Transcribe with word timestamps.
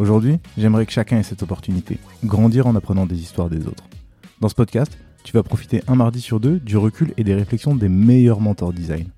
Aujourd'hui, 0.00 0.38
j'aimerais 0.56 0.86
que 0.86 0.92
chacun 0.92 1.18
ait 1.18 1.22
cette 1.22 1.42
opportunité, 1.42 1.98
grandir 2.24 2.66
en 2.66 2.74
apprenant 2.74 3.04
des 3.04 3.20
histoires 3.20 3.50
des 3.50 3.66
autres. 3.66 3.84
Dans 4.40 4.48
ce 4.48 4.54
podcast, 4.54 4.96
tu 5.24 5.34
vas 5.34 5.42
profiter 5.42 5.82
un 5.88 5.94
mardi 5.94 6.22
sur 6.22 6.40
deux 6.40 6.58
du 6.58 6.78
recul 6.78 7.12
et 7.18 7.22
des 7.22 7.34
réflexions 7.34 7.74
des 7.74 7.90
meilleurs 7.90 8.40
mentors 8.40 8.72
design. 8.72 9.08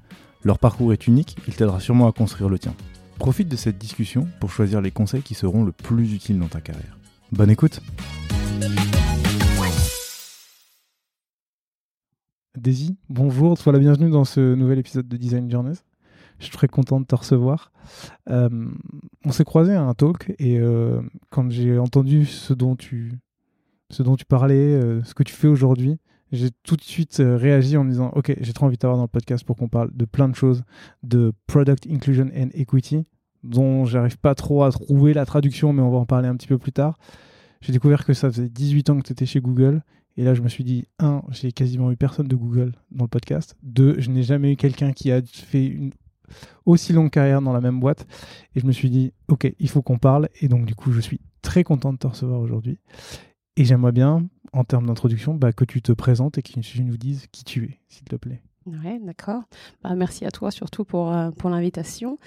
Leur 0.43 0.59
parcours 0.59 0.93
est 0.93 1.07
unique, 1.07 1.37
il 1.47 1.55
t'aidera 1.55 1.79
sûrement 1.79 2.09
à 2.09 2.13
construire 2.13 2.49
le 2.49 2.59
tien. 2.59 2.75
Profite 3.21 3.47
de 3.49 3.55
cette 3.55 3.79
discussion 3.79 4.27
pour 4.41 4.51
choisir 4.51 4.81
les 4.81 4.91
conseils 4.91 5.23
qui 5.23 5.35
seront 5.35 5.63
le 5.63 5.71
plus 5.71 6.15
utiles 6.15 6.41
dans 6.41 6.49
ta 6.49 6.61
carrière. 6.61 6.99
Bonne 7.31 7.51
écoute 7.51 7.81
Daisy, 12.59 12.97
bonjour, 13.09 13.57
sois 13.57 13.73
la 13.73 13.79
bienvenue 13.79 14.11
dans 14.11 14.25
ce 14.25 14.57
nouvel 14.57 14.81
épisode 14.81 15.07
de 15.07 15.17
Design 15.17 15.49
Journeys. 15.49 15.79
Je 16.41 16.47
suis 16.47 16.57
très 16.57 16.67
content 16.67 16.99
de 16.99 17.07
te 17.07 17.15
recevoir. 17.15 17.72
Euh, 18.31 18.49
on 19.25 19.33
s'est 19.33 19.45
croisé 19.45 19.75
à 19.75 19.83
un 19.83 19.95
talk 19.95 20.35
et 20.39 20.59
euh, 20.59 21.01
quand 21.31 21.51
j'ai 21.51 21.79
entendu 21.79 22.27
ce 22.27 22.55
dont 22.55 22.77
tu, 22.77 23.13
ce 23.91 24.03
dont 24.03 24.17
tu 24.17 24.25
parlais, 24.25 24.75
euh, 24.75 25.03
ce 25.05 25.15
que 25.15 25.23
tu 25.23 25.35
fais 25.35 25.49
aujourd'hui, 25.49 25.99
j'ai 26.31 26.49
tout 26.63 26.77
de 26.77 26.83
suite 26.83 27.23
réagi 27.25 27.77
en 27.77 27.85
me 27.85 27.91
disant 27.91 28.11
Ok, 28.15 28.35
j'ai 28.41 28.53
trop 28.53 28.67
envie 28.67 28.77
de 28.77 28.81
t'avoir 28.81 28.97
dans 28.97 29.05
le 29.05 29.09
podcast 29.09 29.45
pour 29.45 29.57
qu'on 29.57 29.69
parle 29.69 29.91
de 29.95 30.05
plein 30.05 30.29
de 30.29 30.35
choses, 30.35 30.63
de 31.03 31.33
Product 31.47 31.87
Inclusion 31.91 32.31
and 32.35 32.49
Equity, 32.55 33.05
dont 33.45 33.85
j'arrive 33.85 34.19
pas 34.19 34.35
trop 34.35 34.65
à 34.65 34.71
trouver 34.71 35.13
la 35.13 35.27
traduction, 35.27 35.73
mais 35.73 35.83
on 35.83 35.91
va 35.91 35.99
en 35.99 36.07
parler 36.07 36.29
un 36.29 36.37
petit 36.37 36.49
peu 36.49 36.59
plus 36.59 36.73
tard. 36.73 36.99
J'ai 37.61 37.73
découvert 37.73 38.05
que 38.05 38.15
ça 38.15 38.31
faisait 38.31 38.49
18 38.49 38.91
ans 38.91 38.99
que 38.99 39.07
tu 39.07 39.13
étais 39.13 39.27
chez 39.27 39.41
Google. 39.41 39.83
Et 40.17 40.25
là, 40.25 40.35
je 40.35 40.43
me 40.43 40.49
suis 40.49 40.65
dit, 40.65 40.87
un, 40.99 41.23
j'ai 41.31 41.53
quasiment 41.53 41.91
eu 41.91 41.97
personne 41.97 42.29
de 42.29 42.37
Google 42.37 42.73
dans 42.91 43.05
le 43.05 43.09
podcast. 43.09 43.57
Deux, 43.63 43.95
je 43.99 44.11
n'ai 44.11 44.23
jamais 44.23 44.53
eu 44.53 44.57
quelqu'un 44.57 44.93
qui 44.93 45.11
a 45.11 45.23
fait 45.23 45.65
une 45.65 45.93
aussi 46.67 46.93
longue 46.93 47.11
carrière 47.11 47.43
dans 47.43 47.53
la 47.53 47.61
même 47.61 47.81
boîte. 47.81 48.07
Et 48.55 48.61
je 48.61 48.67
me 48.67 48.73
suis 48.73 48.91
dit, 48.91 49.13
ok, 49.29 49.53
il 49.59 49.69
faut 49.69 49.83
qu'on 49.83 49.99
parle. 49.99 50.29
Et 50.41 50.49
donc, 50.49 50.65
du 50.67 50.75
coup, 50.75 50.93
je 50.93 51.01
suis 51.01 51.21
très 51.43 51.65
content 51.65 51.93
de 51.93 51.99
te 51.99 52.07
recevoir 52.07 52.41
aujourd'hui. 52.41 52.79
Et 53.57 53.65
j'aimerais 53.65 53.93
bien, 53.93 54.27
en 54.53 54.65
termes 54.65 54.87
d'introduction, 54.87 55.35
bah, 55.35 55.53
que 55.53 55.65
tu 55.65 55.83
te 55.83 55.93
présentes 55.93 56.39
et 56.39 56.43
que 56.43 56.59
tu 56.61 56.83
nous 56.83 56.97
dises 56.97 57.27
qui 57.33 57.45
tu 57.45 57.65
es, 57.65 57.81
s'il 57.89 58.05
te 58.05 58.17
plaît. 58.17 58.43
Ouais, 58.67 59.01
d'accord. 59.03 59.43
Bah, 59.83 59.95
merci 59.95 60.25
à 60.25 60.31
toi 60.31 60.51
surtout 60.51 60.85
pour, 60.85 61.13
euh, 61.13 61.31
pour 61.33 61.51
l'invitation. 61.51 62.19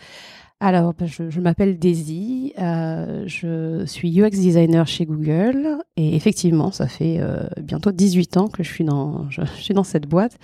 Alors, 0.61 0.93
bah, 0.93 1.05
je, 1.05 1.39
m'appelle 1.41 1.77
Daisy, 1.77 2.53
euh, 2.57 3.25
je 3.27 3.85
suis 3.85 4.21
UX 4.21 4.29
designer 4.29 4.87
chez 4.87 5.05
Google 5.05 5.79
et 5.97 6.15
effectivement, 6.15 6.71
ça 6.71 6.87
fait 6.87 7.17
euh, 7.19 7.43
bientôt 7.61 7.91
18 7.91 8.37
ans 8.37 8.47
que 8.47 8.63
je 8.63 8.71
suis 8.71 8.85
dans, 8.85 9.29
je, 9.29 9.41
suis 9.57 9.73
dans 9.73 9.83
cette 9.83 10.07
boîte. 10.07 10.37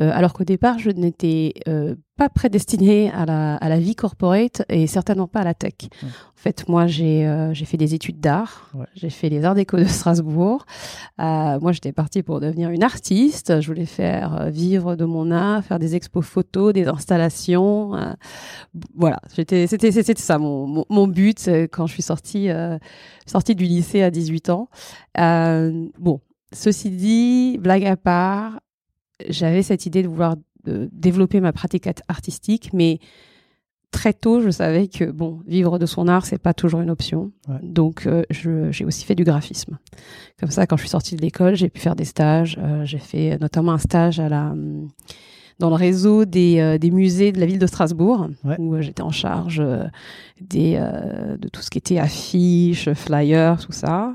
Euh, 0.00 0.10
alors 0.12 0.32
qu'au 0.32 0.42
départ, 0.42 0.80
je 0.80 0.90
n'étais 0.90 1.54
pas 2.16 2.28
prédestinée 2.28 3.10
à 3.12 3.26
la, 3.26 3.56
à 3.56 3.68
la 3.68 3.78
vie 3.78 3.96
corporate 3.96 4.62
et 4.68 4.86
certainement 4.88 5.28
pas 5.28 5.40
à 5.40 5.44
la 5.44 5.54
tech. 5.54 5.74
En 6.02 6.06
fait, 6.44 6.68
moi, 6.68 6.86
j'ai 6.86 7.50
j'ai 7.52 7.64
fait 7.64 7.76
des 7.76 7.94
études 7.94 8.20
d'art, 8.20 8.70
j'ai 8.94 9.10
fait 9.10 9.28
les 9.28 9.44
arts 9.44 9.54
déco 9.54 9.76
de 9.76 9.84
Strasbourg. 9.84 10.66
moi, 11.18 11.72
j'étais 11.72 11.92
partie 11.92 12.22
pour 12.22 12.40
devenir 12.40 12.70
une 12.70 12.82
artiste. 12.82 13.60
Je 13.60 13.66
voulais 13.66 13.86
faire 13.86 14.50
vivre 14.50 14.94
de 14.96 15.04
mon 15.04 15.30
art, 15.30 15.64
faire 15.64 15.78
des 15.78 15.96
expos 15.96 16.24
photos, 16.24 16.72
des 16.72 16.86
installations. 16.86 17.92
voilà, 18.94 19.20
c'était, 19.48 19.92
c'était, 19.92 20.14
ça 20.20 20.38
mon, 20.38 20.84
mon, 20.88 21.06
but 21.06 21.48
euh, 21.48 21.66
quand 21.70 21.86
je 21.86 21.92
suis 21.92 22.02
sortie, 22.02 22.50
euh, 22.50 22.78
sortie 23.26 23.54
du 23.54 23.64
lycée 23.64 24.02
à 24.02 24.10
18 24.10 24.50
ans. 24.50 24.68
Euh, 25.18 25.88
bon, 25.98 26.20
ceci 26.52 26.90
dit, 26.90 27.58
blague 27.58 27.84
à 27.84 27.96
part, 27.96 28.60
j'avais 29.28 29.62
cette 29.62 29.86
idée 29.86 30.02
de 30.02 30.08
vouloir 30.08 30.36
développer 30.66 31.40
ma 31.40 31.52
pratique 31.52 31.88
artistique, 32.08 32.70
mais 32.72 32.98
très 33.90 34.14
tôt, 34.14 34.40
je 34.40 34.50
savais 34.50 34.88
que 34.88 35.04
bon, 35.04 35.40
vivre 35.46 35.78
de 35.78 35.86
son 35.86 36.08
art, 36.08 36.24
c'est 36.24 36.38
pas 36.38 36.54
toujours 36.54 36.80
une 36.80 36.90
option. 36.90 37.32
Donc, 37.62 38.08
j'ai 38.30 38.84
aussi 38.84 39.04
fait 39.04 39.14
du 39.14 39.24
graphisme. 39.24 39.78
Comme 40.40 40.50
ça, 40.50 40.66
quand 40.66 40.76
je 40.76 40.82
suis 40.82 40.90
sortie 40.90 41.16
de 41.16 41.20
l'école, 41.20 41.54
j'ai 41.54 41.68
pu 41.68 41.80
faire 41.80 41.94
des 41.94 42.06
stages. 42.06 42.58
j'ai 42.84 42.98
fait 42.98 43.38
notamment 43.38 43.72
un 43.72 43.78
stage 43.78 44.18
à 44.20 44.30
la 44.30 44.54
dans 45.58 45.68
le 45.68 45.76
réseau 45.76 46.24
des, 46.24 46.58
euh, 46.58 46.78
des 46.78 46.90
musées 46.90 47.32
de 47.32 47.40
la 47.40 47.46
ville 47.46 47.58
de 47.58 47.66
Strasbourg, 47.66 48.28
où 48.58 48.74
euh, 48.74 48.80
j'étais 48.80 49.02
en 49.02 49.10
charge 49.10 49.60
euh, 49.60 49.84
des, 50.40 50.76
de 51.38 51.48
tout 51.48 51.62
ce 51.62 51.70
qui 51.70 51.78
était 51.78 51.98
affiches, 51.98 52.92
flyers, 52.92 53.64
tout 53.64 53.72
ça. 53.72 54.14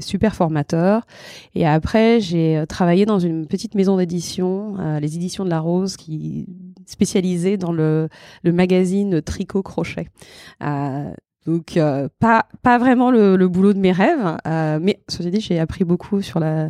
super 0.00 0.34
formateur. 0.34 1.06
Et 1.54 1.66
après, 1.66 2.20
j'ai 2.20 2.62
travaillé 2.68 3.06
dans 3.06 3.18
une 3.18 3.46
petite 3.46 3.74
maison 3.74 3.96
d'édition, 3.96 4.76
les 5.00 5.16
éditions 5.16 5.44
de 5.44 5.50
la 5.50 5.60
Rose, 5.60 5.96
qui 5.96 6.46
spécialisée 6.86 7.56
dans 7.56 7.72
le, 7.72 8.08
le 8.42 8.52
magazine 8.52 9.22
Tricot 9.22 9.62
Crochet. 9.62 10.08
Donc 11.46 11.78
euh, 11.78 12.08
pas 12.18 12.46
pas 12.62 12.76
vraiment 12.76 13.10
le, 13.10 13.36
le, 13.36 13.48
boulot 13.48 13.72
de 13.72 13.78
mes 13.78 13.92
rêves, 13.92 14.36
euh, 14.46 14.78
mais 14.80 15.00
ceci 15.08 15.30
dit 15.30 15.40
j'ai 15.40 15.58
appris 15.58 15.84
beaucoup 15.84 16.20
sur 16.20 16.38
la 16.38 16.68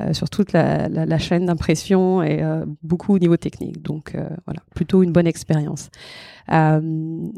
euh, 0.00 0.12
sur 0.12 0.28
toute 0.28 0.52
la, 0.52 0.88
la, 0.88 1.18
chaîne 1.18 1.46
d'impression 1.46 2.22
et 2.22 2.42
euh, 2.42 2.64
beaucoup 2.82 3.14
au 3.14 3.18
niveau 3.20 3.36
technique. 3.36 3.80
Donc 3.80 4.16
euh, 4.16 4.28
voilà, 4.44 4.60
plutôt 4.74 5.04
une 5.04 5.12
bonne 5.12 5.28
expérience. 5.28 5.90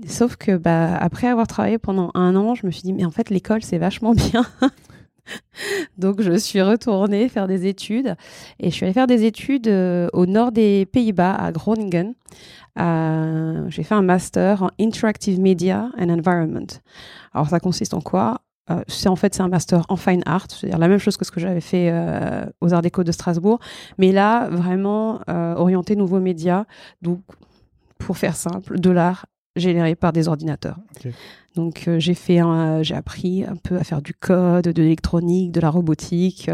sauf 0.06 0.36
que 0.36 0.56
bah 0.56 0.96
après 0.96 1.26
avoir 1.26 1.46
travaillé 1.46 1.76
pendant 1.76 2.10
un 2.14 2.34
an, 2.34 2.54
je 2.54 2.64
me 2.66 2.70
suis 2.70 2.82
dit 2.82 2.94
mais 2.94 3.04
en 3.04 3.10
fait 3.10 3.28
l'école 3.28 3.62
c'est 3.62 3.78
vachement 3.78 4.14
bien. 4.14 4.46
Donc 5.98 6.22
je 6.22 6.32
suis 6.32 6.62
retournée 6.62 7.28
faire 7.28 7.46
des 7.46 7.66
études 7.66 8.16
et 8.58 8.70
je 8.70 8.74
suis 8.74 8.84
allée 8.86 8.94
faire 8.94 9.06
des 9.06 9.26
études 9.26 9.68
au 9.68 10.24
nord 10.24 10.50
des 10.50 10.86
Pays-Bas 10.86 11.34
à 11.34 11.52
Groningen. 11.52 12.14
Euh, 12.78 13.64
j'ai 13.68 13.82
fait 13.82 13.94
un 13.94 14.02
master 14.02 14.62
en 14.62 14.70
Interactive 14.78 15.40
Media 15.40 15.90
and 15.98 16.08
Environment. 16.08 16.66
Alors 17.32 17.48
ça 17.48 17.60
consiste 17.60 17.94
en 17.94 18.00
quoi? 18.00 18.42
Euh, 18.70 18.82
c'est 18.86 19.08
en 19.08 19.16
fait 19.16 19.34
c'est 19.34 19.42
un 19.42 19.48
master 19.48 19.84
en 19.88 19.96
fine 19.96 20.22
art, 20.26 20.46
c'est-à-dire 20.48 20.78
la 20.78 20.88
même 20.88 20.98
chose 20.98 21.16
que 21.16 21.24
ce 21.24 21.32
que 21.32 21.40
j'avais 21.40 21.60
fait 21.60 21.90
euh, 21.90 22.46
aux 22.60 22.72
Arts 22.72 22.82
Déco 22.82 23.02
de 23.02 23.10
Strasbourg, 23.10 23.58
mais 23.98 24.12
là 24.12 24.48
vraiment 24.48 25.20
orienté 25.26 25.96
nouveaux 25.96 26.20
médias. 26.20 26.64
Donc 27.02 27.20
pour 27.98 28.16
faire 28.16 28.36
simple, 28.36 28.78
de 28.78 28.90
l'art 28.90 29.26
généré 29.56 29.96
par 29.96 30.12
des 30.12 30.28
ordinateurs. 30.28 30.78
Donc 31.56 31.88
j'ai 31.98 32.14
fait, 32.14 32.40
j'ai 32.82 32.94
appris 32.94 33.44
un 33.44 33.56
peu 33.56 33.76
à 33.76 33.84
faire 33.84 34.00
du 34.00 34.14
code, 34.14 34.64
de 34.64 34.82
l'électronique, 34.82 35.50
de 35.50 35.60
la 35.60 35.70
robotique, 35.70 36.48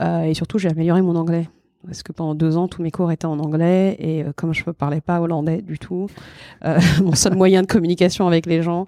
et 0.00 0.34
surtout 0.34 0.58
j'ai 0.58 0.68
amélioré 0.68 1.02
mon 1.02 1.16
anglais 1.16 1.48
parce 1.86 2.02
que 2.02 2.12
pendant 2.12 2.34
deux 2.34 2.56
ans, 2.56 2.68
tous 2.68 2.82
mes 2.82 2.90
cours 2.90 3.10
étaient 3.10 3.26
en 3.26 3.38
anglais 3.38 3.96
et 3.98 4.22
euh, 4.22 4.32
comme 4.34 4.52
je 4.52 4.62
ne 4.66 4.72
parlais 4.72 5.00
pas 5.00 5.20
hollandais 5.20 5.62
du 5.62 5.78
tout, 5.78 6.08
euh, 6.64 6.78
mon 7.02 7.14
seul 7.14 7.34
moyen 7.34 7.62
de 7.62 7.66
communication 7.66 8.26
avec 8.26 8.46
les 8.46 8.62
gens, 8.62 8.86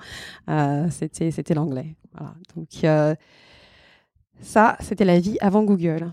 euh, 0.49 0.87
c'était 0.91 1.31
c'était 1.31 1.55
l'anglais. 1.55 1.95
Voilà. 2.13 2.35
Donc 2.55 2.69
ça, 4.41 4.77
c'était 4.81 5.05
la 5.05 5.21
vie 5.21 5.39
avant 5.41 5.63
Google. 5.63 6.11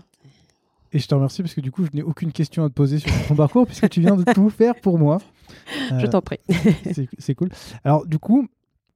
Et 0.92 0.98
je 0.98 1.06
te 1.06 1.14
remercie 1.14 1.42
parce 1.42 1.54
que 1.54 1.60
du 1.60 1.70
coup, 1.70 1.84
je 1.84 1.90
n'ai 1.94 2.02
aucune 2.02 2.32
question 2.32 2.64
à 2.64 2.68
te 2.68 2.74
poser 2.74 2.98
sur 2.98 3.12
ton 3.28 3.36
parcours 3.36 3.66
puisque 3.66 3.88
tu 3.90 4.00
viens 4.00 4.16
de 4.16 4.24
tout 4.32 4.50
faire 4.50 4.74
pour 4.80 4.98
moi. 4.98 5.18
je 5.98 6.06
t'en 6.06 6.22
prie. 6.22 6.40
c'est 7.18 7.34
cool. 7.34 7.50
Alors 7.84 8.06
du 8.06 8.18
coup, 8.18 8.48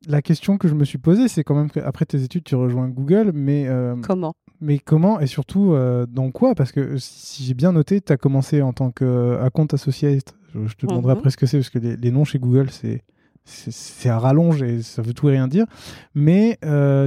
la 0.08 0.22
question 0.22 0.56
que 0.56 0.68
je 0.68 0.74
me 0.74 0.84
suis 0.84 0.98
posée, 0.98 1.28
c'est 1.28 1.44
quand 1.44 1.54
même 1.54 1.70
qu'après 1.70 2.06
tes 2.06 2.22
études, 2.22 2.44
tu 2.44 2.54
rejoins 2.54 2.88
Google, 2.88 3.32
mais... 3.34 3.68
Comment? 4.02 4.34
Mais 4.64 4.78
comment 4.78 5.20
et 5.20 5.26
surtout 5.26 5.72
euh, 5.72 6.06
dans 6.06 6.30
quoi? 6.30 6.54
Parce 6.54 6.72
que 6.72 6.96
si 6.98 7.44
j'ai 7.44 7.54
bien 7.54 7.72
noté, 7.72 8.00
tu 8.00 8.12
as 8.12 8.16
commencé 8.16 8.62
en 8.62 8.72
tant 8.72 8.90
qu'account 8.90 9.66
associate. 9.72 10.34
Je, 10.54 10.66
je 10.66 10.74
te 10.74 10.86
demanderai 10.86 11.12
mhm. 11.12 11.18
après 11.18 11.30
ce 11.30 11.36
que 11.36 11.46
c'est, 11.46 11.58
parce 11.58 11.70
que 11.70 11.78
les, 11.78 12.10
noms 12.10 12.24
chez 12.24 12.38
Google, 12.38 12.70
c'est 12.70 13.02
c'est 13.44 14.08
à 14.08 14.18
rallonge 14.18 14.62
et 14.62 14.80
ça 14.80 15.02
veut 15.02 15.12
tout 15.12 15.28
et 15.28 15.32
rien 15.32 15.48
dire. 15.48 15.66
Mais 16.14 16.58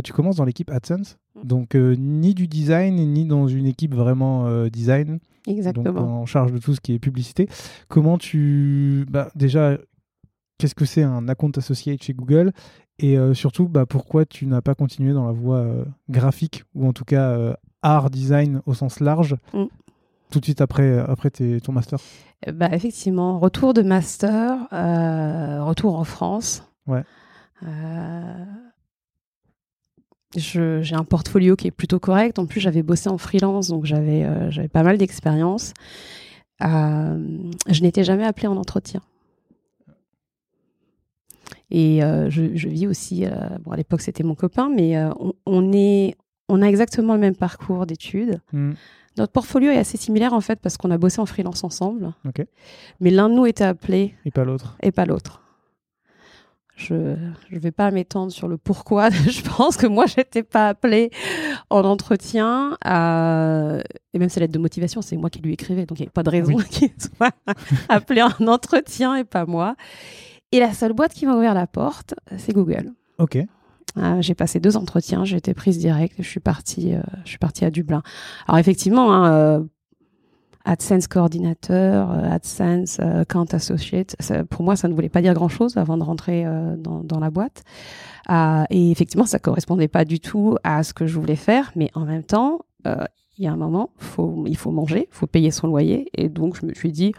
tu 0.03 0.13
commences 0.13 0.35
dans 0.35 0.45
l'équipe 0.45 0.69
AdSense, 0.69 1.17
mm. 1.35 1.47
donc 1.47 1.75
ni 1.75 2.35
du 2.35 2.47
design 2.47 2.95
ni 2.95 3.25
dans 3.25 3.47
une 3.47 3.65
équipe 3.65 3.95
vraiment 3.95 4.67
design. 4.67 5.19
Exactement. 5.47 5.93
Donc, 5.93 6.09
en 6.09 6.25
charge 6.25 6.51
de 6.51 6.59
tout 6.59 6.75
ce 6.75 6.81
qui 6.81 6.93
est 6.93 6.99
publicité. 6.99 7.47
Comment 7.87 8.17
tu. 8.17 9.05
Bah, 9.09 9.31
déjà, 9.35 9.77
qu'est-ce 10.57 10.75
que 10.75 10.85
c'est 10.85 11.03
un 11.03 11.27
account 11.27 11.51
associate 11.55 12.03
chez 12.03 12.13
Google? 12.13 12.51
Et 12.99 13.17
euh, 13.17 13.33
surtout, 13.33 13.67
bah, 13.67 13.85
pourquoi 13.85 14.25
tu 14.25 14.47
n'as 14.47 14.61
pas 14.61 14.73
continué 14.73 15.13
dans 15.13 15.25
la 15.25 15.31
voie 15.31 15.57
euh, 15.57 15.85
graphique 16.09 16.63
ou 16.73 16.87
en 16.87 16.93
tout 16.93 17.05
cas 17.05 17.29
euh, 17.29 17.53
art 17.83 18.09
design 18.09 18.61
au 18.65 18.73
sens 18.73 18.99
large 18.99 19.35
mm. 19.53 19.65
tout 20.31 20.39
de 20.39 20.45
suite 20.45 20.61
après, 20.61 20.97
après 20.97 21.29
ton 21.29 21.71
master? 21.71 21.99
Bah, 22.51 22.69
Effectivement, 22.71 23.39
retour 23.39 23.73
de 23.73 23.83
master, 23.83 24.67
retour 24.71 25.97
en 25.97 26.03
France. 26.03 26.63
Ouais. 26.87 27.03
j'ai 30.35 30.95
un 30.95 31.03
portfolio 31.03 31.55
qui 31.55 31.67
est 31.67 31.71
plutôt 31.71 31.99
correct. 31.99 32.39
En 32.39 32.47
plus, 32.47 32.61
j'avais 32.61 32.83
bossé 32.83 33.09
en 33.09 33.17
freelance, 33.17 33.67
donc 33.67 33.85
j'avais 33.85 34.51
j'avais 34.51 34.67
pas 34.69 34.83
mal 34.83 34.97
d'expérience. 34.97 35.73
je 36.61 37.81
n'étais 37.81 38.03
jamais 38.03 38.25
appelée 38.25 38.47
en 38.47 38.57
entretien. 38.57 39.01
Et 41.69 42.03
euh, 42.03 42.29
je, 42.29 42.41
vis 42.41 42.87
aussi, 42.87 43.25
euh, 43.25 43.31
bon, 43.63 43.71
à 43.71 43.77
l'époque 43.77 44.01
c'était 44.01 44.23
mon 44.23 44.35
copain, 44.35 44.69
mais 44.73 44.97
euh, 44.97 45.09
on, 45.45 45.71
est, 45.73 46.15
on 46.47 46.61
a 46.61 46.65
exactement 46.65 47.13
le 47.13 47.19
même 47.19 47.35
parcours 47.35 47.85
d'études. 47.85 48.39
Hmm. 48.53 48.73
Notre 49.17 49.33
portfolio 49.33 49.71
est 49.71 49.77
assez 49.77 49.97
similaire 49.97 50.33
en 50.33 50.41
fait 50.41 50.59
parce 50.61 50.77
qu'on 50.77 50.91
a 50.91 50.97
bossé 50.97 51.19
en 51.19 51.25
freelance 51.25 51.63
ensemble. 51.63 52.13
Mais 52.99 53.09
l'un 53.09 53.29
de 53.29 53.33
nous 53.33 53.45
était 53.47 53.63
appelé. 53.63 54.13
Et 54.25 54.31
pas 54.31 54.45
l'autre. 54.45 54.77
Et 54.81 54.91
pas 54.91 55.05
l'autre. 55.05 55.41
Je 56.75 56.93
ne 56.93 57.59
vais 57.59 57.71
pas 57.71 57.89
m'étendre 57.89 58.31
sur 58.31 58.47
le 58.47 58.57
pourquoi. 58.57 59.09
je 59.09 59.41
pense 59.41 59.77
que 59.77 59.87
moi, 59.87 60.05
j'étais 60.05 60.43
pas 60.43 60.69
appelée 60.69 61.09
en 61.71 61.83
entretien. 61.83 62.77
Et 62.85 64.19
même 64.19 64.29
sa 64.29 64.39
lettre 64.39 64.53
de 64.53 64.59
motivation, 64.59 65.01
c'est 65.01 65.17
moi 65.17 65.31
qui 65.31 65.41
lui 65.41 65.53
écrivais. 65.53 65.87
Donc, 65.87 65.99
il 65.99 66.03
n'y 66.03 66.05
avait 66.05 66.11
pas 66.11 66.21
de 66.21 66.29
raison 66.29 66.55
qu'il 66.69 66.91
soit 66.99 67.33
appelé 67.89 68.21
en 68.21 68.47
entretien 68.47 69.15
et 69.15 69.23
pas 69.23 69.47
moi. 69.47 69.75
Et 70.51 70.59
la 70.59 70.73
seule 70.73 70.93
boîte 70.93 71.13
qui 71.13 71.25
m'a 71.25 71.35
ouvert 71.35 71.53
la 71.53 71.67
porte, 71.67 72.15
c'est 72.37 72.53
Google. 72.53 72.93
Ok. 73.19 73.37
Euh, 73.97 74.21
j'ai 74.21 74.35
passé 74.35 74.59
deux 74.59 74.77
entretiens, 74.77 75.25
j'ai 75.25 75.37
été 75.37 75.53
prise 75.53 75.77
direct, 75.79 76.15
je 76.19 76.27
suis 76.27 76.39
partie, 76.39 76.93
euh, 76.93 77.01
je 77.23 77.29
suis 77.29 77.37
partie 77.37 77.65
à 77.65 77.71
Dublin. 77.71 78.03
Alors 78.47 78.59
effectivement, 78.59 79.11
hein, 79.11 79.33
euh, 79.33 79.63
AdSense 80.65 81.07
coordinateur, 81.07 82.11
AdSense 82.11 82.99
account 82.99 83.47
associate, 83.51 84.15
pour 84.49 84.63
moi, 84.63 84.75
ça 84.75 84.87
ne 84.87 84.93
voulait 84.93 85.09
pas 85.09 85.21
dire 85.21 85.33
grand-chose 85.33 85.77
avant 85.77 85.97
de 85.97 86.03
rentrer 86.03 86.45
dans, 86.77 87.05
dans, 87.05 87.19
la 87.21 87.29
boîte. 87.29 87.63
et 88.69 88.91
effectivement, 88.91 89.25
ça 89.25 89.39
correspondait 89.39 89.87
pas 89.87 90.03
du 90.03 90.19
tout 90.19 90.57
à 90.65 90.83
ce 90.83 90.93
que 90.93 91.07
je 91.07 91.17
voulais 91.17 91.37
faire, 91.37 91.71
mais 91.77 91.89
en 91.93 92.03
même 92.03 92.23
temps, 92.23 92.65
il 92.83 93.45
y 93.45 93.47
a 93.47 93.53
un 93.53 93.55
moment, 93.55 93.91
faut, 93.95 94.43
il 94.45 94.57
faut 94.57 94.71
manger, 94.71 95.07
il 95.09 95.15
faut 95.15 95.25
payer 95.25 95.51
son 95.51 95.67
loyer, 95.67 96.09
et 96.13 96.27
donc 96.27 96.59
je 96.59 96.65
me 96.65 96.73
suis 96.73 96.91
dit 96.91 97.13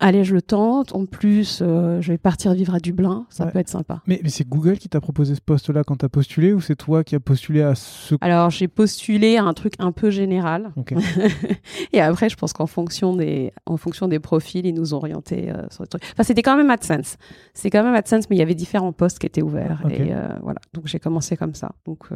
allez, 0.00 0.24
je 0.24 0.34
le 0.34 0.42
tente. 0.42 0.94
En 0.94 1.06
plus, 1.06 1.60
euh, 1.62 2.00
je 2.00 2.12
vais 2.12 2.18
partir 2.18 2.52
vivre 2.54 2.74
à 2.74 2.80
Dublin. 2.80 3.26
Ça 3.30 3.46
peut 3.46 3.58
être 3.58 3.68
sympa. 3.68 4.02
Mais, 4.06 4.20
c'est 4.26 4.48
Google 4.48 4.78
qui 4.78 4.88
t'a 4.88 5.00
proposé 5.00 5.34
ce 5.34 5.40
poste-là 5.40 5.84
quand 5.84 5.96
tu 5.96 6.04
as 6.04 6.08
postulé 6.08 6.52
ou 6.52 6.60
c'est 6.60 6.76
toi 6.76 7.04
qui 7.04 7.14
as 7.14 7.20
postulé 7.20 7.62
à 7.62 7.74
ce. 7.74 8.14
Alors, 8.20 8.50
j'ai 8.50 8.68
postulé 8.68 9.36
à 9.36 9.44
un 9.44 9.52
truc 9.52 9.74
un 9.78 9.92
peu 9.92 10.10
général. 10.10 10.72
et 11.92 12.00
après, 12.00 12.28
je 12.28 12.36
pense 12.36 12.52
qu'en 12.52 12.66
fonction, 12.66 13.14
des, 13.14 13.52
en 13.66 13.76
fonction 13.76 14.08
des 14.08 14.18
profils, 14.18 14.66
ils 14.66 14.74
nous 14.74 14.94
ont 14.94 14.98
orientés 14.98 15.50
euh, 15.50 15.66
sur 15.70 15.82
le 15.82 15.88
truc. 15.88 16.02
Enfin, 16.12 16.22
c'était 16.22 16.42
quand 16.42 16.56
même 16.56 16.70
AdSense. 16.70 17.16
C'est 17.54 17.70
quand 17.70 17.84
même 17.84 17.94
AdSense, 17.94 18.28
mais 18.30 18.36
il 18.36 18.40
y 18.40 18.42
avait 18.42 18.54
différents 18.54 18.92
postes 18.92 19.18
qui 19.18 19.26
étaient 19.26 19.42
ouverts. 19.42 19.82
Et 19.90 20.12
euh, 20.12 20.28
voilà. 20.42 20.60
Donc, 20.72 20.86
j'ai 20.86 20.98
commencé 20.98 21.36
comme 21.36 21.54
ça. 21.54 21.72
Donc, 21.84 22.08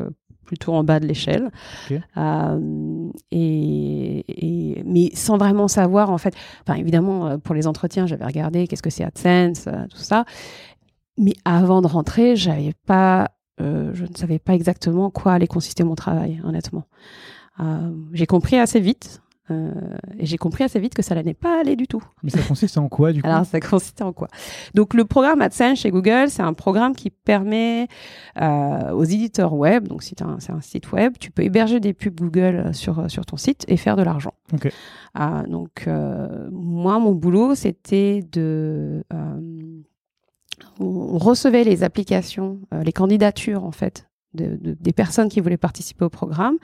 plutôt 0.44 0.72
en 0.72 0.84
bas 0.84 1.00
de 1.00 1.06
l'échelle. 1.06 1.50
Euh, 2.16 3.10
et, 3.30 4.82
mais 4.84 5.10
sans 5.14 5.36
vraiment 5.36 5.68
savoir, 5.68 6.10
en 6.10 6.18
fait, 6.18 6.34
enfin, 6.66 6.78
évidemment, 6.78 7.26
euh, 7.26 7.38
pour 7.38 7.54
les 7.54 7.66
entretiens, 7.66 8.06
j'avais 8.06 8.24
regardé 8.24 8.66
qu'est-ce 8.66 8.82
que 8.82 8.90
c'est 8.90 9.04
AdSense, 9.04 9.66
euh, 9.66 9.86
tout 9.90 9.98
ça. 9.98 10.24
Mais 11.18 11.34
avant 11.44 11.82
de 11.82 11.86
rentrer, 11.86 12.36
j'avais 12.36 12.74
pas, 12.86 13.30
je 13.58 14.02
ne 14.02 14.16
savais 14.16 14.40
pas 14.40 14.54
exactement 14.54 15.10
quoi 15.10 15.32
allait 15.32 15.46
consister 15.46 15.84
mon 15.84 15.94
travail, 15.94 16.40
honnêtement. 16.44 16.84
j'ai 18.12 18.26
compris 18.26 18.58
assez 18.58 18.80
vite 18.80 19.22
euh, 19.50 19.72
et 20.18 20.24
j'ai 20.24 20.38
compris 20.38 20.64
assez 20.64 20.80
vite 20.80 20.94
que 20.94 21.02
ça 21.02 21.14
n'allait 21.14 21.34
pas 21.34 21.60
aller 21.60 21.76
du 21.76 21.86
tout. 21.86 22.02
Mais 22.22 22.30
ça 22.30 22.40
consiste 22.40 22.78
en 22.78 22.88
quoi 22.88 23.12
du 23.12 23.22
coup? 23.22 23.28
Alors 23.28 23.44
ça 23.44 23.60
consiste 23.60 24.00
en 24.00 24.12
quoi? 24.12 24.28
Donc 24.74 24.94
le 24.94 25.04
programme 25.04 25.42
AdSense 25.42 25.80
chez 25.80 25.90
Google, 25.90 26.26
c'est 26.28 26.42
un 26.42 26.54
programme 26.54 26.94
qui 26.94 27.10
permet 27.10 27.88
euh, 28.40 28.92
aux 28.92 29.04
éditeurs 29.04 29.52
web, 29.52 29.88
donc 29.88 30.02
si 30.02 30.14
c'est 30.16 30.50
un 30.52 30.60
site 30.60 30.92
web, 30.92 31.14
tu 31.18 31.30
peux 31.30 31.42
héberger 31.42 31.80
des 31.80 31.92
pubs 31.92 32.18
Google 32.18 32.74
sur, 32.74 33.10
sur 33.10 33.26
ton 33.26 33.36
site 33.36 33.64
et 33.68 33.76
faire 33.76 33.96
de 33.96 34.02
l'argent. 34.02 34.32
Okay. 34.52 34.70
Euh, 35.18 35.42
donc 35.46 35.88
moi, 36.50 36.98
mon 36.98 37.12
boulot, 37.12 37.54
c'était 37.54 38.22
de... 38.32 39.04
on 40.80 41.18
recevait 41.18 41.64
les 41.64 41.82
applications, 41.84 42.60
les 42.82 42.92
candidatures 42.92 43.64
en 43.64 43.72
fait 43.72 44.06
des 44.34 44.92
personnes 44.92 45.28
qui 45.28 45.40
voulaient 45.40 45.56
participer 45.56 46.04
au 46.04 46.10
programme. 46.10 46.56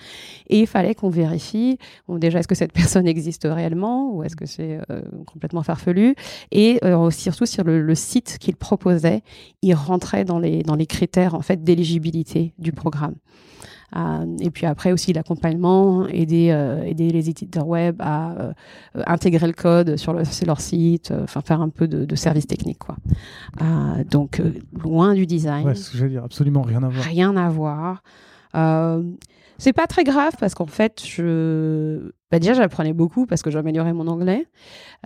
Et 0.48 0.60
il 0.60 0.66
fallait 0.66 0.94
qu'on 0.94 1.08
vérifie 1.08 1.78
déjà 2.08 2.40
est-ce 2.40 2.48
que 2.48 2.54
cette 2.54 2.72
personne 2.80 3.06
existe 3.06 3.46
réellement 3.50 4.12
ou 4.12 4.22
est-ce 4.22 4.36
que 4.36 4.46
c'est 4.46 4.80
euh, 4.90 5.02
complètement 5.26 5.62
farfelu. 5.62 6.14
Et 6.50 6.78
euh, 6.84 7.10
surtout 7.10 7.46
sur 7.46 7.64
le, 7.64 7.94
site 7.94 8.38
qu'il 8.38 8.56
proposait 8.56 9.22
il 9.62 9.74
rentrait 9.74 10.24
dans 10.24 10.38
les 10.38 10.62
dans 10.62 10.76
les 10.76 10.86
critères 10.86 11.34
en 11.34 11.42
fait 11.42 11.62
d'éligibilité 11.64 12.54
du 12.58 12.72
programme 12.72 13.16
et 14.40 14.50
puis 14.50 14.66
après 14.66 14.92
aussi 14.92 15.12
l'accompagnement, 15.12 16.06
aider, 16.06 16.50
euh, 16.50 16.82
aider 16.84 17.10
les 17.10 17.28
éditeurs 17.28 17.66
web 17.66 17.96
à 18.00 18.32
euh, 18.32 18.52
intégrer 19.06 19.46
le 19.46 19.52
code 19.52 19.96
sur, 19.96 20.12
le, 20.12 20.24
sur 20.24 20.46
leur 20.46 20.60
site, 20.60 21.12
enfin 21.22 21.40
faire 21.40 21.60
un 21.60 21.68
peu 21.68 21.88
de, 21.88 22.04
de 22.04 22.14
service 22.14 22.46
technique. 22.46 22.78
Quoi. 22.78 22.96
donc 24.10 24.42
loin 24.82 25.14
du 25.14 25.26
design. 25.26 25.66
Ouais, 25.66 25.74
ce 25.74 25.90
que 25.90 25.98
j'allais 25.98 26.10
dire, 26.10 26.24
absolument 26.24 26.62
rien 26.62 26.82
à 26.82 26.88
voir. 26.88 27.04
Rien 27.04 27.36
à 27.36 27.48
voir. 27.50 28.02
C'est 29.60 29.74
pas 29.74 29.86
très 29.86 30.04
grave 30.04 30.32
parce 30.40 30.54
qu'en 30.54 30.66
fait, 30.66 31.02
je 31.04 32.12
bah 32.30 32.38
déjà 32.38 32.54
j'apprenais 32.54 32.94
beaucoup 32.94 33.26
parce 33.26 33.42
que 33.42 33.50
j'améliorais 33.50 33.92
mon 33.92 34.06
anglais. 34.06 34.46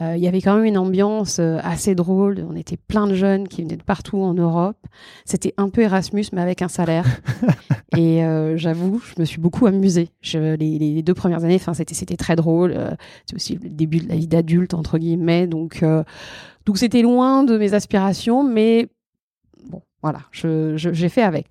Euh, 0.01 0.15
il 0.17 0.23
y 0.23 0.29
avait 0.29 0.41
quand 0.41 0.55
même 0.55 0.65
une 0.65 0.79
ambiance 0.79 1.39
euh, 1.41 1.59
assez 1.65 1.97
drôle. 1.97 2.47
On 2.49 2.55
était 2.55 2.77
plein 2.77 3.09
de 3.09 3.15
jeunes 3.15 3.49
qui 3.49 3.63
venaient 3.63 3.77
de 3.77 3.83
partout 3.83 4.19
en 4.19 4.33
Europe. 4.33 4.77
C'était 5.25 5.55
un 5.57 5.71
peu 5.71 5.81
Erasmus 5.83 6.27
mais 6.33 6.41
avec 6.41 6.63
un 6.63 6.69
salaire. 6.69 7.07
et 7.97 8.25
euh, 8.25 8.57
j'avoue, 8.57 9.03
je 9.05 9.21
me 9.21 9.25
suis 9.25 9.41
beaucoup 9.41 9.67
amusée. 9.67 10.11
Je, 10.21 10.55
les, 10.55 10.79
les, 10.79 11.03
deux 11.03 11.15
premières 11.15 11.43
années, 11.43 11.59
c'était 11.59 12.17
très 12.17 12.37
drôle. 12.37 12.77
c'est 13.27 13.35
aussi 13.35 13.59
le 13.61 13.69
début 13.71 13.99
de 13.99 14.09
la 14.09 14.15
vie 14.15 14.29
d'adulte 14.29 14.73
entre 14.73 14.99
guillemets. 14.99 15.49
Donc 15.49 15.85
donc 16.65 16.79
c'était 16.79 17.03
loin 17.03 17.43
de 17.43 17.59
mes 17.59 17.75
aspirations, 17.75 18.45
mais 18.45 18.89
bon 19.69 19.83
voilà, 20.01 20.21
je, 20.31 20.75
j'ai 20.77 21.09
fait 21.09 21.23
avec. 21.23 21.49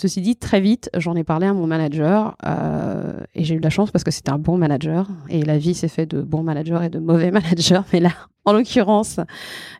Ceci 0.00 0.22
dit, 0.22 0.34
très 0.34 0.62
vite, 0.62 0.88
j'en 0.96 1.14
ai 1.14 1.24
parlé 1.24 1.46
à 1.46 1.52
mon 1.52 1.66
manager 1.66 2.34
euh, 2.46 3.20
et 3.34 3.44
j'ai 3.44 3.56
eu 3.56 3.58
de 3.58 3.62
la 3.62 3.68
chance 3.68 3.90
parce 3.90 4.02
que 4.02 4.10
c'était 4.10 4.30
un 4.30 4.38
bon 4.38 4.56
manager 4.56 5.06
et 5.28 5.42
la 5.42 5.58
vie 5.58 5.74
s'est 5.74 5.88
fait 5.88 6.06
de 6.06 6.22
bons 6.22 6.42
managers 6.42 6.78
et 6.84 6.88
de 6.88 6.98
mauvais 6.98 7.30
managers. 7.30 7.82
Mais 7.92 8.00
là, 8.00 8.12
en 8.46 8.54
l'occurrence, 8.54 9.20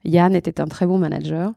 Yann 0.04 0.34
était 0.34 0.60
un 0.60 0.66
très 0.66 0.86
bon 0.86 0.98
manager. 0.98 1.52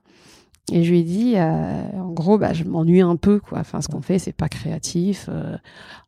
Et 0.71 0.85
je 0.85 0.91
lui 0.91 0.99
ai 0.99 1.03
dit, 1.03 1.33
euh, 1.35 1.99
en 1.99 2.11
gros, 2.11 2.37
bah, 2.37 2.53
je 2.53 2.63
m'ennuie 2.63 3.01
un 3.01 3.17
peu, 3.17 3.41
quoi. 3.41 3.59
Enfin, 3.59 3.81
ce 3.81 3.89
qu'on 3.89 4.01
fait, 4.01 4.17
c'est 4.17 4.31
pas 4.31 4.47
créatif. 4.47 5.27
Euh, 5.29 5.57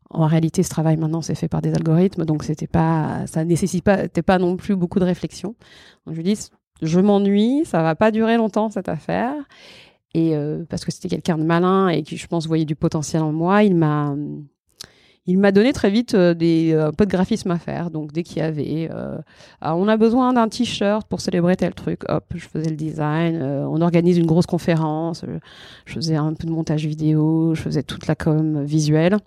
en 0.10 0.26
réalité, 0.26 0.64
ce 0.64 0.70
travail 0.70 0.96
maintenant, 0.96 1.22
c'est 1.22 1.36
fait 1.36 1.50
par 1.50 1.62
des 1.62 1.74
algorithmes, 1.74 2.24
donc 2.24 2.46
c'était 2.46 2.68
pas, 2.68 3.28
ça 3.28 3.44
nécessite 3.44 3.84
pas, 3.84 4.08
pas 4.08 4.38
non 4.38 4.56
plus 4.56 4.78
beaucoup 4.78 5.00
de 5.00 5.04
réflexion. 5.04 5.56
Donc 6.06 6.16
je 6.16 6.22
lui 6.22 6.24
dit, 6.24 6.40
je 6.82 7.00
m'ennuie, 7.02 7.64
ça 7.66 7.82
va 7.82 7.96
pas 7.96 8.12
durer 8.12 8.38
longtemps 8.38 8.70
cette 8.70 8.88
affaire. 8.88 9.34
Et 10.16 10.34
euh, 10.34 10.64
parce 10.70 10.86
que 10.86 10.94
c'était 10.94 11.10
quelqu'un 11.10 11.38
de 11.38 11.44
malin 11.44 11.90
et 11.90 12.02
qui, 12.02 12.16
je 12.16 12.26
pense, 12.28 12.48
voyait 12.48 12.64
du 12.64 12.78
potentiel 12.78 13.22
en 13.22 13.34
moi, 13.34 13.64
il 13.64 13.76
m'a, 13.76 14.16
il 15.26 15.38
m'a 15.38 15.52
donné 15.52 15.74
très 15.74 15.90
vite 15.90 16.14
euh, 16.14 16.34
des, 16.34 16.72
euh, 16.72 16.88
un 16.88 16.92
peu 16.94 17.06
de 17.06 17.12
graphisme 17.12 17.52
à 17.52 17.60
faire. 17.60 17.92
Donc, 17.92 18.14
dès 18.14 18.24
qu'il 18.24 18.38
y 18.38 18.42
avait, 18.42 18.90
ah, 19.60 19.76
on 19.76 19.90
a 19.90 19.98
besoin 19.98 20.32
d'un 20.32 20.48
t-shirt 20.48 21.06
pour 21.10 21.20
célébrer 21.20 21.58
tel 21.58 21.74
truc, 21.74 22.04
hop, 22.08 22.24
je 22.34 22.48
faisais 22.48 22.70
le 22.70 22.78
design. 22.78 23.44
on 23.44 23.82
organise 23.82 24.18
une 24.18 24.26
grosse 24.26 24.46
conférence, 24.46 25.26
je 25.86 25.94
faisais 25.94 26.16
un 26.16 26.34
peu 26.34 26.48
de 26.48 26.52
montage 26.54 26.86
vidéo, 26.86 27.54
je 27.54 27.62
faisais 27.62 27.84
toute 27.84 28.08
la 28.08 28.16
com 28.16 28.64
visuelle. 28.64 29.18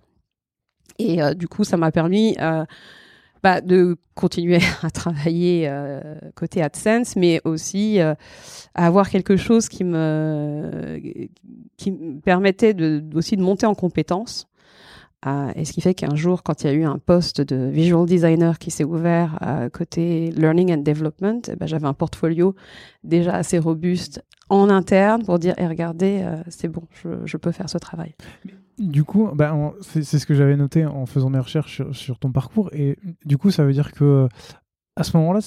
Et 0.99 1.19
du 1.35 1.49
coup, 1.49 1.65
ça 1.65 1.77
m'a 1.77 1.93
permis 1.93 2.35
bah, 3.43 3.61
de 3.61 3.97
continuer 4.15 4.59
à 4.83 4.91
travailler 4.91 5.69
euh, 5.69 6.01
côté 6.35 6.63
AdSense, 6.63 7.17
mais 7.17 7.41
aussi 7.45 8.01
euh, 8.01 8.15
à 8.75 8.87
avoir 8.87 9.09
quelque 9.11 9.37
chose 9.37 9.69
qui 9.69 9.85
me, 9.85 10.99
qui 11.77 11.93
me 11.93 12.21
permettait 12.21 12.75
aussi 13.15 13.37
de 13.37 13.43
monter 13.43 13.67
en 13.67 13.75
compétences. 13.75 14.49
Euh, 15.27 15.51
et 15.57 15.65
ce 15.65 15.73
qui 15.73 15.81
fait 15.81 15.95
qu'un 15.95 16.15
jour, 16.15 16.45
quand 16.45 16.63
il 16.63 16.67
y 16.69 16.71
a 16.71 16.73
eu 16.73 16.85
un 16.85 16.99
poste 16.99 17.41
de 17.41 17.69
visual 17.69 18.07
designer 18.07 18.59
qui 18.59 18.71
s'est 18.71 18.85
ouvert 18.85 19.39
côté 19.73 20.31
learning 20.31 20.73
and 20.73 20.83
development, 20.83 21.41
eh 21.49 21.57
ben, 21.57 21.67
j'avais 21.67 21.89
un 21.89 21.95
portfolio 21.95 22.55
déjà 23.03 23.35
assez 23.35 23.59
robuste 23.59 24.23
en 24.49 24.71
interne 24.71 25.25
pour 25.25 25.41
dire, 25.41 25.55
eh, 25.59 25.67
regardez, 25.67 26.25
c'est 26.49 26.69
bon, 26.69 26.83
je, 27.25 27.37
peux 27.37 27.51
faire 27.51 27.69
ce 27.69 27.79
travail. 27.79 28.15
Du 28.79 29.05
coup, 29.05 29.29
bah, 29.35 29.57
c'est 29.81 30.05
ce 30.05 30.27
que 30.27 30.35
j'avais 30.35 30.57
noté 30.57 30.87
en 30.87 31.07
faisant 31.07 31.31
mes 31.31 31.39
recherches 31.39 31.83
sur, 31.93 32.19
ton 32.19 32.31
parcours. 32.31 32.71
Et 32.73 32.97
du 33.25 33.37
coup, 33.37 33.51
ça 33.51 33.65
veut 33.65 33.73
dire 33.73 33.93
que 33.93 34.29
à 34.97 35.03
ce 35.03 35.17
moment-là, 35.17 35.41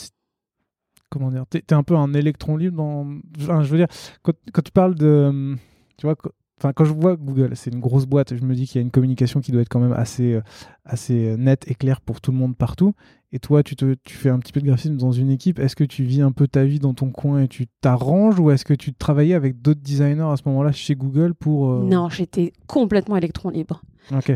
comment 1.10 1.30
dire, 1.30 1.46
t'es 1.48 1.60
es 1.60 1.74
un 1.74 1.84
peu 1.84 1.96
un 1.96 2.14
électron 2.14 2.58
libre 2.58 2.78
dans. 2.78 3.08
Enfin, 3.40 3.64
je 3.64 3.70
veux 3.70 3.78
dire, 3.78 3.88
quand, 4.22 4.34
quand 4.52 4.62
tu 4.62 4.72
parles 4.72 4.96
de. 4.96 5.56
Tu 5.98 6.08
vois, 6.08 6.16
Enfin, 6.62 6.74
quand 6.74 6.86
je 6.86 6.94
vois 6.94 7.16
Google, 7.16 7.56
c'est 7.56 7.74
une 7.74 7.80
grosse 7.80 8.06
boîte, 8.06 8.36
je 8.36 8.46
me 8.46 8.54
dis 8.54 8.68
qu'il 8.68 8.76
y 8.76 8.84
a 8.84 8.84
une 8.84 8.92
communication 8.92 9.40
qui 9.40 9.52
doit 9.52 9.62
être 9.62 9.70
quand 9.70 9.80
même 9.80 9.94
assez, 9.94 10.34
euh, 10.34 10.42
assez 10.86 11.36
nette 11.36 11.64
et 11.68 11.74
claire 11.74 12.02
pour 12.02 12.22
tout 12.22 12.32
le 12.32 12.38
monde 12.38 12.56
partout. 12.56 12.94
Et 13.32 13.40
toi, 13.40 13.64
tu, 13.64 13.76
te, 13.76 13.96
tu 14.04 14.14
fais 14.14 14.30
un 14.30 14.38
petit 14.38 14.52
peu 14.52 14.62
de 14.62 14.68
graphisme 14.68 14.96
dans 14.96 15.12
une 15.12 15.32
équipe. 15.32 15.58
Est-ce 15.58 15.76
que 15.76 15.84
tu 15.84 16.04
vis 16.04 16.22
un 16.22 16.32
peu 16.32 16.48
ta 16.48 16.64
vie 16.64 16.78
dans 16.78 16.94
ton 16.94 17.10
coin 17.10 17.42
et 17.42 17.48
tu 17.48 17.66
t'arranges 17.82 18.40
ou 18.40 18.52
est-ce 18.52 18.64
que 18.64 18.76
tu 18.76 18.94
travaillais 18.94 19.34
avec 19.34 19.60
d'autres 19.60 19.82
designers 19.82 20.30
à 20.32 20.38
ce 20.38 20.44
moment-là 20.46 20.72
chez 20.72 20.94
Google 20.94 21.34
pour... 21.34 21.72
Euh, 21.72 21.84
non, 21.84 22.10
j'étais 22.10 22.54
complètement 22.68 23.18
électron 23.18 23.50
libre. 23.50 23.82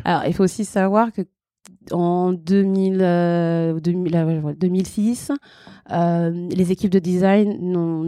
Alors, 0.04 0.24
il 0.26 0.34
faut 0.34 0.46
aussi 0.46 0.66
savoir 0.66 1.12
que 1.12 1.22
en 1.92 2.32
2000, 2.34 2.98
2006, 3.80 5.32
euh, 5.32 5.36
euh, 5.92 6.30
les 6.50 6.72
équipes 6.72 6.92
de 6.92 7.00
design 7.00 7.60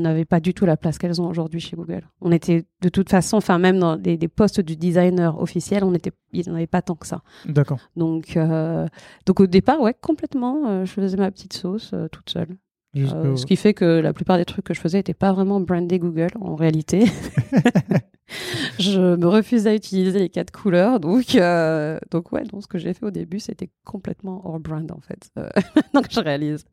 n'avaient 0.02 0.26
pas 0.26 0.40
du 0.40 0.54
tout 0.54 0.66
la 0.66 0.78
place 0.78 0.98
qu'elles 0.98 1.22
ont 1.22 1.28
aujourd'hui 1.28 1.60
chez 1.60 1.76
Google. 1.76 2.08
On 2.22 2.32
était 2.32 2.66
de 2.82 2.90
toute 2.90 3.10
façon, 3.10 3.38
enfin 3.38 3.60
même 3.60 3.80
dans 3.80 3.98
des, 3.98 4.18
postes 4.28 4.62
du 4.62 4.76
designer 4.76 5.40
officiel, 5.40 5.84
on 5.84 5.94
était, 5.94 6.12
ils 6.34 6.50
n'avaient 6.50 6.68
pas 6.68 6.82
tant 6.82 6.96
que 6.96 7.08
ça. 7.08 7.22
D'accord. 7.46 7.80
Donc, 7.96 8.36
euh, 8.36 8.88
donc 9.26 9.40
au 9.40 9.48
départ, 9.48 9.80
ouais, 9.82 9.94
complètement, 10.00 10.86
je 10.86 10.92
faisais 10.92 11.18
ma 11.18 11.32
petite 11.32 11.54
sauce 11.54 11.94
toute 12.12 12.30
seule. 12.30 12.58
Ce 12.96 13.46
qui 13.46 13.56
fait 13.56 13.74
que 13.74 13.86
la 13.86 14.13
plupart 14.13 14.38
des 14.38 14.46
trucs 14.46 14.65
que 14.65 14.74
je 14.74 14.79
faisais 14.79 14.98
n'étaient 14.98 15.13
pas 15.13 15.34
vraiment 15.34 15.60
brandés 15.60 16.00
Google 16.00 16.29
en 16.39 16.56
réalité. 16.56 17.06
je 18.79 19.15
me 19.15 19.27
refusais 19.27 19.70
à 19.70 19.75
utiliser 19.75 20.20
les 20.20 20.29
quatre 20.29 20.51
couleurs. 20.51 21.00
Donc, 21.00 21.36
euh, 21.36 22.00
donc 22.12 22.32
ouais, 22.32 22.44
donc 22.44 22.63
ce 22.63 22.67
que 22.67 22.77
j'ai 22.77 22.94
fait 22.94 23.06
au 23.06 23.12
début, 23.12 23.39
c'était 23.39 23.70
complètement 23.86 24.41
hors 24.46 24.60
brand 24.60 24.91
en 24.91 25.00
fait. 25.00 25.29
Euh, 25.38 25.50
donc 25.94 26.08
je 26.10 26.20
réalise. 26.20 26.65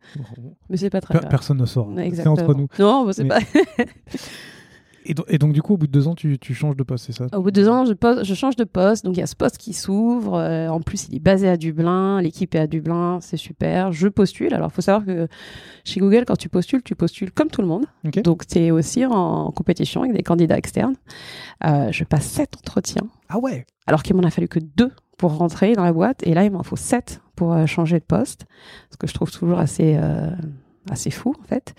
Mais 0.68 0.76
c'est 0.76 0.90
pas 0.90 1.00
très 1.00 1.14
grave. 1.14 1.28
Personne 1.28 1.58
ne 1.58 1.66
sort. 1.66 1.90
C'est 1.96 2.26
entre 2.26 2.54
nous. 2.54 2.68
Non, 2.78 3.10
c'est 3.12 3.24
pas. 3.24 3.40
Et, 5.04 5.38
donc, 5.38 5.52
du 5.52 5.60
coup, 5.60 5.74
au 5.74 5.76
bout 5.76 5.86
de 5.86 5.92
deux 5.92 6.08
ans, 6.08 6.14
tu, 6.14 6.38
changes 6.54 6.76
de 6.76 6.82
poste, 6.82 7.06
c'est 7.06 7.12
ça? 7.12 7.26
Au 7.36 7.42
bout 7.42 7.50
de 7.50 7.60
deux 7.60 7.68
ans, 7.68 7.84
je, 7.84 7.92
je, 8.22 8.34
change 8.34 8.56
de 8.56 8.64
poste. 8.64 9.04
Donc, 9.04 9.16
il 9.16 9.20
y 9.20 9.22
a 9.22 9.26
ce 9.26 9.36
poste 9.36 9.58
qui 9.58 9.72
s'ouvre. 9.72 10.34
Euh, 10.34 10.68
en 10.68 10.80
plus, 10.80 11.08
il 11.08 11.16
est 11.16 11.20
basé 11.20 11.48
à 11.48 11.56
Dublin. 11.56 12.20
L'équipe 12.20 12.54
est 12.54 12.58
à 12.58 12.66
Dublin. 12.66 13.18
C'est 13.20 13.36
super. 13.36 13.92
Je 13.92 14.08
postule. 14.08 14.54
Alors, 14.54 14.70
il 14.72 14.74
faut 14.74 14.82
savoir 14.82 15.04
que 15.04 15.28
chez 15.84 16.00
Google, 16.00 16.24
quand 16.26 16.36
tu 16.36 16.48
postules, 16.48 16.82
tu 16.82 16.94
postules 16.94 17.32
comme 17.32 17.48
tout 17.48 17.60
le 17.60 17.68
monde. 17.68 17.86
Donc, 18.24 18.46
tu 18.46 18.58
es 18.58 18.70
aussi 18.70 19.04
en 19.04 19.50
compétition 19.50 20.02
avec 20.02 20.14
des 20.14 20.22
candidats 20.22 20.56
externes. 20.56 20.96
Euh, 21.64 21.92
je 21.92 22.04
passe 22.04 22.26
sept 22.26 22.56
entretiens. 22.56 23.08
Ah 23.28 23.38
ouais? 23.38 23.66
Alors 23.86 24.02
qu'il 24.02 24.16
m'en 24.16 24.22
a 24.22 24.30
fallu 24.30 24.48
que 24.48 24.58
deux 24.58 24.92
pour 25.18 25.36
rentrer 25.36 25.74
dans 25.74 25.84
la 25.84 25.92
boîte. 25.92 26.26
Et 26.26 26.34
là, 26.34 26.44
il 26.44 26.50
m'en 26.50 26.62
faut 26.62 26.76
sept 26.76 27.20
pour 27.36 27.52
euh, 27.52 27.66
changer 27.66 27.98
de 27.98 28.04
poste. 28.04 28.46
Ce 28.90 28.96
que 28.96 29.06
je 29.06 29.12
trouve 29.12 29.30
toujours 29.30 29.58
assez 29.58 29.98
assez 30.90 31.10
fou 31.10 31.34
en 31.38 31.44
fait. 31.44 31.74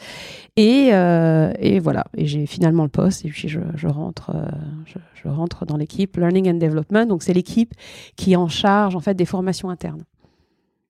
Et, 0.56 0.90
euh, 0.94 1.52
et 1.60 1.80
voilà, 1.80 2.06
et 2.16 2.26
j'ai 2.26 2.46
finalement 2.46 2.84
le 2.84 2.90
poste 2.90 3.26
et 3.26 3.30
puis 3.30 3.48
je, 3.48 3.60
je 3.76 3.88
rentre, 3.88 4.32
euh, 4.34 4.48
je, 4.86 4.98
je, 5.16 5.28
rentre 5.28 5.66
dans 5.66 5.78
l'équipe 5.78 6.18
Learning 6.18 6.50
and 6.50 6.58
Development. 6.58 7.06
Donc 7.06 7.24
c'est 7.24 7.34
l'équipe 7.34 7.74
qui 8.16 8.34
est 8.34 8.36
en 8.36 8.48
charge 8.48 8.96
en 8.96 9.00
fait 9.00 9.14
des 9.14 9.26
formations 9.26 9.70
internes. 9.70 10.04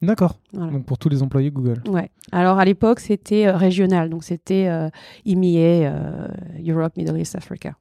D'accord. 0.02 0.40
Donc 0.54 0.86
pour 0.86 0.98
tous 0.98 1.10
les 1.10 1.24
employés 1.24 1.52
Google. 1.52 1.82
Ouais. 1.88 2.12
Alors 2.32 2.60
à 2.60 2.66
l'époque 2.66 3.00
c'était 3.00 3.48
euh, 3.48 3.58
régional, 3.58 4.10
donc 4.10 4.24
c'était 4.24 4.70
EMEA, 5.26 5.92
Europe, 6.66 6.96
Middle 6.98 7.20
East, 7.20 7.36
Africa. 7.36 7.76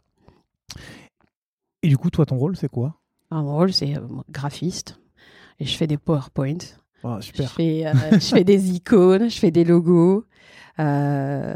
Et 1.82 1.88
du 1.88 1.96
coup 1.98 2.10
toi 2.10 2.24
ton 2.26 2.36
rôle 2.36 2.56
c'est 2.56 2.70
quoi? 2.70 2.94
Mon 3.30 3.56
rôle 3.56 3.72
c'est 3.72 3.94
graphiste 4.30 5.00
et 5.58 5.64
je 5.64 5.76
fais 5.76 5.86
des 5.86 5.98
PowerPoint 5.98 6.58
Oh, 7.04 7.20
super. 7.20 7.48
Je, 7.48 7.52
fais, 7.52 7.86
euh, 7.86 7.92
je 8.12 8.18
fais 8.18 8.44
des 8.44 8.70
icônes, 8.74 9.28
je 9.28 9.38
fais 9.38 9.50
des 9.50 9.64
logos. 9.64 10.24
Euh, 10.80 11.54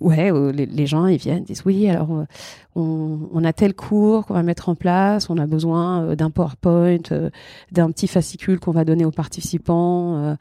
ouais, 0.00 0.30
les, 0.52 0.66
les, 0.66 0.86
gens 0.86 1.06
ils 1.06 1.16
viennent, 1.16 1.42
ils 1.44 1.46
disent 1.46 1.62
oui, 1.64 1.88
alors 1.88 2.12
euh, 2.12 2.24
on, 2.76 3.28
on 3.32 3.44
a 3.44 3.52
tel 3.52 3.74
cours 3.74 4.26
qu'on 4.26 4.34
va 4.34 4.42
mettre 4.42 4.68
en 4.68 4.74
place, 4.74 5.30
on 5.30 5.38
a 5.38 5.46
besoin 5.46 6.14
d'un 6.14 6.30
PowerPoint, 6.30 6.98
d'un 7.72 7.90
petit 7.90 8.06
fascicule 8.06 8.60
qu'on 8.60 8.70
va 8.72 8.84
donner 8.84 9.06
aux 9.06 9.10
participants. 9.10 10.36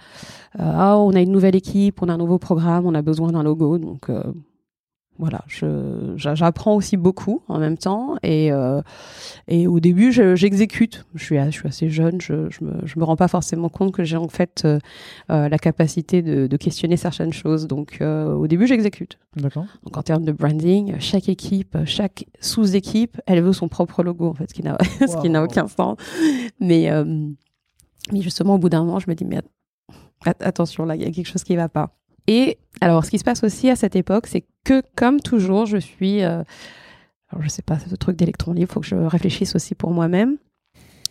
ah, 0.60 0.98
on 0.98 1.12
a 1.13 1.22
une 1.22 1.31
nouvelle 1.31 1.55
équipe, 1.55 2.01
on 2.01 2.10
a 2.10 2.13
un 2.13 2.17
nouveau 2.17 2.38
programme, 2.38 2.86
on 2.86 2.93
a 2.93 3.01
besoin 3.01 3.31
d'un 3.31 3.43
logo, 3.43 3.77
donc 3.77 4.12
voilà, 5.20 5.44
j'apprends 6.16 6.76
aussi 6.76 6.96
beaucoup 6.96 7.42
en 7.48 7.58
même 7.58 7.78
temps 7.78 8.18
et, 8.22 8.52
euh, 8.52 8.82
et 9.48 9.66
au 9.66 9.80
début 9.80 10.12
j'exécute. 10.12 11.06
Je, 11.16 11.24
suis, 11.24 11.38
je 11.38 11.50
suis 11.50 11.68
assez 11.68 11.90
jeune, 11.90 12.22
je, 12.22 12.50
je, 12.52 12.64
me, 12.64 12.86
je 12.86 13.00
me 13.00 13.04
rends 13.04 13.16
pas 13.16 13.28
forcément 13.28 13.70
compte 13.70 13.94
que 13.94 14.04
j'ai 14.04 14.18
en 14.18 14.28
fait 14.28 14.62
euh, 14.66 14.80
euh, 15.32 15.50
la 15.50 15.58
capacité 15.58 16.22
de, 16.22 16.46
de, 16.46 16.58
questionner 16.58 16.98
certaines 16.98 17.34
choses. 17.34 17.66
Donc 17.66 18.00
au 18.02 18.48
début 18.48 18.68
j'exécute. 18.68 19.18
D'accord. 19.36 19.66
Donc 19.84 19.98
en 19.98 20.04
termes 20.04 20.24
de 20.24 20.32
branding, 20.32 20.96
chaque 21.00 21.30
équipe, 21.30 21.78
chaque 21.86 22.26
sous-équipe, 22.40 23.20
elle 23.26 23.42
veut 23.42 23.54
son 23.54 23.70
propre 23.70 24.04
logo 24.04 24.30
en 24.30 24.34
fait, 24.36 24.50
ce 24.50 24.54
qui 24.54 24.62
n'a 24.62 24.78
ce 25.00 25.20
qui 25.22 25.30
n'a 25.30 25.44
aucun 25.44 25.68
sens. 25.68 25.98
Mais 26.60 26.92
mais 28.12 28.22
justement 28.22 28.56
au 28.56 28.58
bout 28.60 28.70
d'un 28.70 28.84
moment 28.84 29.00
je 29.00 29.10
me 29.10 29.16
dis 29.16 29.26
mais 29.26 29.42
attention 30.40 30.86
là 30.86 30.96
il 30.96 31.02
y 31.02 31.06
a 31.06 31.12
quelque 31.12 31.28
chose 31.28 31.44
qui 31.44 31.56
va 31.56 31.70
pas. 31.70 31.98
Et 32.27 32.57
alors, 32.81 33.05
ce 33.05 33.10
qui 33.10 33.19
se 33.19 33.24
passe 33.24 33.43
aussi 33.43 33.69
à 33.69 33.75
cette 33.75 33.96
époque, 33.96 34.27
c'est 34.27 34.46
que, 34.63 34.84
comme 34.96 35.19
toujours, 35.19 35.65
je 35.65 35.77
suis. 35.77 36.24
Euh, 36.24 36.43
alors, 37.29 37.43
je 37.43 37.50
sais 37.50 37.62
pas, 37.62 37.79
ce 37.79 37.96
truc 37.96 38.15
d'électron 38.17 38.53
libre, 38.53 38.69
il 38.69 38.74
faut 38.74 38.79
que 38.81 38.86
je 38.88 38.96
réfléchisse 38.96 39.55
aussi 39.55 39.75
pour 39.75 39.91
moi-même. 39.91 40.38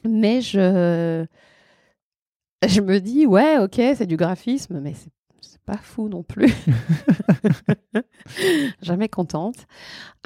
Mais 0.08 0.40
je. 0.40 1.26
Je 2.66 2.80
me 2.80 3.00
dis, 3.00 3.26
ouais, 3.26 3.58
ok, 3.58 3.74
c'est 3.74 4.06
du 4.06 4.16
graphisme, 4.16 4.80
mais 4.80 4.94
c'est 4.94 5.60
pas 5.66 5.76
fou 5.76 6.08
non 6.08 6.22
plus. 6.22 6.52
Jamais 8.82 9.08
contente. 9.08 9.66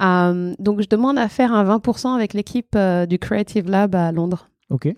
Euh, 0.01 0.53
donc, 0.59 0.81
je 0.81 0.87
demande 0.87 1.17
à 1.17 1.27
faire 1.27 1.51
un 1.51 1.77
20% 1.77 2.15
avec 2.15 2.33
l'équipe 2.33 2.73
euh, 2.75 3.05
du 3.05 3.19
Creative 3.19 3.69
Lab 3.69 3.95
à 3.95 4.11
Londres. 4.11 4.47
Ok. 4.69 4.93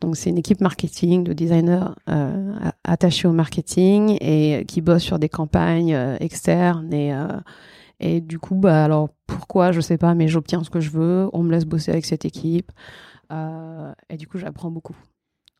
Donc 0.00 0.16
c'est 0.16 0.30
une 0.30 0.38
équipe 0.38 0.60
marketing 0.60 1.24
de 1.24 1.32
designers 1.32 1.88
euh, 2.08 2.54
attachés 2.84 3.28
au 3.28 3.32
marketing 3.32 4.16
et 4.20 4.64
qui 4.66 4.80
bosse 4.80 5.02
sur 5.02 5.18
des 5.18 5.28
campagnes 5.28 5.94
euh, 5.94 6.16
externes 6.20 6.92
et 6.92 7.14
euh, 7.14 7.38
et 8.02 8.22
du 8.22 8.38
coup 8.38 8.54
bah 8.54 8.84
alors 8.84 9.10
pourquoi 9.26 9.72
je 9.72 9.80
sais 9.82 9.98
pas 9.98 10.14
mais 10.14 10.26
j'obtiens 10.26 10.64
ce 10.64 10.70
que 10.70 10.80
je 10.80 10.90
veux, 10.90 11.28
on 11.34 11.42
me 11.42 11.52
laisse 11.52 11.66
bosser 11.66 11.90
avec 11.90 12.06
cette 12.06 12.24
équipe 12.24 12.72
et 14.08 14.16
du 14.16 14.26
coup 14.26 14.38
j'apprends 14.38 14.70
beaucoup 14.70 14.96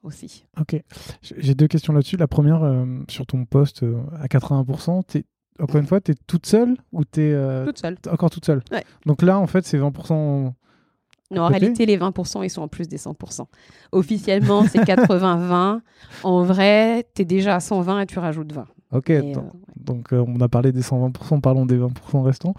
aussi. 0.02 0.46
Ok, 0.58 0.82
j'ai 1.20 1.54
deux 1.54 1.68
questions 1.68 1.92
là-dessus. 1.92 2.16
La 2.16 2.26
première 2.26 2.84
sur 3.08 3.26
ton 3.26 3.44
poste 3.44 3.84
à 4.18 4.26
80%, 4.26 5.18
es, 5.18 5.24
encore 5.60 5.76
une 5.76 5.86
fois, 5.86 6.00
tu 6.00 6.12
es 6.12 6.14
toute 6.26 6.46
seule 6.46 6.76
ou 6.90 7.04
tu 7.04 7.20
es 7.20 7.64
toute 7.66 7.78
seule. 7.78 7.96
encore 8.10 8.30
toute 8.30 8.46
seule? 8.46 8.62
Ouais. 8.72 8.82
Donc 9.06 9.22
là 9.22 9.38
en 9.38 9.46
fait 9.46 9.64
c'est 9.64 9.78
20% 9.78 10.52
non, 11.30 11.42
en 11.42 11.48
réalité, 11.48 11.86
les 11.86 11.96
20%, 11.96 12.44
ils 12.44 12.50
sont 12.50 12.62
en 12.62 12.68
plus 12.68 12.88
des 12.88 12.96
100%. 12.96 13.44
Officiellement, 13.92 14.64
c'est 14.64 14.80
80-20. 14.80 15.80
En 16.24 16.42
vrai, 16.42 17.06
tu 17.14 17.22
es 17.22 17.24
déjà 17.24 17.54
à 17.54 17.60
120 17.60 18.00
et 18.00 18.06
tu 18.06 18.18
rajoutes 18.18 18.52
20. 18.52 18.64
Ok, 18.92 19.12
donc, 19.76 20.12
euh, 20.12 20.24
on 20.26 20.40
a 20.40 20.48
parlé 20.48 20.72
des 20.72 20.82
120%, 20.82 21.40
parlons 21.40 21.66
des 21.66 21.78
20% 21.78 22.22
restants. 22.22 22.54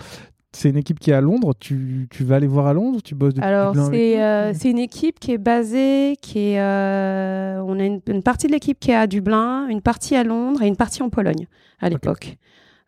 C'est 0.53 0.69
une 0.69 0.77
équipe 0.77 0.99
qui 0.99 1.11
est 1.11 1.13
à 1.13 1.21
Londres. 1.21 1.53
Tu, 1.59 2.07
tu, 2.09 2.23
vas 2.23 2.35
aller 2.37 2.47
voir 2.47 2.67
à 2.67 2.73
Londres 2.73 2.99
Tu 3.03 3.15
bosses 3.15 3.33
depuis 3.33 3.47
Alors, 3.47 3.73
euh, 3.77 4.51
c'est 4.53 4.69
une 4.69 4.79
équipe 4.79 5.19
qui 5.19 5.31
est 5.31 5.37
basée, 5.37 6.17
qui 6.21 6.39
est, 6.39 6.61
euh, 6.61 7.61
on 7.65 7.79
a 7.79 7.83
une, 7.83 8.23
partie 8.23 8.47
de 8.47 8.53
l'équipe 8.53 8.79
qui 8.79 8.91
est 8.91 8.95
à 8.95 9.07
Dublin, 9.07 9.67
une 9.67 9.81
partie 9.81 10.15
à 10.15 10.23
Londres 10.23 10.61
et 10.61 10.67
une 10.67 10.75
partie 10.75 11.03
en 11.03 11.09
Pologne 11.09 11.47
à 11.79 11.89
l'époque. 11.89 12.37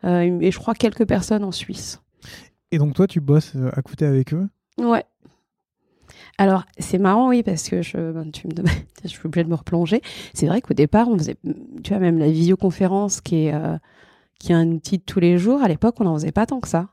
et 0.03 0.51
je 0.51 0.57
crois 0.57 0.73
quelques 0.73 1.05
personnes 1.05 1.43
en 1.43 1.51
Suisse. 1.51 2.01
Et 2.71 2.77
donc, 2.77 2.95
toi, 2.95 3.07
tu 3.07 3.21
bosses 3.21 3.53
à 3.73 3.81
côté 3.81 4.05
avec 4.05 4.33
eux? 4.33 4.47
Ouais. 4.77 5.03
Alors, 6.37 6.63
c'est 6.79 6.97
marrant, 6.97 7.29
oui, 7.29 7.43
parce 7.43 7.69
que 7.69 7.81
je, 7.81 8.11
ben, 8.11 8.31
tu 8.31 8.47
me, 8.47 8.53
je 9.03 9.07
suis 9.07 9.25
obligée 9.25 9.43
de 9.43 9.49
me 9.49 9.55
replonger. 9.55 10.01
C'est 10.33 10.47
vrai 10.47 10.61
qu'au 10.61 10.73
départ, 10.73 11.07
on 11.07 11.17
faisait, 11.17 11.37
tu 11.83 11.89
vois, 11.89 11.99
même 11.99 12.17
la 12.17 12.29
visioconférence 12.29 13.21
qui 13.21 13.45
est, 13.45 13.53
euh, 13.53 13.77
qui 14.39 14.51
est 14.51 14.55
un 14.55 14.67
outil 14.71 14.97
de 14.97 15.03
tous 15.03 15.19
les 15.19 15.37
jours, 15.37 15.61
à 15.61 15.67
l'époque, 15.67 15.95
on 15.99 16.05
n'en 16.05 16.15
faisait 16.15 16.31
pas 16.31 16.45
tant 16.45 16.59
que 16.59 16.67
ça. 16.67 16.89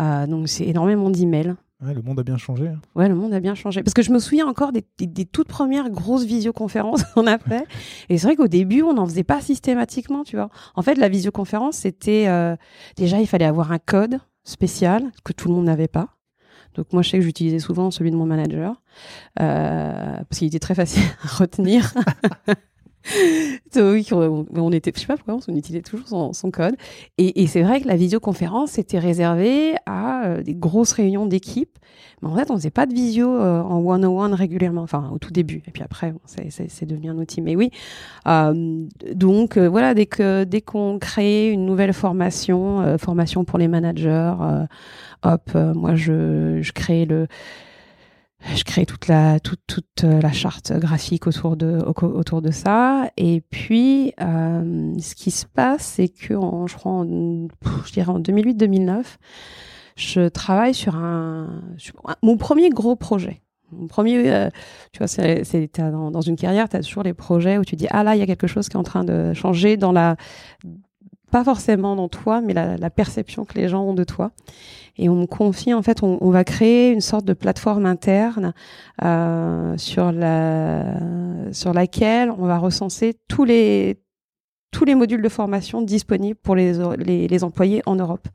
Euh, 0.00 0.26
donc, 0.26 0.48
c'est 0.48 0.66
énormément 0.66 1.10
d'emails. 1.10 1.54
Ouais, 1.84 1.92
le 1.92 2.02
monde 2.02 2.20
a 2.20 2.22
bien 2.22 2.36
changé. 2.36 2.68
Hein. 2.68 2.80
Ouais, 2.94 3.08
le 3.08 3.14
monde 3.14 3.34
a 3.34 3.40
bien 3.40 3.54
changé. 3.54 3.82
Parce 3.82 3.94
que 3.94 4.02
je 4.02 4.12
me 4.12 4.18
souviens 4.18 4.46
encore 4.46 4.72
des, 4.72 4.84
des, 4.98 5.26
toutes 5.26 5.48
premières 5.48 5.90
grosses 5.90 6.24
visioconférences 6.24 7.02
qu'on 7.14 7.26
a 7.26 7.38
fait. 7.38 7.66
Et 8.08 8.16
c'est 8.16 8.26
vrai 8.26 8.36
qu'au 8.36 8.48
début, 8.48 8.82
on 8.82 8.94
n'en 8.94 9.06
faisait 9.06 9.24
pas 9.24 9.40
systématiquement, 9.40 10.24
tu 10.24 10.36
vois. 10.36 10.50
En 10.76 10.82
fait, 10.82 10.94
la 10.94 11.08
visioconférence, 11.08 11.76
c'était 11.76 12.28
euh, 12.28 12.56
déjà, 12.96 13.20
il 13.20 13.26
fallait 13.26 13.44
avoir 13.44 13.72
un 13.72 13.78
code 13.78 14.18
spécial 14.44 15.10
que 15.24 15.32
tout 15.32 15.48
le 15.48 15.54
monde 15.54 15.66
n'avait 15.66 15.88
pas. 15.88 16.13
Donc 16.74 16.92
moi, 16.92 17.02
je 17.02 17.10
sais 17.10 17.18
que 17.18 17.24
j'utilisais 17.24 17.58
souvent 17.58 17.90
celui 17.90 18.10
de 18.10 18.16
mon 18.16 18.26
manager 18.26 18.80
euh, 19.40 20.16
parce 20.28 20.38
qu'il 20.38 20.48
était 20.48 20.58
très 20.58 20.74
facile 20.74 21.02
à 21.24 21.28
retenir. 21.36 21.92
Donc, 23.74 24.06
on 24.12 24.72
était, 24.72 24.92
je 24.94 25.00
sais 25.00 25.06
pas 25.06 25.16
pourquoi, 25.16 25.38
on 25.46 25.56
utilisait 25.56 25.82
toujours 25.82 26.34
son, 26.34 26.50
code. 26.50 26.76
Et, 27.18 27.46
c'est 27.46 27.62
vrai 27.62 27.80
que 27.80 27.88
la 27.88 27.96
visioconférence 27.96 28.78
était 28.78 28.98
réservée 28.98 29.74
à 29.86 30.24
euh, 30.24 30.42
des 30.42 30.54
grosses 30.54 30.92
réunions 30.92 31.26
d'équipe. 31.26 31.78
Mais 32.22 32.28
en 32.28 32.36
fait, 32.36 32.50
on 32.50 32.56
faisait 32.56 32.70
pas 32.70 32.86
de 32.86 32.94
visio 32.94 33.28
euh, 33.28 33.60
en 33.60 33.84
one-on-one 33.84 34.32
régulièrement, 34.34 34.82
enfin 34.82 35.10
au 35.12 35.18
tout 35.18 35.30
début. 35.30 35.62
Et 35.66 35.70
puis 35.70 35.82
après, 35.82 36.14
c'est 36.24 36.86
devenu 36.86 37.10
un 37.10 37.18
outil. 37.18 37.42
Mais 37.42 37.56
oui, 37.56 37.70
euh, 38.26 38.86
donc 39.12 39.58
voilà, 39.58 39.94
dès 39.94 40.06
qu'on 40.06 40.98
crée 40.98 41.50
une 41.50 41.66
nouvelle 41.66 41.92
formation, 41.92 42.96
formation 42.98 43.44
pour 43.44 43.58
les 43.58 43.68
managers, 43.68 44.34
hop, 45.22 45.50
moi 45.54 45.94
je 45.94 46.72
crée 46.72 47.04
le 47.04 47.26
je 48.54 48.64
crée 48.64 48.84
toute 48.84 49.08
la 49.08 49.40
toute 49.40 49.60
toute 49.66 50.04
euh, 50.04 50.20
la 50.20 50.32
charte 50.32 50.72
graphique 50.72 51.26
autour 51.26 51.56
de 51.56 51.78
autour 51.84 52.42
de 52.42 52.50
ça 52.50 53.10
et 53.16 53.40
puis 53.40 54.12
euh, 54.20 54.92
ce 54.98 55.14
qui 55.14 55.30
se 55.30 55.46
passe 55.46 55.82
c'est 55.82 56.08
que 56.08 56.34
en, 56.34 56.66
je 56.66 56.76
crois 56.76 57.04
je 57.86 57.92
dirais 57.92 58.10
en 58.10 58.18
2008 58.18 58.54
2009 58.54 59.18
je 59.96 60.28
travaille 60.28 60.74
sur 60.74 60.96
un 60.96 61.62
mon 62.22 62.36
premier 62.36 62.68
gros 62.68 62.96
projet 62.96 63.40
mon 63.72 63.86
premier 63.86 64.30
euh, 64.30 64.50
tu 64.92 64.98
vois 64.98 65.08
c'est 65.08 65.70
dans, 65.78 66.10
dans 66.10 66.20
une 66.20 66.36
carrière 66.36 66.68
tu 66.68 66.76
as 66.76 66.82
toujours 66.82 67.02
les 67.02 67.14
projets 67.14 67.58
où 67.58 67.64
tu 67.64 67.76
dis 67.76 67.86
ah 67.90 68.04
là 68.04 68.14
il 68.14 68.18
y 68.18 68.22
a 68.22 68.26
quelque 68.26 68.46
chose 68.46 68.68
qui 68.68 68.76
est 68.76 68.80
en 68.80 68.84
train 68.84 69.04
de 69.04 69.32
changer 69.32 69.76
dans 69.76 69.92
la 69.92 70.16
pas 71.34 71.42
forcément 71.42 71.96
dans 71.96 72.08
toi, 72.08 72.40
mais 72.40 72.52
la, 72.54 72.90
perception 72.90 73.44
que 73.44 73.54
les 73.54 73.68
gens 73.68 73.82
ont 73.82 73.92
de 73.92 74.04
toi. 74.04 74.30
Et 74.96 75.08
on 75.08 75.16
me 75.16 75.26
confie, 75.26 75.74
en 75.74 75.82
fait, 75.82 76.02
on, 76.02 76.30
va 76.30 76.44
créer 76.44 76.92
une 76.92 77.00
sorte 77.00 77.24
de 77.24 77.32
plateforme 77.32 77.84
interne 77.86 78.54
euh, 79.02 79.76
sur 79.76 80.12
la 80.12 80.84
sur 81.52 81.72
laquelle 81.72 82.30
on 82.30 82.46
va 82.46 82.58
recenser 82.58 83.16
tous 83.28 83.44
les 83.44 84.00
tous 84.70 84.84
les 84.84 84.94
modules 84.96 85.22
de 85.22 85.28
formation 85.28 85.82
disponibles 85.82 86.38
pour 86.42 86.56
les, 86.56 86.74
les, 86.96 87.44
employés 87.44 87.80
en 87.86 87.94
Europe. 87.94 88.26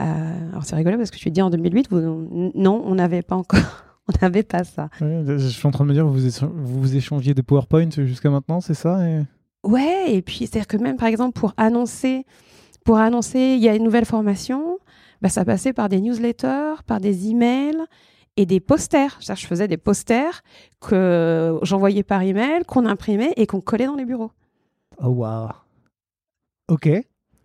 Euh, 0.00 0.50
alors 0.50 0.64
c'est 0.64 0.74
rigolo 0.74 0.96
parce 0.96 1.12
que 1.12 1.16
tu 1.16 1.30
dis 1.30 1.40
en 1.40 1.50
2008, 1.50 1.88
vous, 1.90 2.50
non, 2.56 2.82
on 2.84 2.96
n'avait 2.96 3.22
pas 3.22 3.36
encore. 3.36 3.60
on 4.08 4.12
n'avait 4.20 4.42
pas 4.42 4.64
ça. 4.64 4.88
je 5.00 5.48
suis 5.48 5.66
en 5.66 5.70
train 5.70 5.84
de 5.84 5.90
me 5.90 5.94
dire, 5.94 6.06
vous, 6.06 6.18
vous 6.52 6.96
échangiez 6.96 7.34
des 7.34 7.44
PowerPoint 7.44 7.88
jusqu'à 7.98 8.30
maintenant, 8.30 8.60
c'est 8.60 8.74
ça 8.74 8.98
Ouais, 9.62 10.12
et 10.12 10.22
puis 10.22 10.38
c'est-à-dire 10.38 10.66
que 10.66 10.76
même 10.76 10.96
par 10.96 11.08
exemple 11.08 11.38
pour 11.38 11.54
annoncer, 11.56 12.26
pour 12.84 12.98
annoncer, 12.98 13.54
il 13.56 13.62
y 13.62 13.68
a 13.68 13.74
une 13.74 13.84
nouvelle 13.84 14.04
formation, 14.04 14.73
bah, 15.24 15.30
ça 15.30 15.46
passait 15.46 15.72
par 15.72 15.88
des 15.88 16.02
newsletters, 16.02 16.82
par 16.86 17.00
des 17.00 17.30
emails 17.30 17.82
et 18.36 18.44
des 18.44 18.60
posters. 18.60 19.18
Je 19.22 19.46
faisais 19.46 19.66
des 19.66 19.78
posters 19.78 20.42
que 20.82 21.58
j'envoyais 21.62 22.02
par 22.02 22.20
email, 22.20 22.62
qu'on 22.66 22.84
imprimait 22.84 23.32
et 23.38 23.46
qu'on 23.46 23.62
collait 23.62 23.86
dans 23.86 23.94
les 23.94 24.04
bureaux. 24.04 24.32
Oh 25.02 25.08
waouh. 25.08 25.48
Ok, 26.68 26.90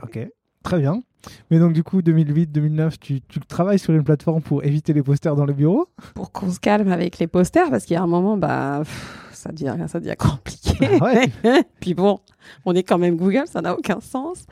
ok, 0.03 0.19
très 0.61 0.79
bien. 0.79 1.01
Mais 1.49 1.59
donc 1.59 1.71
du 1.71 1.81
coup, 1.83 2.01
2008-2009, 2.01 2.97
tu, 2.99 3.21
tu, 3.21 3.39
travailles 3.39 3.79
sur 3.79 3.93
une 3.93 4.03
plateforme 4.03 4.41
pour 4.41 4.65
éviter 4.65 4.91
les 4.91 5.01
posters 5.01 5.37
dans 5.37 5.45
les 5.45 5.53
bureaux? 5.53 5.87
Pour 6.15 6.33
qu'on 6.33 6.51
se 6.51 6.59
calme 6.59 6.91
avec 6.91 7.17
les 7.17 7.27
posters, 7.27 7.69
parce 7.69 7.85
qu'il 7.85 7.93
y 7.93 7.97
a 7.97 8.03
un 8.03 8.07
moment, 8.07 8.35
bah 8.35 8.83
ça 9.31 9.53
devient, 9.53 9.77
ça 9.87 10.01
devient 10.01 10.15
compliqué. 10.19 10.99
Ah 10.99 11.13
Puis 11.79 11.93
bon, 11.93 12.19
on 12.65 12.75
est 12.75 12.83
quand 12.83 12.97
même 12.97 13.15
Google, 13.15 13.45
ça 13.45 13.61
n'a 13.61 13.73
aucun 13.73 14.01
sens. 14.01 14.43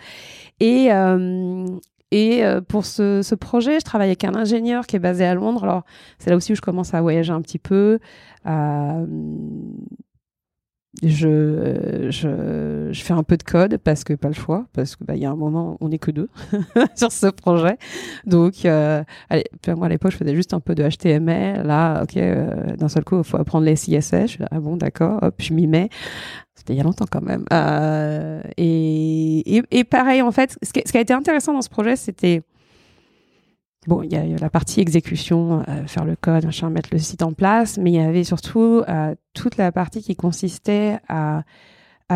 Et, 0.62 0.94
euh, 0.94 1.78
et 2.12 2.44
euh, 2.44 2.62
pour 2.62 2.86
ce, 2.86 3.36
projet, 3.36 3.80
je 3.80 3.86
travaille 3.86 4.08
avec 4.08 4.24
un 4.24 4.36
ingénieur 4.36 4.88
qui 4.88 4.96
est 4.96 5.00
basé 5.00 5.26
à 5.26 5.34
Londres. 5.34 5.64
Alors, 5.64 5.84
c'est 6.20 6.30
là 6.30 6.38
aussi 6.38 6.54
où 6.54 6.56
je 6.56 6.62
commence 6.62 6.94
à 6.94 7.02
voyager 7.02 7.34
un 7.34 7.42
petit 7.42 7.60
peu. 7.60 8.00
Euh, 8.46 9.06
je, 11.04 12.10
fais 12.94 13.14
un 13.14 13.24
peu 13.24 13.38
de 13.38 13.44
code 13.44 13.78
parce 13.78 14.04
que 14.04 14.14
pas 14.14 14.30
le 14.30 14.34
choix, 14.34 14.66
parce 14.74 14.96
que 14.96 15.04
bah, 15.04 15.16
y 15.16 15.26
a 15.26 15.32
un 15.32 15.36
moment 15.36 15.78
on 15.82 15.90
n'est 15.90 16.00
que 16.00 16.12
deux 16.12 16.30
sur 16.96 17.12
ce 17.12 17.28
projet. 17.28 17.78
Donc, 18.26 18.66
euh, 18.66 19.04
moi 19.68 19.88
à 19.88 19.90
l'époque 19.90 20.12
je 20.12 20.18
faisais 20.18 20.34
juste 20.34 20.54
un 20.54 20.60
peu 20.62 20.76
de 20.76 20.88
HTML. 20.88 21.68
Là, 21.68 22.04
ok, 22.04 22.18
d'un 22.78 22.88
seul 22.88 23.04
coup 23.04 23.18
il 23.18 23.24
faut 23.26 23.38
apprendre 23.38 23.66
les 23.66 23.76
CSS. 23.76 24.22
Je 24.22 24.28
suis 24.28 24.44
ah 24.50 24.60
bon 24.60 24.78
d'accord, 24.78 25.20
hop, 25.22 25.36
je 25.40 25.54
m'y 25.54 25.68
mets. 25.68 25.90
Il 26.74 26.78
y 26.78 26.80
a 26.80 26.84
longtemps 26.84 27.06
quand 27.10 27.22
même. 27.22 27.46
Euh, 27.54 28.42
et, 28.58 29.84
pareil 29.90 30.22
en 30.22 30.32
fait, 30.32 30.58
ce 30.62 30.72
qui, 30.72 30.98
a 30.98 31.02
été 31.02 31.14
intéressant 31.14 31.54
dans 31.54 31.62
ce 31.62 31.70
projet, 31.70 31.96
c'était 31.96 32.42
bon, 33.88 34.02
il 34.04 34.12
y, 34.12 34.16
a 34.16 34.26
la 34.38 34.50
partie 34.50 34.82
exécution, 34.82 35.64
euh, 35.68 35.86
faire 35.88 36.06
le 36.06 36.16
code, 36.16 36.46
machin, 36.46 36.70
mettre 36.70 36.90
le 36.92 37.00
site 37.00 37.24
en 37.24 37.34
place, 37.34 37.78
mais 37.78 37.92
il 37.92 37.96
y 37.96 38.00
avait 38.00 38.24
surtout 38.24 38.84
euh, 38.88 39.16
toute 39.34 39.58
la 39.58 39.72
partie 39.72 40.02
qui 40.02 40.16
consistait 40.16 41.00
à, 41.08 41.44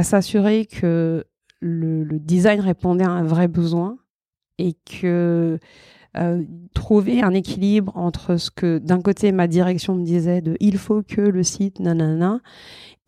s'assurer 0.03 0.65
que 0.65 1.25
le, 1.59 2.05
design 2.19 2.59
répondait 2.59 3.05
à 3.05 3.11
un 3.11 3.23
vrai 3.23 3.47
besoin 3.47 3.97
et 4.57 4.75
que 4.85 5.59
trouver 6.73 7.21
un 7.21 7.33
équilibre 7.33 7.95
entre 7.95 8.35
ce 8.35 8.51
que 8.51 8.79
d'un 8.79 9.01
côté 9.01 9.31
ma 9.31 9.47
direction 9.47 9.95
me 9.95 10.03
disait 10.03 10.41
de 10.41 10.57
il 10.59 10.77
faut 10.77 11.03
que 11.03 11.21
le 11.21 11.41
site 11.41 11.79
nanana 11.79 12.41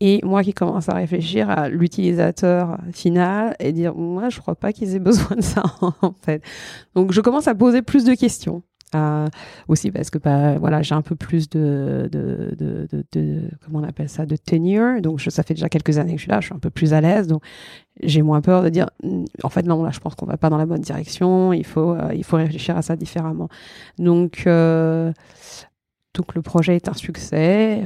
et 0.06 0.20
moi 0.22 0.42
qui 0.42 0.52
commence 0.52 0.90
à 0.90 0.94
réfléchir 0.94 1.48
à 1.48 1.70
l'utilisateur 1.70 2.76
final 2.92 3.56
et 3.58 3.72
dire 3.72 3.94
moi 3.94 4.28
je 4.28 4.38
crois 4.38 4.54
pas 4.54 4.70
qu'ils 4.70 4.94
aient 4.94 4.98
besoin 5.10 5.34
de 5.34 5.42
ça 5.42 5.62
en 5.80 6.12
fait. 6.20 6.42
Donc 6.94 7.12
je 7.12 7.22
commence 7.22 7.48
à 7.48 7.54
poser 7.54 7.80
plus 7.80 8.04
de 8.04 8.14
questions. 8.14 8.62
Euh, 8.94 9.26
aussi 9.66 9.90
parce 9.90 10.10
que 10.10 10.18
bah, 10.18 10.56
voilà 10.58 10.82
j'ai 10.82 10.94
un 10.94 11.02
peu 11.02 11.16
plus 11.16 11.48
de, 11.48 12.08
comment 13.64 13.80
on 13.80 13.82
appelle 13.82 14.10
ça 14.10 14.26
de 14.26 14.36
tenure. 14.36 15.00
Donc 15.00 15.22
ça 15.22 15.42
fait 15.42 15.54
déjà 15.54 15.70
quelques 15.70 15.96
années 15.96 16.12
que 16.12 16.18
je 16.18 16.24
suis 16.24 16.30
là 16.30 16.40
je 16.40 16.46
suis 16.46 16.54
un 16.54 16.58
peu 16.58 16.70
plus 16.70 16.92
à 16.92 17.00
l'aise. 17.00 17.26
Donc 17.26 17.42
j'ai 18.02 18.20
moins 18.20 18.42
peur 18.42 18.62
de 18.62 18.68
dire 18.68 18.90
en 19.42 19.48
fait 19.48 19.62
non 19.62 19.82
là 19.82 19.90
je 19.90 20.00
pense 20.00 20.14
qu'on 20.14 20.26
va 20.26 20.36
pas 20.36 20.50
dans 20.50 20.58
la 20.58 20.66
bonne 20.66 20.82
direction. 20.82 21.54
Il 21.54 21.64
faut 21.64 21.94
euh, 21.94 22.12
il 22.14 22.24
faut 22.24 22.36
réfléchir 22.36 22.76
à 22.76 22.82
ça 22.82 22.94
différemment. 22.94 23.48
Donc 23.98 24.42
euh, 24.46 25.12
donc 26.12 26.34
le 26.34 26.42
projet 26.42 26.76
est 26.76 26.88
un 26.90 26.94
succès 26.94 27.82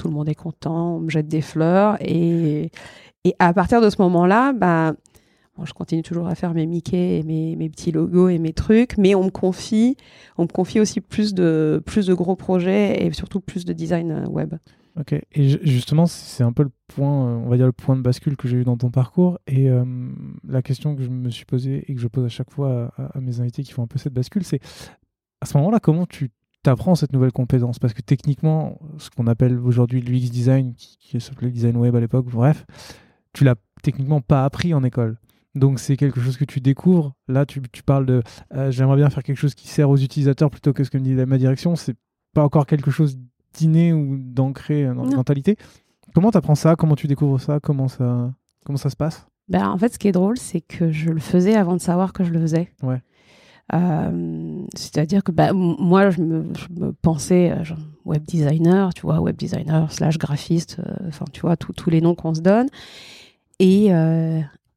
tout 0.00 0.08
le 0.08 0.14
monde 0.14 0.28
est 0.28 0.34
content 0.34 0.96
on 0.96 1.00
me 1.00 1.10
jette 1.10 1.28
des 1.28 1.42
fleurs 1.42 1.96
et 2.00 2.70
et 3.24 3.34
à 3.38 3.52
partir 3.52 3.80
de 3.80 3.90
ce 3.90 4.00
moment 4.00 4.26
là 4.26 4.52
bah 4.52 4.94
je 5.64 5.72
continue 5.72 6.02
toujours 6.02 6.26
à 6.26 6.34
faire 6.34 6.54
mes 6.54 6.66
Mickey 6.66 7.18
et 7.18 7.22
mes, 7.22 7.56
mes, 7.56 7.68
petits 7.68 7.92
logos 7.92 8.28
et 8.28 8.38
mes 8.38 8.52
trucs, 8.52 8.96
mais 8.98 9.14
on 9.14 9.24
me 9.24 9.30
confie, 9.30 9.96
on 10.38 10.44
me 10.44 10.48
confie 10.48 10.80
aussi 10.80 11.00
plus 11.00 11.34
de, 11.34 11.82
plus 11.84 12.06
de 12.06 12.14
gros 12.14 12.36
projets 12.36 13.04
et 13.04 13.12
surtout 13.12 13.40
plus 13.40 13.64
de 13.64 13.72
design 13.72 14.10
euh, 14.10 14.26
web. 14.26 14.54
Ok, 14.98 15.12
et 15.12 15.48
justement, 15.66 16.06
c'est 16.06 16.42
un 16.42 16.52
peu 16.52 16.64
le 16.64 16.70
point, 16.88 17.28
euh, 17.28 17.36
on 17.44 17.48
va 17.48 17.56
dire 17.56 17.66
le 17.66 17.72
point 17.72 17.96
de 17.96 18.02
bascule 18.02 18.36
que 18.36 18.48
j'ai 18.48 18.58
eu 18.58 18.64
dans 18.64 18.76
ton 18.76 18.90
parcours. 18.90 19.38
Et 19.46 19.70
euh, 19.70 19.84
la 20.46 20.62
question 20.62 20.96
que 20.96 21.02
je 21.02 21.08
me 21.08 21.30
suis 21.30 21.44
posée 21.44 21.84
et 21.86 21.94
que 21.94 22.00
je 22.00 22.08
pose 22.08 22.24
à 22.24 22.28
chaque 22.28 22.50
fois 22.50 22.92
à, 22.96 23.20
mes 23.20 23.40
invités 23.40 23.62
qui 23.62 23.72
font 23.72 23.82
un 23.82 23.86
peu 23.86 23.98
cette 23.98 24.12
bascule, 24.12 24.44
c'est 24.44 24.60
à 25.40 25.46
ce 25.46 25.56
moment-là, 25.58 25.78
comment 25.80 26.06
tu 26.06 26.30
t'apprends 26.62 26.94
cette 26.94 27.12
nouvelle 27.12 27.32
compétence 27.32 27.78
Parce 27.78 27.94
que 27.94 28.02
techniquement, 28.02 28.78
ce 28.98 29.10
qu'on 29.10 29.26
appelle 29.26 29.58
aujourd'hui 29.58 30.00
l'UX 30.00 30.30
design, 30.30 30.74
qui, 30.74 30.96
qui 30.98 31.20
s'appelait 31.20 31.50
design 31.50 31.76
web 31.76 31.94
à 31.96 32.00
l'époque, 32.00 32.26
bref, 32.26 32.66
tu 33.32 33.44
l'as 33.44 33.56
techniquement 33.82 34.20
pas 34.20 34.44
appris 34.44 34.74
en 34.74 34.82
école. 34.82 35.18
Donc 35.54 35.80
c'est 35.80 35.96
quelque 35.96 36.20
chose 36.20 36.36
que 36.36 36.44
tu 36.44 36.60
découvres. 36.60 37.14
Là, 37.26 37.44
tu, 37.44 37.60
tu 37.72 37.82
parles 37.82 38.06
de 38.06 38.22
euh, 38.54 38.70
j'aimerais 38.70 38.96
bien 38.96 39.10
faire 39.10 39.22
quelque 39.22 39.38
chose 39.38 39.54
qui 39.54 39.68
sert 39.68 39.90
aux 39.90 39.96
utilisateurs 39.96 40.50
plutôt 40.50 40.72
que 40.72 40.84
ce 40.84 40.90
que 40.90 40.98
me 40.98 41.02
dit 41.02 41.14
ma 41.14 41.38
direction. 41.38 41.74
C'est 41.76 41.96
pas 42.34 42.44
encore 42.44 42.66
quelque 42.66 42.90
chose 42.90 43.18
d'inné 43.58 43.92
ou 43.92 44.16
d'ancré 44.16 44.86
dans 44.86 45.04
la 45.04 45.16
mentalité. 45.16 45.56
Comment 46.14 46.30
tu 46.30 46.38
apprends 46.38 46.54
ça? 46.54 46.76
Comment 46.76 46.94
tu 46.94 47.06
découvres 47.08 47.40
ça? 47.40 47.58
Comment 47.60 47.88
ça, 47.88 48.32
comment 48.64 48.76
ça 48.76 48.90
se 48.90 48.96
passe? 48.96 49.26
Ben, 49.48 49.68
En 49.68 49.78
fait, 49.78 49.92
ce 49.92 49.98
qui 49.98 50.06
est 50.06 50.12
drôle, 50.12 50.38
c'est 50.38 50.60
que 50.60 50.92
je 50.92 51.10
le 51.10 51.18
faisais 51.20 51.56
avant 51.56 51.74
de 51.74 51.80
savoir 51.80 52.12
que 52.12 52.22
je 52.22 52.30
le 52.30 52.40
faisais. 52.40 52.70
Ouais. 52.82 53.02
Euh, 53.72 54.62
c'est-à-dire 54.74 55.22
que 55.22 55.32
bah, 55.32 55.52
moi, 55.52 56.10
je 56.10 56.22
me, 56.22 56.44
pensais 57.02 57.52
euh, 57.52 57.62
web 58.04 58.24
designer, 58.24 58.92
tu 58.94 59.02
vois, 59.02 59.20
web 59.20 59.36
designer 59.36 59.90
slash 59.92 60.18
graphiste, 60.18 60.80
enfin, 61.06 61.24
tu 61.32 61.42
vois, 61.42 61.56
tous 61.56 61.90
les 61.90 62.00
noms 62.00 62.14
qu'on 62.14 62.34
se 62.34 62.40
donne. 62.40 62.68
Et, 63.58 63.90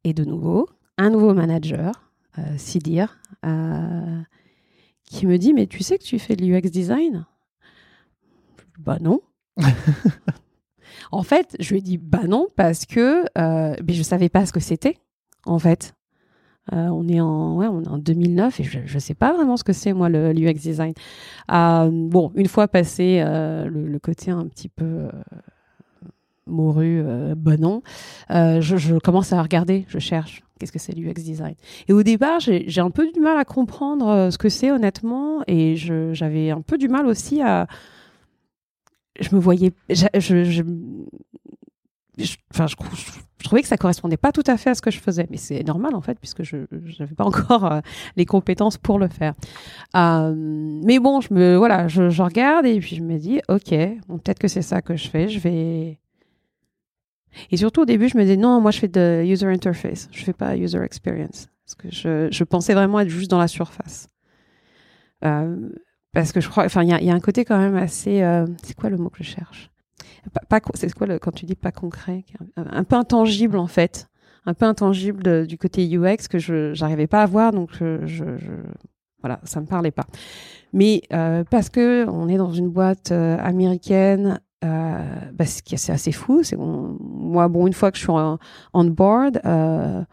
et 0.04 0.14
de 0.14 0.26
nouveau, 0.26 0.68
un 0.98 1.10
nouveau 1.10 1.34
manager, 1.34 2.04
euh, 2.40 2.58
Sidir, 2.58 3.20
euh, 3.46 4.22
qui 5.06 5.28
me 5.28 5.38
dit 5.38 5.54
Mais 5.54 5.68
tu 5.68 5.84
sais 5.84 5.98
que 5.98 6.04
tu 6.04 6.18
fais 6.20 6.36
de 6.36 6.44
l'UX 6.44 6.70
design? 6.72 7.26
Bah 8.80 8.98
non. 9.00 9.22
en 11.12 11.24
fait, 11.24 11.56
je 11.60 11.70
lui 11.72 11.78
ai 11.80 11.82
dit 11.82 11.98
Bah 11.98 12.26
non, 12.28 12.48
parce 12.56 12.86
que 12.86 13.24
euh, 13.38 13.76
mais 13.86 13.94
je 13.94 14.00
ne 14.00 14.04
savais 14.04 14.30
pas 14.30 14.46
ce 14.46 14.54
que 14.54 14.60
c'était, 14.60 14.98
en 15.46 15.60
fait. 15.60 15.94
Euh, 16.72 16.88
on, 16.88 17.08
est 17.10 17.20
en, 17.20 17.58
ouais, 17.58 17.68
on 17.68 17.82
est 17.82 17.90
en 17.90 17.98
2009 17.98 18.60
et 18.62 18.64
je 18.64 18.80
ne 18.94 19.00
sais 19.00 19.16
pas 19.16 19.34
vraiment 19.34 19.58
ce 19.58 19.66
que 19.66 19.74
c'est, 19.74 19.92
moi, 19.92 20.08
le 20.08 20.32
l'UX 20.32 20.54
design. 20.54 20.94
bon, 21.50 22.32
une 22.36 22.48
fois 22.48 22.70
passé 22.70 23.22
le, 23.22 23.88
le, 23.88 24.00
côté 24.00 24.32
un 24.32 24.48
petit 24.48 24.70
peu 24.70 25.10
morue, 26.48 27.02
euh, 27.06 27.36
bon 27.36 27.60
nom, 27.60 27.82
euh, 28.32 28.62
je, 28.62 28.98
commence 29.00 29.34
à 29.34 29.42
regarder, 29.42 29.86
je 29.88 30.00
cherche. 30.00 30.44
qu'est-ce 30.60 30.72
que 30.72 30.80
c'est 30.80 30.94
l'UX 30.94 31.14
design. 31.22 31.56
Et 31.88 31.94
au 31.94 32.04
départ, 32.04 32.40
j'ai 32.40 32.82
un 32.82 32.92
peu 32.92 33.12
du 33.12 33.20
mal 33.20 33.38
à 33.38 33.46
comprendre 33.46 34.30
ce 34.32 34.38
que 34.38 34.50
c'est 34.50 34.72
honnêtement, 34.72 35.44
et 35.48 35.76
j'avais 35.76 36.52
un 36.52 36.62
peu 36.62 36.78
du 36.78 36.88
mal 36.88 37.08
aussi 37.08 37.42
à. 37.42 37.68
Je 39.20 39.36
me 39.36 39.40
voyais, 39.40 39.74
je, 39.90 40.08
je, 40.16 40.64
je, 42.18 42.36
trouvais 43.44 43.62
que 43.62 43.68
ça 43.68 43.78
correspondait 43.78 44.18
pas 44.18 44.32
tout 44.32 44.44
à 44.46 44.58
fait 44.58 44.70
à 44.72 44.76
ce 44.76 44.82
que 44.82 44.92
je 44.92 45.00
faisais, 45.00 45.28
mais 45.30 45.38
c'est 45.38 45.64
normal 45.64 45.96
en 45.96 46.02
fait 46.02 46.20
puisque 46.20 46.44
je 46.44 46.58
n'avais 47.00 47.16
pas 47.16 47.26
encore 47.26 47.72
euh, 47.72 47.80
les 48.16 48.26
compétences 48.26 48.78
pour 48.78 49.00
le 49.00 49.08
faire. 49.08 49.34
Euh, 49.96 50.34
mais 50.36 51.00
bon, 51.00 51.22
je 51.22 51.34
me 51.34 51.56
voilà, 51.56 51.88
je, 51.88 52.22
regarde 52.22 52.66
et 52.66 52.80
puis 52.80 52.96
je 52.96 53.02
me 53.02 53.18
dis 53.18 53.42
ok, 53.50 53.70
peut-être 53.70 54.40
que 54.40 54.48
c'est 54.48 54.62
ça 54.62 54.82
que 54.82 54.96
je 54.96 55.10
fais, 55.10 55.28
je 55.28 55.40
vais. 55.40 56.00
Et 57.50 57.58
surtout 57.58 57.82
au 57.82 57.86
début, 57.86 58.10
je 58.10 58.18
me 58.18 58.24
disais 58.24 58.38
non, 58.38 58.62
moi 58.62 58.72
je 58.72 58.80
fais 58.80 58.88
de 58.88 59.24
user 59.26 59.48
interface, 59.48 60.08
je 60.12 60.24
fais 60.24 60.34
pas 60.34 60.56
user 60.56 60.82
experience 60.84 61.50
parce 61.66 61.76
que 61.76 61.90
je, 61.90 62.28
je 62.32 62.44
pensais 62.44 62.74
vraiment 62.74 63.00
être 63.00 63.10
juste 63.10 63.32
dans 63.32 63.40
la 63.40 63.48
surface. 63.48 64.10
Euh, 65.26 65.70
parce 66.12 66.32
que 66.32 66.42
je 66.42 66.50
crois, 66.50 66.66
enfin, 66.66 66.84
il 66.84 66.90
y, 66.90 67.10
a, 67.10 67.14
un 67.14 67.20
côté 67.20 67.44
quand 67.44 67.58
même 67.58 67.76
assez. 67.76 68.22
C'est 68.62 68.76
quoi 68.76 68.92
le 68.92 68.98
mot 68.98 69.10
que 69.10 69.24
je 69.24 69.30
cherche? 69.30 69.73
Pas, 70.30 70.60
c'est 70.74 70.94
quoi 70.94 71.08
quand 71.20 71.32
tu 71.32 71.46
dis 71.46 71.56
pas 71.56 71.72
concret 71.72 72.24
un, 72.56 72.84
peu 72.84 72.96
intangible 72.96 73.58
en 73.58 73.68
fait. 73.68 74.10
Un 74.46 74.54
peu 74.54 74.66
intangible 74.66 75.48
du 75.48 75.58
côté 75.58 75.88
UX 75.98 76.28
que 76.30 76.40
je 76.40 76.74
j'arrivais 76.74 77.08
pas 77.08 77.24
à 77.24 77.26
voir 77.26 77.52
donc 77.52 77.72
voilà 79.22 79.40
ça 79.44 79.62
me 79.62 79.66
parlait 79.66 79.92
pas. 79.92 80.06
Mais 80.74 81.02
euh, 81.14 81.44
parce 81.50 81.70
que 81.70 82.06
on 82.10 82.28
est 82.28 82.38
dans 82.38 82.52
une 82.52 82.70
boîte 82.70 83.12
euh, 83.12 83.38
américaine 83.40 84.40
euh, 84.64 85.32
bah, 85.34 85.46
c'est 85.46 85.92
assez 85.92 86.12
fou 86.12 86.42
c'est 86.44 86.58
moi 86.58 87.48
bon 87.48 87.68
une 87.68 87.74
fois 87.74 87.92
que 87.92 87.98
je 87.98 88.04
suis 88.04 88.12
on 88.74 88.86
board 88.86 89.42
euh, 89.46 90.04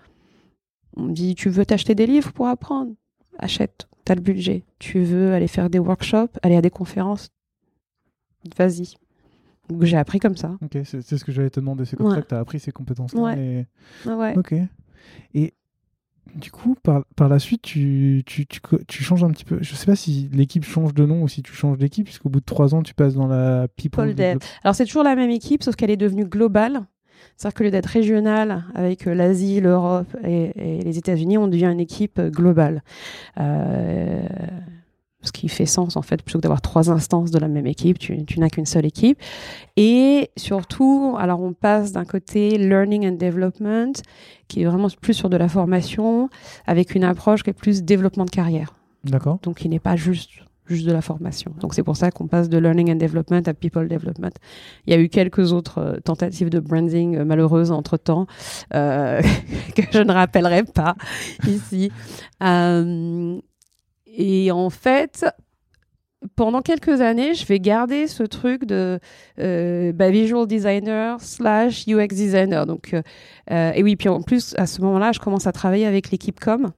on 0.96 1.02
me 1.02 1.12
dit 1.12 1.34
tu 1.34 1.50
veux 1.50 1.64
t'acheter 1.64 1.94
des 1.94 2.06
livres 2.06 2.32
pour 2.32 2.48
apprendre? 2.48 2.92
Achète 3.38 3.88
t'as 4.04 4.14
le 4.14 4.20
budget 4.20 4.64
tu 4.78 5.02
veux 5.02 5.34
aller 5.34 5.48
faire 5.48 5.70
des 5.70 5.78
workshops 5.78 6.38
aller 6.42 6.56
à 6.56 6.62
des 6.62 6.70
conférences? 6.70 7.30
Vas-y 8.56 8.94
j'ai 9.82 9.96
appris 9.96 10.18
comme 10.18 10.36
ça. 10.36 10.56
Ok, 10.62 10.78
c'est 10.84 11.02
ce 11.02 11.24
que 11.24 11.32
j'allais 11.32 11.50
te 11.50 11.60
demander. 11.60 11.84
C'est 11.84 11.96
comme 11.96 12.10
ça 12.10 12.22
que 12.22 12.28
tu 12.28 12.34
as 12.34 12.38
appris 12.38 12.60
ces 12.60 12.72
compétences-là. 12.72 13.20
Ouais. 13.20 13.66
ouais. 14.06 14.36
Ok. 14.36 14.54
Et 15.34 15.54
du 16.34 16.50
coup, 16.50 16.76
par, 16.82 17.04
par 17.16 17.28
la 17.28 17.38
suite, 17.38 17.62
tu, 17.62 18.22
tu, 18.26 18.46
tu, 18.46 18.60
tu, 18.86 19.02
changes 19.02 19.24
un 19.24 19.30
petit 19.30 19.44
peu. 19.44 19.58
Je 19.60 19.74
sais 19.74 19.86
pas 19.86 19.96
si 19.96 20.28
l'équipe 20.32 20.64
change 20.64 20.94
de 20.94 21.04
nom 21.04 21.22
ou 21.22 21.28
si 21.28 21.42
tu 21.42 21.52
changes 21.52 21.78
d'équipe, 21.78 22.04
puisqu'au 22.04 22.28
bout 22.28 22.40
de 22.40 22.44
trois 22.44 22.74
ans, 22.74 22.82
tu 22.82 22.94
passes 22.94 23.14
dans 23.14 23.26
la 23.26 23.66
People. 23.76 24.14
Alors, 24.62 24.74
c'est 24.74 24.84
toujours 24.84 25.02
la 25.02 25.16
même 25.16 25.30
équipe, 25.30 25.62
sauf 25.62 25.76
qu'elle 25.76 25.90
est 25.90 25.96
devenue 25.96 26.24
globale. 26.24 26.86
C'est-à-dire 27.36 27.54
que 27.54 27.64
lieu 27.64 27.70
d'être 27.70 27.86
régionale 27.86 28.64
avec 28.74 29.06
euh, 29.06 29.14
l'Asie, 29.14 29.60
l'Europe 29.60 30.16
et, 30.24 30.52
et, 30.56 30.82
les 30.82 30.98
États-Unis, 30.98 31.38
on 31.38 31.48
devient 31.48 31.66
une 31.66 31.80
équipe 31.80 32.18
euh, 32.18 32.30
globale. 32.30 32.82
Euh, 33.38 34.22
ce 35.22 35.32
qui 35.32 35.48
fait 35.48 35.66
sens 35.66 35.96
en 35.96 36.02
fait, 36.02 36.22
plutôt 36.22 36.38
que 36.38 36.42
d'avoir 36.42 36.60
trois 36.60 36.90
instances 36.90 37.30
de 37.30 37.38
la 37.38 37.48
même 37.48 37.66
équipe, 37.66 37.98
tu, 37.98 38.24
tu 38.24 38.40
n'as 38.40 38.48
qu'une 38.48 38.66
seule 38.66 38.86
équipe. 38.86 39.18
Et 39.76 40.30
surtout, 40.36 41.16
alors 41.18 41.40
on 41.40 41.52
passe 41.52 41.92
d'un 41.92 42.04
côté 42.04 42.58
learning 42.58 43.06
and 43.08 43.16
development, 43.16 44.02
qui 44.48 44.62
est 44.62 44.64
vraiment 44.64 44.88
plus 45.00 45.14
sur 45.14 45.28
de 45.28 45.36
la 45.36 45.48
formation, 45.48 46.28
avec 46.66 46.94
une 46.94 47.04
approche 47.04 47.42
qui 47.42 47.50
est 47.50 47.54
plus 47.54 47.82
développement 47.82 48.24
de 48.24 48.30
carrière. 48.30 48.74
D'accord. 49.04 49.38
Donc 49.42 49.64
il 49.64 49.70
n'est 49.70 49.78
pas 49.78 49.96
juste 49.96 50.30
juste 50.70 50.86
de 50.86 50.92
la 50.92 51.02
formation. 51.02 51.52
Donc 51.60 51.74
c'est 51.74 51.82
pour 51.82 51.96
ça 51.96 52.10
qu'on 52.10 52.28
passe 52.28 52.48
de 52.48 52.56
learning 52.58 52.92
and 52.92 52.96
development 52.96 53.42
à 53.46 53.54
people 53.54 53.88
development. 53.88 54.30
Il 54.86 54.94
y 54.94 54.96
a 54.96 55.00
eu 55.00 55.08
quelques 55.08 55.52
autres 55.52 55.78
euh, 55.78 56.00
tentatives 56.00 56.48
de 56.48 56.60
branding 56.60 57.16
euh, 57.16 57.24
malheureuses 57.24 57.72
entre 57.72 57.96
temps 57.96 58.26
euh, 58.74 59.20
que 59.76 59.82
je 59.90 59.98
ne 59.98 60.12
rappellerai 60.12 60.62
pas 60.62 60.94
ici. 61.46 61.90
Euh, 64.10 64.14
et 64.16 64.50
en 64.50 64.70
fait, 64.70 65.24
pendant 66.36 66.60
quelques 66.60 67.00
années, 67.00 67.34
je 67.34 67.46
vais 67.46 67.58
garder 67.60 68.06
ce 68.06 68.22
truc 68.22 68.64
de 68.64 68.98
euh, 69.38 69.92
bah, 69.92 70.10
visual 70.10 70.46
designer 70.46 71.20
slash 71.20 71.86
UX 71.88 72.08
designer. 72.08 72.66
Donc, 72.66 72.92
euh, 72.92 73.02
euh, 73.50 73.72
et 73.74 73.82
oui, 73.82 73.96
puis 73.96 74.08
en 74.08 74.20
plus, 74.20 74.54
à 74.58 74.66
ce 74.66 74.82
moment-là, 74.82 75.12
je 75.12 75.20
commence 75.20 75.46
à 75.46 75.52
travailler 75.52 75.86
avec 75.86 76.10
l'équipe 76.10 76.38
com. 76.38 76.72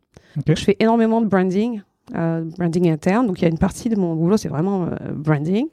je 0.46 0.54
fais 0.54 0.76
énormément 0.78 1.20
de 1.20 1.26
branding, 1.26 1.82
branding 2.12 2.90
interne. 2.90 3.26
Donc, 3.26 3.40
il 3.40 3.42
y 3.42 3.46
a 3.46 3.50
une 3.50 3.58
partie 3.58 3.88
de 3.88 3.96
mon 3.96 4.14
boulot, 4.14 4.36
c'est 4.36 4.48
vraiment 4.48 4.88
branding. 5.12 5.66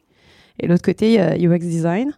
Et 0.59 0.67
l'autre 0.67 0.83
côté, 0.83 1.19
UX 1.19 1.59
design. 1.59 2.11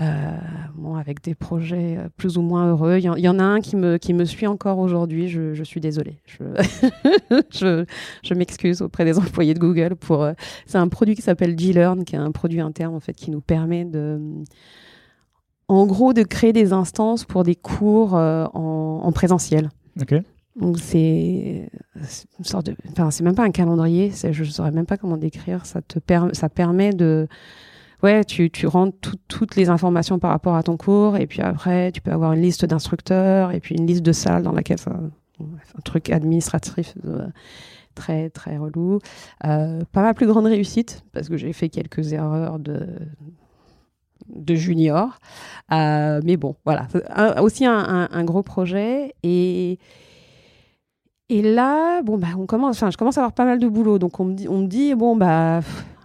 Euh, 0.00 0.36
bon, 0.76 0.94
avec 0.94 1.24
des 1.24 1.34
projets 1.34 1.96
euh, 1.98 2.08
plus 2.16 2.38
ou 2.38 2.42
moins 2.42 2.68
heureux. 2.68 2.98
Il 2.98 3.04
y, 3.04 3.28
en 3.28 3.38
a 3.40 3.42
un 3.42 3.60
qui 3.60 3.74
me, 3.74 3.96
qui 3.96 4.14
me 4.14 4.24
suit 4.24 4.46
encore 4.46 4.78
aujourd'hui. 4.78 5.28
Je, 5.28 5.54
je, 5.54 5.64
suis 5.64 5.80
désolée. 5.80 6.20
Je, 6.24 6.44
je, 7.50 7.84
je 8.22 8.34
m'excuse 8.34 8.80
auprès 8.80 9.04
des 9.04 9.18
employés 9.18 9.54
de 9.54 9.58
Google 9.58 9.96
pour. 9.96 10.22
Euh, 10.22 10.34
c'est 10.66 10.78
un 10.78 10.86
produit 10.86 11.16
qui 11.16 11.22
s'appelle 11.22 11.58
G-Learn, 11.58 12.04
qui 12.04 12.14
est 12.14 12.18
un 12.18 12.30
produit 12.30 12.60
interne 12.60 12.94
en 12.94 13.00
fait 13.00 13.14
qui 13.14 13.32
nous 13.32 13.40
permet 13.40 13.84
de, 13.84 14.20
en 15.66 15.84
gros, 15.84 16.12
de 16.12 16.22
créer 16.22 16.52
des 16.52 16.72
instances 16.72 17.24
pour 17.24 17.42
des 17.42 17.56
cours 17.56 18.14
en, 18.14 19.00
en, 19.02 19.12
présentiel. 19.12 19.70
Ok. 20.00 20.14
Donc 20.54 20.78
c'est 20.78 21.68
une 22.38 22.44
sorte 22.44 22.66
de, 22.66 22.76
enfin 22.90 23.10
c'est 23.10 23.24
même 23.24 23.34
pas 23.34 23.44
un 23.44 23.50
calendrier. 23.50 24.12
Je 24.12 24.42
ne 24.42 24.48
saurais 24.48 24.70
même 24.70 24.86
pas 24.86 24.96
comment 24.96 25.16
décrire. 25.16 25.66
Ça 25.66 25.82
te 25.82 25.98
permet, 25.98 26.34
ça 26.34 26.48
permet 26.48 26.92
de 26.92 27.26
ouais, 28.02 28.24
tu, 28.24 28.50
tu 28.50 28.66
rentres 28.66 29.16
toutes 29.28 29.56
les 29.56 29.70
informations 29.70 30.18
par 30.18 30.30
rapport 30.30 30.56
à 30.56 30.62
ton 30.62 30.76
cours, 30.76 31.16
et 31.16 31.26
puis 31.26 31.40
après, 31.40 31.92
tu 31.92 32.00
peux 32.00 32.12
avoir 32.12 32.32
une 32.32 32.42
liste 32.42 32.64
d'instructeurs, 32.64 33.52
et 33.52 33.60
puis 33.60 33.74
une 33.74 33.86
liste 33.86 34.02
de 34.02 34.12
salles 34.12 34.42
dans 34.42 34.52
laquelle 34.52 34.78
ça, 34.78 34.92
un 35.40 35.80
truc 35.84 36.10
administratif 36.10 36.94
euh, 37.06 37.26
très 37.94 38.30
très 38.30 38.56
relou. 38.56 38.98
Euh, 39.44 39.82
pas 39.92 40.02
ma 40.02 40.14
plus 40.14 40.26
grande 40.26 40.46
réussite 40.46 41.04
parce 41.12 41.28
que 41.28 41.36
j'ai 41.36 41.52
fait 41.52 41.68
quelques 41.68 42.12
erreurs 42.12 42.58
de 42.58 42.86
de 44.28 44.54
junior, 44.54 45.18
euh, 45.72 46.20
mais 46.22 46.36
bon, 46.36 46.56
voilà, 46.66 46.86
aussi 47.40 47.64
un, 47.64 48.08
un, 48.10 48.24
gros 48.24 48.42
projet 48.42 49.14
et 49.22 49.78
et 51.30 51.42
là, 51.42 52.02
bon, 52.02 52.16
bah, 52.16 52.28
on 52.38 52.46
commence, 52.46 52.76
enfin, 52.76 52.90
je 52.90 52.96
commence 52.96 53.18
à 53.18 53.20
avoir 53.20 53.32
pas 53.34 53.44
mal 53.44 53.58
de 53.58 53.68
boulot. 53.68 53.98
Donc, 53.98 54.18
on 54.18 54.24
me 54.24 54.32
dit, 54.32 54.48
on 54.48 54.58
me 54.58 54.66
dit 54.66 54.94
bon, 54.94 55.14
bah, 55.14 55.60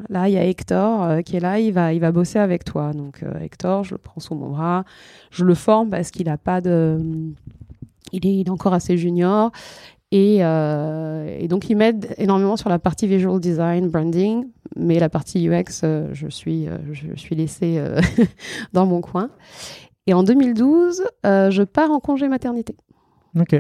là, 0.10 0.28
il 0.28 0.34
y 0.34 0.38
a 0.38 0.46
Hector 0.46 1.04
euh, 1.04 1.22
qui 1.22 1.38
est 1.38 1.40
là, 1.40 1.60
il 1.60 1.72
va, 1.72 1.94
il 1.94 2.02
va 2.02 2.12
bosser 2.12 2.40
avec 2.40 2.66
toi. 2.66 2.92
Donc, 2.92 3.24
euh, 3.24 3.40
Hector, 3.40 3.86
je 3.86 3.94
le 3.94 4.00
prends 4.00 4.20
sous 4.20 4.36
mon 4.36 4.50
bras, 4.50 4.84
je 5.32 5.46
le 5.46 5.54
forme 5.56 5.90
parce 5.90 6.12
qu'il 6.12 6.28
a 6.28 6.38
pas 6.38 6.60
de. 6.60 7.00
Il 8.12 8.28
est, 8.28 8.36
il 8.36 8.48
est 8.48 8.50
encore 8.50 8.74
assez 8.74 8.98
junior. 8.98 9.52
Et, 10.12 10.40
euh, 10.42 11.38
et 11.40 11.48
donc, 11.48 11.70
il 11.70 11.78
m'aide 11.78 12.14
énormément 12.18 12.58
sur 12.58 12.70
la 12.70 12.78
partie 12.78 13.08
visual 13.08 13.40
design, 13.40 13.90
branding. 13.90 14.46
Mais 14.76 15.00
la 15.00 15.08
partie 15.10 15.48
UX, 15.48 15.86
je 16.12 16.28
suis, 16.30 16.68
je 16.92 17.16
suis 17.16 17.36
laissée 17.36 17.82
dans 18.74 18.86
mon 18.86 19.02
coin. 19.02 19.30
Et 20.06 20.14
en 20.14 20.24
2012, 20.24 21.04
je 21.24 21.64
pars 21.64 21.92
en 21.92 22.00
congé 22.00 22.28
maternité. 22.28 22.76
Ok. 23.40 23.60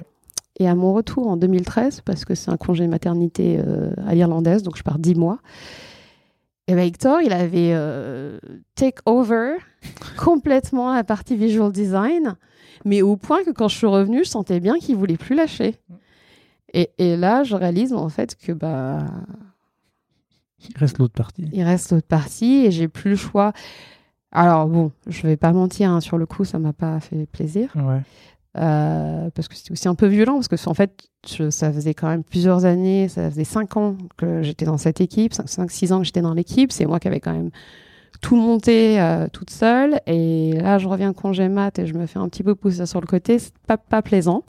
Et 0.59 0.67
à 0.67 0.75
mon 0.75 0.93
retour 0.93 1.27
en 1.27 1.37
2013, 1.37 2.01
parce 2.01 2.25
que 2.25 2.35
c'est 2.35 2.51
un 2.51 2.57
congé 2.57 2.87
maternité 2.87 3.59
euh, 3.59 3.91
à 4.05 4.13
l'irlandaise, 4.13 4.61
donc 4.63 4.77
je 4.77 4.83
pars 4.83 4.99
dix 4.99 5.15
mois, 5.15 5.39
et 6.67 6.75
ben 6.75 6.85
Hector, 6.87 7.21
il 7.21 7.33
avait 7.33 7.71
euh, 7.73 8.39
take 8.75 8.99
over 9.05 9.57
complètement 10.17 10.93
la 10.93 11.03
partie 11.03 11.35
visual 11.35 11.71
design, 11.71 12.35
mais 12.85 13.01
au 13.01 13.17
point 13.17 13.43
que 13.43 13.51
quand 13.51 13.67
je 13.67 13.77
suis 13.77 13.87
revenue, 13.87 14.23
je 14.23 14.29
sentais 14.29 14.59
bien 14.59 14.77
qu'il 14.77 14.95
voulait 14.95 15.17
plus 15.17 15.35
lâcher. 15.35 15.75
Et, 16.73 16.89
et, 16.97 17.17
là, 17.17 17.43
je 17.43 17.55
réalise 17.55 17.93
en 17.93 18.09
fait 18.09 18.35
que 18.35 18.51
bah 18.51 19.05
il 20.69 20.77
reste 20.77 20.97
l'autre 20.97 21.13
partie. 21.13 21.47
Il 21.51 21.63
reste 21.63 21.91
l'autre 21.91 22.07
partie 22.07 22.65
et 22.65 22.71
j'ai 22.71 22.87
plus 22.87 23.11
le 23.11 23.15
choix. 23.17 23.53
Alors 24.31 24.67
bon, 24.67 24.91
je 25.07 25.21
vais 25.27 25.37
pas 25.37 25.51
mentir, 25.51 25.91
hein, 25.91 26.01
sur 26.01 26.17
le 26.17 26.25
coup, 26.25 26.45
ça 26.45 26.59
m'a 26.59 26.73
pas 26.73 26.99
fait 26.99 27.25
plaisir. 27.27 27.71
Ouais. 27.75 28.01
Euh, 28.55 29.31
parce 29.31 29.47
que 29.47 29.55
c'était 29.55 29.71
aussi 29.71 29.87
un 29.87 29.95
peu 29.95 30.05
violent, 30.05 30.35
parce 30.35 30.47
que 30.47 30.69
en 30.69 30.73
fait, 30.75 31.09
ça 31.49 31.73
faisait 31.73 31.95
quand 31.95 32.07
même 32.07 32.23
plusieurs 32.23 32.65
années, 32.65 33.07
ça 33.07 33.29
faisait 33.31 33.45
cinq 33.45 33.77
ans 33.77 33.97
que 34.15 34.43
j'étais 34.43 34.65
dans 34.65 34.77
cette 34.77 35.01
équipe, 35.01 35.33
5-6 35.33 35.91
ans 35.91 35.99
que 35.99 36.05
j'étais 36.05 36.21
dans 36.21 36.35
l'équipe, 36.35 36.71
c'est 36.71 36.85
moi 36.85 36.99
qui 36.99 37.07
avais 37.07 37.19
quand 37.19 37.33
même 37.33 37.49
tout 38.21 38.35
monté 38.35 39.01
euh, 39.01 39.27
toute 39.27 39.49
seule, 39.49 39.99
et 40.05 40.53
là 40.53 40.77
je 40.77 40.87
reviens 40.87 41.13
congé 41.13 41.49
mat 41.49 41.79
et 41.79 41.87
je 41.87 41.95
me 41.95 42.05
fais 42.05 42.19
un 42.19 42.29
petit 42.29 42.43
peu 42.43 42.53
pousser 42.53 42.85
sur 42.85 43.01
le 43.01 43.07
côté, 43.07 43.39
c'est 43.39 43.57
pas, 43.65 43.77
pas 43.77 44.03
plaisant, 44.03 44.43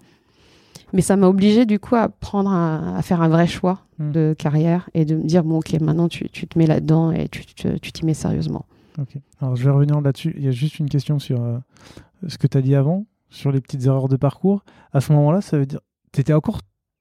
mais 0.93 1.01
ça 1.01 1.17
m'a 1.17 1.27
obligé 1.27 1.65
du 1.65 1.79
coup 1.79 1.97
à 1.97 2.11
prendre 2.11 2.53
à 2.53 3.01
faire 3.01 3.23
un 3.23 3.29
vrai 3.29 3.47
choix 3.47 3.81
hmm. 3.99 4.13
de 4.13 4.35
carrière 4.37 4.91
et 4.93 5.07
de 5.07 5.17
me 5.17 5.25
dire 5.25 5.45
bon 5.45 5.59
ok 5.59 5.81
maintenant 5.81 6.09
tu, 6.09 6.29
tu 6.29 6.47
te 6.47 6.59
mets 6.59 6.67
là-dedans 6.67 7.11
et 7.11 7.29
tu 7.29 7.43
t'y 7.81 8.05
mets 8.05 8.15
sérieusement. 8.15 8.67
Ok, 9.01 9.17
alors 9.41 9.57
je 9.57 9.65
vais 9.65 9.71
revenir 9.71 9.99
là-dessus, 10.03 10.35
il 10.37 10.45
y 10.45 10.49
a 10.49 10.53
juste 10.53 10.79
une 10.79 10.91
question 10.91 11.19
sur 11.19 11.43
euh, 11.43 11.57
ce 12.29 12.37
que 12.37 12.47
tu 12.47 12.59
as 12.59 12.61
dit 12.61 12.75
avant 12.75 13.07
sur 13.35 13.53
les 13.53 13.61
petites 13.61 13.85
erreurs 13.87 14.09
de 14.09 14.17
parcours, 14.17 14.65
à 14.93 15.01
ce 15.01 15.13
moment-là, 15.13 15.41
ça 15.41 15.59
veut 15.59 15.67
dire 15.67 15.81
tu 16.13 16.21
étais 16.21 16.33
encore 16.33 16.61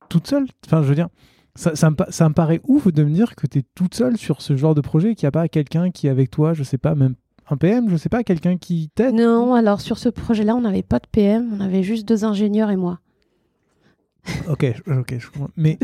toute 0.10 0.28
seule? 0.28 0.48
Enfin, 0.66 0.82
je 0.84 0.88
veux 0.88 0.96
dire, 0.96 1.08
ça, 1.56 1.76
ça, 1.76 1.90
me, 1.92 1.96
ça 2.10 2.28
me 2.30 2.34
paraît 2.34 2.60
ouf 2.68 2.88
de 2.88 3.04
me 3.04 3.12
dire 3.12 3.36
que 3.36 3.46
tu 3.48 3.60
es 3.60 3.64
toute 3.76 3.94
seule 3.96 4.18
sur 4.18 4.42
ce 4.42 4.56
genre 4.58 4.74
de 4.76 4.82
projet, 4.82 5.14
qu'il 5.16 5.26
n'y 5.26 5.30
a 5.30 5.32
pas 5.32 5.48
quelqu'un 5.48 5.92
qui 5.92 6.08
est 6.08 6.10
avec 6.10 6.32
toi, 6.32 6.54
je 6.54 6.64
sais 6.64 6.78
pas, 6.80 6.96
même 6.96 7.16
un 7.50 7.58
PM, 7.58 7.90
je 7.90 7.98
sais 7.98 8.10
pas, 8.10 8.24
quelqu'un 8.24 8.58
qui 8.58 8.90
t'aide? 8.96 9.14
Non, 9.16 9.54
alors 9.54 9.82
sur 9.82 9.98
ce 9.98 10.10
projet-là, 10.10 10.56
on 10.56 10.62
n'avait 10.62 10.82
pas 10.82 11.00
de 11.00 11.08
PM, 11.12 11.50
on 11.54 11.60
avait 11.60 11.84
juste 11.84 12.08
deux 12.08 12.26
ingénieurs 12.26 12.72
et 12.72 12.78
moi. 12.78 13.00
Ok, 14.50 14.66
ok, 14.88 15.16
je 15.20 15.28
comprends. 15.30 15.50
Mais, 15.58 15.78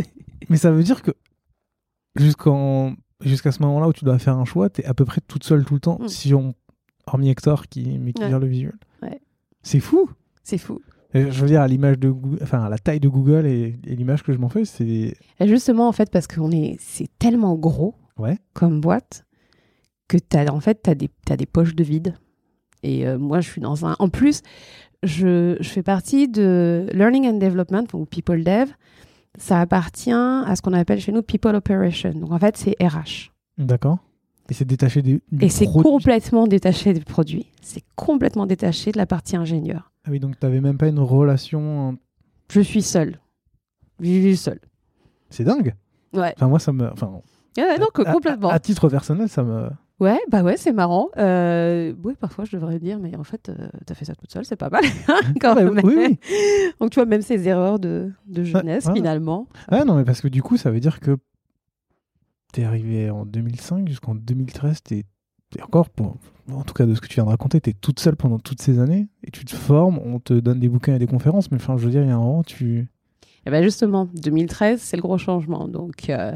mais 0.49 0.57
ça 0.57 0.71
veut 0.71 0.83
dire 0.83 1.01
que 1.01 1.11
jusqu'en 2.15 2.93
jusqu'à 3.21 3.51
ce 3.51 3.61
moment-là 3.63 3.89
où 3.89 3.93
tu 3.93 4.05
dois 4.05 4.17
faire 4.17 4.37
un 4.37 4.45
choix, 4.45 4.69
tu 4.69 4.81
es 4.81 4.85
à 4.85 4.93
peu 4.93 5.03
près 5.05 5.19
toute 5.27 5.43
seule 5.43 5.65
tout 5.65 5.73
le 5.73 5.79
temps, 5.81 5.99
Mm. 6.01 6.07
si 6.07 6.33
on 6.33 6.53
hormis 7.05 7.29
Hector 7.29 7.67
qui, 7.67 7.97
mais 7.99 8.13
qui 8.13 8.21
Ouais. 8.23 8.29
gère 8.29 8.39
le 8.39 8.47
visuel. 8.47 8.75
Ouais. 9.01 9.19
C'est 9.61 9.79
fou. 9.81 10.09
C'est 10.43 10.57
fou. 10.57 10.79
Je 11.13 11.21
veux 11.41 11.47
dire, 11.47 11.61
à 11.61 11.67
l'image 11.67 11.97
de 11.97 12.09
Google, 12.09 12.37
enfin 12.43 12.63
à 12.63 12.69
la 12.69 12.77
taille 12.77 12.99
de 12.99 13.07
Google 13.09 13.47
et, 13.47 13.79
et 13.85 13.95
l'image 13.95 14.21
que 14.23 14.31
je 14.31 14.37
m'en 14.37 14.49
fais, 14.49 14.63
c'est. 14.65 15.15
Justement, 15.41 15.87
en 15.87 15.91
fait, 15.91 16.11
parce 16.11 16.27
qu'on 16.27 16.51
est, 16.51 16.77
c'est 16.79 17.07
tellement 17.17 17.55
gros 17.55 17.95
Ouais. 18.17 18.37
comme 18.53 18.79
boîte 18.81 19.25
que 20.07 20.17
t'as, 20.17 20.51
en 20.51 20.59
fait, 20.59 20.81
t'as 20.83 20.93
des, 20.95 21.09
t'as 21.25 21.35
des 21.37 21.45
poches 21.45 21.73
de 21.75 21.83
vide. 21.83 22.15
Et 22.83 23.07
euh, 23.07 23.17
moi, 23.17 23.41
je 23.41 23.49
suis 23.49 23.61
dans 23.61 23.85
un. 23.85 23.95
En 23.99 24.09
plus, 24.09 24.41
je, 25.03 25.57
je 25.59 25.69
fais 25.69 25.83
partie 25.83 26.27
de 26.27 26.87
Learning 26.93 27.25
and 27.27 27.37
Development 27.39 27.85
ou 27.93 28.05
People 28.05 28.43
Dev. 28.43 28.69
Ça 29.37 29.59
appartient 29.61 30.11
à 30.11 30.53
ce 30.55 30.61
qu'on 30.61 30.73
appelle 30.73 30.99
chez 30.99 31.11
nous 31.11 31.21
People 31.23 31.55
Operation. 31.55 32.11
Donc, 32.11 32.31
en 32.31 32.39
fait, 32.39 32.55
c'est 32.57 32.75
RH. 32.81 33.31
D'accord. 33.57 33.99
Et 34.49 34.53
c'est 34.53 34.65
détaché 34.65 35.01
des. 35.01 35.21
du 35.31 35.45
Et 35.45 35.49
c'est 35.49 35.65
produit. 35.65 35.83
complètement 35.91 36.47
détaché 36.47 36.93
des 36.93 37.01
produits. 37.01 37.47
C'est 37.61 37.83
complètement 37.95 38.45
détaché 38.47 38.91
de 38.91 38.97
la 38.97 39.05
partie 39.05 39.35
ingénieur. 39.35 39.91
Ah 40.05 40.09
oui, 40.11 40.19
donc 40.19 40.39
t'avais 40.39 40.59
même 40.61 40.77
pas 40.77 40.87
une 40.87 40.99
relation. 40.99 41.89
en- 41.89 41.95
Je 42.51 42.61
suis 42.61 42.81
seule. 42.81 43.19
Je 43.99 44.07
suis 44.09 44.37
seule. 44.37 44.59
C'est 45.29 45.43
dingue. 45.43 45.75
Ouais. 46.13 46.33
Enfin, 46.35 46.47
moi, 46.47 46.59
ça 46.59 46.71
me. 46.71 46.91
Enfin, 46.91 47.21
Ah, 47.59 47.75
à- 47.77 48.11
complètement. 48.13 48.49
À, 48.49 48.59
titre 48.59 48.89
personnel, 48.89 49.29
ça 49.29 49.43
me. 49.43 49.69
Ouais, 49.99 50.17
bah 50.31 50.43
ouais, 50.43 50.55
c'est 50.55 50.71
marrant. 50.71 51.09
Euh, 51.17 51.93
oui, 52.05 52.13
parfois 52.17 52.45
je 52.45 52.55
devrais 52.55 52.79
dire, 52.79 52.99
mais 52.99 53.17
en 53.17 53.25
fait, 53.25 53.49
euh, 53.49 53.67
t'as 53.85 53.93
fait 53.95 54.05
ça 54.05 54.15
toute 54.15 54.31
seule, 54.31 54.45
c'est 54.45 54.55
pas 54.55 54.69
mal. 54.69 54.81
quand 55.41 55.55
Ouais, 55.57 55.65
même. 55.65 55.81
oui, 55.83 55.93
oui. 55.97 56.19
Donc 56.79 56.91
tu 56.91 56.95
vois, 56.95 57.05
même 57.05 57.21
ces 57.21 57.47
erreurs 57.49 57.79
de, 57.79 58.09
de 58.25 58.43
jeunesse, 58.45 58.87
finalement. 58.95 59.47
Ah 59.67 59.83
non, 59.83 59.95
mais 59.95 60.05
parce 60.05 60.21
que 60.21 60.29
du 60.29 60.41
coup, 60.41 60.55
ça 60.55 60.71
veut 60.71 60.79
dire 60.79 61.01
que 61.01 61.17
t'es 62.51 62.63
arrivé 62.63 63.09
en 63.09 63.25
2005 63.25 63.87
jusqu'en 63.87 64.15
2013, 64.15 64.83
t'es 64.83 65.05
encore, 65.61 65.89
pour, 65.89 66.17
en 66.51 66.63
tout 66.63 66.73
cas 66.73 66.85
de 66.85 66.93
ce 66.93 67.01
que 67.01 67.07
tu 67.07 67.15
viens 67.15 67.25
de 67.25 67.29
raconter, 67.29 67.59
t'es 67.59 67.73
toute 67.73 67.99
seule 67.99 68.15
pendant 68.15 68.39
toutes 68.39 68.61
ces 68.61 68.79
années 68.79 69.07
et 69.23 69.31
tu 69.31 69.45
te 69.45 69.55
formes, 69.55 69.99
on 70.03 70.19
te 70.19 70.33
donne 70.33 70.59
des 70.59 70.69
bouquins 70.69 70.95
et 70.95 70.99
des 70.99 71.07
conférences, 71.07 71.51
mais 71.51 71.57
enfin, 71.57 71.77
je 71.77 71.85
veux 71.85 71.91
dire, 71.91 72.03
il 72.03 72.07
y 72.07 72.11
a 72.11 72.15
un 72.15 72.19
moment, 72.19 72.43
tu. 72.43 72.87
Et 73.45 73.51
ben 73.51 73.63
justement, 73.63 74.07
2013, 74.13 74.81
c'est 74.81 74.97
le 74.97 75.01
gros 75.01 75.17
changement. 75.17 75.67
Donc 75.67 76.09
euh, 76.09 76.35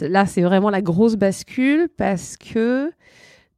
là, 0.00 0.26
c'est 0.26 0.42
vraiment 0.42 0.70
la 0.70 0.82
grosse 0.82 1.16
bascule 1.16 1.88
parce 1.96 2.36
que, 2.36 2.90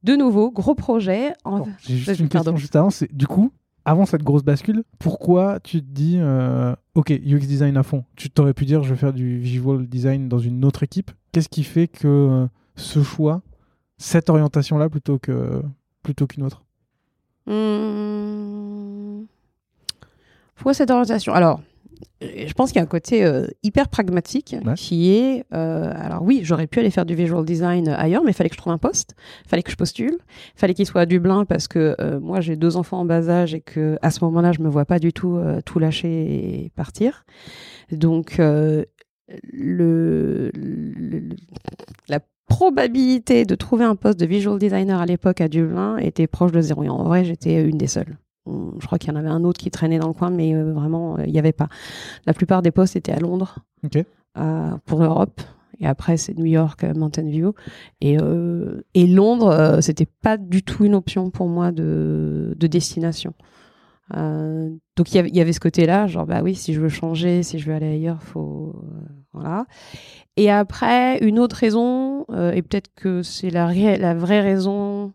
de 0.03 0.15
nouveau, 0.15 0.51
gros 0.51 0.75
projet. 0.75 1.33
En... 1.43 1.59
Bon, 1.59 1.67
J'ai 1.79 1.97
juste 1.97 2.19
une 2.19 2.29
question 2.29 2.55
juste 2.57 2.75
avant, 2.75 2.89
c'est 2.89 3.13
du 3.15 3.27
coup, 3.27 3.51
avant 3.85 4.05
cette 4.05 4.23
grosse 4.23 4.43
bascule, 4.43 4.83
pourquoi 4.99 5.59
tu 5.59 5.81
te 5.81 5.87
dis, 5.87 6.17
euh, 6.19 6.75
ok, 6.95 7.09
UX 7.09 7.47
design 7.47 7.77
à 7.77 7.83
fond 7.83 8.03
Tu 8.15 8.29
t'aurais 8.29 8.53
pu 8.53 8.65
dire, 8.65 8.83
je 8.83 8.93
vais 8.93 8.99
faire 8.99 9.13
du 9.13 9.39
visual 9.39 9.87
design 9.87 10.29
dans 10.29 10.39
une 10.39 10.63
autre 10.65 10.83
équipe. 10.83 11.11
Qu'est-ce 11.31 11.49
qui 11.49 11.63
fait 11.63 11.87
que 11.87 12.07
euh, 12.07 12.47
ce 12.75 13.03
choix, 13.03 13.41
cette 13.97 14.29
orientation-là 14.29 14.89
plutôt 14.89 15.17
que 15.19 15.61
plutôt 16.03 16.27
qu'une 16.27 16.43
autre? 16.43 16.63
Hmm. 17.45 19.25
Pourquoi 20.55 20.73
cette 20.73 20.91
orientation? 20.91 21.33
Alors, 21.33 21.61
euh, 22.23 22.27
je 22.47 22.53
pense 22.53 22.71
qu'il 22.71 22.77
y 22.77 22.79
a 22.79 22.83
un 22.83 22.87
côté 22.87 23.23
euh, 23.25 23.47
hyper 23.63 23.87
pragmatique 23.87 24.55
Ouais. 24.65 24.73
qui 24.75 25.11
est. 25.11 25.45
euh, 25.53 25.91
alors, 25.95 26.21
oui, 26.23 26.41
j'aurais 26.43 26.67
pu 26.67 26.79
aller 26.79 26.91
faire 26.91 27.05
du 27.05 27.15
visual 27.15 27.43
design 27.45 27.87
ailleurs, 27.89 28.23
mais 28.23 28.31
il 28.31 28.33
fallait 28.33 28.49
que 28.49 28.55
je 28.55 28.61
trouve 28.61 28.73
un 28.73 28.77
poste, 28.77 29.15
il 29.45 29.49
fallait 29.49 29.63
que 29.63 29.71
je 29.71 29.75
postule, 29.75 30.17
il 30.55 30.59
fallait 30.59 30.73
qu'il 30.73 30.85
soit 30.85 31.01
à 31.01 31.05
Dublin 31.05 31.45
parce 31.45 31.67
que 31.67 31.95
euh, 31.99 32.19
moi, 32.19 32.41
j'ai 32.41 32.55
deux 32.55 32.77
enfants 32.77 32.99
en 32.99 33.05
bas 33.05 33.29
âge 33.29 33.53
et 33.55 33.61
que 33.61 33.97
à 34.01 34.11
ce 34.11 34.23
moment-là, 34.25 34.51
je 34.51 34.61
me 34.61 34.69
vois 34.69 34.85
pas 34.85 34.99
du 34.99 35.13
tout 35.13 35.39
tout 35.65 35.79
lâcher 35.79 36.63
et 36.65 36.69
partir. 36.75 37.25
Donc, 37.91 38.39
le, 39.53 40.51
le- 40.53 41.19
le- 41.19 41.35
la 42.09 42.19
probabilité 42.47 43.45
de 43.45 43.55
trouver 43.55 43.85
un 43.85 43.95
poste 43.95 44.19
de 44.19 44.25
visual 44.25 44.59
designer 44.59 44.99
à 44.99 45.05
l'époque 45.05 45.41
à 45.41 45.47
Dublin 45.47 45.97
était 45.97 46.27
proche 46.27 46.51
de 46.51 46.61
zéro. 46.61 46.83
Et 46.83 46.89
en 46.89 47.03
vrai, 47.03 47.23
j'étais 47.23 47.63
une 47.63 47.77
des 47.77 47.87
seules. 47.87 48.17
Je 48.47 48.85
crois 48.85 48.97
qu'il 48.97 49.11
y 49.11 49.13
en 49.15 49.19
avait 49.19 49.29
un 49.29 49.43
autre 49.43 49.59
qui 49.59 49.69
traînait 49.71 49.99
dans 49.99 50.07
le 50.07 50.13
coin, 50.13 50.31
mais 50.31 50.53
euh, 50.55 50.73
vraiment, 50.73 51.17
euh, 51.17 51.25
il 51.25 51.31
n'y 51.31 51.39
avait 51.39 51.51
pas. 51.53 51.69
La 52.25 52.33
plupart 52.33 52.61
des 52.61 52.71
postes 52.71 52.95
étaient 52.95 53.11
à 53.11 53.19
Londres 53.19 53.59
euh, 54.37 54.71
pour 54.85 54.99
l'Europe. 54.99 55.41
Et 55.79 55.87
après, 55.87 56.17
c'est 56.17 56.37
New 56.37 56.45
York, 56.45 56.83
Mountain 56.95 57.27
View. 57.29 57.53
Et, 58.01 58.17
euh, 58.19 58.81
et 58.93 59.07
Londres, 59.07 59.47
euh, 59.49 59.81
c'était 59.81 60.07
pas 60.07 60.37
du 60.37 60.61
tout 60.63 60.85
une 60.85 60.95
option 60.95 61.29
pour 61.29 61.47
moi 61.47 61.71
de, 61.71 62.55
de 62.57 62.67
destination. 62.67 63.33
Euh, 64.15 64.69
donc 64.97 65.11
il 65.11 65.15
y 65.15 65.19
avait- 65.19 65.29
il 65.29 65.35
y 65.35 65.41
avait 65.41 65.53
ce 65.53 65.59
côté-là, 65.59 66.07
genre 66.07 66.25
bah 66.25 66.41
oui, 66.43 66.53
si 66.55 66.73
je 66.73 66.81
veux 66.81 66.89
changer, 66.89 67.43
si 67.43 67.59
je 67.59 67.67
veux 67.69 67.75
aller 67.75 67.87
ailleurs, 67.93 68.21
faut 68.23 68.75
euh, 68.75 68.99
voilà. 69.33 69.65
Et 70.37 70.49
après, 70.51 71.17
une 71.19 71.39
autre 71.39 71.55
raison, 71.55 72.25
euh, 72.29 72.51
et 72.51 72.61
peut-être 72.61 72.89
que 72.95 73.21
c'est 73.23 73.49
la, 73.49 73.67
vraie 74.13 74.41
raison, 74.41 75.13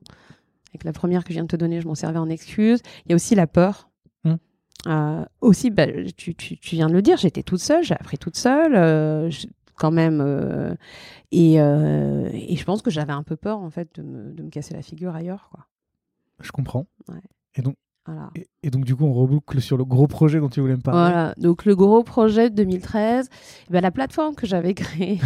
avec 0.70 0.84
la 0.84 0.92
première 0.92 1.24
que 1.24 1.30
je 1.30 1.34
viens 1.34 1.42
de 1.44 1.48
te 1.48 1.56
donner, 1.56 1.80
je 1.80 1.86
m'en 1.88 1.94
servais 1.94 2.18
en 2.18 2.28
excuse. 2.28 2.80
Il 3.04 3.10
y 3.10 3.12
a 3.12 3.16
aussi 3.16 3.34
la 3.34 3.46
peur. 3.46 3.90
Mm. 4.24 4.34
Euh, 4.88 5.24
aussi, 5.40 5.70
bah, 5.70 5.86
tu, 6.16 6.34
tu, 6.34 6.58
tu 6.58 6.76
viens 6.76 6.88
de 6.88 6.92
le 6.92 7.02
dire, 7.02 7.16
j'étais 7.18 7.42
toute 7.42 7.60
seule, 7.60 7.82
j'ai 7.84 7.94
appris 7.94 8.18
toute 8.18 8.36
seule, 8.36 8.72
je- 9.30 9.46
quand 9.74 9.90
même. 9.90 10.20
euh, 10.22 10.74
et, 11.32 11.60
euh, 11.60 12.30
et 12.32 12.56
je 12.56 12.64
pense 12.64 12.82
que 12.82 12.90
j'avais 12.90 13.12
un 13.12 13.22
peu 13.22 13.36
peur, 13.36 13.58
en 13.58 13.68
fait, 13.70 13.88
de 13.96 14.02
me, 14.02 14.32
de 14.32 14.42
me 14.42 14.48
casser 14.50 14.74
la 14.74 14.82
figure 14.82 15.14
ailleurs. 15.14 15.48
Quoi. 15.50 15.66
Je 16.40 16.52
comprends. 16.52 16.86
Voilà. 18.06 18.30
Et, 18.36 18.46
et 18.62 18.70
donc, 18.70 18.84
du 18.84 18.94
coup, 18.94 19.04
on 19.04 19.12
reboucle 19.12 19.60
sur 19.60 19.76
le 19.76 19.84
gros 19.84 20.06
projet 20.06 20.38
dont 20.38 20.48
tu 20.48 20.60
voulais 20.60 20.76
me 20.76 20.80
parler. 20.80 21.00
Voilà, 21.00 21.34
donc 21.38 21.64
le 21.64 21.74
gros 21.74 22.02
projet 22.02 22.50
de 22.50 22.54
2013, 22.54 23.28
eh 23.68 23.72
ben, 23.72 23.80
la 23.80 23.90
plateforme 23.90 24.34
que 24.34 24.46
j'avais 24.46 24.74
créée 24.74 25.18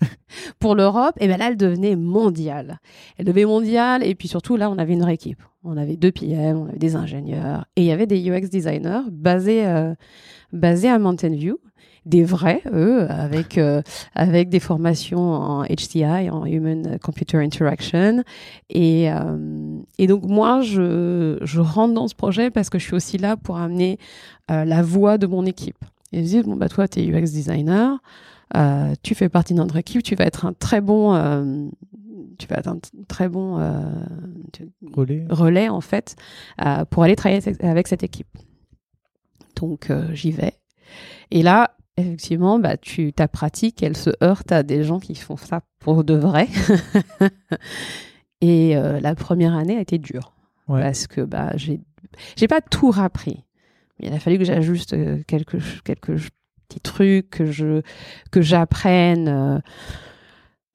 pour 0.60 0.74
l'Europe, 0.74 1.14
et 1.18 1.26
ben 1.26 1.38
là, 1.38 1.48
elle 1.48 1.56
devenait 1.56 1.96
mondiale. 1.96 2.78
Elle 3.16 3.24
devenait 3.24 3.46
mondiale, 3.46 4.04
et 4.04 4.14
puis 4.14 4.28
surtout, 4.28 4.56
là, 4.56 4.70
on 4.70 4.78
avait 4.78 4.92
une 4.92 5.02
vraie 5.02 5.14
équipe. 5.14 5.42
On 5.64 5.76
avait 5.76 5.96
deux 5.96 6.12
PM, 6.12 6.56
on 6.56 6.68
avait 6.68 6.78
des 6.78 6.96
ingénieurs, 6.96 7.66
et 7.76 7.82
il 7.82 7.86
y 7.86 7.92
avait 7.92 8.06
des 8.06 8.30
UX 8.30 8.48
designers 8.48 9.02
basés, 9.10 9.66
euh, 9.66 9.94
basés 10.52 10.88
à 10.88 10.98
Mountain 10.98 11.34
View, 11.34 11.58
des 12.06 12.24
vrais, 12.24 12.62
eux, 12.72 13.06
avec, 13.10 13.58
euh, 13.58 13.82
avec 14.14 14.48
des 14.48 14.60
formations 14.60 15.20
en 15.32 15.64
HCI, 15.64 16.30
en 16.30 16.46
Human 16.46 16.98
Computer 17.02 17.36
Interaction. 17.38 18.22
Et, 18.70 19.10
euh, 19.12 19.78
et 19.98 20.06
donc, 20.06 20.24
moi, 20.24 20.62
je, 20.62 21.38
je 21.42 21.60
rentre 21.60 21.94
dans 21.94 22.08
ce 22.08 22.14
projet 22.14 22.50
parce 22.50 22.70
que 22.70 22.78
je 22.78 22.84
suis 22.84 22.94
aussi 22.94 23.18
là 23.18 23.36
pour 23.36 23.58
amener 23.58 23.98
euh, 24.50 24.64
la 24.64 24.82
voix 24.82 25.18
de 25.18 25.26
mon 25.26 25.44
équipe. 25.44 25.78
Et 26.12 26.18
ils 26.20 26.24
disent, 26.24 26.44
bon, 26.44 26.56
bah, 26.56 26.68
toi, 26.68 26.88
tu 26.88 27.00
es 27.00 27.06
UX 27.06 27.30
designer, 27.32 27.98
tu 29.02 29.14
fais 29.14 29.28
partie 29.28 29.52
de 29.54 29.58
notre 29.58 29.76
équipe, 29.76 30.02
tu 30.02 30.14
vas 30.16 30.24
être 30.24 30.44
un 30.46 30.52
très 30.54 30.80
bon, 30.80 31.70
tu 32.38 32.46
vas 32.48 32.56
être 32.56 32.68
un 32.68 32.78
très 33.06 33.28
bon 33.28 33.58
euh, 33.58 33.82
Relais. 34.92 35.24
relais, 35.30 35.68
en 35.68 35.80
fait, 35.80 36.16
euh, 36.64 36.84
pour 36.86 37.04
aller 37.04 37.14
travailler 37.14 37.40
avec- 37.46 37.62
avec 37.62 37.86
cette 37.88 38.02
équipe. 38.02 38.26
Donc, 39.56 39.90
euh, 39.90 40.08
j'y 40.14 40.32
vais. 40.32 40.54
Et 41.30 41.42
là, 41.42 41.70
effectivement, 42.00 42.58
bah, 42.58 42.76
tu, 42.76 43.12
ta 43.12 43.28
pratique, 43.28 43.82
elle 43.82 43.96
se 43.96 44.10
heurte 44.22 44.52
à 44.52 44.62
des 44.62 44.82
gens 44.84 44.98
qui 45.00 45.14
font 45.14 45.36
ça 45.36 45.60
pour 45.78 46.04
de 46.04 46.14
vrai. 46.14 46.48
Et 48.40 48.76
euh, 48.76 49.00
la 49.00 49.14
première 49.14 49.54
année 49.54 49.76
a 49.76 49.80
été 49.80 49.98
dure 49.98 50.32
Ouais. 50.68 50.82
parce 50.82 51.06
que 51.06 51.20
bah, 51.22 51.52
j'ai 51.56 51.80
j'ai 52.36 52.46
pas 52.48 52.60
tout 52.60 52.90
rappris. 52.90 53.44
Il 53.98 54.12
a 54.12 54.18
fallu 54.20 54.38
que 54.38 54.44
j'ajuste 54.44 54.94
euh, 54.94 55.18
quelques 55.26 55.58
quelques 55.84 56.16
petits 56.68 56.80
trucs 56.80 57.28
que 57.30 57.46
je 57.46 57.82
que 58.30 58.40
j'apprenne. 58.40 59.28
euh, 59.28 59.58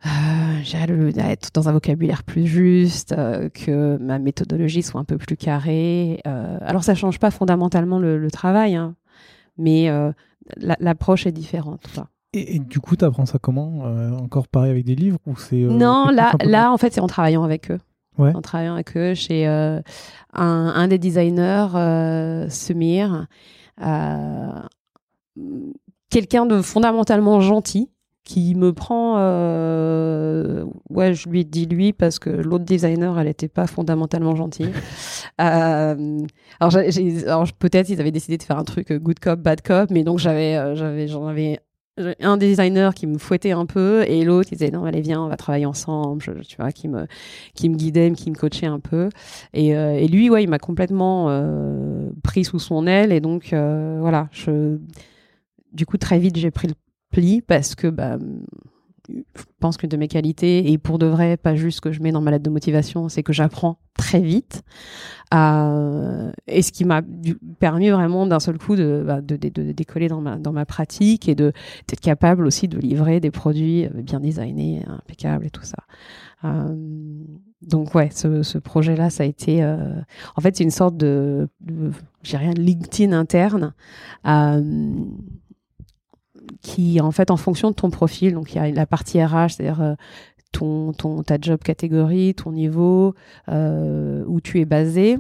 euh, 0.05 1.11
être 1.17 1.49
dans 1.53 1.67
un 1.69 1.71
vocabulaire 1.71 2.23
plus 2.23 2.45
juste, 2.45 3.13
euh, 3.13 3.49
que 3.49 3.97
ma 3.97 4.19
méthodologie 4.19 4.83
soit 4.83 5.01
un 5.01 5.05
peu 5.05 5.17
plus 5.17 5.37
carrée. 5.37 6.21
euh, 6.27 6.57
alors 6.61 6.83
ça 6.83 6.93
change 6.95 7.19
pas 7.19 7.31
fondamentalement 7.31 7.97
le, 7.99 8.17
le 8.19 8.31
travail, 8.31 8.75
hein, 8.75 8.95
mais 9.57 9.89
l'approche 10.57 11.25
est 11.25 11.31
différente. 11.31 11.81
quoi. 11.93 12.07
Et, 12.33 12.55
et 12.55 12.59
du 12.59 12.79
coup, 12.79 12.95
tu 12.95 13.05
apprends 13.05 13.25
ça 13.25 13.39
comment 13.39 13.85
Euh, 13.85 14.11
Encore 14.11 14.47
pareil 14.47 14.71
avec 14.71 14.85
des 14.85 14.95
livres 14.95 15.19
ou 15.25 15.35
c'est 15.37 15.63
euh, 15.63 15.69
non, 15.69 16.09
là, 16.11 16.33
là, 16.43 16.71
en 16.71 16.77
fait, 16.77 16.93
c'est 16.93 17.01
en 17.01 17.07
travaillant 17.07 17.43
avec 17.43 17.71
eux. 17.71 17.79
Ouais. 18.17 18.33
En 18.35 18.41
travaillant 18.41 18.73
avec 18.75 18.95
eux 18.95 19.13
chez 19.13 19.47
euh, 19.47 19.81
un, 20.33 20.73
un 20.75 20.87
des 20.87 20.97
designers, 20.97 21.67
euh, 21.75 22.49
Semir, 22.49 23.27
quelqu'un 26.09 26.45
de 26.45 26.61
fondamentalement 26.61 27.41
gentil 27.41 27.89
qui 28.25 28.55
me 28.55 28.73
prend 28.73 29.15
euh, 29.19 30.65
ouais 30.89 31.13
je 31.13 31.29
lui 31.29 31.45
dis 31.45 31.65
lui 31.67 31.93
parce 31.93 32.19
que 32.19 32.29
l'autre 32.29 32.65
designer 32.65 33.17
elle 33.19 33.27
était 33.27 33.47
pas 33.47 33.67
fondamentalement 33.67 34.35
gentille. 34.35 34.71
Euh, 35.41 36.19
alors, 36.61 37.45
peut-être 37.59 37.89
ils 37.89 37.99
avaient 37.99 38.11
décidé 38.11 38.37
de 38.37 38.43
faire 38.43 38.57
un 38.57 38.63
truc 38.63 38.91
euh, 38.91 38.99
good 38.99 39.19
cop 39.19 39.39
bad 39.39 39.61
cop 39.61 39.89
mais 39.91 40.03
donc 40.03 40.17
j'avais 40.19 40.75
j'avais 40.75 41.07
j'en 41.09 41.27
avais 41.27 41.59
un 42.21 42.37
designer 42.37 42.93
qui 42.93 43.05
me 43.05 43.17
fouettait 43.17 43.51
un 43.51 43.65
peu 43.65 44.03
et 44.07 44.23
l'autre 44.23 44.49
il 44.53 44.57
disait 44.57 44.71
non 44.71 44.85
allez 44.85 45.01
viens 45.01 45.21
on 45.21 45.27
va 45.27 45.35
travailler 45.35 45.65
ensemble 45.65 46.21
je- 46.21 46.31
tu 46.47 46.55
vois 46.57 46.71
qui 46.71 46.87
me 46.87 47.05
qui 47.53 47.67
me 47.69 47.75
guidait 47.75 48.11
qui 48.11 48.31
me 48.31 48.35
coachait 48.35 48.65
un 48.65 48.79
peu. 48.79 49.09
Et, 49.53 49.75
euh, 49.75 49.93
et 49.95 50.07
lui 50.07 50.29
ouais 50.29 50.43
il 50.43 50.49
m'a 50.49 50.59
complètement 50.59 51.27
euh, 51.29 52.09
pris 52.23 52.45
sous 52.45 52.59
son 52.59 52.87
aile 52.87 53.11
et 53.11 53.19
donc 53.19 53.51
euh, 53.51 53.97
voilà 53.99 54.29
je 54.31 54.77
du 55.73 55.85
coup, 55.85 55.97
très 55.97 56.19
vite, 56.19 56.37
j'ai 56.37 56.51
pris 56.51 56.67
le 56.69 56.73
parce 57.47 57.75
que 57.75 57.87
bah, 57.87 58.17
je 59.09 59.43
pense 59.59 59.77
que 59.77 59.87
de 59.87 59.97
mes 59.97 60.07
qualités, 60.07 60.71
et 60.71 60.77
pour 60.77 60.97
de 60.99 61.05
vrai, 61.05 61.37
pas 61.37 61.55
juste 61.55 61.81
que 61.81 61.91
je 61.91 62.01
mets 62.01 62.11
dans 62.11 62.21
ma 62.21 62.31
lettre 62.31 62.43
de 62.43 62.49
motivation, 62.49 63.09
c'est 63.09 63.23
que 63.23 63.33
j'apprends 63.33 63.77
très 63.97 64.19
vite. 64.19 64.63
Euh, 65.33 66.31
et 66.47 66.61
ce 66.61 66.71
qui 66.71 66.85
m'a 66.85 67.01
permis 67.59 67.89
vraiment 67.89 68.25
d'un 68.25 68.39
seul 68.39 68.57
coup 68.57 68.75
de, 68.75 69.03
bah, 69.05 69.21
décoller 69.21 70.07
dans 70.07 70.21
ma, 70.21 70.65
pratique 70.65 71.29
et 71.29 71.35
d'être 71.35 71.99
capable 72.01 72.45
aussi 72.45 72.67
de 72.67 72.77
livrer 72.77 73.19
des 73.19 73.31
produits 73.31 73.87
bien 73.93 74.19
designés, 74.19 74.83
impeccables 74.87 75.45
et 75.45 75.51
tout 75.51 75.63
ça. 75.63 75.83
Euh, 76.43 76.75
donc 77.61 77.95
ouais, 77.95 78.09
ce, 78.11 78.43
ce 78.43 78.57
projet-là, 78.57 79.09
ça 79.09 79.23
a 79.23 79.25
été, 79.25 79.63
euh, 79.63 79.99
en 80.35 80.41
fait, 80.41 80.55
c'est 80.55 80.63
une 80.63 80.71
sorte 80.71 80.97
de, 80.97 81.47
j'ai 82.23 82.37
rien, 82.37 82.53
LinkedIn 82.53 83.13
interne. 83.13 83.73
Qui 86.65 86.99
en 86.99 87.11
fait 87.11 87.29
en 87.29 87.37
fonction 87.37 87.69
de 87.69 87.75
ton 87.75 87.91
profil, 87.91 88.33
donc 88.33 88.53
il 88.53 88.55
y 88.55 88.59
a 88.59 88.71
la 88.71 88.87
partie 88.87 89.23
RH, 89.23 89.49
c'est-à-dire 89.49 89.81
euh, 89.81 89.93
ton, 90.51 90.93
ton, 90.93 91.21
ta 91.21 91.37
job 91.39 91.59
catégorie, 91.63 92.33
ton 92.33 92.51
niveau, 92.51 93.13
euh, 93.49 94.23
où 94.25 94.41
tu 94.41 94.59
es 94.59 94.65
basé. 94.65 95.19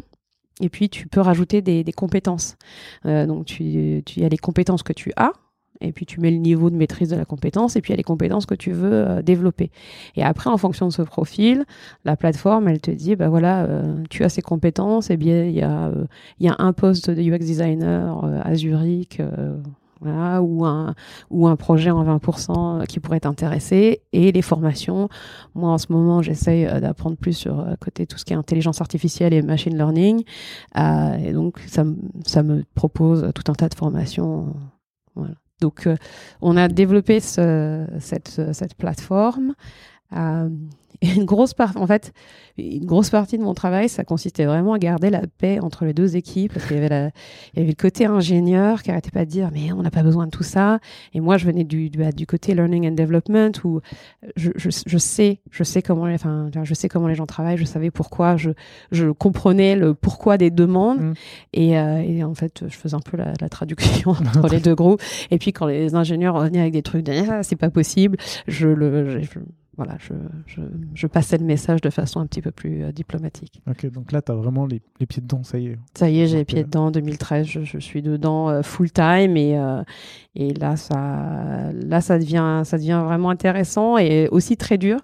Et 0.59 0.69
puis 0.69 0.89
tu 0.89 1.07
peux 1.07 1.21
rajouter 1.21 1.61
des, 1.61 1.83
compétences. 1.95 2.57
Euh, 3.05 3.27
donc 3.27 3.45
tu, 3.45 4.01
tu, 4.07 4.21
y 4.21 4.25
a 4.25 4.29
les 4.29 4.39
compétences 4.39 4.81
que 4.81 4.91
tu 4.91 5.11
as, 5.17 5.33
et 5.81 5.91
puis 5.91 6.07
tu 6.07 6.19
mets 6.19 6.31
le 6.31 6.37
niveau 6.37 6.71
de 6.71 6.75
maîtrise 6.75 7.09
de 7.09 7.15
la 7.15 7.25
compétence, 7.25 7.75
et 7.75 7.81
puis 7.81 7.91
il 7.91 7.93
y 7.93 7.97
a 7.97 7.97
les 7.97 8.03
compétences 8.03 8.47
que 8.47 8.55
tu 8.55 8.71
veux 8.71 9.21
développer. 9.21 9.69
Et 10.15 10.23
après, 10.23 10.49
en 10.49 10.57
fonction 10.57 10.87
de 10.87 10.93
ce 10.93 11.03
profil, 11.03 11.65
la 12.05 12.17
plateforme, 12.17 12.69
elle 12.69 12.81
te 12.81 12.89
dit, 12.89 13.15
bah 13.15 13.29
voilà, 13.29 13.67
tu 14.09 14.23
as 14.23 14.29
ces 14.29 14.41
compétences, 14.41 15.11
et 15.11 15.17
bien 15.17 15.43
il 15.43 15.53
y 15.53 15.61
a, 15.61 15.91
il 16.39 16.47
y 16.47 16.49
a 16.49 16.55
un 16.57 16.73
poste 16.73 17.11
de 17.11 17.21
UX 17.21 17.37
designer 17.37 18.41
à 18.43 18.55
Zurich 18.55 19.21
ou, 20.05 20.65
un, 20.65 20.95
ou 21.29 21.47
un 21.47 21.55
projet 21.55 21.91
en 21.91 22.03
20% 22.03 22.85
qui 22.87 22.99
pourrait 22.99 23.19
t'intéresser, 23.19 24.01
et 24.13 24.31
les 24.31 24.41
formations. 24.41 25.09
Moi, 25.53 25.69
en 25.69 25.77
ce 25.77 25.91
moment, 25.91 26.21
j'essaye 26.21 26.65
euh, 26.65 26.79
d'apprendre 26.79 27.17
plus 27.17 27.33
sur 27.33 27.59
euh, 27.59 27.75
côté 27.79 28.05
tout 28.05 28.17
ce 28.17 28.25
qui 28.25 28.33
est 28.33 28.35
intelligence 28.35 28.81
artificielle 28.81 29.33
et 29.33 29.41
machine 29.41 29.75
learning. 29.75 30.23
Euh, 30.77 31.15
et 31.17 31.33
donc, 31.33 31.59
ça, 31.67 31.83
ça, 32.25 32.43
me 32.43 32.63
propose 32.75 33.31
tout 33.33 33.51
un 33.51 33.55
tas 33.55 33.69
de 33.69 33.75
formations. 33.75 34.53
Donc, 35.61 35.87
on 36.41 36.57
a 36.57 36.67
développé 36.67 37.19
ce, 37.19 37.85
cette, 37.99 38.41
cette 38.53 38.75
plateforme. 38.75 39.53
une 41.15 41.25
grosse 41.25 41.53
part, 41.53 41.73
en 41.77 41.87
fait, 41.87 42.13
une 42.57 42.85
grosse 42.85 43.09
partie 43.09 43.37
de 43.37 43.43
mon 43.43 43.53
travail, 43.53 43.89
ça 43.89 44.03
consistait 44.03 44.45
vraiment 44.45 44.73
à 44.73 44.79
garder 44.79 45.09
la 45.09 45.21
paix 45.37 45.59
entre 45.59 45.85
les 45.85 45.93
deux 45.93 46.15
équipes, 46.15 46.53
parce 46.53 46.65
qu'il 46.65 46.75
y 46.75 46.79
avait, 46.79 46.89
la, 46.89 47.07
il 47.53 47.57
y 47.57 47.59
avait 47.59 47.69
le 47.69 47.75
côté 47.75 48.05
ingénieur 48.05 48.83
qui 48.83 48.91
arrêtait 48.91 49.11
pas 49.11 49.25
de 49.25 49.29
dire, 49.29 49.49
mais 49.53 49.71
on 49.71 49.81
n'a 49.81 49.91
pas 49.91 50.03
besoin 50.03 50.25
de 50.25 50.31
tout 50.31 50.43
ça. 50.43 50.79
Et 51.13 51.19
moi, 51.19 51.37
je 51.37 51.45
venais 51.45 51.63
du, 51.63 51.89
du, 51.89 52.03
du 52.13 52.25
côté 52.25 52.53
learning 52.53 52.87
and 52.87 52.93
development, 52.93 53.51
où 53.63 53.81
je, 54.35 54.51
je, 54.55 54.69
je, 54.85 54.97
sais, 54.97 55.39
je 55.51 55.63
sais 55.63 55.81
comment, 55.81 56.05
les, 56.05 56.15
enfin, 56.15 56.49
je 56.63 56.73
sais 56.73 56.89
comment 56.89 57.07
les 57.07 57.15
gens 57.15 57.25
travaillent, 57.25 57.57
je 57.57 57.65
savais 57.65 57.91
pourquoi, 57.91 58.37
je, 58.37 58.51
je 58.91 59.09
comprenais 59.09 59.75
le 59.75 59.93
pourquoi 59.93 60.37
des 60.37 60.51
demandes, 60.51 61.01
mm. 61.01 61.13
et, 61.53 61.77
euh, 61.77 61.99
et, 61.99 62.23
en 62.23 62.33
fait, 62.33 62.63
je 62.67 62.75
faisais 62.75 62.95
un 62.95 62.99
peu 62.99 63.17
la, 63.17 63.33
la 63.39 63.49
traduction 63.49 64.11
entre 64.35 64.47
les 64.49 64.59
deux 64.59 64.75
groupes. 64.75 65.01
Et 65.31 65.37
puis, 65.39 65.53
quand 65.53 65.65
les 65.65 65.95
ingénieurs 65.95 66.39
venaient 66.39 66.61
avec 66.61 66.73
des 66.73 66.83
trucs, 66.83 67.03
de, 67.03 67.13
ah, 67.29 67.43
c'est 67.43 67.55
pas 67.55 67.69
possible, 67.69 68.17
je 68.47 68.67
le, 68.67 69.21
je, 69.21 69.39
voilà, 69.77 69.97
je, 69.99 70.13
je, 70.47 70.61
je, 70.93 71.07
passais 71.07 71.37
le 71.37 71.43
message 71.43 71.81
de 71.81 71.89
façon 71.89 72.21
un 72.21 72.27
petit 72.27 72.41
peu 72.41 72.51
plus 72.51 72.83
euh, 72.83 72.91
diplomatique. 72.93 73.61
Ok, 73.69 73.85
donc 73.91 74.11
là, 74.13 74.21
tu 74.21 74.31
as 74.31 74.35
vraiment 74.35 74.65
les, 74.65 74.81
les, 74.99 75.05
pieds 75.05 75.21
dedans, 75.21 75.43
ça 75.43 75.57
y 75.59 75.67
est. 75.67 75.79
Ça 75.93 76.09
y 76.09 76.21
est, 76.21 76.27
j'ai 76.27 76.37
les 76.37 76.45
pieds 76.45 76.61
euh, 76.61 76.63
dedans. 76.63 76.91
2013, 76.91 77.45
je, 77.45 77.63
je 77.63 77.77
suis 77.79 78.01
dedans 78.01 78.49
euh, 78.49 78.61
full 78.61 78.91
time 78.91 79.35
et, 79.35 79.59
et 80.35 80.53
là, 80.53 80.77
ça, 80.77 81.71
là 81.73 81.99
ça, 81.99 82.17
devient, 82.17 82.61
ça 82.63 82.77
devient 82.77 83.01
vraiment 83.03 83.29
intéressant 83.29 83.97
et 83.97 84.29
aussi 84.29 84.55
très 84.55 84.77
dur 84.77 84.99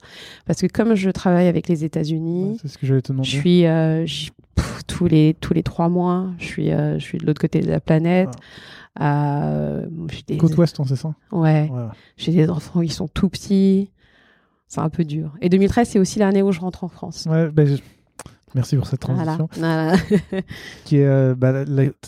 parce 0.46 0.62
que 0.62 0.68
comme 0.68 0.96
je 0.96 1.10
travaille 1.10 1.48
avec 1.48 1.68
les 1.68 1.84
États-Unis, 1.84 2.58
c'est 2.62 2.70
ce 2.70 2.78
que 2.78 2.86
j'allais 2.86 3.02
te 3.02 3.12
demander. 3.12 3.28
Je 3.28 4.06
suis 4.06 4.32
tous, 4.88 5.08
les, 5.08 5.36
tous 5.40 5.54
les 5.54 5.64
trois 5.64 5.90
mois, 5.90 6.30
je 6.38 6.46
suis, 6.46 6.70
je 6.70 7.00
suis 7.00 7.18
de 7.18 7.26
l'autre 7.26 7.42
côté 7.42 7.60
de 7.60 7.70
la 7.70 7.82
planète. 7.82 8.30
Ah. 9.00 9.80
des... 10.28 10.38
Côte 10.38 10.58
ouest, 10.58 10.80
hein, 10.80 10.84
c'est 10.88 10.98
ça? 10.98 11.14
Ouais. 11.32 11.70
ouais. 11.70 11.88
J'ai 12.18 12.32
des 12.32 12.50
enfants, 12.50 12.82
ils 12.82 12.92
sont 12.92 13.08
tout 13.08 13.30
petits 13.30 13.90
c'est 14.72 14.80
un 14.80 14.90
peu 14.90 15.04
dur. 15.04 15.34
Et 15.42 15.50
2013, 15.50 15.90
c'est 15.90 16.00
aussi 16.00 16.18
l'année 16.18 16.42
où 16.42 16.54
je 16.54 16.62
rentre 16.62 16.86
en 16.86 16.88
France. 16.88 17.28
Ouais, 17.30 17.52
ben, 17.52 17.78
Merci 18.56 18.78
pour 18.78 18.88
cette 18.88 19.02
transition. 19.02 19.50
Voilà. 19.58 19.96
qui 20.86 20.98
est, 20.98 21.06
euh, 21.06 21.36
bah, 21.36 21.66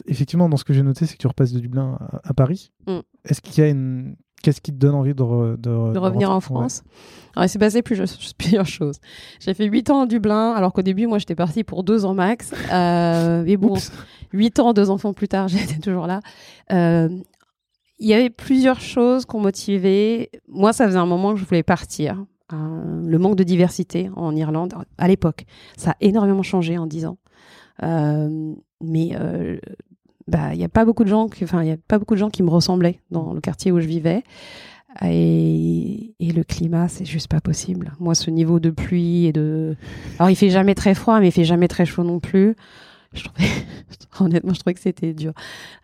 effectivement, 0.07 0.47
dans 0.47 0.55
ce 0.55 0.63
que 0.63 0.73
j'ai 0.73 0.81
noté, 0.81 1.05
c'est 1.05 1.15
que 1.15 1.21
tu 1.21 1.27
repasses 1.27 1.51
de 1.51 1.59
Dublin 1.59 1.99
à, 2.23 2.33
Paris. 2.33 2.71
Mm. 2.87 2.99
Est-ce 3.25 3.41
qu'il 3.41 3.61
y 3.61 3.67
a 3.67 3.69
une. 3.69 4.15
Qu'est-ce 4.41 4.61
qui 4.61 4.71
te 4.71 4.77
donne 4.77 4.95
envie 4.95 5.13
de, 5.13 5.55
de, 5.57 5.97
revenir 5.97 6.31
en 6.31 6.39
France? 6.39 6.83
Alors, 7.35 7.45
il 7.45 7.49
s'est 7.49 7.59
passé 7.59 7.81
plusieurs 8.37 8.65
choses. 8.65 8.99
J'ai 9.41 9.53
fait 9.53 9.65
8 9.65 9.89
ans 9.89 10.01
à 10.03 10.05
Dublin, 10.05 10.53
alors 10.53 10.71
qu'au 10.71 10.81
début, 10.81 11.07
moi, 11.07 11.17
j'étais 11.17 11.35
partie 11.35 11.65
pour 11.65 11.83
2 11.83 12.05
ans 12.05 12.13
max. 12.13 12.53
Euh, 12.71 13.43
mais 13.45 13.57
bon, 13.57 13.75
8 14.31 14.59
ans, 14.59 14.73
2 14.73 14.89
enfants 14.89 15.13
plus 15.13 15.27
tard, 15.27 15.47
j'étais 15.49 15.79
toujours 15.79 16.07
là. 16.07 16.21
Euh, 16.71 17.09
il 17.99 18.07
y 18.07 18.13
avait 18.13 18.29
plusieurs 18.29 18.79
choses 18.79 19.25
qui 19.25 19.35
ont 19.35 19.41
motivé. 19.41 20.29
Moi, 20.47 20.71
ça 20.71 20.87
faisait 20.87 20.97
un 20.97 21.05
moment 21.05 21.33
que 21.33 21.39
je 21.39 21.45
voulais 21.45 21.63
partir 21.63 22.25
le 22.53 23.17
manque 23.17 23.35
de 23.35 23.43
diversité 23.43 24.09
en 24.15 24.35
Irlande 24.35 24.73
à 24.97 25.07
l'époque. 25.07 25.45
Ça 25.77 25.91
a 25.91 25.95
énormément 26.01 26.43
changé 26.43 26.77
en 26.77 26.87
10 26.87 27.05
ans. 27.05 27.17
Euh, 27.81 28.53
mais 28.81 29.11
euh, 29.19 29.57
bah, 30.27 30.53
il 30.53 30.57
n'y 30.57 30.63
a 30.63 30.69
pas 30.69 30.85
beaucoup 30.85 31.03
de 31.03 31.09
gens, 31.09 31.27
y 31.39 31.71
a 31.71 31.77
pas 31.87 31.99
beaucoup 31.99 32.13
de 32.13 32.19
gens 32.19 32.29
qui 32.29 32.43
me 32.43 32.49
ressemblaient 32.49 32.99
dans 33.11 33.33
le 33.33 33.41
quartier 33.41 33.71
où 33.71 33.79
je 33.79 33.87
vivais. 33.87 34.23
Et, 35.03 36.13
et 36.19 36.31
le 36.31 36.43
climat, 36.43 36.87
c'est 36.87 37.05
juste 37.05 37.27
pas 37.27 37.41
possible. 37.41 37.93
Moi, 37.99 38.13
ce 38.13 38.29
niveau 38.29 38.59
de 38.59 38.69
pluie 38.69 39.25
et 39.25 39.33
de, 39.33 39.75
alors 40.19 40.29
il 40.29 40.35
fait 40.35 40.51
jamais 40.51 40.75
très 40.75 40.93
froid, 40.93 41.19
mais 41.19 41.29
il 41.29 41.31
fait 41.31 41.45
jamais 41.45 41.67
très 41.67 41.85
chaud 41.85 42.03
non 42.03 42.19
plus 42.19 42.55
je 43.13 43.23
trouvais, 43.23 43.47
honnêtement, 44.19 44.53
je 44.53 44.59
trouvais 44.59 44.73
que 44.73 44.79
c'était 44.79 45.13
dur. 45.13 45.33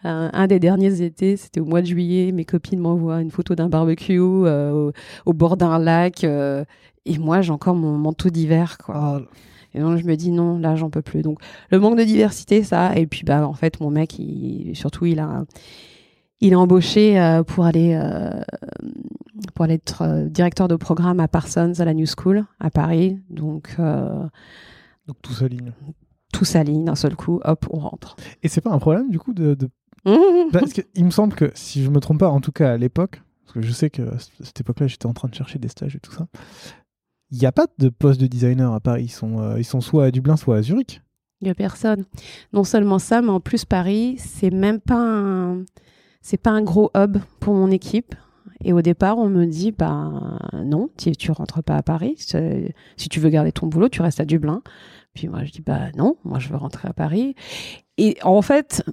un 0.03 0.47
des 0.47 0.59
derniers 0.59 1.01
étés, 1.01 1.37
c'était 1.37 1.59
au 1.59 1.65
mois 1.65 1.81
de 1.81 1.87
juillet. 1.87 2.31
Mes 2.31 2.45
copines 2.45 2.79
m'envoient 2.79 3.21
une 3.21 3.31
photo 3.31 3.55
d'un 3.55 3.69
barbecue 3.69 4.19
euh, 4.19 4.91
au, 5.25 5.33
bord 5.33 5.57
d'un 5.57 5.79
lac. 5.79 6.23
Euh, 6.23 6.63
et 7.05 7.17
moi, 7.17 7.41
j'ai 7.41 7.51
encore 7.51 7.75
mon 7.75 7.97
manteau 7.97 8.29
d'hiver, 8.29 8.77
quoi. 8.77 9.21
Oh. 9.21 9.25
Et 9.75 9.79
donc, 9.79 9.97
je 9.97 10.05
me 10.05 10.15
dis 10.15 10.31
non, 10.31 10.57
là, 10.57 10.75
j'en 10.75 10.89
peux 10.89 11.03
plus. 11.03 11.21
Donc, 11.21 11.39
le 11.69 11.79
manque 11.79 11.97
de 11.97 12.03
diversité, 12.03 12.63
ça. 12.63 12.95
Et 12.95 13.05
puis, 13.05 13.23
bah, 13.23 13.47
en 13.47 13.53
fait, 13.53 13.79
mon 13.79 13.91
mec, 13.91 14.17
il, 14.17 14.75
surtout, 14.75 15.05
il 15.05 15.19
a, 15.19 15.45
il 16.41 16.53
est 16.53 16.55
embauché 16.55 17.19
euh, 17.19 17.43
pour 17.43 17.65
aller, 17.65 17.99
pour 19.53 19.65
aller 19.65 19.75
être 19.75 20.27
directeur 20.27 20.67
de 20.67 20.75
programme 20.75 21.19
à 21.19 21.27
Parsons, 21.27 21.73
à 21.77 21.85
la 21.85 21.93
New 21.93 22.07
School, 22.07 22.45
à 22.59 22.71
Paris. 22.71 23.19
Donc, 23.29 23.75
donc 23.77 25.17
tout 25.21 25.33
s'aligne 25.33 25.71
tout 26.33 26.45
s'aligne 26.45 26.85
d'un 26.85 26.95
seul 26.95 27.15
coup, 27.15 27.39
hop, 27.43 27.65
on 27.71 27.79
rentre. 27.79 28.15
Et 28.43 28.47
c'est 28.47 28.61
pas 28.61 28.71
un 28.71 28.79
problème 28.79 29.09
du 29.09 29.19
coup 29.19 29.33
de. 29.33 29.57
Parce 30.51 30.73
qu'il 30.73 31.05
me 31.05 31.11
semble 31.11 31.35
que, 31.35 31.51
si 31.55 31.83
je 31.83 31.89
me 31.89 31.99
trompe 31.99 32.19
pas, 32.19 32.29
en 32.29 32.41
tout 32.41 32.51
cas 32.51 32.71
à 32.71 32.77
l'époque, 32.77 33.21
parce 33.43 33.53
que 33.53 33.61
je 33.61 33.71
sais 33.71 33.89
que 33.89 34.03
à 34.03 34.19
cette 34.19 34.61
époque-là, 34.61 34.87
j'étais 34.87 35.07
en 35.07 35.13
train 35.13 35.27
de 35.27 35.33
chercher 35.33 35.59
des 35.59 35.67
stages 35.67 35.95
et 35.95 35.99
tout 35.99 36.11
ça, 36.11 36.27
il 37.31 37.37
n'y 37.37 37.45
a 37.45 37.51
pas 37.51 37.67
de 37.77 37.89
poste 37.89 38.21
de 38.21 38.27
designer 38.27 38.73
à 38.73 38.79
Paris. 38.79 39.05
Ils 39.05 39.11
sont, 39.11 39.39
euh, 39.39 39.59
ils 39.59 39.65
sont 39.65 39.81
soit 39.81 40.05
à 40.05 40.11
Dublin, 40.11 40.37
soit 40.37 40.57
à 40.57 40.61
Zurich. 40.61 41.01
Il 41.41 41.45
n'y 41.45 41.51
a 41.51 41.55
personne. 41.55 42.05
Non 42.53 42.63
seulement 42.63 42.99
ça, 42.99 43.21
mais 43.21 43.29
en 43.29 43.39
plus, 43.39 43.65
Paris, 43.65 44.15
c'est 44.17 44.51
même 44.51 44.79
pas 44.79 44.99
un. 44.99 45.63
C'est 46.21 46.37
pas 46.37 46.51
un 46.51 46.61
gros 46.61 46.91
hub 46.95 47.17
pour 47.39 47.53
mon 47.53 47.71
équipe. 47.71 48.13
Et 48.63 48.73
au 48.73 48.81
départ, 48.81 49.17
on 49.17 49.29
me 49.29 49.45
dit, 49.45 49.71
bah 49.71 50.37
non, 50.53 50.89
tu, 50.97 51.11
tu 51.13 51.31
rentres 51.31 51.63
pas 51.63 51.75
à 51.75 51.81
Paris. 51.81 52.15
Si 52.97 53.09
tu 53.09 53.19
veux 53.19 53.29
garder 53.29 53.53
ton 53.53 53.67
boulot, 53.67 53.87
tu 53.87 54.01
restes 54.01 54.19
à 54.19 54.25
Dublin. 54.25 54.61
Puis 55.13 55.27
moi, 55.27 55.43
je 55.43 55.51
dis, 55.51 55.61
bah 55.61 55.91
non, 55.95 56.17
moi, 56.23 56.39
je 56.39 56.49
veux 56.49 56.57
rentrer 56.57 56.87
à 56.87 56.93
Paris. 56.93 57.35
Et 57.97 58.17
en 58.23 58.41
fait, 58.41 58.83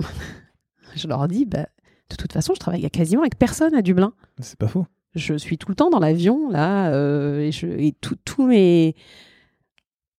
je 0.94 1.06
leur 1.08 1.28
dis, 1.28 1.44
bah, 1.44 1.66
de 2.10 2.16
toute 2.16 2.32
façon, 2.32 2.54
je 2.54 2.60
travaille 2.60 2.88
quasiment 2.90 3.22
avec 3.22 3.38
personne 3.38 3.74
à 3.74 3.82
Dublin. 3.82 4.12
C'est 4.40 4.58
pas 4.58 4.68
faux. 4.68 4.86
Je 5.14 5.34
suis 5.34 5.58
tout 5.58 5.68
le 5.68 5.74
temps 5.74 5.90
dans 5.90 5.98
l'avion, 5.98 6.50
là, 6.50 6.92
euh, 6.92 7.40
et, 7.40 7.52
je, 7.52 7.66
et 7.66 7.94
tous 8.00 8.46
mes. 8.46 8.94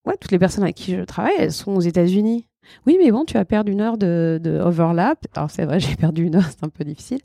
Ouais, 0.04 0.16
toutes 0.20 0.32
les 0.32 0.38
personnes 0.38 0.64
avec 0.64 0.76
qui 0.76 0.96
je 0.96 1.02
travaille, 1.02 1.34
elles 1.38 1.52
sont 1.52 1.72
aux 1.72 1.80
États-Unis. 1.80 2.46
Oui, 2.86 2.96
mais 3.02 3.10
bon, 3.10 3.24
tu 3.24 3.34
vas 3.34 3.44
perdre 3.44 3.70
une 3.70 3.80
heure 3.80 3.98
de, 3.98 4.40
de 4.42 4.58
overlap. 4.58 5.26
Alors, 5.34 5.50
c'est 5.50 5.64
vrai, 5.64 5.80
j'ai 5.80 5.96
perdu 5.96 6.24
une 6.24 6.36
heure, 6.36 6.48
c'est 6.48 6.64
un 6.64 6.68
peu 6.68 6.84
difficile. 6.84 7.20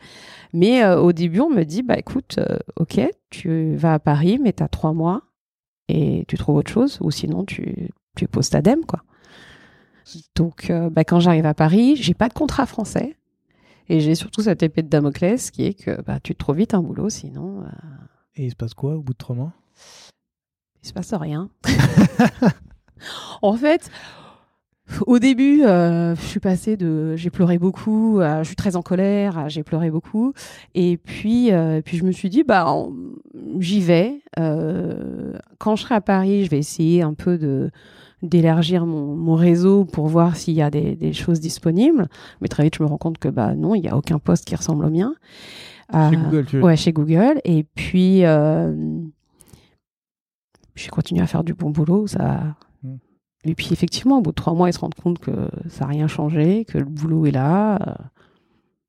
Mais 0.53 0.83
euh, 0.83 0.99
au 0.99 1.11
début, 1.11 1.41
on 1.41 1.49
me 1.49 1.63
dit, 1.63 1.83
bah 1.83 1.97
écoute, 1.97 2.38
euh, 2.39 2.57
ok, 2.77 3.01
tu 3.29 3.75
vas 3.75 3.93
à 3.95 3.99
Paris, 3.99 4.39
mais 4.41 4.53
tu 4.53 4.63
as 4.63 4.67
trois 4.67 4.93
mois 4.93 5.23
et 5.88 6.25
tu 6.27 6.38
trouves 6.38 6.55
autre 6.57 6.71
chose, 6.71 6.97
ou 7.01 7.11
sinon, 7.11 7.45
tu, 7.45 7.89
tu 8.15 8.27
poses 8.27 8.49
ta 8.49 8.61
dème, 8.61 8.85
quoi. 8.85 9.03
Donc, 10.35 10.69
euh, 10.69 10.89
bah, 10.89 11.03
quand 11.03 11.19
j'arrive 11.19 11.45
à 11.45 11.53
Paris, 11.53 11.95
j'ai 11.95 12.13
pas 12.13 12.29
de 12.29 12.33
contrat 12.33 12.65
français. 12.65 13.15
Et 13.87 13.99
j'ai 13.99 14.15
surtout 14.15 14.41
cette 14.41 14.63
épée 14.63 14.81
de 14.81 14.87
Damoclès 14.87 15.51
qui 15.51 15.65
est 15.65 15.73
que 15.73 16.01
bah, 16.01 16.19
tu 16.19 16.33
te 16.33 16.39
trouves 16.39 16.57
vite 16.57 16.73
un 16.73 16.81
boulot, 16.81 17.09
sinon. 17.09 17.61
Euh, 17.61 17.67
et 18.35 18.45
il 18.45 18.51
se 18.51 18.55
passe 18.55 18.73
quoi 18.73 18.95
au 18.95 19.01
bout 19.01 19.13
de 19.13 19.17
trois 19.17 19.35
mois? 19.35 19.53
Il 20.83 20.87
se 20.87 20.93
passe 20.93 21.13
rien. 21.13 21.49
en 23.41 23.53
fait, 23.57 23.89
au 25.07 25.19
début, 25.19 25.63
euh, 25.63 26.15
je 26.15 26.21
suis 26.21 26.39
passée 26.39 26.77
de 26.77 27.15
j'ai 27.15 27.29
pleuré 27.29 27.57
beaucoup, 27.57 28.19
à, 28.21 28.43
je 28.43 28.47
suis 28.47 28.55
très 28.55 28.75
en 28.75 28.81
colère, 28.81 29.49
j'ai 29.49 29.63
pleuré 29.63 29.89
beaucoup. 29.89 30.33
Et 30.75 30.97
puis, 30.97 31.51
euh, 31.51 31.81
puis 31.83 31.97
je 31.97 32.03
me 32.03 32.11
suis 32.11 32.29
dit, 32.29 32.43
bah, 32.43 32.67
j'y 33.59 33.81
vais. 33.81 34.21
Euh, 34.39 35.33
quand 35.57 35.75
je 35.75 35.83
serai 35.83 35.95
à 35.95 36.01
Paris, 36.01 36.45
je 36.45 36.49
vais 36.51 36.59
essayer 36.59 37.01
un 37.01 37.13
peu 37.13 37.37
de 37.37 37.71
d'élargir 38.26 38.86
mon, 38.86 39.15
mon 39.15 39.36
réseau 39.36 39.86
pour 39.86 40.08
voir 40.08 40.36
s'il 40.36 40.54
y 40.56 40.62
a 40.62 40.69
des, 40.69 40.96
des 40.96 41.13
choses 41.13 41.40
disponibles. 41.40 42.08
Mais 42.42 42.48
très 42.48 42.63
vite, 42.63 42.76
je 42.78 42.84
me 42.84 42.88
rends 42.88 42.98
compte 42.98 43.17
que 43.17 43.30
bah 43.30 43.56
non, 43.56 43.76
il 43.76 43.82
n'y 43.82 43.90
a 43.90 43.96
aucun 43.98 44.19
poste 44.19 44.46
qui 44.46 44.56
ressemble 44.56 44.86
au 44.86 44.90
mien. 44.90 45.13
Chez 45.92 45.98
Euh, 45.98 46.10
Google, 46.12 46.46
tu 46.46 46.58
veux 46.58 46.63
Ouais, 46.63 46.76
chez 46.76 46.92
Google. 46.94 47.40
Et 47.46 47.63
puis, 47.76 48.26
euh, 48.26 48.73
j'ai 50.76 50.90
continué 50.90 51.21
à 51.21 51.28
faire 51.28 51.44
du 51.44 51.54
bon 51.54 51.69
boulot. 51.69 52.08
Ça... 52.08 52.56
Mm. 52.84 52.96
Et 53.46 53.56
puis, 53.56 53.69
effectivement, 53.71 54.17
au 54.17 54.21
bout 54.21 54.32
de 54.32 54.36
trois 54.36 54.54
mois, 54.54 54.69
ils 54.69 54.73
se 54.73 54.80
rendent 54.80 54.96
compte 54.96 55.19
que 55.19 55.32
ça 55.69 55.86
n'a 55.86 55.92
rien 55.92 56.08
changé, 56.08 56.65
que 56.65 56.78
le 56.80 56.86
boulot 56.86 57.26
est 57.28 57.32
là. 57.32 57.76
euh, 57.88 57.94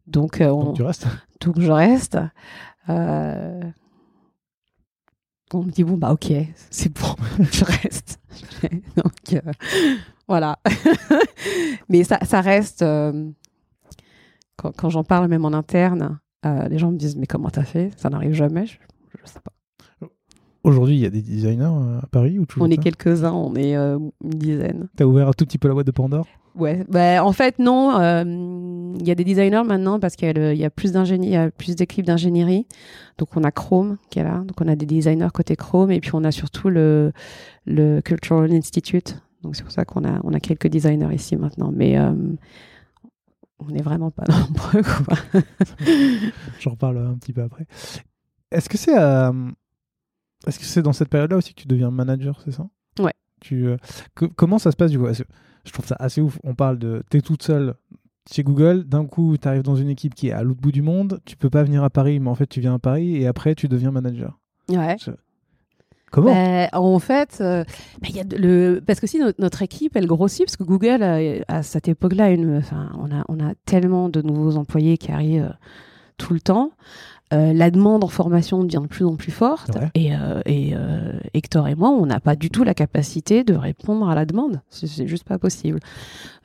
Donc, 0.06 0.40
euh, 0.40 0.48
on- 0.50 0.64
Donc, 0.64 0.76
tu 0.76 0.82
restes 0.82 1.06
donc 1.42 1.60
je 1.60 1.70
reste. 1.70 2.18
On 5.54 5.62
me 5.62 5.70
dit, 5.70 5.84
bon, 5.84 5.96
bah, 5.96 6.12
ok, 6.12 6.32
c'est 6.70 6.92
bon, 6.92 7.14
je 7.52 7.64
reste. 7.64 8.18
Donc, 8.96 9.32
euh, 9.34 9.52
voilà. 10.26 10.58
Mais 11.88 12.02
ça, 12.04 12.18
ça 12.24 12.40
reste. 12.40 12.82
euh, 12.82 13.30
Quand, 14.56 14.72
quand 14.76 14.90
j'en 14.90 15.04
parle, 15.04 15.28
même 15.28 15.44
en 15.44 15.52
interne, 15.52 16.18
euh, 16.44 16.68
les 16.68 16.78
gens 16.78 16.90
me 16.90 16.96
disent, 16.96 17.16
mais 17.16 17.26
comment 17.26 17.50
t'as 17.50 17.64
fait? 17.64 17.90
Ça 17.96 18.08
n'arrive 18.10 18.32
jamais. 18.32 18.66
Je, 18.66 18.76
je 19.22 19.26
sais 19.26 19.40
pas. 19.40 19.52
Aujourd'hui, 20.64 20.96
il 20.96 21.00
y 21.00 21.06
a 21.06 21.10
des 21.10 21.22
designers 21.22 21.64
à 22.02 22.06
Paris 22.10 22.38
ou 22.40 22.44
On 22.58 22.68
est 22.70 22.76
quelques-uns, 22.76 23.32
on 23.32 23.54
est 23.54 23.74
une 23.76 24.10
dizaine. 24.20 24.88
T'as 24.96 25.04
ouvert 25.04 25.28
un 25.28 25.32
tout 25.32 25.44
petit 25.44 25.58
peu 25.58 25.68
la 25.68 25.74
boîte 25.74 25.86
de 25.86 25.92
Pandore? 25.92 26.26
Ouais, 26.56 26.84
bah, 26.88 27.22
en 27.24 27.32
fait, 27.32 27.58
non. 27.58 27.98
euh, 28.00 28.24
Il 28.98 29.06
y 29.06 29.10
a 29.10 29.14
des 29.14 29.24
designers 29.24 29.62
maintenant 29.64 30.00
parce 30.00 30.16
qu'il 30.16 30.26
y 30.26 30.38
a, 30.40 30.52
y 30.54 30.68
plus 30.70 30.90
d'ingénie- 30.92 31.26
il 31.26 31.32
y 31.32 31.36
a 31.36 31.50
plus 31.50 31.76
d'équipes 31.76 32.06
d'ingénierie. 32.06 32.66
Donc, 33.18 33.36
on 33.36 33.44
a 33.44 33.50
Chrome 33.50 33.98
qui 34.10 34.18
est 34.20 34.24
là. 34.24 34.38
Donc, 34.46 34.58
on 34.60 34.68
a 34.68 34.74
des 34.76 34.86
designers 34.86 35.28
côté 35.34 35.54
Chrome. 35.56 35.90
Et 35.90 36.00
puis, 36.00 36.10
on 36.14 36.24
a 36.24 36.30
surtout 36.32 36.70
le, 36.70 37.12
le 37.66 38.00
Cultural 38.00 38.50
Institute. 38.52 39.20
Donc, 39.42 39.54
c'est 39.54 39.62
pour 39.64 39.72
ça 39.72 39.84
qu'on 39.84 40.04
a, 40.04 40.18
on 40.24 40.32
a 40.32 40.40
quelques 40.40 40.68
designers 40.68 41.14
ici 41.14 41.36
maintenant. 41.36 41.70
Mais 41.74 41.98
euh, 41.98 42.12
on 43.58 43.66
n'est 43.70 43.82
vraiment 43.82 44.10
pas 44.10 44.24
nombreux. 44.28 44.82
J'en 46.60 46.70
reparle 46.70 46.98
un 46.98 47.14
petit 47.18 47.32
peu 47.32 47.42
après. 47.42 47.66
Est-ce 48.50 48.68
que 48.68 48.78
c'est 48.78 48.96
euh, 48.98 49.32
est-ce 50.46 50.58
que 50.58 50.64
c'est 50.64 50.82
dans 50.82 50.92
cette 50.92 51.08
période-là 51.08 51.36
aussi 51.36 51.52
que 51.54 51.60
tu 51.60 51.68
deviens 51.68 51.90
manager, 51.90 52.40
c'est 52.44 52.52
ça? 52.52 52.66
Ouais. 52.98 53.12
Tu, 53.40 53.66
co- 54.14 54.28
comment 54.34 54.58
ça 54.58 54.70
se 54.70 54.76
passe 54.76 54.90
du 54.90 54.98
coup? 54.98 55.06
Je 55.66 55.72
trouve 55.72 55.86
ça 55.86 55.96
assez 55.98 56.20
ouf. 56.20 56.38
On 56.44 56.54
parle 56.54 56.78
de 56.78 57.02
t'es 57.10 57.20
toute 57.20 57.42
seule 57.42 57.74
chez 58.30 58.42
Google, 58.42 58.84
d'un 58.84 59.06
coup 59.06 59.36
tu 59.36 59.46
arrives 59.46 59.62
dans 59.62 59.76
une 59.76 59.88
équipe 59.88 60.14
qui 60.14 60.28
est 60.28 60.32
à 60.32 60.42
l'autre 60.42 60.60
bout 60.60 60.72
du 60.72 60.82
monde, 60.82 61.20
tu 61.24 61.36
peux 61.36 61.50
pas 61.50 61.62
venir 61.62 61.84
à 61.84 61.90
Paris, 61.90 62.18
mais 62.18 62.28
en 62.28 62.34
fait 62.34 62.46
tu 62.46 62.60
viens 62.60 62.74
à 62.74 62.78
Paris 62.78 63.16
et 63.16 63.26
après 63.26 63.54
tu 63.54 63.68
deviens 63.68 63.90
manager. 63.90 64.38
Ouais. 64.68 64.96
Comment? 66.12 66.32
Ben, 66.32 66.68
en 66.72 66.98
fait, 66.98 67.38
euh, 67.40 67.64
il 68.08 68.16
y 68.16 68.20
a 68.20 68.24
le 68.24 68.80
parce 68.84 69.00
que 69.00 69.06
si 69.06 69.18
notre, 69.18 69.40
notre 69.40 69.62
équipe 69.62 69.96
elle 69.96 70.06
grossit 70.06 70.46
parce 70.46 70.56
que 70.56 70.64
Google 70.64 71.02
euh, 71.02 71.40
à 71.48 71.62
cette 71.62 71.88
époque-là, 71.88 72.30
une, 72.30 72.56
enfin, 72.56 72.90
on 72.98 73.12
a 73.14 73.24
on 73.28 73.40
a 73.40 73.54
tellement 73.64 74.08
de 74.08 74.22
nouveaux 74.22 74.56
employés 74.56 74.98
qui 74.98 75.10
arrivent 75.10 75.50
euh, 75.50 75.66
tout 76.16 76.32
le 76.32 76.40
temps. 76.40 76.72
Euh, 77.34 77.52
la 77.52 77.72
demande 77.72 78.04
en 78.04 78.08
formation 78.08 78.62
devient 78.62 78.82
de 78.82 78.86
plus 78.86 79.04
en 79.04 79.16
plus 79.16 79.32
forte 79.32 79.74
Ouais. 79.74 79.90
et, 79.96 80.14
euh, 80.14 80.40
et 80.46 80.74
euh, 80.76 81.18
Hector 81.34 81.66
et 81.66 81.74
moi, 81.74 81.90
on 81.90 82.06
n'a 82.06 82.20
pas 82.20 82.36
du 82.36 82.50
tout 82.50 82.62
la 82.62 82.72
capacité 82.72 83.42
de 83.42 83.52
répondre 83.54 84.08
à 84.08 84.14
la 84.14 84.24
demande. 84.24 84.60
C'est- 84.70 85.08
juste 85.08 85.24
pas 85.24 85.36
possible. 85.38 85.80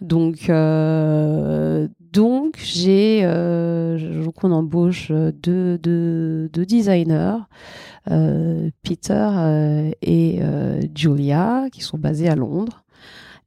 Donc, 0.02 0.50
donc 2.12 2.56
j'ai, 2.58 3.22
donc 3.22 4.44
on 4.44 4.52
embauche 4.52 5.12
deux, 5.12 5.78
deux, 5.78 6.50
deux 6.52 6.66
designers, 6.66 7.38
Peter 8.84 9.92
et 10.02 10.40
Julia, 10.96 11.66
qui 11.72 11.82
sont 11.82 11.98
basés 12.00 12.28
à 12.30 12.36
Londres 12.36 12.84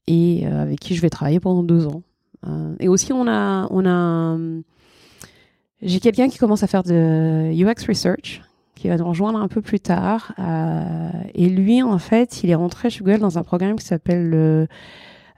et 0.06 0.46
avec 0.46 0.78
qui 0.80 0.94
je 0.94 1.00
vais 1.02 1.10
travailler 1.10 1.40
pendant 1.40 1.62
deux 1.62 1.86
ans. 1.86 2.02
Et 2.78 2.88
aussi, 2.88 3.12
on 3.12 3.26
a, 3.26 3.66
on 3.70 3.84
a, 3.86 4.36
j'ai 5.84 6.00
quelqu'un 6.00 6.28
qui 6.28 6.38
commence 6.38 6.62
à 6.62 6.66
faire 6.66 6.82
de 6.82 7.52
UX 7.52 7.86
research, 7.86 8.42
qui 8.74 8.88
va 8.88 8.96
nous 8.96 9.06
rejoindre 9.08 9.38
un 9.38 9.48
peu 9.48 9.60
plus 9.60 9.80
tard. 9.80 10.32
Euh, 10.38 11.10
et 11.34 11.48
lui, 11.48 11.82
en 11.82 11.98
fait, 11.98 12.42
il 12.42 12.50
est 12.50 12.54
rentré 12.54 12.90
chez 12.90 13.00
Google 13.04 13.20
dans 13.20 13.38
un 13.38 13.42
programme 13.42 13.76
qui 13.76 13.86
s'appelle 13.86 14.28
le. 14.28 14.66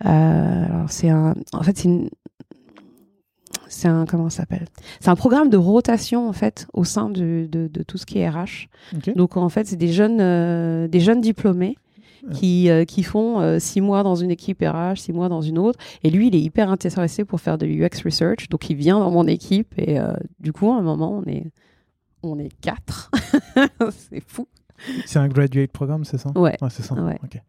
euh, 0.05 0.64
alors, 0.64 0.90
c'est 0.90 1.11
un. 1.11 1.34
En 1.53 1.62
fait, 1.62 1.76
c'est 1.76 1.84
une. 1.88 2.09
C'est 3.68 3.88
un 3.88 4.07
comment 4.07 4.30
ça 4.30 4.38
s'appelle? 4.42 4.66
C'est 5.01 5.11
un 5.11 5.16
programme 5.16 5.51
de 5.51 5.57
rotation 5.57 6.28
en 6.28 6.32
fait 6.32 6.68
au 6.72 6.84
sein 6.84 7.11
de, 7.11 7.49
de, 7.51 7.66
de 7.66 7.82
tout 7.82 7.99
ce 7.99 8.07
qui 8.07 8.20
est 8.20 8.28
RH. 8.28 8.68
Donc 9.16 9.36
en 9.36 9.49
fait, 9.49 9.66
c'est 9.66 9.76
des 9.76 9.92
jeunes 9.92 10.20
euh, 10.20 10.86
des 10.86 11.01
jeunes 11.01 11.20
diplômés 11.20 11.76
qui, 12.33 12.70
euh, 12.70 12.85
qui 12.85 13.03
font 13.03 13.41
euh, 13.41 13.59
six 13.59 13.81
mois 13.81 14.03
dans 14.03 14.14
une 14.14 14.31
équipe 14.31 14.62
RH, 14.62 14.97
six 14.97 15.12
mois 15.12 15.29
dans 15.29 15.41
une 15.41 15.59
autre. 15.59 15.79
Et 16.03 16.11
lui, 16.11 16.29
il 16.29 16.35
est 16.35 16.41
hyper 16.41 16.70
intéressé 16.70 17.24
pour 17.24 17.41
faire 17.41 17.59
de 17.59 17.66
UX 17.66 18.03
research. 18.05 18.49
Donc 18.49 18.68
il 18.70 18.77
vient 18.77 18.99
dans 18.99 19.11
mon 19.11 19.27
équipe 19.27 19.74
et 19.79 19.99
euh, 19.99 20.12
du 20.41 20.53
coup, 20.53 20.70
à 20.72 20.77
un 20.77 20.83
moment, 20.83 21.12
on 21.18 21.24
est 21.31 21.51
on 22.22 22.39
est 22.39 22.51
quatre. 22.61 23.11
c'est 23.91 24.22
fou. 24.27 24.49
C'est 25.07 25.18
un 25.18 25.29
graduate 25.29 25.70
programme, 25.70 26.05
c'est 26.05 26.18
ça? 26.18 26.31
Ouais. 26.35 26.57
Ouais, 26.61 26.70
c'est 26.70 26.83
ça. 26.83 26.95
Ouais. 26.95 27.18
Ok. 27.22 27.41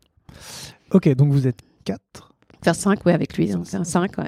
Ok, 0.91 1.15
donc 1.15 1.31
vous 1.31 1.47
êtes 1.47 1.61
quatre? 1.83 2.33
Faire 2.63 2.75
cinq, 2.75 3.05
ouais, 3.05 3.13
avec 3.13 3.37
lui. 3.37 3.51
C'est 3.63 3.77
un 3.77 3.83
cinq, 3.83 4.17
ouais. 4.17 4.27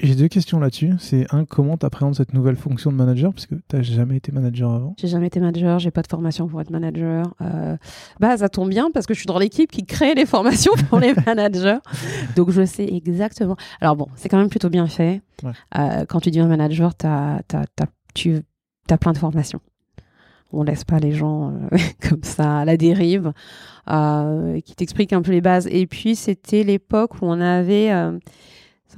J'ai 0.00 0.14
deux 0.14 0.28
questions 0.28 0.60
là-dessus. 0.60 0.92
C'est 0.98 1.26
un, 1.34 1.44
comment 1.44 1.76
tu 1.76 1.84
appréhendes 1.84 2.14
cette 2.14 2.32
nouvelle 2.32 2.56
fonction 2.56 2.92
de 2.92 2.96
manager? 2.96 3.32
Parce 3.32 3.46
que 3.46 3.56
tu 3.56 3.76
n'as 3.76 3.82
jamais 3.82 4.16
été 4.16 4.30
manager 4.32 4.72
avant. 4.72 4.94
J'ai 4.98 5.08
jamais 5.08 5.26
été 5.26 5.40
manager, 5.40 5.78
j'ai 5.80 5.90
pas 5.90 6.02
de 6.02 6.06
formation 6.06 6.46
pour 6.46 6.60
être 6.60 6.70
manager. 6.70 7.34
Euh, 7.40 7.76
bah, 8.20 8.36
ça 8.36 8.48
tombe 8.48 8.68
bien 8.68 8.90
parce 8.92 9.06
que 9.06 9.14
je 9.14 9.18
suis 9.18 9.26
dans 9.26 9.38
l'équipe 9.38 9.70
qui 9.72 9.84
crée 9.84 10.14
les 10.14 10.24
formations 10.26 10.72
pour 10.88 11.00
les 11.00 11.14
managers. 11.26 11.78
Donc, 12.36 12.50
je 12.50 12.64
sais 12.64 12.84
exactement. 12.86 13.56
Alors, 13.80 13.96
bon, 13.96 14.06
c'est 14.14 14.28
quand 14.28 14.38
même 14.38 14.50
plutôt 14.50 14.70
bien 14.70 14.86
fait. 14.86 15.20
Ouais. 15.42 15.50
Euh, 15.76 16.04
quand 16.08 16.20
tu 16.20 16.30
deviens 16.30 16.46
manager, 16.46 16.94
t'as, 16.94 17.40
t'as, 17.48 17.64
t'as, 17.74 17.86
tu 18.14 18.38
as 18.90 18.98
plein 18.98 19.12
de 19.12 19.18
formations. 19.18 19.60
On 20.52 20.62
laisse 20.62 20.84
pas 20.84 20.98
les 20.98 21.12
gens 21.12 21.50
euh, 21.72 21.76
comme 22.08 22.22
ça 22.22 22.60
à 22.60 22.64
la 22.64 22.76
dérive, 22.76 23.32
euh, 23.90 24.60
qui 24.60 24.74
t'expliquent 24.76 25.12
un 25.12 25.22
peu 25.22 25.32
les 25.32 25.40
bases. 25.40 25.66
Et 25.70 25.86
puis, 25.86 26.14
c'était 26.14 26.62
l'époque 26.62 27.16
où 27.20 27.26
on 27.26 27.40
avait. 27.40 27.90
euh, 27.92 28.16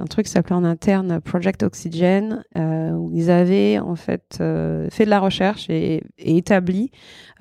un 0.00 0.06
truc 0.06 0.26
qui 0.26 0.32
s'appelait 0.32 0.56
en 0.56 0.64
interne 0.64 1.20
Project 1.20 1.62
Oxygen, 1.62 2.42
euh, 2.56 2.90
où 2.92 3.10
ils 3.12 3.30
avaient 3.30 3.78
en 3.78 3.94
fait 3.96 4.38
euh, 4.40 4.88
fait 4.90 5.04
de 5.04 5.10
la 5.10 5.20
recherche 5.20 5.68
et, 5.68 6.02
et 6.18 6.36
établi 6.36 6.90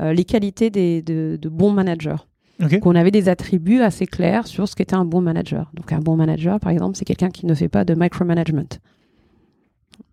euh, 0.01 0.13
les 0.13 0.25
qualités 0.25 0.69
des, 0.69 1.01
de, 1.01 1.37
de 1.41 1.49
bons 1.49 1.71
managers. 1.71 2.17
Ok. 2.61 2.71
Donc 2.71 2.85
on 2.85 2.95
avait 2.95 3.11
des 3.11 3.29
attributs 3.29 3.81
assez 3.81 4.05
clairs 4.05 4.45
sur 4.45 4.67
ce 4.67 4.75
qu'était 4.75 4.95
un 4.95 5.05
bon 5.05 5.21
manager. 5.21 5.71
Donc 5.73 5.93
un 5.93 5.99
bon 5.99 6.15
manager, 6.17 6.59
par 6.59 6.71
exemple, 6.71 6.97
c'est 6.97 7.05
quelqu'un 7.05 7.29
qui 7.29 7.45
ne 7.45 7.53
fait 7.53 7.69
pas 7.69 7.85
de 7.85 7.95
micromanagement, 7.95 8.77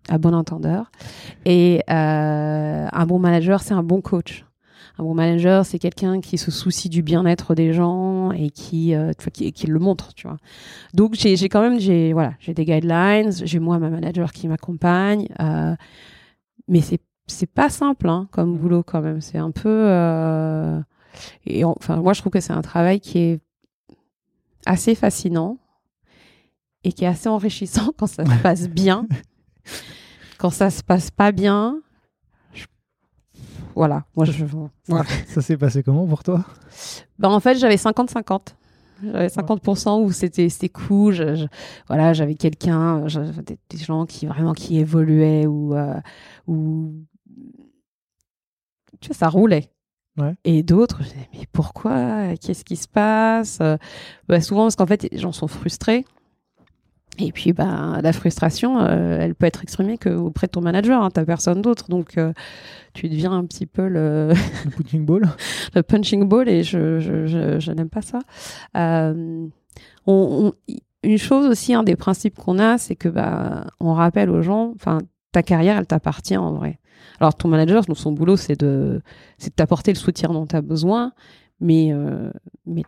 à 0.07 0.17
bon 0.17 0.33
entendeur. 0.33 0.89
Et 1.45 1.83
un 1.89 3.05
bon 3.05 3.19
manager, 3.19 3.61
c'est 3.61 3.73
un 3.73 3.83
bon 3.83 3.99
coach. 3.99 4.46
Un 4.99 5.03
bon 5.03 5.13
manager, 5.13 5.65
c'est 5.65 5.77
quelqu'un 5.79 6.21
qui 6.21 6.37
se 6.39 6.49
soucie 6.49 6.89
du 6.89 7.03
bien-être 7.03 7.53
des 7.53 7.71
gens 7.73 8.31
et 8.31 8.49
qui, 8.49 8.95
euh, 8.95 9.11
tu 9.17 9.23
vois, 9.25 9.31
qui, 9.31 9.51
qui 9.51 9.67
le 9.67 9.77
montre, 9.79 10.13
tu 10.15 10.27
vois. 10.27 10.37
Donc 10.93 11.13
j'ai 11.15 11.35
quand 11.49 11.61
même 11.61 11.79
j'ai 11.79 12.13
voilà 12.13 12.33
j'ai 12.39 12.53
des 12.55 12.65
guidelines, 12.65 13.31
j'ai 13.31 13.59
moi 13.59 13.77
ma 13.79 13.89
manager 13.89 14.31
qui 14.31 14.47
m'accompagne, 14.47 15.27
euh, 15.39 15.75
mais 16.67 16.81
c'est 16.81 16.99
c'est 17.27 17.45
pas 17.51 17.69
simple 17.69 18.09
hein, 18.09 18.27
comme 18.31 18.57
boulot 18.57 18.83
quand 18.83 19.01
même. 19.01 19.21
C'est 19.21 19.37
un 19.37 19.51
peu 19.51 19.69
euh, 19.69 20.79
et 21.45 21.63
en- 21.63 21.75
enfin 21.77 21.97
moi 21.97 22.13
je 22.13 22.21
trouve 22.21 22.31
que 22.31 22.39
c'est 22.39 22.53
un 22.53 22.61
travail 22.61 22.99
qui 22.99 23.19
est 23.19 23.39
assez 24.65 24.95
fascinant 24.95 25.57
et 26.83 26.91
qui 26.91 27.03
est 27.03 27.07
assez 27.07 27.29
enrichissant 27.29 27.91
quand 27.97 28.07
ça 28.07 28.25
se 28.25 28.41
passe 28.41 28.67
bien. 28.69 29.07
Quand 30.37 30.51
ça 30.51 30.69
se 30.69 30.83
passe 30.83 31.09
pas 31.09 31.31
bien, 31.31 31.81
voilà, 33.77 34.05
moi 34.15 34.25
je 34.25 34.43
voilà. 34.87 35.05
Ça 35.27 35.41
s'est 35.41 35.57
passé 35.57 35.83
comment 35.83 36.05
pour 36.05 36.23
toi? 36.23 36.43
Ben, 37.19 37.29
en 37.29 37.39
fait, 37.39 37.55
j'avais 37.57 37.75
50-50. 37.77 38.55
J'avais 39.03 39.27
50% 39.27 40.01
où 40.03 40.11
c'était 40.11 40.49
c'était 40.49 40.69
cool. 40.69 41.13
je- 41.13 41.35
je- 41.35 41.45
voilà, 41.87 42.13
j'avais 42.13 42.33
quelqu'un, 42.35 43.05
des, 43.45 43.57
des 43.69 43.77
gens 43.77 44.05
qui 44.07 44.25
vraiment 44.25 44.53
qui 44.53 44.79
évoluaient 44.79 45.45
ou 45.45 45.75
euh, 45.75 45.93
ou 46.47 46.93
tu 48.99 49.09
vois, 49.09 49.15
ça 49.15 49.29
roulait. 49.29 49.69
Ouais. 50.17 50.33
Et 50.45 50.63
d'autres, 50.63 51.03
je 51.03 51.09
disais, 51.09 51.29
mais 51.33 51.45
pourquoi? 51.51 52.35
Qu'est-ce 52.37 52.65
qui 52.65 52.75
se 52.75 52.87
passe? 52.87 53.59
Euh, 53.61 53.77
bah, 54.27 54.41
Souvent 54.41 54.63
parce 54.63 54.75
qu'en 54.75 54.87
fait, 54.87 55.07
les 55.11 55.19
gens 55.19 55.31
sont 55.31 55.47
frustrés. 55.47 56.05
Et 57.19 57.31
puis, 57.31 57.51
bah, 57.51 57.99
la 58.01 58.13
frustration, 58.13 58.79
euh, 58.79 59.17
elle 59.19 59.33
peut 59.33 59.47
être 59.47 59.63
exprimée 59.63 59.97
qu'auprès 59.97 60.47
de 60.47 60.51
ton 60.51 60.61
manager. 60.61 61.01
Hein, 61.01 61.09
T'as 61.11 61.25
personne 61.25 61.61
d'autre, 61.61 61.89
donc 61.89 62.17
euh, 62.17 62.31
tu 62.93 63.09
deviens 63.09 63.31
un 63.31 63.45
petit 63.45 63.65
peu 63.65 63.87
le 63.87 64.33
Le 64.65 64.71
punching 64.71 65.05
ball? 65.05 65.29
le 65.73 65.83
punching 65.83 66.27
ball 66.27 66.47
et 66.47 66.63
je, 66.63 66.99
je, 66.99 67.25
je, 67.25 67.59
je 67.59 67.71
n'aime 67.71 67.89
pas 67.89 68.03
ça. 68.03 68.19
Euh, 68.75 69.47
on, 70.05 70.53
une 71.03 71.17
chose 71.17 71.47
aussi, 71.47 71.73
un 71.73 71.83
des 71.83 71.95
principes 71.95 72.35
qu'on 72.35 72.59
a, 72.59 72.77
c'est 72.77 72.95
que 72.95 73.09
bah, 73.09 73.65
on 73.79 73.93
rappelle 73.93 74.29
aux 74.29 74.43
gens, 74.43 74.73
enfin, 74.75 74.99
ta 75.31 75.41
carrière, 75.41 75.77
elle 75.77 75.87
t'appartient 75.87 76.37
en 76.37 76.53
vrai. 76.53 76.79
Alors 77.19 77.33
ton 77.33 77.47
manager, 77.47 77.83
son 77.95 78.11
boulot, 78.11 78.37
c'est 78.37 78.59
de, 78.59 79.01
c'est 79.39 79.49
de 79.49 79.55
t'apporter 79.55 79.91
le 79.91 79.97
soutien 79.97 80.29
dont 80.29 80.45
tu 80.45 80.55
as 80.55 80.61
besoin, 80.61 81.13
mais, 81.59 81.91
mais 82.65 82.83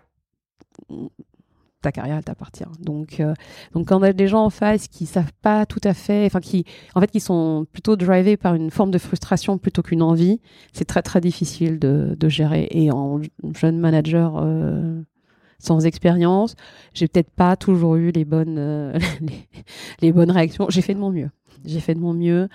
ta 1.82 1.92
carrière 1.92 2.18
elle 2.18 2.24
t'appartient. 2.24 2.64
Donc, 2.80 3.20
euh, 3.20 3.34
donc 3.74 3.88
quand 3.88 4.00
on 4.00 4.04
a 4.04 4.14
des 4.14 4.28
gens 4.28 4.44
en 4.44 4.50
face 4.50 4.88
qui 4.88 5.06
savent 5.06 5.32
pas 5.42 5.66
tout 5.66 5.82
à 5.84 5.94
fait, 5.94 6.26
enfin 6.26 6.40
qui, 6.40 6.66
en 6.96 7.00
fait, 7.00 7.12
qui 7.12 7.20
sont 7.20 7.66
plutôt 7.72 7.96
drivés 7.96 8.38
par 8.38 8.56
une 8.56 8.72
forme 8.72 8.92
de 8.92 8.98
frustration 8.98 9.58
plutôt 9.58 9.82
qu'une 9.82 10.02
envie, 10.02 10.42
c'est 10.74 10.86
très 10.86 11.02
très 11.02 11.22
difficile 11.22 11.80
de, 11.80 12.16
de, 12.18 12.30
gérer. 12.30 12.68
Et 12.72 12.92
en 12.92 13.22
jeune 13.56 13.80
manager 13.80 14.38
euh, 14.42 15.02
sans 15.58 15.86
expérience, 15.86 16.56
j'ai 16.94 17.08
peut-être 17.08 17.32
pas 17.32 17.56
toujours 17.56 17.96
eu 17.96 18.12
les 18.12 18.26
bonnes 18.26 18.58
euh, 18.58 18.98
les, 20.02 20.12
bonnes 20.12 20.32
réactions. 20.32 20.68
J'ai 20.70 20.82
fait 20.82 20.94
de 20.94 21.00
mon 21.00 21.12
mieux. 21.12 21.30
J'ai 21.66 21.80
fait 21.80 21.96
de 21.96 22.00
mon 22.00 22.14
mieux. 22.14 22.50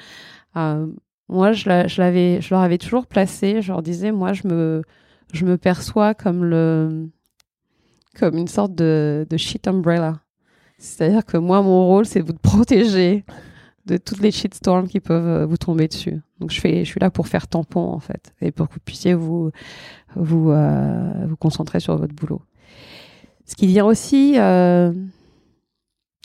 Moi, 1.29 1.53
je 1.53 1.69
l'avais, 1.99 2.41
je 2.41 2.51
leur 2.51 2.61
avais 2.61 2.79
toujours 2.79 3.07
placé. 3.07 3.63
Je 3.63 3.73
leur 3.73 3.83
disais, 3.83 4.13
moi, 4.13 4.33
je 4.33 4.47
me, 4.47 4.83
je 5.33 5.45
me 5.45 5.57
perçois 5.57 6.15
comme 6.15 6.45
le 6.45 7.09
comme 8.19 8.37
une 8.37 8.49
sorte 8.49 8.75
de, 8.75 9.27
de 9.29 9.37
shit 9.37 9.67
umbrella. 9.69 10.21
C'est-à-dire 10.79 11.25
que 11.25 11.37
moi, 11.37 11.63
mon 11.63 11.87
rôle, 11.87 12.07
c'est 12.07 12.21
de 12.21 12.27
vous 12.27 12.35
protéger 12.35 13.25
de 13.87 13.97
toutes 13.97 14.21
les 14.21 14.31
shitstorms 14.31 14.89
qui 14.89 15.01
peuvent 15.01 15.27
euh, 15.27 15.47
vous 15.47 15.57
tomber 15.57 15.89
dessus. 15.89 16.21
Donc, 16.41 16.51
je, 16.51 16.61
fais, 16.61 16.85
je 16.85 16.91
suis 16.91 17.01
là 17.01 17.11
pour 17.11 17.29
faire 17.29 17.47
tampon, 17.47 17.81
en 17.93 18.01
fait, 18.01 18.35
et 18.41 18.51
pour 18.51 18.69
que 18.69 18.75
vous 18.75 18.81
puissiez 18.85 19.15
vous, 19.15 19.51
vous, 20.17 20.51
euh, 20.51 21.27
vous 21.27 21.37
concentrer 21.37 21.81
sur 21.81 21.97
votre 21.97 22.15
boulot. 22.15 22.41
Ce 23.45 23.55
qui 23.55 23.67
vient 23.67 23.85
aussi 23.85 24.39
euh, 24.39 24.93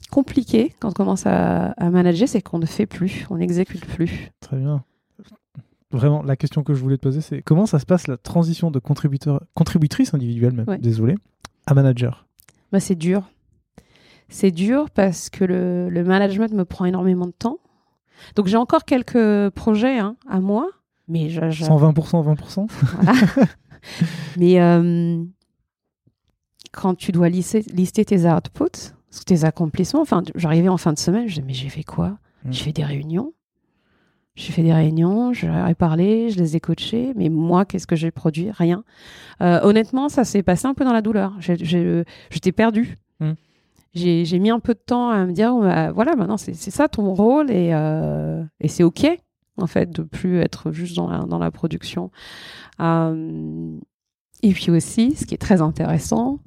compliqué 0.09 0.73
quand 0.79 0.89
on 0.89 0.93
commence 0.93 1.25
à, 1.25 1.71
à 1.71 1.89
manager, 1.89 2.29
c'est 2.29 2.41
qu'on 2.41 2.59
ne 2.59 2.65
fait 2.65 2.85
plus, 2.85 3.25
on 3.29 3.37
n'exécute 3.37 3.85
plus. 3.85 4.31
Très 4.39 4.57
bien. 4.57 4.83
Vraiment, 5.91 6.21
la 6.21 6.35
question 6.35 6.63
que 6.63 6.73
je 6.73 6.81
voulais 6.81 6.97
te 6.97 7.01
poser, 7.01 7.19
c'est 7.19 7.41
comment 7.41 7.65
ça 7.65 7.79
se 7.79 7.85
passe 7.85 8.07
la 8.07 8.15
transition 8.15 8.69
de 8.69 8.77
contributeur, 8.79 9.43
contributrice 9.55 10.13
individuelle, 10.13 10.53
même, 10.53 10.77
désolé, 10.77 11.15
manager 11.73 12.27
bah, 12.71 12.79
C'est 12.79 12.95
dur. 12.95 13.29
C'est 14.29 14.51
dur 14.51 14.89
parce 14.91 15.29
que 15.29 15.43
le, 15.43 15.89
le, 15.89 16.03
management 16.03 16.53
me 16.53 16.65
prend 16.65 16.85
énormément 16.85 17.25
de 17.25 17.31
temps. 17.31 17.57
Donc 18.35 18.47
j'ai 18.47 18.57
encore 18.57 18.85
quelques 18.85 19.49
projets 19.51 19.97
hein, 19.97 20.15
à 20.29 20.39
moi. 20.39 20.69
Mais 21.07 21.29
je, 21.29 21.41
120%, 21.41 22.35
20% 22.35 22.67
Mais 24.37 24.61
euh, 24.61 25.23
quand 26.71 26.95
tu 26.95 27.11
dois 27.11 27.29
lister, 27.29 27.61
lister 27.73 28.05
tes 28.05 28.29
outputs, 28.29 28.93
tes 29.25 29.43
accomplissements, 29.43 30.01
enfin, 30.01 30.23
j'arrivais 30.35 30.69
en 30.69 30.77
fin 30.77 30.93
de 30.93 30.99
semaine, 30.99 31.27
je 31.27 31.35
disais, 31.35 31.45
mais 31.45 31.53
j'ai 31.53 31.69
fait 31.69 31.83
quoi? 31.83 32.19
Hmm. 32.45 32.51
J'ai 32.51 32.65
fait 32.65 32.71
des 32.73 32.83
réunions, 32.85 33.33
j'ai 34.35 34.53
fait 34.53 34.63
des 34.63 34.73
réunions, 34.73 35.33
je 35.33 35.47
leur 35.47 35.67
ai 35.67 35.75
parlé, 35.75 36.29
je 36.29 36.39
les 36.39 36.55
ai 36.55 36.59
coachés, 36.59 37.13
mais 37.15 37.29
moi, 37.29 37.65
qu'est-ce 37.65 37.87
que 37.87 37.95
j'ai 37.95 38.11
produit? 38.11 38.51
Rien. 38.51 38.83
Euh, 39.41 39.59
honnêtement, 39.63 40.07
ça 40.07 40.23
s'est 40.23 40.43
passé 40.43 40.65
un 40.65 40.73
peu 40.73 40.85
dans 40.85 40.93
la 40.93 41.01
douleur. 41.01 41.33
J'étais 41.39 42.51
perdue. 42.51 42.97
Hmm. 43.19 43.33
J'ai 43.93 44.39
mis 44.39 44.49
un 44.49 44.59
peu 44.59 44.73
de 44.73 44.79
temps 44.79 45.09
à 45.09 45.25
me 45.25 45.33
dire, 45.33 45.53
bah, 45.57 45.91
voilà, 45.91 46.15
maintenant, 46.15 46.37
c'est 46.37 46.53
ça 46.53 46.87
ton 46.87 47.13
rôle 47.13 47.51
et, 47.51 47.71
euh, 47.73 48.43
et 48.61 48.69
c'est 48.69 48.83
OK, 48.83 49.05
en 49.57 49.67
fait, 49.67 49.91
de 49.91 50.03
plus 50.03 50.39
être 50.39 50.71
juste 50.71 50.95
dans 50.95 51.09
la, 51.09 51.19
dans 51.19 51.39
la 51.39 51.51
production. 51.51 52.11
Euh, 52.79 53.77
et 54.41 54.53
puis 54.53 54.71
aussi, 54.71 55.15
ce 55.15 55.25
qui 55.25 55.33
est 55.33 55.39
très 55.39 55.61
intéressant, 55.61 56.39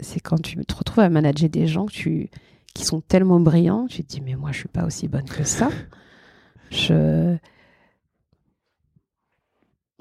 c'est 0.00 0.20
quand 0.20 0.42
tu 0.42 0.56
te 0.66 0.74
retrouves 0.74 1.04
à 1.04 1.08
manager 1.08 1.48
des 1.48 1.66
gens 1.66 1.86
que 1.86 1.92
tu, 1.92 2.28
qui 2.74 2.84
sont 2.84 3.00
tellement 3.00 3.40
brillants, 3.40 3.86
tu 3.86 4.04
te 4.04 4.08
dis, 4.08 4.20
mais 4.20 4.34
moi, 4.34 4.52
je 4.52 4.58
suis 4.58 4.68
pas 4.68 4.84
aussi 4.84 5.08
bonne 5.08 5.24
que 5.24 5.44
ça. 5.44 5.70
Je... 6.70 7.36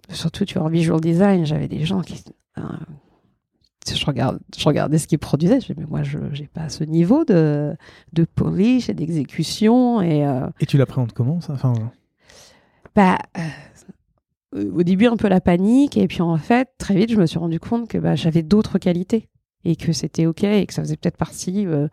Surtout, 0.09 0.45
tu 0.45 0.55
vois, 0.57 0.67
en 0.67 0.69
visual 0.69 1.01
design, 1.01 1.45
j'avais 1.45 1.67
des 1.67 1.85
gens 1.85 2.01
qui. 2.01 2.23
Hein, 2.55 2.79
je, 3.87 4.05
regarde, 4.05 4.39
je 4.55 4.63
regardais 4.63 4.97
ce 4.97 5.07
qu'ils 5.07 5.19
produisaient. 5.19 5.61
Je 5.61 5.73
mais 5.75 5.85
moi, 5.85 6.03
je 6.03 6.19
n'ai 6.19 6.47
pas 6.47 6.69
ce 6.69 6.83
niveau 6.83 7.25
de, 7.25 7.75
de 8.13 8.23
polish 8.23 8.89
et 8.89 8.93
d'exécution. 8.93 10.01
Et, 10.01 10.25
euh, 10.25 10.47
et 10.59 10.65
tu 10.65 10.77
l'appréhendes 10.77 11.13
comment, 11.13 11.41
ça? 11.41 11.53
Enfin, 11.53 11.73
bah, 12.95 13.17
euh, 14.55 14.71
Au 14.71 14.83
début, 14.83 15.07
un 15.07 15.17
peu 15.17 15.27
la 15.27 15.41
panique. 15.41 15.97
Et 15.97 16.07
puis, 16.07 16.21
en 16.21 16.37
fait, 16.37 16.69
très 16.77 16.95
vite, 16.95 17.11
je 17.11 17.17
me 17.17 17.25
suis 17.25 17.39
rendu 17.39 17.59
compte 17.59 17.87
que 17.87 17.97
bah, 17.97 18.15
j'avais 18.15 18.43
d'autres 18.43 18.77
qualités 18.77 19.29
et 19.65 19.75
que 19.75 19.91
c'était 19.91 20.27
OK 20.27 20.43
et 20.43 20.65
que 20.65 20.73
ça 20.73 20.83
faisait 20.83 20.95
peut-être 20.95 21.17
partie 21.17 21.65
euh, 21.65 21.87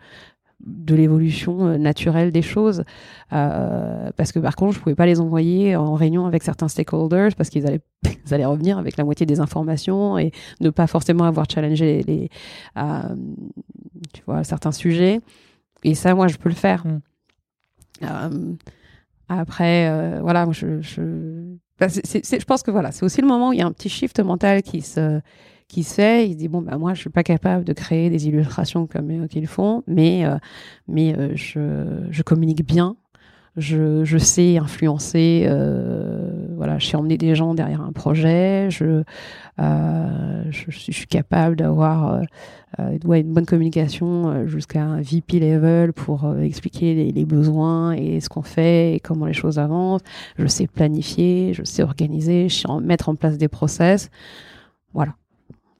de 0.64 0.94
l'évolution 0.94 1.66
euh, 1.66 1.78
naturelle 1.78 2.30
des 2.30 2.42
choses. 2.42 2.84
Euh, 3.32 4.10
parce 4.16 4.32
que 4.32 4.38
par 4.38 4.56
contre, 4.56 4.74
je 4.74 4.80
pouvais 4.80 4.94
pas 4.94 5.06
les 5.06 5.20
envoyer 5.20 5.76
en 5.76 5.94
réunion 5.94 6.26
avec 6.26 6.42
certains 6.42 6.68
stakeholders 6.68 7.34
parce 7.36 7.50
qu'ils 7.50 7.66
allaient, 7.66 7.80
ils 8.26 8.34
allaient 8.34 8.44
revenir 8.44 8.78
avec 8.78 8.96
la 8.96 9.04
moitié 9.04 9.26
des 9.26 9.40
informations 9.40 10.18
et 10.18 10.32
ne 10.60 10.70
pas 10.70 10.86
forcément 10.86 11.24
avoir 11.24 11.46
challengé 11.50 12.02
les, 12.06 12.28
euh, 12.76 13.16
tu 14.12 14.22
vois, 14.26 14.44
certains 14.44 14.72
sujets. 14.72 15.20
Et 15.84 15.94
ça, 15.94 16.14
moi, 16.14 16.28
je 16.28 16.36
peux 16.36 16.48
le 16.48 16.54
faire. 16.54 16.86
Mm. 16.86 17.00
Euh, 18.02 18.54
après, 19.28 20.20
voilà, 20.20 20.46
je, 20.50 20.82
je, 20.82 21.02
bah, 21.78 21.86
je 21.88 22.44
pense 22.44 22.62
que 22.62 22.70
voilà, 22.70 22.92
c'est 22.92 23.04
aussi 23.04 23.22
le 23.22 23.26
moment 23.26 23.48
où 23.48 23.52
il 23.54 23.60
y 23.60 23.62
a 23.62 23.66
un 23.66 23.72
petit 23.72 23.88
shift 23.88 24.20
mental 24.20 24.62
qui 24.62 24.82
se 24.82 25.20
qui 25.72 25.84
sait, 25.84 26.28
il 26.28 26.32
se 26.32 26.36
dit 26.38 26.48
bon 26.48 26.60
bah 26.60 26.76
moi 26.76 26.92
je 26.92 27.00
suis 27.00 27.10
pas 27.10 27.22
capable 27.22 27.64
de 27.64 27.72
créer 27.72 28.10
des 28.10 28.28
illustrations 28.28 28.86
comme 28.86 29.10
eux 29.10 29.26
qu'ils 29.26 29.46
font, 29.46 29.82
mais 29.86 30.26
euh, 30.26 30.36
mais 30.86 31.16
euh, 31.16 31.32
je, 31.34 32.08
je 32.10 32.22
communique 32.22 32.66
bien, 32.66 32.96
je, 33.56 34.04
je 34.04 34.18
sais 34.18 34.58
influencer, 34.58 35.44
euh, 35.46 36.46
voilà, 36.56 36.78
je 36.78 36.86
sais 36.86 36.96
emmener 36.96 37.16
des 37.16 37.34
gens 37.34 37.54
derrière 37.54 37.80
un 37.80 37.92
projet, 37.92 38.68
je 38.70 39.02
euh, 39.60 40.44
je, 40.50 40.70
suis 40.70 41.06
capable 41.06 41.56
d'avoir 41.56 42.20
euh, 42.78 42.98
une 43.02 43.32
bonne 43.32 43.46
communication 43.46 44.46
jusqu'à 44.46 44.82
un 44.82 45.00
VP 45.00 45.40
level 45.40 45.94
pour 45.94 46.34
expliquer 46.40 47.12
les, 47.12 47.24
besoins 47.24 47.92
et 47.92 48.20
ce 48.20 48.28
qu'on 48.28 48.42
fait 48.42 48.94
et 48.94 49.00
comment 49.00 49.26
les 49.26 49.32
choses 49.32 49.58
avancent. 49.58 50.02
Je 50.38 50.46
sais 50.46 50.66
planifier, 50.66 51.54
je 51.54 51.64
sais 51.64 51.82
organiser, 51.82 52.48
mettre 52.82 53.08
en 53.08 53.14
place 53.14 53.38
des 53.38 53.48
process. 53.48 54.10
Voilà 54.94 55.14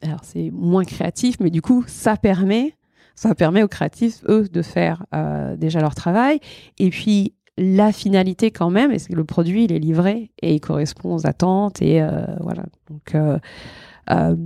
alors 0.02 0.20
c'est 0.22 0.50
moins 0.52 0.84
créatif, 0.84 1.36
mais 1.40 1.50
du 1.50 1.62
coup, 1.62 1.84
ça 1.86 2.16
permet, 2.16 2.76
ça 3.14 3.34
permet 3.34 3.62
aux 3.62 3.68
créatifs, 3.68 4.22
eux, 4.28 4.48
de 4.48 4.62
faire 4.62 5.06
euh, 5.14 5.56
déjà 5.56 5.80
leur 5.80 5.94
travail. 5.94 6.40
Et 6.78 6.90
puis, 6.90 7.34
la 7.58 7.92
finalité 7.92 8.50
quand 8.50 8.70
même, 8.70 8.90
est 8.90 9.08
que 9.08 9.14
le 9.14 9.24
produit, 9.24 9.64
il 9.64 9.72
est 9.72 9.78
livré 9.78 10.30
et 10.40 10.54
il 10.54 10.60
correspond 10.60 11.14
aux 11.14 11.26
attentes. 11.26 11.82
Et 11.82 12.02
euh, 12.02 12.24
voilà. 12.40 12.64
Donc, 12.90 13.14
euh, 13.14 14.36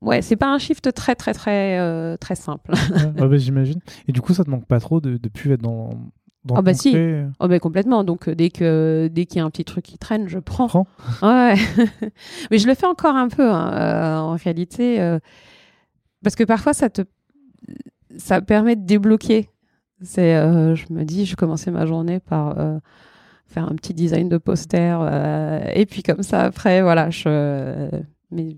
ouais, 0.00 0.22
c'est 0.22 0.36
pas 0.36 0.52
un 0.52 0.58
shift 0.58 0.92
très, 0.92 1.14
très, 1.14 1.34
très, 1.34 2.16
très 2.18 2.34
simple. 2.34 2.72
bah, 3.16 3.28
J'imagine. 3.36 3.80
Et 4.08 4.12
du 4.12 4.20
coup, 4.20 4.34
ça 4.34 4.44
te 4.44 4.50
manque 4.50 4.66
pas 4.66 4.80
trop 4.80 5.00
de, 5.00 5.16
de 5.16 5.28
plus 5.28 5.52
être 5.52 5.62
dans, 5.62 5.90
oh 6.50 6.62
bah 6.62 6.74
si, 6.74 6.96
oh 7.40 7.48
bah 7.48 7.58
complètement. 7.58 8.04
Donc 8.04 8.28
euh, 8.28 8.34
dès 8.34 8.50
que 8.50 9.08
dès 9.12 9.26
qu'il 9.26 9.38
y 9.38 9.40
a 9.40 9.44
un 9.44 9.50
petit 9.50 9.64
truc 9.64 9.84
qui 9.84 9.98
traîne, 9.98 10.28
je 10.28 10.38
prends. 10.38 10.66
prends. 10.66 10.86
Ouais. 11.22 11.54
Mais 12.50 12.58
je 12.58 12.66
le 12.66 12.74
fais 12.74 12.86
encore 12.86 13.16
un 13.16 13.28
peu 13.28 13.48
hein, 13.50 13.72
euh, 13.72 14.16
en 14.18 14.36
réalité, 14.36 15.00
euh, 15.00 15.18
parce 16.22 16.36
que 16.36 16.44
parfois 16.44 16.74
ça 16.74 16.90
te 16.90 17.02
ça 18.16 18.40
permet 18.40 18.76
de 18.76 18.84
débloquer. 18.84 19.48
C'est, 20.02 20.34
je 20.34 20.92
me 20.92 21.04
dis, 21.04 21.26
je 21.26 21.36
commençais 21.36 21.70
ma 21.70 21.86
journée 21.86 22.18
par 22.18 22.56
faire 23.46 23.70
un 23.70 23.76
petit 23.76 23.94
design 23.94 24.28
de 24.28 24.36
poster 24.36 24.98
et 25.72 25.86
puis 25.86 26.02
comme 26.02 26.24
ça 26.24 26.42
après, 26.42 26.82
voilà, 26.82 27.08
je 27.10 27.88
mais 28.32 28.56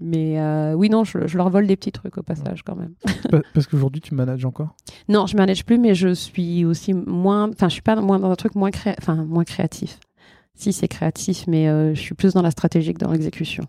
mais 0.00 0.40
euh, 0.40 0.74
oui, 0.74 0.88
non, 0.90 1.04
je, 1.04 1.36
leur 1.36 1.50
vole 1.50 1.66
des 1.66 1.76
petits 1.76 1.92
trucs 1.92 2.18
au 2.18 2.22
passage 2.22 2.62
quand 2.62 2.76
même. 2.76 2.94
Parce 3.54 3.66
qu'aujourd'hui, 3.66 4.00
tu 4.00 4.14
manages 4.14 4.44
encore? 4.44 4.76
Non, 5.08 5.26
je 5.26 5.36
manage 5.36 5.64
plus, 5.64 5.78
mais 5.78 5.94
je 5.94 6.14
suis 6.14 6.64
aussi 6.64 6.94
moins. 6.94 7.50
Enfin, 7.50 7.68
je 7.68 7.74
suis 7.74 7.82
pas 7.82 7.96
moins 7.96 8.18
dans 8.18 8.30
un 8.30 8.36
truc 8.36 8.54
moins, 8.54 8.70
créa... 8.70 8.94
enfin, 8.98 9.16
moins 9.16 9.44
créatif. 9.44 9.98
Si, 10.54 10.72
c'est 10.72 10.88
créatif, 10.88 11.46
mais 11.46 11.68
euh, 11.68 11.94
je 11.94 12.00
suis 12.00 12.14
plus 12.14 12.34
dans 12.34 12.42
la 12.42 12.50
stratégie 12.50 12.94
que 12.94 12.98
dans 12.98 13.12
l'exécution. 13.12 13.64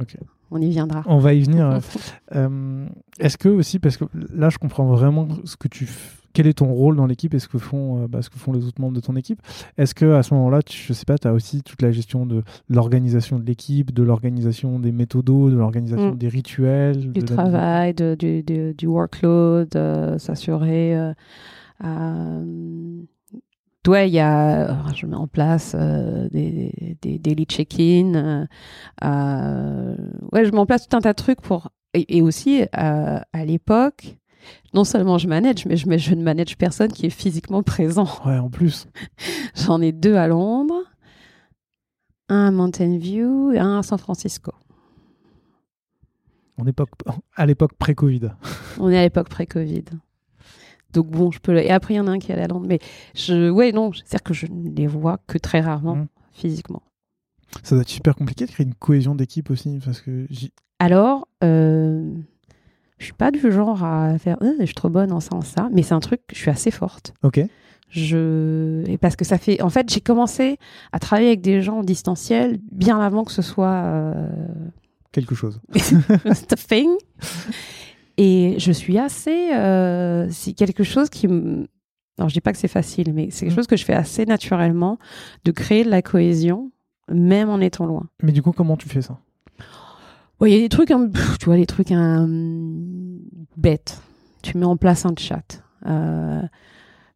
Ok. 0.00 0.16
On 0.50 0.60
y 0.60 0.70
viendra. 0.70 1.02
On 1.06 1.18
va 1.18 1.34
y 1.34 1.42
venir. 1.42 1.80
euh, 2.34 2.86
Est-ce 3.18 3.36
que 3.36 3.48
aussi, 3.48 3.78
parce 3.78 3.96
que 3.96 4.04
là, 4.32 4.50
je 4.50 4.58
comprends 4.58 4.86
vraiment 4.86 5.28
ce 5.44 5.56
que 5.56 5.68
tu 5.68 5.88
quel 6.34 6.46
est 6.46 6.54
ton 6.54 6.72
rôle 6.72 6.96
dans 6.96 7.06
l'équipe 7.06 7.32
et 7.32 7.38
ce 7.38 7.48
que 7.48 7.58
font, 7.58 8.02
euh, 8.02 8.08
bah, 8.08 8.20
ce 8.20 8.28
que 8.28 8.38
font 8.38 8.52
les 8.52 8.66
autres 8.66 8.80
membres 8.80 8.94
de 8.94 9.00
ton 9.00 9.16
équipe? 9.16 9.40
Est-ce 9.78 9.94
que 9.94 10.12
à 10.12 10.22
ce 10.22 10.34
moment-là, 10.34 10.60
je 10.70 10.92
sais 10.92 11.06
pas, 11.06 11.16
tu 11.16 11.26
as 11.26 11.32
aussi 11.32 11.62
toute 11.62 11.80
la 11.80 11.92
gestion 11.92 12.26
de 12.26 12.42
l'organisation 12.68 13.38
de 13.38 13.44
l'équipe, 13.44 13.94
de 13.94 14.02
l'organisation 14.02 14.78
des 14.78 14.92
méthodos, 14.92 15.50
de 15.50 15.56
l'organisation 15.56 16.12
mm. 16.12 16.18
des 16.18 16.28
rituels, 16.28 17.12
du 17.12 17.22
travail, 17.22 17.94
de, 17.94 18.14
du, 18.18 18.42
du, 18.74 18.86
workload, 18.86 19.74
euh, 19.76 20.18
s'assurer. 20.18 20.96
Euh, 21.84 22.92
ouais, 23.86 24.08
il 24.08 24.14
y 24.14 24.20
a, 24.20 24.92
je 24.94 25.06
mets 25.06 25.16
en 25.16 25.28
place 25.28 25.74
des, 25.74 26.96
des, 27.00 27.18
daily 27.18 27.44
check-in. 27.44 28.46
ouais, 29.02 30.44
je 30.44 30.50
mets 30.50 30.58
en 30.58 30.66
place 30.66 30.88
tout 30.88 30.96
un 30.96 31.00
tas 31.00 31.12
de 31.12 31.16
trucs 31.16 31.40
pour 31.40 31.70
et, 31.94 32.22
aussi 32.22 32.62
euh, 32.62 33.20
à 33.32 33.44
l'époque, 33.44 34.16
non 34.72 34.84
seulement 34.84 35.18
je 35.18 35.28
manage, 35.28 35.66
mais 35.66 35.76
je, 35.76 35.88
mais 35.88 35.98
je 35.98 36.14
ne 36.14 36.22
manage 36.22 36.56
personne 36.56 36.92
qui 36.92 37.06
est 37.06 37.10
physiquement 37.10 37.62
présent. 37.62 38.08
Ouais, 38.24 38.38
en 38.38 38.50
plus. 38.50 38.86
J'en 39.54 39.80
ai 39.80 39.92
deux 39.92 40.14
à 40.14 40.26
Londres, 40.26 40.82
un 42.28 42.46
à 42.46 42.50
Mountain 42.50 42.98
View 42.98 43.52
et 43.52 43.58
un 43.58 43.78
à 43.78 43.82
San 43.82 43.98
Francisco. 43.98 44.52
On 46.58 46.66
est 46.66 46.76
à 47.36 47.46
l'époque 47.46 47.74
pré-Covid. 47.74 48.30
On 48.78 48.90
est 48.90 48.98
à 48.98 49.02
l'époque 49.02 49.28
pré-Covid. 49.28 49.84
Donc 50.92 51.08
bon, 51.08 51.30
je 51.30 51.40
peux. 51.40 51.56
Et 51.56 51.70
après, 51.70 51.94
il 51.94 51.96
y 51.98 52.00
en 52.00 52.06
a 52.06 52.12
un 52.12 52.18
qui 52.18 52.32
est 52.32 52.40
à 52.40 52.46
Londres. 52.46 52.66
Mais 52.68 52.78
je, 53.14 53.50
ouais, 53.50 53.72
non, 53.72 53.92
c'est-à-dire 53.92 54.22
que 54.22 54.34
je 54.34 54.46
ne 54.46 54.70
les 54.70 54.86
vois 54.86 55.18
que 55.26 55.38
très 55.38 55.60
rarement 55.60 55.96
mmh. 55.96 56.06
physiquement. 56.32 56.82
Ça 57.62 57.74
doit 57.74 57.82
être 57.82 57.88
super 57.88 58.14
compliqué 58.14 58.46
de 58.46 58.50
créer 58.50 58.66
une 58.66 58.74
cohésion 58.74 59.14
d'équipe 59.14 59.50
aussi, 59.50 59.80
parce 59.84 60.00
que. 60.00 60.26
Alors, 60.78 61.28
euh, 61.42 62.14
je 62.98 63.04
suis 63.04 63.12
pas 63.14 63.30
du 63.30 63.40
genre 63.52 63.82
à 63.84 64.18
faire. 64.18 64.36
Euh, 64.42 64.54
je 64.60 64.66
suis 64.66 64.74
trop 64.74 64.88
bonne 64.88 65.12
en 65.12 65.20
ça, 65.20 65.34
en 65.34 65.42
ça, 65.42 65.68
mais 65.72 65.82
c'est 65.82 65.94
un 65.94 66.00
truc. 66.00 66.20
Je 66.32 66.38
suis 66.38 66.50
assez 66.50 66.70
forte. 66.70 67.14
Ok. 67.22 67.40
Je 67.90 68.82
et 68.88 68.98
parce 68.98 69.16
que 69.16 69.24
ça 69.24 69.38
fait. 69.38 69.62
En 69.62 69.70
fait, 69.70 69.92
j'ai 69.92 70.00
commencé 70.00 70.58
à 70.92 70.98
travailler 70.98 71.28
avec 71.28 71.40
des 71.40 71.62
gens 71.62 71.78
en 71.78 71.84
distanciel 71.84 72.58
bien 72.72 73.00
avant 73.00 73.24
que 73.24 73.32
ce 73.32 73.42
soit. 73.42 73.82
Euh, 73.84 74.28
Quelque 75.12 75.34
chose. 75.34 75.60
thing. 76.68 76.90
Et 78.16 78.56
je 78.58 78.72
suis 78.72 78.98
assez. 78.98 79.52
Euh, 79.54 80.28
c'est 80.30 80.52
quelque 80.52 80.84
chose 80.84 81.08
qui. 81.08 81.26
Alors, 81.26 82.28
je 82.28 82.34
dis 82.34 82.40
pas 82.40 82.52
que 82.52 82.58
c'est 82.58 82.68
facile, 82.68 83.12
mais 83.12 83.28
c'est 83.30 83.46
quelque 83.46 83.54
mm. 83.54 83.56
chose 83.56 83.66
que 83.66 83.76
je 83.76 83.84
fais 83.84 83.94
assez 83.94 84.24
naturellement, 84.24 84.98
de 85.44 85.50
créer 85.50 85.84
de 85.84 85.90
la 85.90 86.00
cohésion, 86.00 86.70
même 87.08 87.48
en 87.48 87.60
étant 87.60 87.86
loin. 87.86 88.08
Mais 88.22 88.32
du 88.32 88.42
coup, 88.42 88.52
comment 88.52 88.76
tu 88.76 88.88
fais 88.88 89.02
ça? 89.02 89.18
Il 90.42 90.48
y 90.48 90.56
a 90.56 90.58
des 90.58 90.68
trucs, 90.68 90.88
tu 90.88 91.44
vois, 91.46 91.56
des 91.56 91.66
trucs 91.66 91.92
bêtes. 93.56 94.00
Tu 94.42 94.58
mets 94.58 94.66
en 94.66 94.76
place 94.76 95.06
un 95.06 95.14
chat. 95.16 95.62
Euh, 95.86 96.42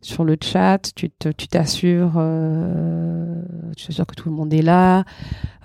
sur 0.01 0.25
le 0.25 0.37
chat, 0.41 0.93
tu 0.95 1.11
t'assures, 1.11 2.14
euh, 2.16 3.43
tu 3.77 3.87
t'assures 3.87 4.07
que 4.07 4.14
tout 4.14 4.29
le 4.31 4.35
monde 4.35 4.55
est 4.55 4.62
là. 4.62 5.05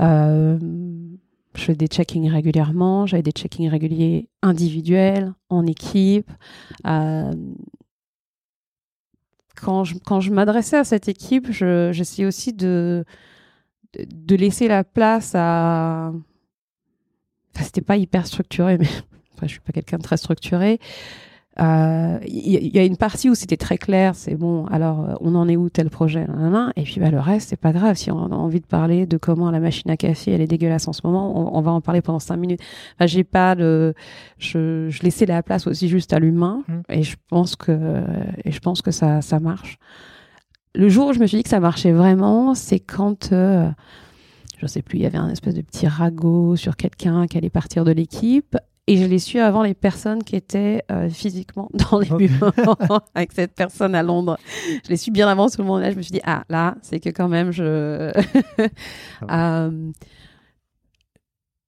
Euh, 0.02 0.58
je 1.56 1.62
fais 1.62 1.76
des 1.76 1.88
check-ins 1.88 2.32
régulièrement. 2.32 3.06
J'avais 3.06 3.24
des 3.24 3.32
check-ins 3.32 3.70
réguliers 3.70 4.28
individuels, 4.42 5.34
en 5.50 5.66
équipe. 5.68 6.32
Quand 9.56 9.84
je, 9.84 9.96
quand 10.00 10.20
je 10.20 10.32
m'adressais 10.32 10.78
à 10.78 10.84
cette 10.84 11.08
équipe, 11.08 11.52
j'essayais 11.52 12.28
aussi 12.28 12.52
de, 12.52 13.06
de, 13.94 14.36
laisser 14.36 14.68
la 14.68 14.84
place 14.84 15.34
à. 15.36 16.12
Enfin, 17.56 17.66
c'était 17.66 17.82
pas 17.82 17.98
hyper 17.98 18.26
structuré, 18.28 18.78
mais 18.78 18.88
après, 19.34 19.48
je 19.48 19.54
suis 19.54 19.62
pas 19.62 19.72
quelqu'un 19.72 19.98
de 19.98 20.04
très 20.04 20.18
structuré. 20.18 20.80
Il 21.60 21.64
euh, 21.64 22.18
y, 22.26 22.80
a 22.80 22.84
une 22.84 22.98
partie 22.98 23.30
où 23.30 23.36
c'était 23.36 23.58
très 23.58 23.78
clair, 23.78 24.16
c'est 24.16 24.34
bon, 24.34 24.66
alors 24.66 25.02
euh, 25.02 25.14
on 25.22 25.36
en 25.36 25.48
est 25.48 25.56
où 25.56 25.70
tel 25.70 25.92
projet, 25.92 26.26
et 26.76 26.82
puis 26.82 27.00
bah, 27.00 27.12
le 27.12 27.20
reste, 27.20 27.50
c'est 27.50 27.60
pas 27.60 27.72
grave. 27.72 27.96
Si 27.96 28.10
on 28.10 28.18
a 28.18 28.36
envie 28.36 28.60
de 28.60 28.66
parler 28.66 29.06
de 29.06 29.18
comment 29.18 29.52
la 29.52 29.60
machine 29.60 29.92
à 29.92 29.98
café, 29.98 30.32
elle 30.32 30.42
est 30.42 30.48
dégueulasse 30.48 30.88
en 30.88 30.94
ce 30.94 31.02
moment, 31.04 31.56
on, 31.56 31.62
va 31.62 31.70
en 31.70 31.80
parler 31.80 32.02
pendant 32.02 32.18
cinq 32.18 32.38
minutes. 32.38 32.60
Enfin, 32.96 33.06
j'ai 33.06 33.24
pas 33.24 33.54
de, 33.54 33.94
je, 34.40 34.90
je, 34.90 35.04
laissais 35.04 35.28
la 35.28 35.44
place 35.44 35.68
aussi 35.68 35.90
juste 35.90 36.12
à 36.14 36.18
l'humain, 36.18 36.64
mmh. 36.68 36.74
et 36.90 37.04
je 37.04 37.18
pense 37.30 37.56
que, 37.56 38.02
et 38.46 38.52
je 38.52 38.60
pense 38.60 38.82
que 38.82 38.90
ça, 38.90 39.22
ça 39.22 39.40
marche. 39.40 39.78
Le 40.74 40.90
jour 40.90 41.10
où 41.10 41.14
je 41.14 41.20
me 41.20 41.28
suis 41.28 41.38
dit 41.38 41.44
que 41.44 41.50
ça 41.50 41.60
marchait 41.60 41.92
vraiment, 41.92 42.56
c'est 42.56 42.80
quand 42.80 43.32
euh, 43.32 43.70
je 44.64 44.68
sais 44.68 44.82
plus, 44.82 45.00
il 45.00 45.02
y 45.02 45.06
avait 45.06 45.18
un 45.18 45.28
espèce 45.28 45.56
de 45.56 45.62
petit 45.62 45.88
ragot 45.88 46.56
sur 46.56 46.78
quelqu'un 46.78 47.28
qui 47.28 47.38
allait 47.38 47.50
partir 47.50 47.84
de 47.84 47.92
l'équipe 47.92 48.58
et 48.88 48.98
je 48.98 49.06
l'ai 49.06 49.20
su 49.20 49.40
avant 49.40 49.62
les 49.62 49.74
personnes 49.74 50.24
qui 50.24 50.38
étaient 50.38 50.84
euh, 50.90 51.10
physiquement 51.10 51.70
dans 51.92 52.00
les 52.00 52.10
bureaux 52.10 52.52
avec 53.16 53.34
cette 53.34 53.56
personne 53.56 53.94
à 53.94 54.04
Londres. 54.04 54.38
Je 54.86 54.90
l'ai 54.90 54.98
su 54.98 55.12
bien 55.12 55.28
avant 55.28 55.50
tout 55.50 55.62
le 55.62 55.68
monde. 55.68 55.82
Là, 55.82 55.92
je 55.92 55.98
me 55.98 56.02
suis 56.02 56.14
dit, 56.14 56.22
ah, 56.24 56.46
là, 56.50 56.76
c'est 56.82 57.02
que 57.02 57.10
quand 57.10 57.28
même, 57.28 57.52
je. 57.52 57.64
euh, 59.32 59.92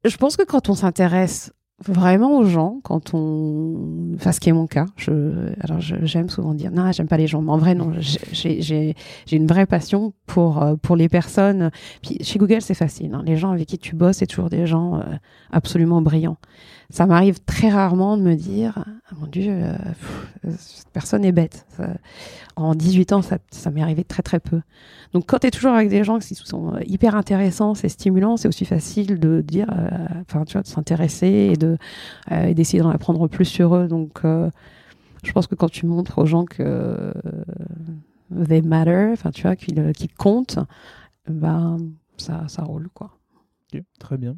je 0.05 0.17
pense 0.17 0.37
que 0.37 0.43
quand 0.43 0.69
on 0.69 0.75
s'intéresse 0.75 1.51
vraiment 1.83 2.37
aux 2.37 2.45
gens 2.45 2.79
quand 2.83 3.13
on 3.13 4.13
enfin 4.15 4.31
ce 4.31 4.39
qui 4.39 4.47
est 4.47 4.53
mon 4.53 4.65
cas 4.65 4.85
je 4.95 5.51
alors 5.59 5.81
j'aime 5.81 6.29
souvent 6.29 6.53
dire 6.53 6.71
non 6.71 6.89
j'aime 6.93 7.07
pas 7.07 7.17
les 7.17 7.27
gens 7.27 7.41
mais 7.41 7.51
en 7.51 7.57
vrai 7.57 7.75
non 7.75 7.91
j'ai 7.99 8.95
une 9.31 9.45
vraie 9.45 9.65
passion 9.65 10.13
pour 10.25 10.63
euh, 10.63 10.75
pour 10.77 10.95
les 10.95 11.09
personnes 11.09 11.71
puis 12.01 12.17
chez 12.23 12.39
Google 12.39 12.61
c'est 12.61 12.75
facile 12.75 13.13
hein. 13.13 13.23
les 13.25 13.35
gens 13.35 13.51
avec 13.51 13.67
qui 13.67 13.77
tu 13.77 13.93
bosses 13.93 14.17
c'est 14.17 14.25
toujours 14.25 14.49
des 14.49 14.65
gens 14.65 14.99
euh, 14.99 15.03
absolument 15.51 16.01
brillants 16.01 16.37
ça 16.89 17.05
m'arrive 17.05 17.39
très 17.45 17.69
rarement 17.69 18.17
de 18.17 18.21
me 18.21 18.35
dire 18.35 18.83
ah, 18.85 19.15
mon 19.19 19.27
dieu 19.27 19.51
euh, 19.51 19.75
cette 20.57 20.89
personne 20.89 21.25
est 21.25 21.31
bête 21.31 21.65
en 22.55 22.75
18 22.75 23.13
ans 23.13 23.21
ça, 23.21 23.37
ça 23.51 23.71
m'est 23.71 23.81
arrivé 23.81 24.03
très 24.03 24.23
très 24.23 24.39
peu 24.39 24.61
donc 25.15 25.27
quand 25.27 25.39
tu 25.39 25.47
es 25.47 25.51
toujours 25.51 25.71
avec 25.71 25.87
des 25.87 26.03
gens 26.03 26.19
qui 26.19 26.35
sont 26.35 26.77
hyper 26.85 27.15
intéressants, 27.15 27.73
c'est 27.73 27.87
stimulant, 27.87 28.35
c'est 28.35 28.49
aussi 28.49 28.65
facile 28.65 29.17
de 29.17 29.39
dire, 29.39 29.69
euh, 29.71 30.07
enfin 30.27 30.43
tu 30.43 30.53
vois, 30.53 30.61
de 30.61 30.67
s'intéresser 30.67 31.27
et 31.53 31.55
de 31.55 31.77
euh, 32.33 32.53
d'essayer 32.53 32.83
d'en 32.83 32.89
apprendre 32.89 33.25
plus 33.29 33.45
sur 33.45 33.77
eux. 33.77 33.87
Donc 33.87 34.25
euh, 34.25 34.51
je 35.23 35.31
pense 35.31 35.47
que 35.47 35.55
quand 35.55 35.69
tu 35.69 35.85
montres 35.85 36.17
aux 36.17 36.25
gens 36.25 36.43
que 36.43 37.13
they 38.45 38.61
matter, 38.61 39.11
enfin 39.13 39.31
tu 39.31 39.43
vois, 39.43 39.55
qu'ils 39.55 40.13
comptent, 40.17 40.59
ben 41.29 41.77
ça, 42.17 42.43
ça 42.49 42.63
roule 42.63 42.89
quoi. 42.93 43.17
très 43.99 44.17
bien. 44.17 44.35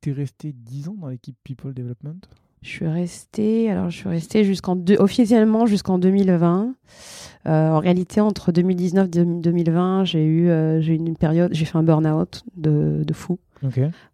Tu 0.00 0.10
es 0.10 0.12
resté 0.12 0.52
10 0.52 0.88
ans 0.88 0.96
dans 1.00 1.08
l'équipe 1.08 1.36
People 1.42 1.74
Development? 1.74 2.20
Je 2.62 2.68
suis 2.68 2.88
restée, 2.88 3.70
alors 3.70 3.88
je 3.90 3.96
suis 3.96 4.08
restée 4.08 4.44
jusqu'en 4.44 4.76
officiellement 4.98 5.66
jusqu'en 5.66 5.98
2020. 5.98 6.74
Euh, 7.46 7.70
en 7.70 7.78
réalité, 7.78 8.20
entre 8.20 8.50
2019 8.50 9.06
et 9.06 9.24
2020, 9.24 10.04
j'ai 10.04 10.24
eu, 10.24 10.48
euh, 10.50 10.80
j'ai 10.80 10.94
eu 10.94 10.96
une 10.96 11.16
période, 11.16 11.50
j'ai 11.54 11.64
fait 11.64 11.78
un 11.78 11.84
burn-out 11.84 12.42
de, 12.56 13.04
de, 13.06 13.12
fou. 13.14 13.38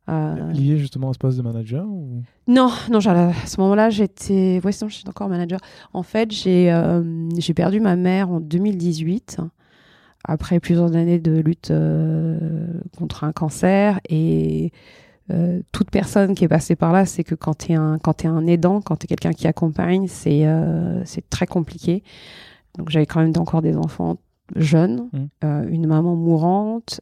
Euh, 0.09 0.53
Lié 0.53 0.77
justement 0.77 1.11
à 1.11 1.13
ce 1.15 1.19
poste 1.19 1.39
de 1.39 1.43
manager 1.43 1.87
ou... 1.87 2.23
Non, 2.47 2.71
non, 2.91 2.99
à 2.99 3.33
ce 3.47 3.61
moment-là, 3.61 3.89
j'étais, 3.89 4.61
ouais, 4.63 4.73
sinon 4.73 4.91
j'étais 4.91 5.09
encore 5.09 5.29
manager. 5.29 5.59
En 5.95 6.03
fait, 6.03 6.31
j'ai, 6.31 6.71
j'ai 7.39 7.55
perdu 7.55 7.81
ma 7.81 7.97
mère 7.97 8.31
en 8.31 8.41
2018 8.41 9.39
après 10.27 10.61
plusieurs 10.61 10.95
années 10.97 11.19
de 11.19 11.41
lutte 11.41 11.73
contre 12.97 13.25
un 13.25 13.33
cancer 13.33 14.01
et 14.09 14.71
euh, 15.31 15.61
toute 15.73 15.91
personne 15.91 16.35
qui 16.35 16.45
est 16.45 16.49
passée 16.49 16.77
par 16.77 16.93
là, 16.93 17.07
c'est 17.07 17.25
que 17.25 17.35
quand 17.35 17.55
tu 17.55 17.73
es, 17.73 17.75
un, 17.75 17.99
quand 17.99 18.25
es 18.25 18.29
un 18.29 18.47
aidant, 18.47 18.81
quand 18.81 18.97
tu 18.97 19.05
es 19.05 19.09
quelqu'un 19.09 19.33
qui 19.33 19.47
accompagne, 19.47 20.07
c'est 20.07 20.47
euh, 20.47 21.03
c'est 21.05 21.29
très 21.31 21.47
compliqué. 21.47 22.03
Donc 22.79 22.91
j'avais 22.91 23.07
quand 23.07 23.21
même 23.21 23.33
encore 23.39 23.63
des 23.63 23.77
enfants 23.77 24.19
jeunes, 24.57 25.09
mmh. 25.13 25.19
euh, 25.45 25.67
une 25.69 25.87
maman 25.87 26.17
mourante, 26.17 27.01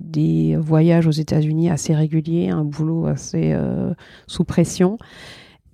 des 0.00 0.54
voyages 0.56 1.08
aux 1.08 1.10
États-Unis 1.10 1.68
assez 1.68 1.92
réguliers, 1.92 2.48
un 2.48 2.62
boulot 2.62 3.06
assez 3.06 3.56
sous 4.28 4.44
pression. 4.44 4.98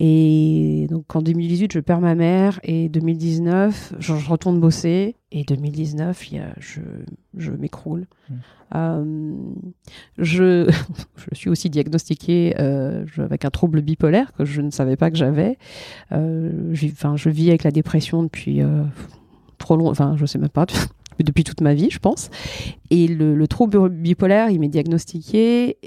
Et 0.01 0.87
donc 0.91 1.15
en 1.15 1.23
2018, 1.23 1.73
je 1.73 1.81
perds 1.81 2.01
ma 2.01 2.15
mère 2.15 2.59
et 2.65 2.89
2019, 2.89 3.95
je, 3.99 4.13
retourne 4.13 4.59
bosser 4.59 5.17
et 5.31 5.45
2019, 5.45 6.31
il 6.31 6.37
y 6.37 6.41
a, 6.41 6.53
je, 6.59 6.81
je 7.37 7.53
m'écroule. 7.53 8.07
Mmh. 8.29 8.35
Euh, 8.75 9.35
je, 10.19 10.69
je 11.31 11.35
suis 11.35 11.49
aussi 11.49 11.71
diagnostiquée 11.71 12.57
euh, 12.59 13.05
avec 13.19 13.45
un 13.45 13.51
trouble 13.51 13.83
bipolaire 13.83 14.33
que 14.33 14.45
je 14.45 14.61
ne 14.63 14.71
savais 14.71 14.97
pas 14.97 15.11
que 15.11 15.17
j'avais. 15.17 15.59
Euh, 16.13 16.73
je 16.73 17.31
vis 17.31 17.49
avec 17.51 17.63
la 17.63 17.71
dépression 17.71 18.25
depuis 18.25 18.63
trop 19.59 19.77
long, 19.77 19.89
enfin 19.89 20.17
je 20.17 20.27
sais 20.27 20.39
même 20.39 20.49
pas, 20.49 20.67
depuis 21.21 21.45
toute 21.45 21.61
ma 21.61 21.75
vie, 21.75 21.91
je 21.91 22.01
pense. 22.01 22.31
Et 22.91 23.07
le, 23.07 23.35
le 23.35 23.49
trouble 23.49 23.89
bipolaire, 23.89 24.51
il 24.51 24.59
m'est 24.59 24.69
diagnostiqué 24.69 25.79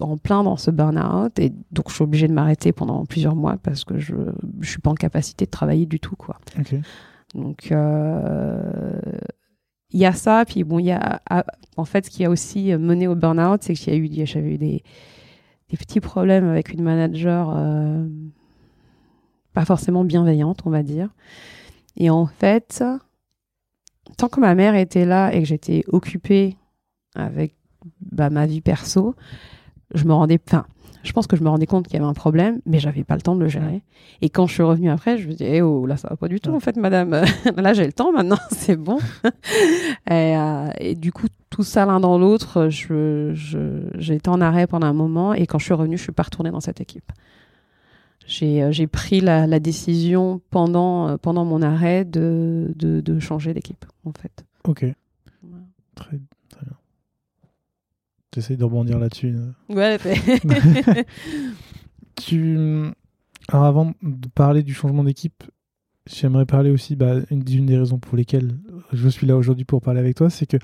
en 0.00 0.16
plein 0.16 0.44
dans 0.44 0.56
ce 0.56 0.70
burn-out 0.70 1.38
et 1.38 1.52
donc 1.72 1.88
je 1.88 1.94
suis 1.94 2.04
obligée 2.04 2.28
de 2.28 2.32
m'arrêter 2.32 2.72
pendant 2.72 3.04
plusieurs 3.04 3.34
mois 3.34 3.56
parce 3.56 3.84
que 3.84 3.98
je 3.98 4.14
ne 4.14 4.64
suis 4.64 4.80
pas 4.80 4.90
en 4.90 4.94
capacité 4.94 5.44
de 5.44 5.50
travailler 5.50 5.86
du 5.86 5.98
tout 5.98 6.16
quoi. 6.16 6.38
Donc 7.34 7.72
euh, 7.72 9.00
il 9.90 10.00
y 10.00 10.06
a 10.06 10.12
ça 10.12 10.44
puis 10.46 10.62
bon 10.64 10.78
il 10.78 10.86
y 10.86 10.92
a 10.92 11.20
en 11.76 11.84
fait 11.84 12.06
ce 12.06 12.10
qui 12.10 12.24
a 12.24 12.30
aussi 12.30 12.72
mené 12.76 13.08
au 13.08 13.14
burn-out 13.14 13.62
c'est 13.62 13.74
qu'il 13.74 13.92
y 13.92 13.96
a 13.96 13.98
eu 13.98 14.26
j'avais 14.26 14.54
eu 14.54 14.58
des, 14.58 14.82
des, 15.68 15.76
petits 15.76 16.00
problèmes 16.00 16.48
avec 16.48 16.72
une 16.72 16.82
manager 16.82 17.52
euh, 17.56 18.06
pas 19.52 19.64
forcément 19.64 20.04
bienveillante 20.04 20.62
on 20.64 20.70
va 20.70 20.82
dire 20.82 21.08
et 21.96 22.08
en 22.08 22.26
fait 22.26 22.84
tant 24.16 24.28
que 24.28 24.40
ma 24.40 24.54
mère 24.54 24.76
était 24.76 25.04
là 25.04 25.32
et 25.34 25.40
que 25.40 25.46
j'étais 25.46 25.82
occupée 25.88 26.56
avec 27.14 27.54
bah, 28.00 28.30
ma 28.30 28.46
vie 28.46 28.60
perso, 28.60 29.14
je 29.94 30.04
me 30.04 30.12
rendais, 30.12 30.38
enfin, 30.46 30.66
je 31.02 31.12
pense 31.12 31.26
que 31.26 31.36
je 31.36 31.42
me 31.42 31.48
rendais 31.48 31.66
compte 31.66 31.86
qu'il 31.86 31.94
y 31.94 31.96
avait 31.96 32.08
un 32.08 32.14
problème, 32.14 32.60
mais 32.66 32.78
j'avais 32.78 33.04
pas 33.04 33.14
le 33.14 33.22
temps 33.22 33.34
de 33.34 33.40
le 33.40 33.48
gérer. 33.48 33.82
Et 34.20 34.28
quand 34.28 34.46
je 34.46 34.54
suis 34.54 34.62
revenue 34.62 34.90
après, 34.90 35.18
je 35.18 35.28
me 35.28 35.32
dis, 35.32 35.44
eh 35.44 35.62
oh, 35.62 35.86
là, 35.86 35.96
ça 35.96 36.08
va 36.08 36.16
pas 36.16 36.28
du 36.28 36.40
tout, 36.40 36.52
en 36.52 36.60
fait, 36.60 36.76
madame. 36.76 37.10
là, 37.56 37.72
j'ai 37.72 37.86
le 37.86 37.92
temps 37.92 38.12
maintenant, 38.12 38.38
c'est 38.50 38.76
bon. 38.76 38.98
et, 40.10 40.36
euh, 40.36 40.70
et, 40.78 40.94
du 40.94 41.12
coup, 41.12 41.26
tout 41.48 41.62
ça 41.62 41.86
l'un 41.86 42.00
dans 42.00 42.18
l'autre, 42.18 42.68
je, 42.68 43.32
j'ai 43.94 44.14
été 44.14 44.28
en 44.28 44.40
arrêt 44.40 44.66
pendant 44.66 44.86
un 44.86 44.92
moment 44.92 45.32
et 45.34 45.46
quand 45.46 45.58
je 45.58 45.64
suis 45.64 45.74
revenue, 45.74 45.96
je 45.96 46.02
suis 46.02 46.12
pas 46.12 46.24
retournée 46.24 46.50
dans 46.50 46.60
cette 46.60 46.80
équipe. 46.80 47.12
J'ai, 48.26 48.62
euh, 48.62 48.86
pris 48.86 49.20
la, 49.20 49.46
la 49.46 49.58
décision 49.58 50.40
pendant, 50.50 51.08
euh, 51.08 51.16
pendant 51.16 51.44
mon 51.44 51.62
arrêt 51.62 52.04
de, 52.04 52.72
de, 52.76 53.00
de 53.00 53.18
changer 53.18 53.54
d'équipe, 53.54 53.84
en 54.04 54.12
fait. 54.12 54.44
Ok. 54.64 54.84
Très 55.96 56.16
bien. 56.16 56.26
J'essaie 58.34 58.56
de 58.56 58.64
rebondir 58.64 58.98
là-dessus. 58.98 59.34
Ouais, 59.68 59.98
tu... 62.16 62.56
Alors 63.48 63.64
avant 63.64 63.92
de 64.02 64.28
parler 64.28 64.62
du 64.62 64.72
changement 64.74 65.02
d'équipe, 65.02 65.42
j'aimerais 66.06 66.46
parler 66.46 66.70
aussi 66.70 66.94
bah, 66.94 67.14
une, 67.30 67.40
d'une 67.42 67.66
des 67.66 67.76
raisons 67.76 67.98
pour 67.98 68.16
lesquelles 68.16 68.56
je 68.92 69.08
suis 69.08 69.26
là 69.26 69.36
aujourd'hui 69.36 69.64
pour 69.64 69.80
parler 69.82 69.98
avec 70.00 70.16
toi, 70.16 70.30
c'est 70.30 70.46
que 70.46 70.56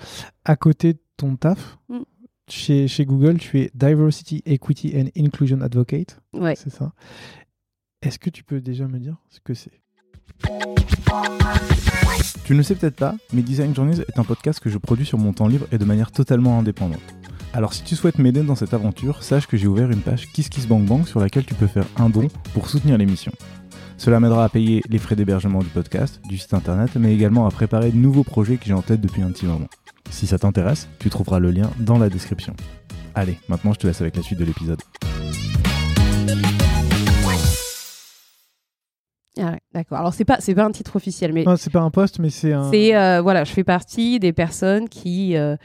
à 0.45 0.55
côté 0.57 0.93
de 0.95 0.99
ton 1.17 1.37
taf, 1.37 1.79
Mm. 1.89 2.01
chez, 2.49 2.87
chez 2.89 3.05
Google, 3.05 3.39
tu 3.39 3.59
es 3.61 3.71
Diversity, 3.75 4.43
Equity 4.47 4.93
and 4.97 5.09
Inclusion 5.21 5.61
Advocate. 5.62 6.21
ouais. 6.35 6.55
C'est 6.57 6.71
ça. 6.71 6.93
Est-ce 8.03 8.19
que 8.21 8.31
tu 8.31 8.45
peux 8.45 8.61
déjà 8.61 8.87
me 8.87 8.99
dire 9.01 9.17
ce 9.31 9.41
que 9.41 9.55
c'est? 9.55 9.81
Tu 12.45 12.53
ne 12.53 12.59
le 12.59 12.62
sais 12.62 12.77
peut-être 12.77 12.95
pas, 12.97 13.17
mais 13.33 13.43
Design 13.43 13.75
Journeys 13.75 14.01
est 14.01 14.19
un 14.19 14.25
podcast 14.25 14.61
que 14.61 14.71
je 14.71 14.79
produis 14.79 15.07
sur 15.07 15.19
mon 15.19 15.33
temps 15.33 15.49
libre 15.49 15.67
et 15.73 15.79
de 15.79 15.85
manière 15.85 16.12
totalement 16.12 16.59
indépendante. 16.59 17.01
Alors 17.57 17.73
si 17.73 17.83
tu 17.83 17.97
souhaites 17.97 18.19
m'aider 18.19 18.43
dans 18.43 18.55
cette 18.55 18.75
aventure, 18.75 19.23
sache 19.23 19.47
que 19.47 19.57
j'ai 19.57 19.67
ouvert 19.67 19.91
une 19.91 20.03
page 20.03 20.31
KissKissBankBank 20.31 21.09
sur 21.09 21.21
laquelle 21.21 21.47
tu 21.47 21.55
peux 21.55 21.67
faire 21.67 21.87
un 21.97 22.11
don 22.11 22.29
pour 22.53 22.69
soutenir 22.69 22.99
l'émission. 22.99 23.33
Cela 23.97 24.21
m'aidera 24.21 24.45
à 24.45 24.51
payer 24.51 24.83
les 24.91 24.99
frais 24.99 25.17
d'hébergement 25.17 25.61
du 25.61 25.69
podcast, 25.71 26.21
du 26.29 26.37
site 26.37 26.53
internet, 26.53 26.91
mais 26.97 27.15
également 27.15 27.47
à 27.47 27.51
préparer 27.51 27.93
de 27.93 27.97
nouveaux 27.97 28.25
projets 28.25 28.59
que 28.59 28.67
j'ai 28.67 28.75
en 28.75 28.83
tête 28.83 29.01
depuis 29.01 29.23
un 29.23 29.31
petit 29.31 29.47
moment. 29.47 29.69
Si 30.11 30.27
ça 30.27 30.39
t'intéresse, 30.39 30.87
tu 30.99 31.09
trouveras 31.09 31.39
le 31.39 31.51
lien 31.51 31.71
dans 31.81 31.97
la 31.97 32.11
description. 32.11 32.55
Allez, 33.15 33.39
maintenant 33.49 33.73
je 33.73 33.79
te 33.79 33.87
laisse 33.87 34.03
avec 34.03 34.17
la 34.17 34.23
suite 34.23 34.39
de 34.39 34.45
l'épisode. 34.45 34.83
Ah 39.39 39.53
ouais, 39.53 39.61
d'accord. 39.73 39.97
Alors 39.97 40.13
c'est 40.13 40.27
pas 40.27 40.37
c'est 40.41 40.55
pas 40.55 40.65
un 40.65 40.73
titre 40.73 40.97
officiel, 40.97 41.33
mais 41.33 41.45
Non, 41.45 41.57
c'est 41.57 41.73
pas 41.73 41.81
un 41.81 41.91
poste, 41.91 42.19
mais 42.19 42.29
c'est 42.29 42.53
un. 42.53 42.71
c'est 42.71 42.95
euh, 42.95 43.23
voilà, 43.23 43.45
je 43.45 43.53
fais 43.53 43.65
partie 43.65 44.19
des 44.19 44.35
personnes 44.35 44.91
qui 44.91 45.37
euh, 45.39 45.57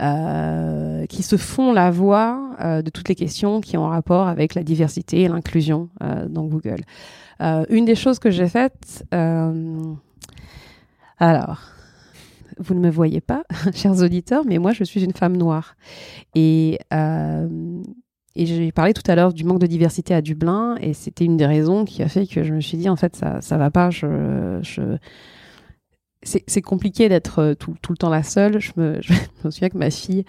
euh, 0.00 1.04
qui 1.06 1.22
se 1.22 1.36
font 1.36 1.72
la 1.72 1.90
voix 1.90 2.56
euh, 2.60 2.80
de 2.80 2.90
toutes 2.90 3.08
les 3.08 3.14
questions 3.14 3.60
qui 3.60 3.76
ont 3.76 3.88
rapport 3.88 4.28
avec 4.28 4.54
la 4.54 4.62
diversité 4.62 5.22
et 5.22 5.28
l'inclusion 5.28 5.90
euh, 6.02 6.26
dans 6.28 6.44
Google. 6.44 6.80
Une 7.70 7.86
des 7.86 7.94
choses 7.94 8.18
que 8.18 8.30
j'ai 8.30 8.48
faites, 8.48 9.04
alors. 11.18 11.60
Vous 12.62 12.74
ne 12.74 12.80
me 12.80 12.90
voyez 12.90 13.22
pas, 13.22 13.44
chers 13.74 14.02
auditeurs, 14.02 14.44
mais 14.44 14.58
moi 14.58 14.74
je 14.74 14.84
suis 14.84 15.02
une 15.02 15.14
femme 15.14 15.34
noire. 15.34 15.76
Et, 16.34 16.78
et 16.92 18.46
j'ai 18.46 18.70
parlé 18.70 18.92
tout 18.92 19.10
à 19.10 19.14
l'heure 19.14 19.32
du 19.32 19.44
manque 19.44 19.60
de 19.60 19.66
diversité 19.66 20.12
à 20.12 20.20
Dublin, 20.20 20.76
et 20.78 20.92
c'était 20.92 21.24
une 21.24 21.38
des 21.38 21.46
raisons 21.46 21.86
qui 21.86 22.02
a 22.02 22.08
fait 22.08 22.26
que 22.26 22.42
je 22.42 22.52
me 22.52 22.60
suis 22.60 22.76
dit, 22.76 22.90
en 22.90 22.96
fait, 22.96 23.16
ça 23.16 23.40
ça 23.40 23.56
va 23.56 23.70
pas. 23.70 23.88
Je... 23.88 24.60
C'est 26.22 26.60
compliqué 26.62 27.08
d'être 27.08 27.38
euh, 27.38 27.54
tout, 27.54 27.74
tout 27.80 27.92
le 27.92 27.96
temps 27.96 28.10
la 28.10 28.22
seule. 28.22 28.60
Je 28.60 28.72
me, 28.76 28.98
je 29.02 29.12
me 29.44 29.50
souviens 29.50 29.70
que 29.70 29.78
ma 29.78 29.90
fille, 29.90 30.24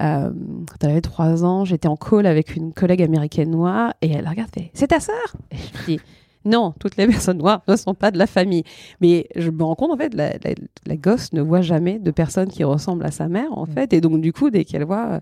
euh, 0.00 0.30
quand 0.68 0.76
elle 0.82 0.90
avait 0.90 1.00
trois 1.00 1.44
ans, 1.44 1.64
j'étais 1.64 1.88
en 1.88 1.96
call 1.96 2.26
avec 2.26 2.56
une 2.56 2.72
collègue 2.72 3.02
américaine 3.02 3.50
noire, 3.50 3.94
et 4.02 4.10
elle 4.10 4.28
regarde, 4.28 4.50
fait, 4.52 4.70
c'est 4.74 4.88
ta 4.88 4.98
sœur 4.98 5.36
Et 5.52 5.56
je 5.56 5.84
dis, 5.92 6.00
non, 6.44 6.74
toutes 6.80 6.96
les 6.96 7.06
personnes 7.06 7.38
noires 7.38 7.62
ne 7.68 7.76
sont 7.76 7.94
pas 7.94 8.10
de 8.10 8.18
la 8.18 8.26
famille. 8.26 8.64
Mais 9.00 9.28
je 9.36 9.50
me 9.50 9.62
rends 9.62 9.76
compte, 9.76 9.92
en 9.92 9.96
fait, 9.96 10.12
la, 10.14 10.30
la, 10.32 10.50
la 10.84 10.96
gosse 10.96 11.32
ne 11.32 11.40
voit 11.40 11.62
jamais 11.62 11.98
de 12.00 12.10
personne 12.10 12.48
qui 12.48 12.64
ressemble 12.64 13.06
à 13.06 13.12
sa 13.12 13.28
mère, 13.28 13.56
en 13.56 13.66
fait. 13.66 13.92
Et 13.92 14.00
donc, 14.00 14.20
du 14.20 14.32
coup, 14.32 14.50
dès 14.50 14.64
qu'elle 14.64 14.84
voit... 14.84 15.06
euh, 15.12 15.20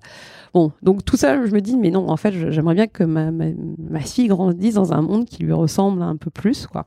Bon, 0.55 0.72
donc 0.82 1.05
tout 1.05 1.16
ça, 1.16 1.47
je 1.47 1.53
me 1.53 1.61
dis, 1.61 1.76
mais 1.76 1.90
non, 1.90 2.09
en 2.09 2.16
fait, 2.16 2.32
j'aimerais 2.51 2.74
bien 2.74 2.86
que 2.86 3.05
ma, 3.05 3.30
ma, 3.30 3.47
ma 3.78 4.01
fille 4.01 4.26
grandisse 4.28 4.74
dans 4.74 4.93
un 4.95 5.03
monde 5.03 5.26
qui 5.26 5.43
lui 5.45 5.53
ressemble 5.53 6.03
un 6.03 6.16
peu 6.16 6.30
plus, 6.30 6.66
quoi. 6.66 6.86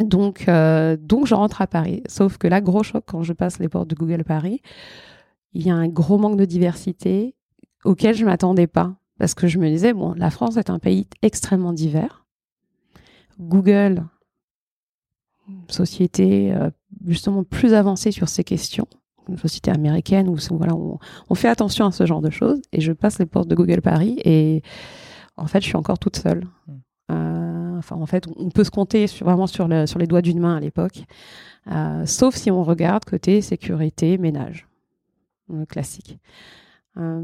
Donc, 0.00 0.48
euh, 0.48 0.96
donc, 0.98 1.26
je 1.26 1.34
rentre 1.34 1.62
à 1.62 1.66
Paris. 1.66 2.02
Sauf 2.08 2.38
que 2.38 2.46
là, 2.48 2.60
gros 2.60 2.82
choc, 2.82 3.04
quand 3.06 3.22
je 3.22 3.32
passe 3.32 3.58
les 3.58 3.68
portes 3.68 3.88
de 3.88 3.94
Google 3.94 4.24
Paris, 4.24 4.60
il 5.52 5.66
y 5.66 5.70
a 5.70 5.74
un 5.74 5.88
gros 5.88 6.18
manque 6.18 6.36
de 6.36 6.44
diversité 6.44 7.34
auquel 7.84 8.14
je 8.14 8.24
m'attendais 8.24 8.66
pas. 8.66 8.96
Parce 9.18 9.34
que 9.34 9.46
je 9.46 9.58
me 9.58 9.68
disais, 9.68 9.94
bon, 9.94 10.12
la 10.12 10.30
France 10.30 10.58
est 10.58 10.68
un 10.68 10.78
pays 10.78 11.06
extrêmement 11.22 11.72
divers. 11.72 12.26
Google, 13.40 14.04
société 15.68 16.52
euh, 16.52 16.70
justement 17.06 17.44
plus 17.44 17.72
avancée 17.72 18.10
sur 18.10 18.28
ces 18.28 18.44
questions, 18.44 18.86
une 19.28 19.38
société 19.38 19.70
américaine 19.70 20.28
où 20.28 20.36
voilà, 20.50 20.74
on, 20.74 20.98
on 21.30 21.34
fait 21.34 21.48
attention 21.48 21.86
à 21.86 21.92
ce 21.92 22.04
genre 22.04 22.20
de 22.20 22.30
choses. 22.30 22.60
Et 22.72 22.80
je 22.80 22.92
passe 22.92 23.18
les 23.18 23.26
portes 23.26 23.48
de 23.48 23.54
Google 23.54 23.80
Paris 23.80 24.18
et 24.24 24.62
en 25.36 25.46
fait, 25.46 25.60
je 25.60 25.66
suis 25.66 25.76
encore 25.76 25.98
toute 25.98 26.16
seule. 26.16 26.46
Mm. 26.66 26.72
Euh, 27.12 27.45
enfin, 27.78 27.96
en 27.96 28.06
fait, 28.06 28.24
on 28.36 28.50
peut 28.50 28.64
se 28.64 28.70
compter 28.70 29.06
sur- 29.06 29.26
vraiment 29.26 29.46
sur, 29.46 29.68
le- 29.68 29.86
sur 29.86 29.98
les 29.98 30.06
doigts 30.06 30.22
d'une 30.22 30.40
main 30.40 30.56
à 30.56 30.60
l'époque, 30.60 31.04
Euh, 31.68 32.06
sauf 32.06 32.36
si 32.36 32.50
on 32.52 32.62
regarde 32.62 33.04
côté 33.04 33.40
sécurité, 33.42 34.18
ménage, 34.18 34.68
le 35.52 35.66
classique. 35.66 36.18
Euh, 36.96 37.22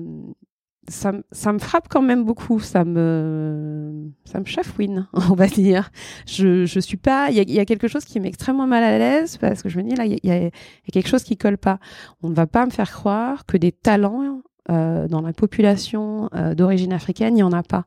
ça, 0.89 1.13
ça 1.31 1.53
me 1.53 1.61
frappe 1.61 1.87
quand 1.89 2.03
même 2.03 2.25
beaucoup, 2.25 2.59
ça 2.59 2.85
me, 2.85 4.11
ça 4.25 4.41
me 4.41 4.45
chafouine, 4.45 5.07
on 5.13 5.35
va 5.35 5.47
dire. 5.47 5.91
Je, 6.27 6.67
je 6.67 6.81
suis 6.81 6.97
pas, 6.97 7.29
il 7.31 7.37
y 7.37 7.59
a, 7.59 7.63
y 7.63 7.67
quelque 7.67 7.87
chose 7.87 8.05
qui 8.05 8.19
m'est 8.19 8.27
extrêmement 8.29 8.67
mal 8.67 8.83
à 8.83 8.99
l'aise 8.99 9.37
parce 9.37 9.63
que 9.63 9.69
je 9.69 9.79
me 9.79 9.85
dis 9.85 9.95
là, 9.95 10.07
il 10.07 10.19
y, 10.25 10.31
a- 10.31 10.39
y 10.47 10.51
y 10.89 10.91
quelque 10.91 11.09
chose 11.09 11.23
qui 11.23 11.37
colle 11.37 11.57
pas. 11.59 11.79
On 12.23 12.29
ne 12.29 12.35
va 12.35 12.49
pas 12.49 12.67
me 12.67 12.73
faire 12.73 12.91
croire 12.91 13.47
que 13.47 13.57
des 13.57 13.71
talents 13.71 14.43
euh, 14.71 15.07
dans 15.07 15.21
la 15.21 15.33
population 15.33 16.29
euh, 16.35 16.55
d'origine 16.57 16.93
africaine, 16.93 17.35
il 17.35 17.37
n'y 17.37 17.43
en 17.45 17.53
a 17.53 17.63
pas. 17.63 17.85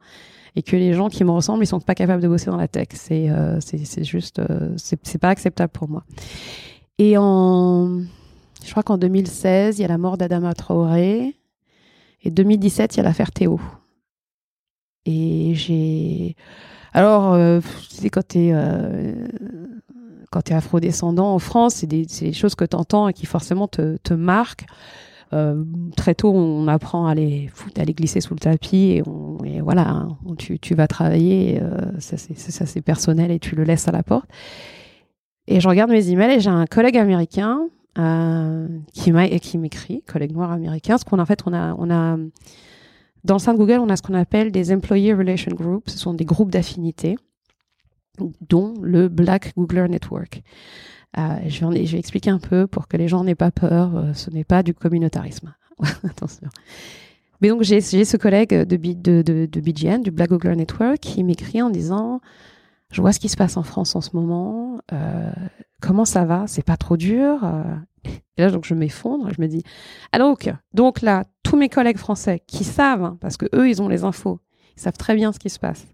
Et 0.55 0.63
que 0.63 0.75
les 0.75 0.93
gens 0.93 1.09
qui 1.09 1.23
me 1.23 1.31
ressemblent, 1.31 1.63
ils 1.63 1.67
sont 1.67 1.79
pas 1.79 1.95
capables 1.95 2.21
de 2.21 2.27
bosser 2.27 2.45
dans 2.45 2.57
la 2.57 2.67
tech. 2.67 2.87
C'est 2.93 3.29
euh, 3.29 3.59
juste, 4.03 4.39
euh, 4.39 4.73
c'est 4.77 5.17
pas 5.17 5.29
acceptable 5.29 5.71
pour 5.71 5.89
moi. 5.89 6.03
Et 6.97 7.17
en, 7.17 8.01
je 8.65 8.71
crois 8.71 8.83
qu'en 8.83 8.97
2016, 8.97 9.77
il 9.77 9.81
y 9.83 9.85
a 9.85 9.87
la 9.87 9.97
mort 9.97 10.17
d'Adama 10.17 10.53
Traoré. 10.53 11.35
Et 12.23 12.31
2017, 12.31 12.95
il 12.95 12.97
y 12.97 12.99
a 13.01 13.03
l'affaire 13.03 13.31
Théo. 13.31 13.59
Et 15.05 15.53
j'ai. 15.53 16.35
Alors, 16.93 17.33
euh, 17.33 17.59
tu 17.89 17.95
sais, 17.95 18.09
quand 18.09 18.27
t'es 18.27 18.49
euh, 18.53 19.27
quand 20.31 20.41
t'es 20.41 20.55
afrodescendant 20.55 21.33
en 21.33 21.39
France, 21.39 21.75
c'est 21.75 21.87
des, 21.87 22.05
des 22.05 22.33
choses 22.33 22.55
que 22.55 22.65
t'entends 22.65 23.07
et 23.07 23.13
qui 23.13 23.27
forcément 23.27 23.67
te, 23.67 23.97
te 23.97 24.13
marquent. 24.13 24.65
Euh, 25.33 25.63
très 25.97 26.15
tôt, 26.15 26.31
on 26.31 26.67
apprend 26.67 27.07
à 27.07 27.15
les 27.15 27.49
à 27.77 27.83
les 27.83 27.93
glisser 27.93 28.21
sous 28.21 28.33
le 28.33 28.39
tapis 28.39 29.01
et, 29.45 29.61
voilà, 29.61 29.89
hein, 29.89 30.17
tu, 30.37 30.75
vas 30.75 30.87
travailler, 30.87 31.59
euh, 31.61 31.99
ça 31.99 32.17
c'est 32.17 32.81
personnel 32.81 33.31
et 33.31 33.39
tu 33.39 33.55
le 33.55 33.63
laisses 33.63 33.87
à 33.87 33.91
la 33.91 34.03
porte. 34.03 34.29
Et 35.47 35.59
je 35.59 35.67
regarde 35.67 35.91
mes 35.91 36.09
emails 36.09 36.37
et 36.37 36.39
j'ai 36.39 36.49
un 36.49 36.65
collègue 36.65 36.97
américain 36.97 37.67
euh, 37.97 38.67
qui 38.93 39.11
m'écrit, 39.57 40.03
collègue 40.03 40.33
noir 40.33 40.51
américain, 40.51 40.97
ce 40.97 41.05
qu'on 41.05 41.19
en 41.19 41.25
fait, 41.25 41.43
on 41.45 41.53
a, 41.53 42.17
dans 43.23 43.35
le 43.35 43.39
sein 43.39 43.53
de 43.53 43.57
Google, 43.57 43.79
on 43.79 43.89
a 43.89 43.95
ce 43.95 44.01
qu'on 44.01 44.13
appelle 44.13 44.51
des 44.51 44.71
Employee 44.71 45.13
Relation 45.13 45.51
Groups, 45.53 45.89
ce 45.91 45.97
sont 45.97 46.13
des 46.13 46.25
groupes 46.25 46.51
d'affinité, 46.51 47.17
dont 48.41 48.73
le 48.81 49.07
Black 49.07 49.53
Googler 49.57 49.87
Network. 49.89 50.41
Euh, 51.17 51.37
je, 51.47 51.65
vais 51.65 51.99
expliquer 51.99 52.29
un 52.29 52.39
peu 52.39 52.67
pour 52.67 52.87
que 52.87 52.97
les 52.97 53.07
gens 53.07 53.23
n'aient 53.23 53.35
pas 53.35 53.51
peur. 53.51 53.95
euh, 53.95 54.13
ce 54.13 54.29
n'est 54.29 54.43
pas 54.43 54.63
du 54.63 54.73
communautarisme. 54.73 55.53
Attention. 56.03 56.49
Mais 57.41 57.49
donc, 57.49 57.63
j'ai 57.63 57.81
ce 57.81 58.17
collègue 58.17 58.53
de, 58.53 58.77
BGN, 58.77 60.01
du 60.01 60.11
Black 60.11 60.29
Googler 60.29 60.55
Network, 60.55 60.99
qui 60.99 61.23
m'écrit 61.23 61.61
en 61.61 61.69
disant 61.69 62.21
Je 62.91 63.01
vois 63.01 63.11
ce 63.11 63.19
qui 63.19 63.29
se 63.29 63.37
passe 63.37 63.57
en 63.57 63.63
France 63.63 63.95
en 63.95 64.01
ce 64.01 64.11
moment. 64.13 64.79
euh, 64.93 65.31
comment 65.81 66.05
ça 66.05 66.25
va? 66.25 66.45
C'est 66.47 66.65
pas 66.65 66.77
trop 66.77 66.97
dur 66.97 67.39
Et 68.37 68.41
là, 68.41 68.51
donc, 68.51 68.65
je 68.65 68.73
m'effondre. 68.73 69.29
Je 69.33 69.41
me 69.41 69.47
dis 69.47 69.63
Ah, 70.11 70.19
donc, 70.19 70.51
donc 70.73 71.01
là, 71.01 71.25
tous 71.43 71.57
mes 71.57 71.69
collègues 71.69 71.97
français 71.97 72.41
qui 72.47 72.63
savent, 72.63 73.03
hein, 73.03 73.17
parce 73.21 73.37
que 73.37 73.45
eux, 73.53 73.69
ils 73.69 73.81
ont 73.81 73.87
les 73.87 74.03
infos, 74.03 74.39
ils 74.77 74.81
savent 74.81 74.97
très 74.97 75.15
bien 75.15 75.31
ce 75.31 75.39
qui 75.39 75.49
se 75.49 75.59
passe 75.59 75.85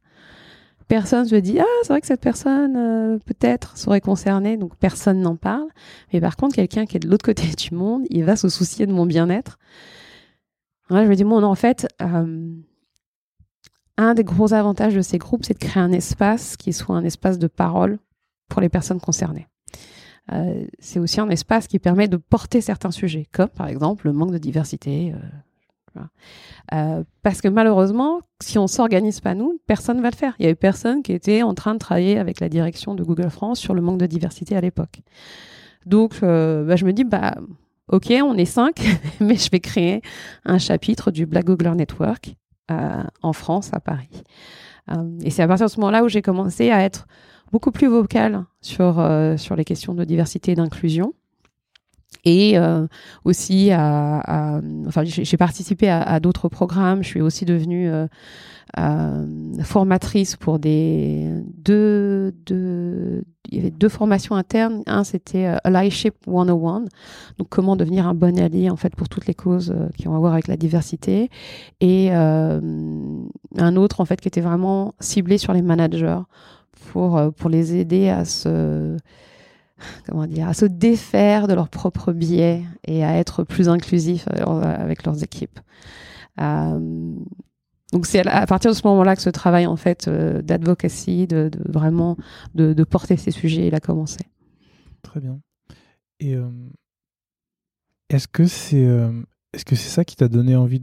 personne 0.92 1.26
se 1.26 1.36
dit 1.36 1.58
ah 1.58 1.64
c'est 1.84 1.94
vrai 1.94 2.02
que 2.02 2.08
cette 2.08 2.20
personne 2.20 2.76
euh, 2.76 3.18
peut-être 3.26 3.78
serait 3.78 4.02
concernée 4.02 4.58
donc 4.58 4.76
personne 4.76 5.22
n'en 5.22 5.38
parle. 5.38 5.70
Mais 6.12 6.20
par 6.20 6.36
contre 6.36 6.56
quelqu'un 6.56 6.86
qui 6.86 6.98
est 6.98 7.00
de 7.00 7.08
l'autre 7.08 7.24
côté 7.24 7.44
du 7.58 7.74
monde 7.74 8.04
il 8.10 8.26
va 8.26 8.36
se 8.36 8.50
soucier 8.50 8.86
de 8.88 8.92
mon 8.92 9.06
bien-être. 9.06 9.58
Je 10.90 10.96
me 10.96 11.16
dis 11.16 11.24
bon 11.24 11.42
en 11.42 11.56
fait 11.56 11.88
euh, 12.02 12.54
un 13.96 14.14
des 14.14 14.26
gros 14.26 14.52
avantages 14.52 14.94
de 14.94 15.02
ces 15.02 15.18
groupes 15.18 15.46
c'est 15.46 15.54
de 15.54 15.60
créer 15.60 15.82
un 15.82 15.94
espace 15.94 16.58
qui 16.58 16.74
soit 16.74 16.98
un 16.98 17.06
espace 17.06 17.40
de 17.40 17.48
parole 17.48 17.98
pour 18.50 18.60
les 18.60 18.68
personnes 18.68 19.00
concernées. 19.00 19.48
Euh, 20.34 20.66
c'est 20.80 21.00
aussi 21.00 21.22
un 21.22 21.30
espace 21.30 21.68
qui 21.68 21.80
permet 21.80 22.10
de 22.10 22.18
porter 22.18 22.60
certains 22.60 22.92
sujets 22.92 23.28
comme 23.32 23.48
par 23.48 23.70
exemple 23.70 24.08
le 24.08 24.12
manque 24.12 24.34
de 24.34 24.38
diversité 24.38 25.14
euh, 26.74 27.04
parce 27.22 27.42
que 27.42 27.48
malheureusement, 27.48 28.22
si 28.42 28.58
on 28.58 28.68
s'organise 28.68 29.20
pas 29.20 29.36
nous, 29.36 29.60
personne 29.68 30.02
va 30.02 30.10
le 30.10 30.16
faire. 30.16 30.36
Il 30.40 30.44
y 30.44 30.46
avait 30.46 30.56
personne 30.56 31.04
qui 31.04 31.12
était 31.12 31.44
en 31.44 31.54
train 31.54 31.74
de 31.74 31.80
travailler 31.80 32.18
avec 32.18 32.40
la 32.40 32.50
direction 32.50 32.96
de 32.96 33.04
Google 33.04 33.30
France 33.30 33.60
sur 33.60 33.74
le 33.74 33.82
manque 33.82 34.00
de 34.00 34.06
diversité 34.06 34.56
à 34.56 34.62
l'époque. 34.62 35.02
Donc, 35.86 36.20
euh, 36.24 36.64
bah, 36.64 36.76
je 36.76 36.86
me 36.86 36.94
dis, 36.94 37.04
bah, 37.04 37.36
ok, 37.90 38.14
on 38.24 38.38
est 38.38 38.46
cinq, 38.46 38.82
mais 39.20 39.36
je 39.36 39.50
vais 39.52 39.60
créer 39.60 40.02
un 40.46 40.58
chapitre 40.58 41.12
du 41.12 41.26
Black 41.26 41.46
Googler 41.46 41.76
Network 41.76 42.36
euh, 42.72 43.04
en 43.22 43.34
France, 43.34 43.72
à 43.74 43.80
Paris. 43.80 44.24
Et 45.24 45.30
c'est 45.30 45.42
à 45.42 45.48
partir 45.48 45.68
de 45.68 45.72
ce 45.72 45.80
moment-là 45.80 46.04
où 46.04 46.10
j'ai 46.10 46.22
commencé 46.22 46.70
à 46.70 46.82
être 46.82 47.08
beaucoup 47.54 47.72
plus 47.72 47.88
vocale 47.88 48.44
sur, 48.60 49.02
sur 49.38 49.56
les 49.56 49.64
questions 49.64 49.94
de 49.94 50.04
diversité 50.04 50.52
et 50.52 50.56
d'inclusion. 50.56 51.14
Et 52.24 52.58
euh, 52.58 52.86
aussi, 53.26 53.72
à, 53.72 54.20
à- 54.58 54.62
enfin, 54.88 55.04
j'ai 55.06 55.38
participé 55.38 55.90
à, 55.90 56.20
d'autres 56.20 56.50
programmes. 56.50 57.04
Je 57.04 57.08
suis 57.08 57.22
aussi 57.22 57.46
devenue 57.46 57.90
euh, 57.90 58.08
euh, 58.80 59.26
formatrice 59.64 60.36
pour 60.36 60.60
des 60.60 61.28
deux, 61.58 62.32
deux, 62.46 63.24
il 63.50 63.58
y 63.58 63.60
avait 63.60 63.72
deux 63.72 63.90
formations 63.90 64.36
internes. 64.36 64.84
Un, 64.86 65.04
c'était 65.04 65.48
euh, 65.48 65.58
Allyship 65.64 66.14
101, 66.28 66.86
donc 67.40 67.50
comment 67.50 67.76
devenir 67.76 68.08
un 68.08 68.14
bon 68.14 68.40
allié 68.40 68.70
en 68.70 68.78
fait 68.78 68.96
pour 68.96 69.10
toutes 69.10 69.26
les 69.26 69.34
causes 69.34 69.72
euh, 69.76 69.90
qui 69.98 70.08
ont 70.08 70.16
à 70.16 70.20
voir 70.20 70.34
avec 70.34 70.48
la 70.48 70.58
diversité, 70.58 71.30
et 71.80 72.12
un 72.12 73.76
autre 73.76 74.00
en 74.00 74.06
fait 74.06 74.22
qui 74.22 74.28
était 74.28 74.42
vraiment 74.42 74.94
ciblé 75.00 75.38
sur 75.38 75.54
les 75.54 75.62
managers 75.62 76.20
pour 76.92 77.20
pour 77.36 77.50
les 77.50 77.76
aider 77.76 78.10
à 78.10 78.26
se 78.26 78.96
comment 80.08 80.28
dire 80.28 80.48
à 80.48 80.54
se 80.54 80.66
défaire 80.66 81.48
de 81.48 81.54
leurs 81.54 81.70
propres 81.70 82.12
biais 82.12 82.64
et 82.86 83.04
à 83.04 83.18
être 83.18 83.44
plus 83.44 83.70
inclusifs 83.70 84.28
euh, 84.30 84.62
avec 84.62 85.06
leurs 85.06 85.24
équipes. 85.24 85.60
Euh, 86.40 86.80
donc 87.92 88.06
c'est 88.06 88.26
à 88.26 88.46
partir 88.46 88.72
de 88.72 88.76
ce 88.76 88.88
moment-là 88.88 89.16
que 89.16 89.22
ce 89.22 89.30
travail 89.30 89.68
en 89.68 89.76
fait 89.76 90.08
euh, 90.08 90.42
d'advocacy, 90.42 91.28
de, 91.28 91.52
vraiment 91.68 92.18
de, 92.56 92.84
porter 92.84 93.18
ces 93.18 93.32
sujets, 93.32 93.68
il 93.68 93.76
a 93.76 93.80
commencé. 93.80 94.20
Très 95.02 95.20
bien. 95.20 95.42
Et 96.20 96.36
euh, 96.36 96.50
est-ce 98.10 98.28
que 98.28 98.46
c'est 98.46 98.86
euh, 98.86 99.12
est-ce 99.54 99.66
que 99.66 99.76
c'est 99.76 99.90
ça 99.90 100.06
qui 100.06 100.16
t'a 100.16 100.30
donné 100.30 100.56
envie, 100.56 100.80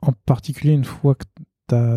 en 0.00 0.12
particulier 0.12 0.72
une 0.72 0.84
fois 0.84 1.14
que 1.14 1.24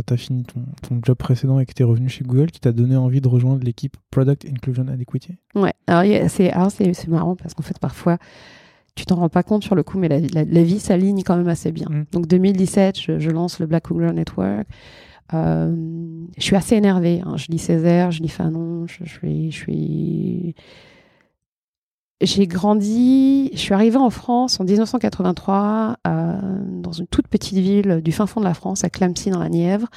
tu 0.05 0.13
as, 0.13 0.17
fini 0.17 0.43
ton, 0.43 0.61
ton 0.87 0.99
job 1.03 1.17
précédent 1.17 1.59
et 1.59 1.65
que 1.65 1.73
tu 1.73 1.81
es 1.81 1.85
revenu 1.85 2.09
chez 2.09 2.23
Google, 2.23 2.51
qui 2.51 2.59
t'a 2.59 2.71
donné 2.71 2.95
envie 2.95 3.21
de 3.21 3.27
rejoindre 3.27 3.63
l'équipe 3.63 3.97
Product 4.11 4.45
Inclusion 4.45 4.85
and 4.89 4.99
Equity 4.99 5.35
Ouais. 5.55 5.73
Alors 5.87 6.71
c'est 6.71 7.07
marrant 7.07 7.35
parce 7.35 7.53
qu'en 7.53 7.63
fait 7.63 7.77
parfois 7.79 8.17
tu 8.95 9.05
t'en 9.05 9.15
rends 9.15 9.27
pas 9.29 9.43
compte 9.43 9.61
sur 9.63 9.75
le 9.75 9.83
coup, 9.83 9.97
mais 9.99 10.07
la, 10.07 10.19
la- 10.21 10.45
la 10.45 10.63
vie 10.63 10.79
s'aligne 10.79 11.21
quand 11.23 11.35
même 11.35 11.49
assez 11.49 11.73
bien. 11.73 11.87
Mm. 11.89 12.05
Donc 12.13 12.27
2017, 12.27 12.97
je, 12.99 13.19
je 13.19 13.29
lance 13.29 13.59
le 13.59 13.65
Black 13.65 13.87
Googler 13.89 14.13
Network. 14.13 14.67
Euh, 15.33 15.75
je 16.37 16.41
suis 16.43 16.55
assez 16.55 16.75
énervée. 16.75 17.21
hein. 17.25 17.35
Je 17.35 17.47
lis 17.49 17.57
Césaire, 17.57 18.11
je 18.11 18.21
lis 18.21 18.29
Fanon, 18.29 18.85
je, 18.87 19.03
je 19.03 19.09
suis, 19.11 19.51
je 19.51 19.57
suis. 19.57 20.55
J'ai 22.25 22.47
grandi. 22.47 23.51
Je 23.53 23.59
suis 23.59 23.75
arrivée 23.75 23.97
en 23.97 24.09
France 24.09 24.59
en 24.59 24.63
1983 24.63 25.97
euh, 26.07 26.33
dans 26.81 26.91
une 26.91 27.05
toute 27.05 27.27
petite 27.27 27.59
ville 27.59 28.01
du 28.03 28.11
fin 28.11 28.25
fond 28.25 28.39
de 28.39 28.45
la 28.45 28.55
France, 28.55 28.83
à 28.83 28.89
Clamcy 28.89 29.29
dans 29.29 29.39
la 29.39 29.49
Nièvre. 29.49 29.87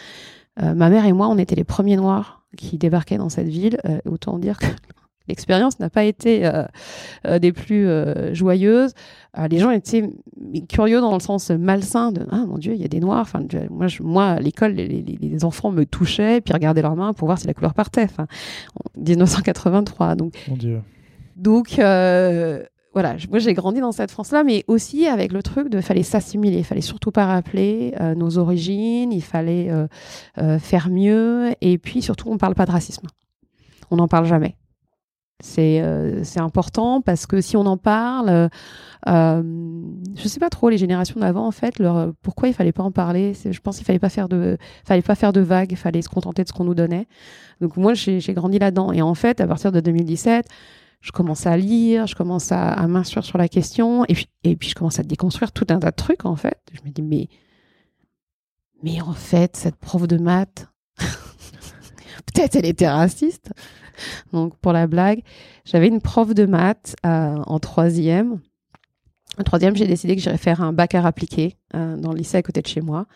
Euh, 0.62 0.74
ma 0.74 0.90
mère 0.90 1.06
et 1.06 1.14
moi, 1.14 1.28
on 1.28 1.38
était 1.38 1.54
les 1.54 1.64
premiers 1.64 1.96
Noirs 1.96 2.44
qui 2.58 2.76
débarquaient 2.76 3.16
dans 3.16 3.30
cette 3.30 3.48
ville. 3.48 3.78
Euh, 3.86 4.00
autant 4.04 4.38
dire 4.38 4.58
que 4.58 4.66
l'expérience 5.28 5.80
n'a 5.80 5.88
pas 5.88 6.04
été 6.04 6.50
des 7.40 7.52
plus 7.52 7.86
joyeuses. 8.32 8.92
Les 9.50 9.58
gens 9.58 9.70
étaient 9.70 10.10
curieux 10.68 11.00
dans 11.00 11.14
le 11.14 11.20
sens 11.20 11.50
malsain 11.50 12.12
de 12.12 12.26
ah 12.30 12.44
mon 12.46 12.56
dieu 12.56 12.74
il 12.74 12.80
y 12.80 12.84
a 12.84 12.88
des 12.88 13.00
noirs. 13.00 13.20
Enfin 13.20 13.42
moi 14.00 14.24
à 14.24 14.40
l'école 14.40 14.72
les, 14.72 15.44
enfants 15.44 15.70
me 15.70 15.84
touchaient 15.84 16.40
puis 16.40 16.54
regardaient 16.54 16.80
leurs 16.80 16.96
mains 16.96 17.12
pour 17.12 17.28
voir 17.28 17.38
si 17.38 17.46
la 17.46 17.52
couleur 17.52 17.74
partait. 17.74 18.06
En 18.18 18.24
1983 18.96 20.14
donc 20.14 20.32
Mon 20.48 20.56
Dieu. 20.56 20.80
Donc 21.38 21.78
euh, 21.78 22.64
voilà, 22.92 23.14
moi 23.30 23.38
j'ai 23.38 23.54
grandi 23.54 23.80
dans 23.80 23.92
cette 23.92 24.10
France-là, 24.10 24.42
mais 24.42 24.64
aussi 24.66 25.06
avec 25.06 25.32
le 25.32 25.42
truc 25.42 25.68
de 25.68 25.80
fallait 25.80 26.02
s'assimiler, 26.02 26.58
il 26.58 26.64
fallait 26.64 26.80
surtout 26.80 27.12
pas 27.12 27.26
rappeler 27.26 27.94
euh, 28.00 28.16
nos 28.16 28.38
origines, 28.38 29.12
il 29.12 29.22
fallait 29.22 29.70
euh, 29.70 30.58
faire 30.58 30.90
mieux, 30.90 31.52
et 31.60 31.78
puis 31.78 32.02
surtout 32.02 32.28
on 32.28 32.38
parle 32.38 32.56
pas 32.56 32.66
de 32.66 32.72
racisme, 32.72 33.06
on 33.90 33.96
n'en 33.96 34.08
parle 34.08 34.26
jamais. 34.26 34.56
C'est 35.40 35.80
important 36.38 37.00
parce 37.00 37.26
que 37.26 37.40
si 37.40 37.56
on 37.56 37.64
en 37.64 37.76
parle, 37.76 38.50
je 39.06 40.26
sais 40.26 40.40
pas 40.40 40.50
trop 40.50 40.68
les 40.68 40.78
générations 40.78 41.20
d'avant 41.20 41.46
en 41.46 41.52
fait, 41.52 41.80
pourquoi 42.22 42.48
il 42.48 42.54
fallait 42.54 42.72
pas 42.72 42.82
en 42.82 42.90
parler? 42.90 43.34
Je 43.48 43.60
pense 43.60 43.76
qu'il 43.76 43.86
fallait 43.86 44.00
pas 44.00 44.08
faire 44.08 44.28
de, 44.28 44.58
fallait 44.84 45.02
pas 45.02 45.14
faire 45.14 45.32
de 45.32 45.40
vagues, 45.40 45.76
fallait 45.76 46.02
se 46.02 46.08
contenter 46.08 46.42
de 46.42 46.48
ce 46.48 46.52
qu'on 46.52 46.64
nous 46.64 46.74
donnait. 46.74 47.06
Donc 47.60 47.76
moi 47.76 47.94
j'ai 47.94 48.20
grandi 48.34 48.58
là-dedans 48.58 48.90
et 48.92 49.00
en 49.00 49.14
fait 49.14 49.40
à 49.40 49.46
partir 49.46 49.70
de 49.70 49.78
2017 49.78 50.48
je 51.00 51.12
commence 51.12 51.46
à 51.46 51.56
lire, 51.56 52.06
je 52.06 52.14
commence 52.14 52.50
à, 52.52 52.86
m'instruire 52.88 53.24
sur 53.24 53.38
la 53.38 53.48
question, 53.48 54.04
et 54.06 54.14
puis, 54.14 54.28
et 54.44 54.56
puis 54.56 54.68
je 54.68 54.74
commence 54.74 54.98
à 54.98 55.02
déconstruire 55.02 55.52
tout 55.52 55.66
un 55.70 55.78
tas 55.78 55.90
de 55.90 55.96
trucs, 55.96 56.24
en 56.24 56.36
fait. 56.36 56.58
Je 56.72 56.80
me 56.84 56.92
dis, 56.92 57.02
mais, 57.02 57.28
mais 58.82 59.00
en 59.00 59.12
fait, 59.12 59.56
cette 59.56 59.76
prof 59.76 60.06
de 60.08 60.18
maths, 60.18 60.68
peut-être 60.98 62.56
elle 62.56 62.66
était 62.66 62.88
raciste. 62.88 63.52
Donc, 64.32 64.56
pour 64.58 64.72
la 64.72 64.86
blague, 64.86 65.22
j'avais 65.64 65.88
une 65.88 66.00
prof 66.00 66.34
de 66.34 66.46
maths 66.46 66.96
euh, 67.04 67.36
en 67.36 67.58
troisième. 67.58 68.40
En 69.38 69.44
troisième, 69.44 69.76
j'ai 69.76 69.86
décidé 69.86 70.16
que 70.16 70.22
j'irais 70.22 70.38
faire 70.38 70.62
un 70.62 70.72
bac 70.72 70.94
à 70.94 71.04
appliqué 71.06 71.56
euh, 71.74 71.96
dans 71.96 72.12
le 72.12 72.18
lycée 72.18 72.36
à 72.36 72.42
côté 72.42 72.60
de 72.60 72.66
chez 72.66 72.80
moi. 72.80 73.06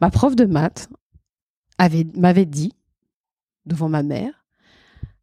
Ma 0.00 0.10
prof 0.10 0.34
de 0.34 0.44
maths 0.44 0.88
avait- 1.78 2.06
m'avait 2.14 2.46
dit, 2.46 2.72
devant 3.66 3.88
ma 3.88 4.02
mère, 4.02 4.37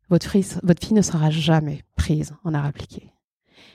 votre 0.10 0.30
fille, 0.30 0.46
votre 0.64 0.86
fille 0.86 0.96
ne 0.96 1.02
sera 1.02 1.30
jamais 1.30 1.84
prise 1.96 2.34
en 2.44 2.54
art 2.54 2.66
appliqué. 2.66 3.12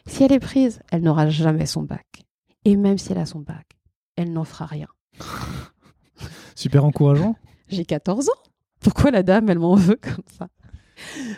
Si 0.06 0.22
elle 0.22 0.32
est 0.32 0.40
prise, 0.40 0.80
elle 0.90 1.02
n'aura 1.02 1.28
jamais 1.28 1.66
son 1.66 1.82
bac. 1.82 2.24
Et 2.64 2.76
même 2.76 2.98
si 2.98 3.12
elle 3.12 3.18
a 3.18 3.26
son 3.26 3.40
bac, 3.40 3.66
elle 4.16 4.32
n'en 4.32 4.44
fera 4.44 4.66
rien. 4.66 4.88
Super 6.54 6.84
encourageant. 6.84 7.36
J'ai 7.68 7.84
14 7.84 8.28
ans. 8.28 8.50
Pourquoi 8.80 9.10
la 9.10 9.22
dame, 9.22 9.48
elle 9.50 9.58
m'en 9.58 9.74
veut 9.74 9.98
comme 10.00 10.24
ça? 10.38 10.48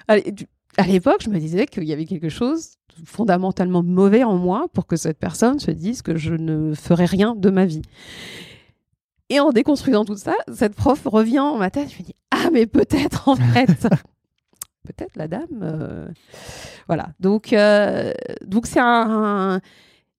À 0.09 0.87
l'époque, 0.87 1.23
je 1.23 1.31
me 1.31 1.39
disais 1.39 1.67
qu'il 1.67 1.85
y 1.85 1.93
avait 1.93 2.07
quelque 2.07 2.29
chose 2.29 2.77
de 2.99 3.07
fondamentalement 3.07 3.83
mauvais 3.83 4.25
en 4.25 4.37
moi 4.37 4.69
pour 4.73 4.87
que 4.87 4.97
cette 4.97 5.19
personne 5.19 5.59
se 5.59 5.71
dise 5.71 6.03
que 6.03 6.17
je 6.17 6.35
ne 6.35 6.75
ferai 6.75 7.05
rien 7.05 7.35
de 7.35 7.51
ma 7.51 7.67
vie. 7.67 7.83
Et 9.29 9.41
en 9.41 9.51
déconstruisant 9.51 10.05
tout 10.05 10.17
ça, 10.17 10.35
cette 10.53 10.75
prof 10.75 11.03
revient 11.07 11.41
en 11.41 11.57
ma 11.59 11.71
tête. 11.71 11.91
Je 11.91 11.99
me 11.99 12.05
dis 12.05 12.15
Ah, 12.31 12.49
mais 12.53 12.67
peut-être 12.67 13.29
en 13.29 13.37
fait. 13.55 13.89
Peut-être 14.85 15.17
la 15.17 15.29
dame. 15.29 15.47
euh, 15.63 16.09
Voilà. 16.89 17.09
Donc, 17.21 17.53
euh, 17.53 18.13
donc 18.45 18.67
c'est 18.67 18.81
un. 18.81 19.55
un- 19.57 19.61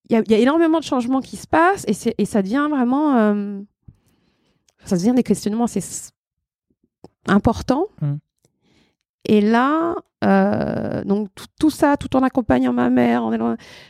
Il 0.09 0.14
y, 0.14 0.16
a- 0.18 0.22
il 0.26 0.32
y 0.32 0.36
a 0.36 0.39
énormément 0.39 0.80
de 0.80 0.84
changements 0.84 1.22
qui 1.22 1.38
se 1.38 1.47
passent 1.47 1.86
et, 1.88 2.26
ça 2.26 2.41
devient 2.41 2.68
vraiment. 2.70 3.16
euh, 3.18 3.61
ça 4.86 4.97
devient 4.97 5.14
des 5.16 5.24
questionnements 5.24 5.64
assez 5.64 6.11
importants. 7.28 7.88
Mm. 8.01 8.16
Et 9.26 9.39
là, 9.39 9.95
donc 11.05 11.30
tout, 11.57 11.70
ça, 11.70 11.95
tout 11.95 12.14
en 12.18 12.24
accompagnant 12.24 12.74
ma 12.74 12.89
mère, 12.89 13.24
en 13.24 13.32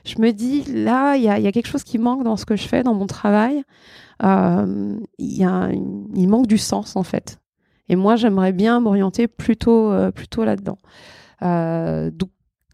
je 0.05 0.19
me 0.21 0.31
dis, 0.31 0.63
là, 0.65 1.15
il 1.15 1.23
y 1.23 1.29
a, 1.29 1.39
il 1.39 1.43
y 1.43 1.47
a 1.47 1.51
quelque 1.51 1.67
chose 1.67 1.83
qui 1.83 1.97
manque 1.97 2.23
dans 2.23 2.37
ce 2.37 2.45
que 2.45 2.55
je 2.55 2.67
fais, 2.67 2.83
dans 2.83 2.93
mon 2.93 3.07
travail. 3.07 3.63
Il 4.21 4.97
y 5.19 5.43
a 5.43 5.49
un- 5.49 5.71
il 5.71 6.27
manque 6.29 6.45
du 6.47 6.59
sens, 6.59 6.95
en 6.95 7.03
fait. 7.03 7.39
Et 7.89 7.95
moi, 7.95 8.15
j'aimerais 8.15 8.53
bien 8.53 8.79
m'orienter 8.79 9.27
plutôt, 9.27 9.91
euh, 9.91 10.11
plutôt 10.11 10.43
là-dedans. 10.45 10.77
Euh, 11.41 12.11
donc, 12.11 12.29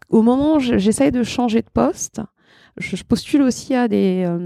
au 0.08 0.22
moment 0.22 0.56
où 0.56 0.60
je- 0.60 0.78
j'essaye 0.78 1.10
de 1.12 1.22
changer 1.22 1.62
de 1.62 1.70
poste, 1.72 2.20
je, 2.76 3.02
postule 3.02 3.42
aussi 3.42 3.74
à 3.74 3.88
des 3.88 4.24
euh, 4.26 4.38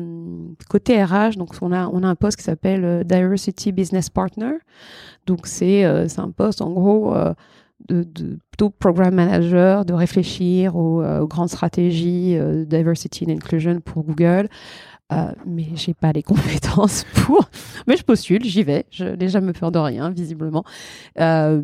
côtés 0.69 1.03
RH. 1.03 1.37
Donc, 1.37 1.51
on 1.63 1.73
a, 1.73 1.89
on 1.89 2.03
a 2.03 2.09
un 2.09 2.15
poste 2.15 2.39
qui 2.39 2.45
s'appelle 2.45 2.85
euh, 2.85 3.05
Diversity 3.05 3.73
Business 3.73 4.11
Partner. 4.11 4.53
Donc, 5.27 5.47
c'est 5.47 5.85
un 5.85 6.31
poste, 6.31 6.61
en 6.63 6.71
gros, 6.71 7.15
de, 7.89 8.05
plutôt 8.51 8.71
programme 8.71 9.15
manager, 9.15 9.85
de 9.85 9.93
réfléchir 9.95 10.77
aux, 10.77 11.03
aux 11.05 11.27
grandes 11.27 11.49
stratégies 11.49 12.39
diversity 12.67 13.25
and 13.27 13.33
inclusion 13.33 13.81
pour 13.81 14.05
Google. 14.05 14.49
Euh, 15.15 15.33
mais 15.47 15.67
j'ai 15.75 15.95
pas 15.95 16.13
les 16.13 16.23
compétences 16.31 17.05
pour. 17.15 17.49
Mais 17.87 17.97
je 17.97 18.05
postule, 18.05 18.45
j'y 18.45 18.63
vais. 18.63 18.87
Je 18.91 19.05
n'ai 19.05 19.29
jamais 19.29 19.53
peur 19.53 19.73
de 19.73 19.79
rien, 19.79 20.11
visiblement. 20.11 20.65
Euh, 21.21 21.63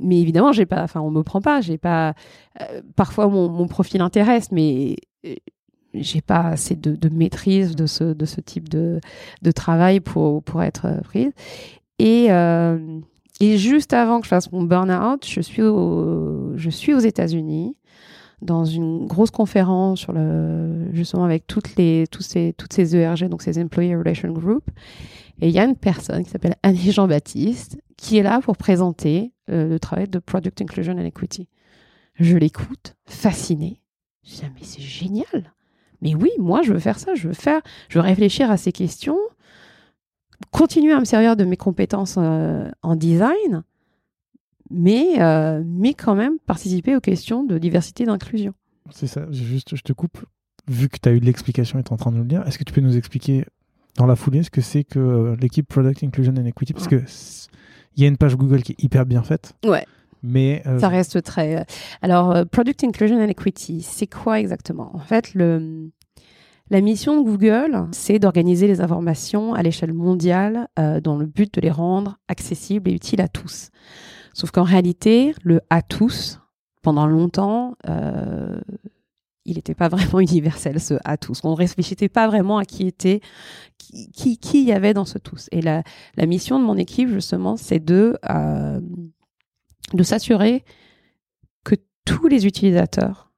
mais 0.00 0.20
évidemment, 0.20 0.52
j'ai 0.52 0.66
pas. 0.66 0.82
Enfin, 0.82 1.00
on 1.00 1.10
me 1.10 1.22
prend 1.22 1.40
pas. 1.40 1.60
Pas. 1.80 2.14
euh, 2.60 2.82
parfois, 2.96 3.28
mon, 3.28 3.66
profil 3.66 4.00
intéresse, 4.00 4.50
mais 4.52 4.96
euh, 5.26 5.34
j'ai 5.94 6.20
pas 6.20 6.40
assez 6.40 6.74
de, 6.76 7.08
maîtrise 7.08 7.76
de 7.76 7.86
ce, 7.86 8.40
type 8.40 8.68
de, 8.68 9.00
travail 9.54 10.00
pour, 10.00 10.42
être 10.62 11.00
prise. 11.04 11.32
Et, 11.98 12.28
juste 13.40 13.92
avant 13.92 14.18
que 14.18 14.24
je 14.24 14.30
fasse 14.30 14.50
mon 14.50 14.62
burn-out, 14.62 15.24
je 15.26 15.40
suis 15.40 15.62
aux 15.62 16.98
États-Unis 16.98 17.76
dans 18.42 18.64
une 18.64 19.06
grosse 19.06 19.30
conférence 19.30 20.06
justement 20.92 21.24
avec 21.24 21.46
toutes, 21.46 21.76
les, 21.76 22.06
tous 22.10 22.22
ces, 22.22 22.54
toutes 22.56 22.72
ces 22.72 22.96
ERG, 22.96 23.28
donc 23.28 23.42
ces 23.42 23.58
Employee 23.62 23.96
Relation 23.96 24.30
Group. 24.30 24.64
Et 25.40 25.48
il 25.48 25.54
y 25.54 25.58
a 25.58 25.64
une 25.64 25.76
personne 25.76 26.24
qui 26.24 26.30
s'appelle 26.30 26.54
Annie 26.62 26.92
Jean-Baptiste 26.92 27.78
qui 27.96 28.18
est 28.18 28.22
là 28.22 28.40
pour 28.40 28.56
présenter 28.56 29.32
euh, 29.50 29.68
le 29.68 29.80
travail 29.80 30.08
de 30.08 30.18
Product 30.18 30.60
Inclusion 30.60 30.94
and 30.94 31.04
Equity. 31.04 31.48
Je 32.14 32.36
l'écoute, 32.36 32.94
fascinée. 33.06 33.80
Je 34.24 34.30
dis, 34.30 34.42
Ah, 34.44 34.48
mais 34.54 34.62
c'est 34.62 34.82
génial. 34.82 35.52
mais 36.00 36.14
oui, 36.14 36.30
moi, 36.38 36.62
je 36.62 36.72
veux 36.72 36.78
faire 36.78 36.98
ça, 36.98 37.14
je 37.14 37.28
veux 37.28 37.34
faire, 37.34 37.60
je 37.88 37.98
veux 37.98 38.04
réfléchir 38.04 38.50
à 38.50 38.56
ces 38.56 38.72
questions, 38.72 39.18
continuer 40.50 40.92
à 40.92 41.00
me 41.00 41.04
servir 41.04 41.36
de 41.36 41.44
mes 41.44 41.56
compétences 41.56 42.16
euh, 42.18 42.70
en 42.82 42.94
design, 42.96 43.64
mais, 44.74 45.20
euh, 45.20 45.62
mais 45.64 45.94
quand 45.94 46.14
même 46.14 46.38
participer 46.46 46.96
aux 46.96 47.00
questions 47.00 47.44
de 47.44 47.58
diversité 47.58 48.02
et 48.02 48.06
d'inclusion. 48.06 48.52
C'est 48.90 49.06
ça, 49.06 49.26
juste, 49.30 49.76
je 49.76 49.82
te 49.82 49.92
coupe. 49.92 50.18
Vu 50.66 50.88
que 50.88 50.96
tu 51.00 51.08
as 51.08 51.12
eu 51.12 51.20
de 51.20 51.26
l'explication 51.26 51.78
et 51.78 51.82
tu 51.82 51.90
es 51.90 51.92
en 51.92 51.96
train 51.96 52.10
de 52.10 52.16
nous 52.16 52.22
le 52.22 52.28
dire, 52.28 52.42
est-ce 52.46 52.58
que 52.58 52.64
tu 52.64 52.72
peux 52.72 52.80
nous 52.80 52.96
expliquer 52.96 53.44
dans 53.96 54.06
la 54.06 54.16
foulée 54.16 54.42
ce 54.42 54.50
que 54.50 54.60
c'est 54.60 54.82
que 54.82 54.98
euh, 54.98 55.36
l'équipe 55.40 55.68
Product 55.68 56.02
Inclusion 56.02 56.34
and 56.36 56.46
Equity? 56.46 56.72
Parce 56.72 56.88
que 56.88 57.02
il 57.96 58.02
y 58.02 58.06
a 58.06 58.08
une 58.08 58.16
page 58.16 58.34
Google 58.36 58.62
qui 58.62 58.72
est 58.72 58.82
hyper 58.82 59.06
bien 59.06 59.22
faite. 59.22 59.52
Ouais. 59.64 59.86
Mais 60.22 60.62
euh, 60.66 60.78
ça 60.80 60.88
reste 60.88 61.22
très. 61.22 61.64
Alors, 62.02 62.46
Product 62.46 62.82
Inclusion 62.82 63.18
and 63.18 63.28
Equity, 63.28 63.82
c'est 63.82 64.06
quoi 64.06 64.40
exactement? 64.40 64.90
En 64.94 64.98
fait, 64.98 65.34
le, 65.34 65.90
la 66.70 66.80
mission 66.80 67.22
de 67.22 67.24
Google, 67.24 67.86
c'est 67.92 68.18
d'organiser 68.18 68.66
les 68.66 68.80
informations 68.80 69.54
à 69.54 69.62
l'échelle 69.62 69.92
mondiale 69.92 70.68
dans 70.76 71.16
le 71.16 71.26
but 71.26 71.54
de 71.54 71.60
les 71.60 71.70
rendre 71.70 72.18
accessibles 72.26 72.90
et 72.90 72.94
utiles 72.94 73.20
à 73.20 73.28
tous. 73.28 73.68
Sauf 74.34 74.50
qu'en 74.50 74.64
réalité, 74.64 75.34
le 75.42 75.60
à 75.70 75.80
tous, 75.80 76.40
pendant 76.82 77.06
longtemps, 77.06 77.76
euh, 77.88 78.60
il 79.44 79.56
n'était 79.56 79.74
pas 79.74 79.88
vraiment 79.88 80.20
universel, 80.20 80.80
ce 80.80 80.94
à 81.04 81.16
tous. 81.16 81.40
On 81.44 81.52
ne 81.52 81.56
réfléchissait 81.56 82.08
pas 82.08 82.26
vraiment 82.26 82.58
à 82.58 82.64
qui 82.64 82.86
était, 82.86 83.20
qui, 83.78 84.38
qui, 84.38 84.64
y 84.64 84.72
avait 84.72 84.92
dans 84.92 85.04
ce 85.04 85.18
tous. 85.18 85.48
Et 85.52 85.62
la, 85.62 85.82
mission 86.18 86.58
de 86.58 86.64
mon 86.64 86.76
équipe, 86.76 87.08
justement, 87.08 87.56
c'est 87.56 87.82
de, 87.82 88.18
euh, 88.28 88.80
de 89.92 90.02
s'assurer 90.02 90.64
que 91.64 91.76
tous 92.04 92.26
les 92.28 92.46
utilisateurs 92.46 93.30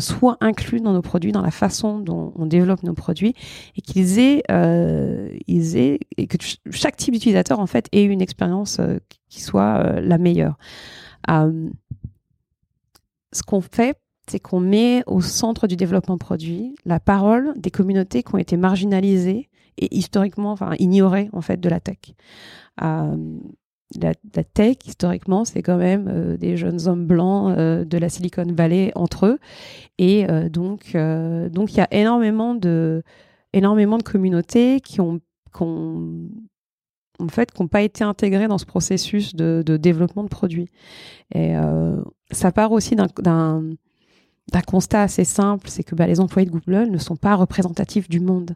soient 0.00 0.36
inclus 0.40 0.80
dans 0.80 0.92
nos 0.92 1.02
produits, 1.02 1.30
dans 1.30 1.42
la 1.42 1.52
façon 1.52 2.00
dont 2.00 2.32
on 2.34 2.46
développe 2.46 2.82
nos 2.82 2.94
produits, 2.94 3.34
et 3.76 3.80
qu'ils 3.80 4.18
aient, 4.18 4.42
euh, 4.50 5.28
et 5.46 6.26
que 6.26 6.38
chaque 6.70 6.96
type 6.96 7.14
d'utilisateur, 7.14 7.60
en 7.60 7.66
fait, 7.66 7.88
ait 7.92 8.02
une 8.02 8.20
expérience 8.20 8.80
qui 9.28 9.40
soit 9.40 9.84
euh, 9.84 10.00
la 10.00 10.18
meilleure. 10.18 10.56
Euh, 11.30 11.70
ce 13.32 13.42
qu'on 13.42 13.60
fait, 13.60 13.98
c'est 14.28 14.40
qu'on 14.40 14.60
met 14.60 15.02
au 15.06 15.20
centre 15.20 15.66
du 15.66 15.76
développement 15.76 16.18
produit 16.18 16.74
la 16.84 17.00
parole 17.00 17.52
des 17.56 17.70
communautés 17.70 18.22
qui 18.22 18.34
ont 18.34 18.38
été 18.38 18.56
marginalisées 18.56 19.48
et 19.78 19.94
historiquement, 19.94 20.52
enfin 20.52 20.72
ignorées 20.78 21.28
en 21.32 21.40
fait 21.40 21.60
de 21.60 21.68
la 21.68 21.80
tech. 21.80 21.98
Euh, 22.82 23.38
la, 24.00 24.14
tech, 24.42 24.78
historiquement, 24.84 25.44
c'est 25.44 25.62
quand 25.62 25.76
même 25.76 26.36
des 26.38 26.56
jeunes 26.56 26.88
hommes 26.88 27.06
blancs 27.06 27.56
de 27.56 27.98
la 27.98 28.08
Silicon 28.08 28.46
Valley 28.48 28.90
entre 28.96 29.26
eux, 29.26 29.38
et 29.98 30.26
donc 30.50 30.96
donc 30.96 31.72
il 31.72 31.76
y 31.76 31.80
a 31.80 31.86
énormément 31.92 32.56
de 32.56 33.04
énormément 33.52 33.96
de 33.96 34.02
communautés 34.02 34.80
qui 34.80 35.00
ont 35.00 35.20
en 37.18 37.28
fait, 37.28 37.52
qui 37.52 37.62
n'ont 37.62 37.68
pas 37.68 37.82
été 37.82 38.04
intégrés 38.04 38.48
dans 38.48 38.58
ce 38.58 38.66
processus 38.66 39.34
de, 39.34 39.62
développement 39.76 40.24
de 40.24 40.28
produits. 40.28 40.68
Et 41.34 41.56
euh, 41.56 41.96
ça 42.30 42.52
part 42.52 42.72
aussi 42.72 42.96
d'un 42.96 43.76
constat 44.66 45.02
assez 45.02 45.24
simple, 45.24 45.68
c'est 45.68 45.82
que 45.82 45.94
bah, 45.94 46.06
les 46.06 46.20
employés 46.20 46.46
de 46.46 46.52
Google 46.52 46.90
ne 46.90 46.98
sont 46.98 47.16
pas 47.16 47.34
représentatifs 47.34 48.08
du 48.08 48.20
monde. 48.20 48.54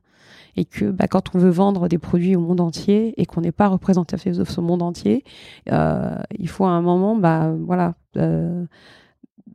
Et 0.56 0.64
que 0.64 0.90
bah, 0.90 1.06
quand 1.06 1.34
on 1.34 1.38
veut 1.38 1.50
vendre 1.50 1.88
des 1.88 1.98
produits 1.98 2.34
au 2.34 2.40
monde 2.40 2.60
entier 2.60 3.14
et 3.20 3.24
qu'on 3.24 3.40
n'est 3.40 3.52
pas 3.52 3.68
représentatif 3.68 4.36
de 4.36 4.44
ce 4.44 4.60
monde 4.60 4.82
entier, 4.82 5.24
euh, 5.70 6.16
il 6.38 6.48
faut 6.48 6.64
à 6.64 6.70
un 6.70 6.82
moment 6.82 7.14
bah, 7.16 7.54
voilà, 7.64 7.94
euh, 8.16 8.66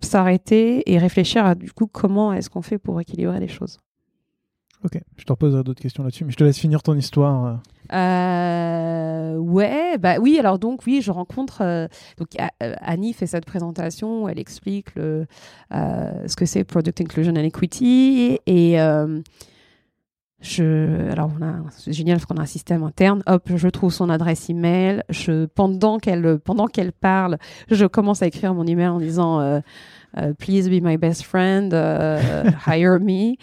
s'arrêter 0.01 0.89
et 0.91 0.97
réfléchir 0.97 1.45
à 1.45 1.55
du 1.55 1.71
coup 1.71 1.87
comment 1.87 2.33
est-ce 2.33 2.49
qu'on 2.49 2.61
fait 2.61 2.77
pour 2.77 2.99
équilibrer 3.01 3.39
les 3.39 3.49
choses. 3.49 3.79
Ok, 4.85 5.01
je 5.17 5.23
te 5.23 5.33
reposerai 5.33 5.63
d'autres 5.63 5.81
questions 5.81 6.03
là-dessus, 6.03 6.25
mais 6.25 6.31
je 6.31 6.37
te 6.37 6.43
laisse 6.43 6.59
finir 6.59 6.83
ton 6.83 6.93
histoire. 6.93 7.59
Euh, 7.91 9.35
ouais, 9.37 9.97
bah 9.97 10.17
oui, 10.19 10.37
alors 10.37 10.59
donc 10.59 10.81
oui, 10.85 11.01
je 11.01 11.09
rencontre. 11.09 11.61
Euh, 11.61 11.87
donc 12.19 12.27
euh, 12.39 12.73
Annie 12.81 13.13
fait 13.13 13.25
cette 13.25 13.45
présentation 13.45 14.23
où 14.23 14.29
elle 14.29 14.37
explique 14.37 14.89
euh, 14.97 15.25
ce 15.71 16.35
que 16.35 16.45
c'est 16.45 16.63
Product 16.63 17.01
Inclusion 17.01 17.33
and 17.33 17.43
Equity 17.43 18.39
et 18.45 18.77
je, 20.45 21.09
alors 21.11 21.31
c'est 21.71 21.91
génial 21.91 22.17
parce 22.17 22.25
qu'on 22.25 22.37
a 22.37 22.43
un 22.43 22.45
système 22.45 22.83
interne. 22.83 23.23
Hop, 23.25 23.49
je 23.55 23.67
trouve 23.67 23.91
son 23.91 24.09
adresse 24.09 24.49
email. 24.49 25.03
Je, 25.09 25.45
pendant 25.45 25.97
qu'elle, 25.97 26.37
pendant 26.39 26.67
qu'elle 26.67 26.91
parle, 26.91 27.37
je 27.71 27.85
commence 27.85 28.21
à 28.21 28.27
écrire 28.27 28.53
mon 28.53 28.67
email 28.67 28.87
en 28.87 28.99
disant 28.99 29.61
euh, 30.17 30.33
please 30.33 30.69
be 30.69 30.81
my 30.81 30.97
best 30.97 31.23
friend, 31.23 31.73
euh, 31.73 32.43
hire 32.67 32.99
me. 32.99 33.35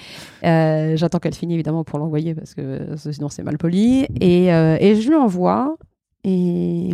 Euh, 0.45 0.97
j'attends 0.97 1.19
qu'elle 1.19 1.35
finisse 1.35 1.55
évidemment 1.55 1.85
pour 1.85 1.99
l'envoyer 1.99 2.35
parce 2.35 2.55
que 2.55 2.95
sinon 2.97 3.29
c'est 3.29 3.43
mal 3.43 3.59
poli. 3.59 4.07
Et, 4.21 4.47
et 4.47 5.01
je 5.01 5.09
lui 5.09 5.17
envoie. 5.17 5.77
Et, 6.25 6.91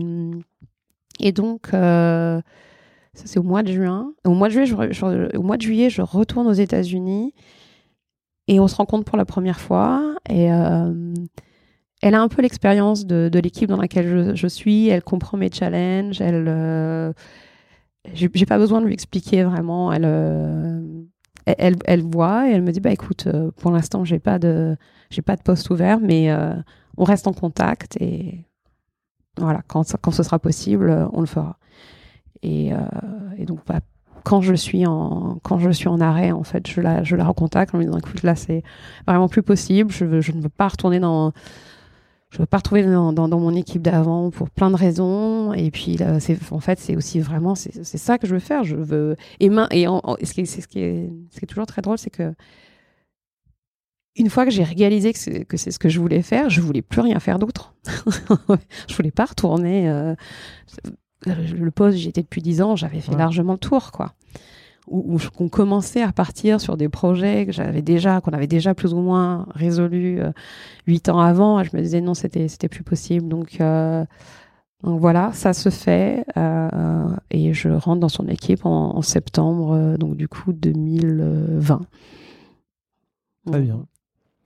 et 1.20 1.32
donc, 1.32 1.68
ça 1.72 2.42
c'est 3.14 3.38
au 3.38 3.42
mois 3.42 3.62
de 3.62 3.72
juin. 3.72 4.12
Au 4.24 4.30
mois 4.30 4.48
de 4.48 4.54
juillet, 4.54 4.66
je, 4.66 5.36
au 5.36 5.42
mois 5.42 5.56
de 5.56 5.62
juillet, 5.62 5.90
je 5.90 6.02
retourne 6.02 6.46
aux 6.46 6.52
États-Unis 6.52 7.34
et 8.48 8.60
on 8.60 8.66
se 8.66 8.76
rencontre 8.76 9.04
pour 9.04 9.16
la 9.16 9.24
première 9.24 9.60
fois. 9.60 10.16
Et 10.28 10.44
elle 10.44 12.14
a 12.14 12.20
un 12.20 12.28
peu 12.28 12.42
l'expérience 12.42 13.06
de, 13.06 13.38
l'équipe 13.38 13.68
dans 13.68 13.80
laquelle 13.80 14.34
je, 14.34 14.46
suis. 14.46 14.88
Elle 14.88 15.02
comprend 15.02 15.38
mes 15.38 15.50
challenges. 15.52 16.20
Elle 16.20 17.14
j'ai 18.14 18.46
pas 18.46 18.58
besoin 18.58 18.80
de 18.80 18.86
lui 18.86 18.94
expliquer 18.94 19.44
vraiment. 19.44 19.92
Elle, 19.92 20.04
euh, 20.04 20.80
elle, 21.44 21.76
elle, 21.86 22.02
voit 22.02 22.48
et 22.48 22.52
elle 22.52 22.62
me 22.62 22.72
dit 22.72 22.80
bah 22.80 22.92
écoute, 22.92 23.26
euh, 23.26 23.50
pour 23.56 23.70
l'instant 23.70 24.04
j'ai 24.04 24.18
pas 24.18 24.38
de 24.38 24.76
j'ai 25.10 25.22
pas 25.22 25.36
de 25.36 25.42
poste 25.42 25.70
ouvert, 25.70 26.00
mais 26.00 26.30
euh, 26.30 26.54
on 26.96 27.04
reste 27.04 27.26
en 27.26 27.32
contact 27.32 27.96
et 28.00 28.44
voilà 29.36 29.62
quand 29.66 29.96
quand 30.00 30.10
ce 30.10 30.22
sera 30.22 30.38
possible, 30.38 31.08
on 31.12 31.20
le 31.20 31.26
fera. 31.26 31.58
Et, 32.42 32.70
et 33.36 33.46
donc 33.46 33.60
bah, 33.66 33.80
quand 34.28 34.42
je 34.42 34.52
suis 34.52 34.84
en 34.84 35.38
quand 35.42 35.58
je 35.58 35.70
suis 35.70 35.88
en 35.88 36.00
arrêt 36.02 36.32
en 36.32 36.42
fait, 36.42 36.68
je 36.68 36.82
la 36.82 37.02
je 37.02 37.16
la 37.16 37.24
recontacte 37.24 37.74
en 37.74 37.78
me 37.78 37.84
disant 37.84 37.96
écoute 37.96 38.22
là 38.22 38.36
c'est 38.36 38.62
vraiment 39.06 39.28
plus 39.28 39.42
possible, 39.42 39.90
je 39.90 40.04
veux, 40.04 40.20
je 40.20 40.32
ne 40.32 40.42
veux 40.42 40.50
pas 40.50 40.68
retourner 40.68 41.00
dans 41.00 41.32
je 42.30 42.36
veux 42.36 42.46
pas 42.46 42.58
retrouver 42.58 42.82
dans, 42.82 43.14
dans, 43.14 43.40
mon 43.40 43.54
équipe 43.54 43.80
d'avant 43.80 44.30
pour 44.30 44.50
plein 44.50 44.70
de 44.70 44.76
raisons. 44.76 45.54
Et 45.54 45.70
puis, 45.70 45.96
là, 45.96 46.18
en 46.50 46.60
fait, 46.60 46.78
c'est 46.78 46.94
aussi 46.94 47.20
vraiment, 47.20 47.54
c'est 47.54 47.82
ça 47.82 48.18
que 48.18 48.26
je 48.26 48.34
veux 48.34 48.38
faire. 48.38 48.64
Je 48.64 48.76
veux. 48.76 49.16
Et, 49.40 49.48
main, 49.48 49.66
et, 49.70 49.86
ce, 49.86 50.34
qui 50.34 50.42
est, 50.42 50.44
ce, 50.44 50.68
qui 50.68 50.80
est, 50.80 51.10
ce 51.30 51.40
qui 51.40 51.46
toujours 51.46 51.64
très 51.64 51.80
drôle, 51.80 51.96
c'est 51.96 52.10
que 52.10 52.34
une 54.14 54.28
fois 54.28 54.44
que 54.44 54.50
j'ai 54.50 54.62
réalisé 54.62 55.14
que 55.14 55.56
c'est 55.56 55.70
ce 55.70 55.78
que 55.78 55.88
je 55.88 56.00
voulais 56.00 56.20
faire, 56.20 56.50
je 56.50 56.60
voulais 56.60 56.82
plus 56.82 57.00
rien 57.00 57.18
faire 57.18 57.38
d'autre. 57.38 57.74
je 58.88 58.94
voulais 58.94 59.10
pas 59.10 59.24
retourner. 59.24 59.88
Euh, 59.88 60.14
le 61.26 61.70
poste, 61.70 61.98
j'étais 61.98 62.22
depuis 62.22 62.42
dix 62.42 62.62
ans, 62.62 62.76
j'avais 62.76 63.00
fait 63.00 63.16
largement 63.16 63.52
le 63.52 63.58
tour, 63.58 63.92
quoi 63.92 64.14
où, 64.90 65.18
on 65.38 65.48
commençait 65.48 66.02
à 66.02 66.12
partir 66.12 66.60
sur 66.60 66.76
des 66.76 66.88
projets 66.88 67.46
que 67.46 67.52
j'avais 67.52 67.82
déjà, 67.82 68.20
qu'on 68.20 68.32
avait 68.32 68.46
déjà 68.46 68.74
plus 68.74 68.94
ou 68.94 69.00
moins 69.00 69.46
résolus 69.54 70.20
euh, 70.20 70.30
huit 70.86 71.08
ans 71.08 71.20
avant. 71.20 71.62
Je 71.62 71.76
me 71.76 71.82
disais 71.82 72.00
non, 72.00 72.14
c'était 72.14 72.48
c'était 72.48 72.68
plus 72.68 72.82
possible. 72.82 73.28
Donc, 73.28 73.60
euh, 73.60 74.04
donc 74.82 75.00
voilà, 75.00 75.32
ça 75.32 75.52
se 75.52 75.70
fait 75.70 76.24
euh, 76.36 77.08
et 77.30 77.52
je 77.52 77.68
rentre 77.68 78.00
dans 78.00 78.08
son 78.08 78.28
équipe 78.28 78.64
en, 78.64 79.02
septembre, 79.02 79.96
donc 79.98 80.16
du 80.16 80.28
coup 80.28 80.52
2020. 80.52 81.80
Très 83.46 83.60
bien. 83.60 83.86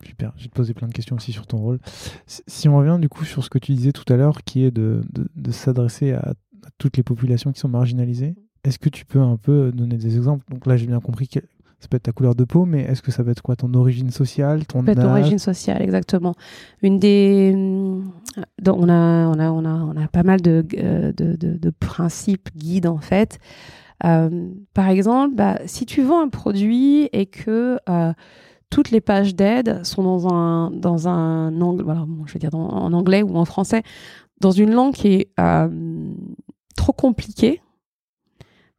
Super, 0.05 0.33
j'ai 0.37 0.49
te 0.49 0.55
posé 0.55 0.75
plein 0.75 0.89
de 0.89 0.93
questions 0.93 1.15
aussi 1.15 1.31
sur 1.31 1.47
ton 1.47 1.59
rôle. 1.59 1.79
Si 2.27 2.69
on 2.69 2.77
revient 2.77 2.99
du 3.01 3.09
coup 3.09 3.25
sur 3.25 3.45
ce 3.45 3.51
que 3.51 3.59
tu 3.59 3.73
disais 3.73 3.93
tout 3.93 4.11
à 4.13 4.17
l'heure, 4.17 4.43
qui 4.43 4.65
est 4.65 4.73
de, 4.73 5.05
de, 5.13 5.53
s'adresser 5.53 6.13
à, 6.13 6.35
toutes 6.79 6.97
les 6.97 7.03
populations 7.03 7.53
qui 7.53 7.61
sont 7.61 7.69
marginalisées, 7.69 8.35
est-ce 8.65 8.79
que 8.79 8.89
tu 8.89 9.05
peux 9.05 9.21
un 9.21 9.37
peu 9.37 9.73
donner 9.73 9.97
des 9.97 10.17
exemples? 10.17 10.45
Donc 10.51 10.67
là, 10.67 10.77
j'ai 10.77 10.87
bien 10.87 11.01
compris 11.01 11.29
que 11.29 11.41
ça 11.83 11.89
peut 11.89 11.97
être 11.97 12.05
ta 12.05 12.13
couleur 12.13 12.37
de 12.37 12.45
peau, 12.45 12.65
mais 12.65 12.83
est-ce 12.83 13.03
que 13.03 13.11
ça 13.11 13.25
peut 13.25 13.31
être 13.31 13.43
quoi? 13.43 13.57
Ton 13.57 13.75
origine 13.75 14.11
sociale 14.11 14.65
ton 14.67 14.85
peut 14.85 14.93
être 14.93 15.05
origine 15.05 15.41
sociale, 15.41 15.83
exactement. 15.83 16.37
Une 16.81 17.01
des, 17.01 17.53
on 17.57 18.89
a, 18.89 19.27
on 19.27 19.39
a, 19.41 19.51
on 19.51 19.65
a, 19.65 19.69
on 19.69 19.97
a 20.01 20.07
pas 20.07 20.23
mal 20.23 20.41
de, 20.41 20.65
euh, 20.79 21.13
de, 21.13 21.35
de, 21.35 21.71
principes 21.71 22.51
guides 22.57 22.87
en 22.87 22.99
fait. 22.99 23.41
Euh, 24.05 24.49
par 24.75 24.89
exemple, 24.91 25.35
bah, 25.35 25.59
si 25.67 25.85
tu 25.85 26.03
vends 26.03 26.21
un 26.21 26.29
produit 26.29 27.09
et 27.13 27.27
que 27.27 27.79
euh, 27.89 28.13
toutes 28.71 28.93
les 28.93 29.01
pages 29.01 29.35
d'aide 29.35 29.85
sont 29.85 30.05
dans 30.05 30.33
un, 30.33 30.71
dans 30.71 31.09
un 31.09 31.61
angle, 31.61 31.83
voilà, 31.83 32.07
je 32.27 32.33
vais 32.33 32.39
dire 32.39 32.55
en 32.55 32.93
anglais 32.93 33.25
ou 33.25 33.37
en 33.37 33.45
français, 33.45 33.83
dans 34.41 34.53
une 34.53 34.71
langue 34.71 34.95
qui 34.95 35.15
est 35.15 35.29
trop 36.77 36.93
compliquée 36.93 37.61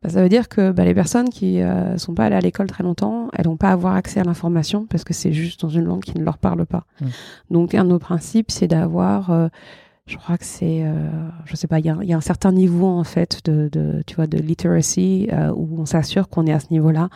bah, 0.03 0.09
ça 0.09 0.21
veut 0.21 0.29
dire 0.29 0.49
que 0.49 0.71
bah, 0.71 0.83
les 0.83 0.93
personnes 0.93 1.29
qui 1.29 1.57
ne 1.57 1.63
euh, 1.63 1.97
sont 1.97 2.13
pas 2.13 2.25
allées 2.25 2.35
à 2.35 2.41
l'école 2.41 2.67
très 2.67 2.83
longtemps, 2.83 3.29
elles 3.33 3.45
n'ont 3.45 3.57
pas 3.57 3.69
avoir 3.69 3.95
accès 3.95 4.19
à 4.19 4.23
l'information 4.23 4.85
parce 4.85 5.03
que 5.03 5.13
c'est 5.13 5.31
juste 5.31 5.61
dans 5.61 5.69
une 5.69 5.85
langue 5.85 6.03
qui 6.03 6.17
ne 6.17 6.25
leur 6.25 6.37
parle 6.37 6.65
pas. 6.65 6.85
Mmh. 6.99 7.05
Donc 7.51 7.73
un 7.73 7.85
de 7.85 7.89
nos 7.89 7.99
principes, 7.99 8.51
c'est 8.51 8.67
d'avoir, 8.67 9.31
euh, 9.31 9.47
je 10.05 10.17
crois 10.17 10.37
que 10.37 10.43
c'est, 10.43 10.83
euh, 10.83 11.09
je 11.45 11.55
sais 11.55 11.67
pas, 11.67 11.79
il 11.79 11.85
y, 11.85 12.07
y 12.07 12.13
a, 12.13 12.17
un 12.17 12.21
certain 12.21 12.51
niveau 12.51 12.87
en 12.87 13.05
fait 13.05 13.39
de, 13.45 13.69
de 13.71 14.03
tu 14.05 14.15
vois, 14.15 14.27
de 14.27 14.37
literacy 14.37 15.29
où 15.55 15.79
on 15.79 15.85
s'assure 15.85 16.27
qu'on 16.27 16.45
est 16.47 16.53
à 16.53 16.59
ce 16.59 16.67
niveau-là 16.71 17.07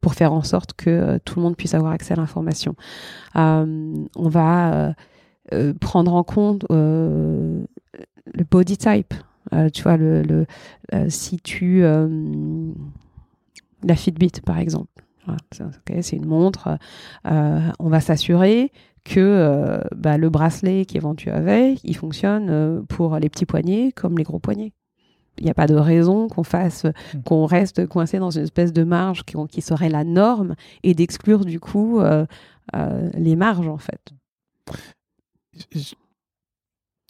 pour 0.00 0.14
faire 0.14 0.32
en 0.32 0.42
sorte 0.42 0.72
que 0.74 1.18
tout 1.24 1.36
le 1.36 1.42
monde 1.42 1.56
puisse 1.56 1.74
avoir 1.74 1.92
accès 1.92 2.14
à 2.14 2.16
l'information. 2.16 2.74
on 3.36 4.28
va 4.28 4.94
prendre 5.80 6.12
en 6.12 6.24
compte 6.24 6.66
le 6.68 7.64
body 8.50 8.76
type. 8.76 9.14
Tu 9.72 9.82
vois, 9.82 9.96
le, 9.96 10.22
le 10.22 10.46
si 11.08 11.38
tu 11.38 11.82
la 13.82 13.96
Fitbit 13.96 14.40
par 14.44 14.58
exemple. 14.58 15.04
c'est 16.00 16.16
une 16.16 16.26
montre. 16.26 16.78
on 17.24 17.88
va 17.88 18.00
s'assurer 18.00 18.70
que 19.04 19.20
euh, 19.20 19.80
bah, 19.94 20.16
le 20.16 20.30
bracelet 20.30 20.86
qui 20.86 20.96
est 20.96 21.00
vendu 21.00 21.28
avec, 21.30 21.80
il 21.84 21.96
fonctionne 21.96 22.48
euh, 22.50 22.82
pour 22.88 23.16
les 23.18 23.28
petits 23.28 23.46
poignets 23.46 23.92
comme 23.92 24.16
les 24.18 24.24
gros 24.24 24.38
poignets. 24.38 24.72
Il 25.38 25.44
n'y 25.44 25.50
a 25.50 25.54
pas 25.54 25.66
de 25.66 25.74
raison 25.74 26.28
qu'on 26.28 26.44
fasse, 26.44 26.84
hmm. 26.84 27.22
qu'on 27.24 27.44
reste 27.44 27.86
coincé 27.86 28.18
dans 28.18 28.30
une 28.30 28.44
espèce 28.44 28.72
de 28.72 28.84
marge 28.84 29.24
qui, 29.24 29.36
qui 29.48 29.60
serait 29.60 29.88
la 29.88 30.04
norme 30.04 30.54
et 30.82 30.94
d'exclure 30.94 31.44
du 31.44 31.60
coup 31.60 32.00
euh, 32.00 32.24
les 33.14 33.36
marges 33.36 33.68
en 33.68 33.78
fait. 33.78 34.12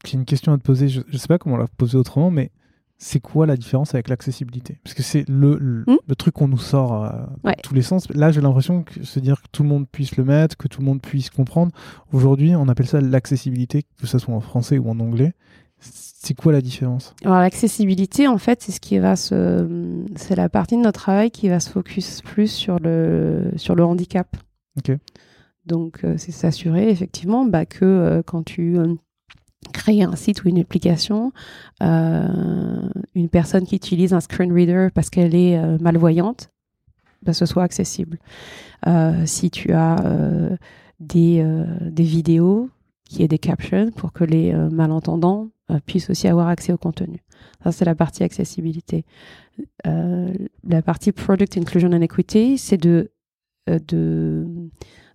J'ai 0.07 0.17
une 0.17 0.25
question 0.25 0.53
à 0.53 0.59
te 0.59 0.63
poser. 0.63 0.89
Je 0.89 1.01
ne 1.11 1.19
sais 1.19 1.29
pas 1.29 1.39
comment 1.39 1.57
la 1.57 1.67
poser 1.67 1.97
autrement, 1.97 2.31
mais 2.31 2.51
c'est 2.99 3.21
quoi 3.21 3.47
la 3.47 3.57
différence 3.57 3.95
avec 3.95 4.09
l'accessibilité? 4.09 4.79
Parce 4.85 4.95
que 4.95 5.03
c'est 5.03 5.29
le, 5.29 5.59
le, 5.59 5.85
hmm 5.87 6.15
truc 6.17 6.35
qu'on 6.35 6.49
nous 6.49 6.59
sort 6.59 7.11
dans 7.43 7.53
tous 7.63 7.75
les 7.75 7.83
sens. 7.83 8.09
Là, 8.11 8.31
j'ai 8.31 8.41
l'impression 8.41 8.85
que 8.85 9.05
se 9.05 9.19
dire 9.19 9.43
que 9.43 9.49
tout 9.51 9.65
le 9.65 9.69
monde 9.69 9.89
puisse 9.91 10.17
le 10.17 10.25
mettre, 10.25 10.57
que 10.57 10.69
tout 10.69 10.81
le 10.81 10.87
monde 10.87 11.03
puisse 11.03 11.29
comprendre. 11.29 11.73
Aujourd'hui, 12.13 12.55
on 12.55 12.69
appelle 12.69 12.87
ça 12.87 13.01
l'accessibilité, 13.01 13.83
que 14.01 14.07
ce 14.07 14.19
soit 14.19 14.33
en 14.33 14.41
français 14.41 14.79
ou 14.79 14.89
en 14.89 15.01
anglais. 15.01 15.33
C'est 15.81 16.35
quoi 16.35 16.53
la 16.53 16.63
différence? 16.63 17.15
Alors 17.25 17.39
l'accessibilité, 17.39 18.27
en 18.27 18.39
fait, 18.39 18.63
c'est 18.63 18.73
ce 18.73 18.81
qui 18.81 18.99
va 18.99 19.17
se, 19.17 19.69
c'est 20.17 20.37
la 20.37 20.49
partie 20.49 20.77
de 20.77 20.83
notre 20.83 21.01
travail 21.01 21.31
qui 21.31 21.49
va 21.49 21.61
se 21.61 21.69
focus 21.69 22.23
plus 22.23 22.51
sur 22.51 22.79
le 22.79 23.51
sur 23.57 23.75
le 23.75 23.85
handicap. 23.85 24.35
Ok. 24.79 24.97
Donc 25.67 26.05
euh, 26.05 26.15
c'est 26.17 26.33
s'assurer 26.33 26.89
effectivement 26.91 27.45
bah, 27.45 27.67
que 27.67 27.85
euh, 27.85 28.23
quand 28.23 28.43
tu 28.43 28.79
euh, 28.79 28.95
créer 29.73 30.03
un 30.03 30.17
site 30.17 30.45
ou 30.45 30.49
une 30.49 30.59
application, 30.59 31.33
euh, 31.83 32.89
une 33.15 33.29
personne 33.29 33.65
qui 33.67 33.77
utilise 33.77 34.13
un 34.13 34.21
screen 34.21 34.53
reader 34.53 34.89
parce 34.95 35.11
qu'elle 35.11 35.35
est 35.35 35.59
euh, 35.59 35.79
malvoyante, 35.81 36.51
bah, 37.23 37.33
ce 37.33 37.47
soit 37.47 37.63
accessible. 37.63 38.19
Euh, 38.87 39.25
si 39.27 39.51
tu 39.51 39.73
as 39.73 39.97
des, 41.01 41.45
des 41.81 42.03
vidéos, 42.03 42.71
qui 43.05 43.23
est 43.23 43.29
des 43.29 43.39
captions 43.39 43.91
pour 43.91 44.13
que 44.13 44.25
les 44.25 44.53
malentendants 44.53 45.49
puissent 45.87 46.11
aussi 46.11 46.29
avoir 46.29 46.49
accès 46.49 46.73
au 46.73 46.79
contenu. 46.79 47.23
Ça, 47.63 47.73
c'est 47.73 47.85
la 47.85 47.95
partie 47.95 48.25
accessibilité. 48.25 49.05
la 49.85 50.83
partie 50.83 51.13
Product 51.13 51.57
Inclusion 51.57 51.93
and 51.93 52.03
Equity, 52.03 52.59
c'est 52.59 52.77
de, 52.77 53.11
de, 53.67 54.47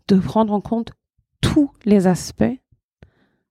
de 0.07 0.15
prendre 0.17 0.53
en 0.53 0.61
compte 0.61 0.91
tous 1.41 1.71
les 1.85 2.07
aspects 2.07 2.59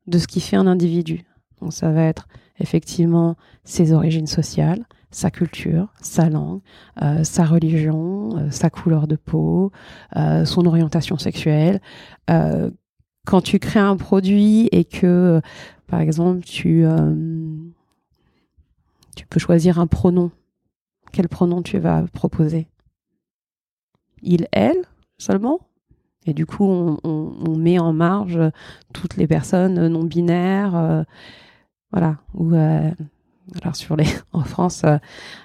de 0.09 0.19
ce 0.19 0.27
qui 0.27 0.41
fait 0.41 0.57
un 0.57 0.67
individu. 0.67 1.25
Donc 1.61 1.73
ça 1.73 1.91
va 1.91 2.03
être 2.03 2.29
effectivement 2.59 3.37
ses 3.65 3.93
origines 3.93 4.27
sociales, 4.27 4.85
sa 5.11 5.31
culture, 5.31 5.89
sa 6.01 6.29
langue, 6.29 6.61
euh, 7.03 7.25
sa 7.25 7.45
religion, 7.45 8.37
euh, 8.37 8.51
sa 8.51 8.71
couleur 8.71 9.07
de 9.07 9.17
peau, 9.17 9.73
euh, 10.17 10.45
son 10.45 10.67
orientation 10.67 11.19
sexuelle. 11.19 11.81
quand 13.27 13.43
tu 13.43 13.59
crées 13.59 13.81
un 13.81 13.99
produit 13.99 14.71
et 14.73 14.85
que, 14.85 15.43
par 15.87 16.01
exemple, 16.01 16.41
tu, 16.41 16.83
tu 19.15 19.27
peux 19.27 19.39
choisir 19.39 19.79
un 19.79 19.87
pronom, 19.87 20.31
quel 21.13 21.29
pronom 21.29 21.61
tu 21.63 21.79
vas 21.79 22.05
proposer? 22.15 22.69
Il, 24.23 24.49
elle 24.53 24.83
seulement? 25.19 25.61
Et 26.29 26.35
du 26.35 26.45
coup, 26.45 26.99
on, 27.05 27.57
met 27.57 27.79
en 27.79 27.95
marge 27.95 28.39
toutes 28.93 29.17
les 29.17 29.27
personnes 29.27 29.89
non 29.89 30.05
binaires. 30.05 30.77
Euh, 30.77 31.03
voilà. 31.91 32.19
Euh, 32.39 32.91
alors 33.63 33.75
sur 33.75 33.97
les, 33.97 34.05
en 34.35 34.43
France, 34.43 34.83
euh, 34.85 34.99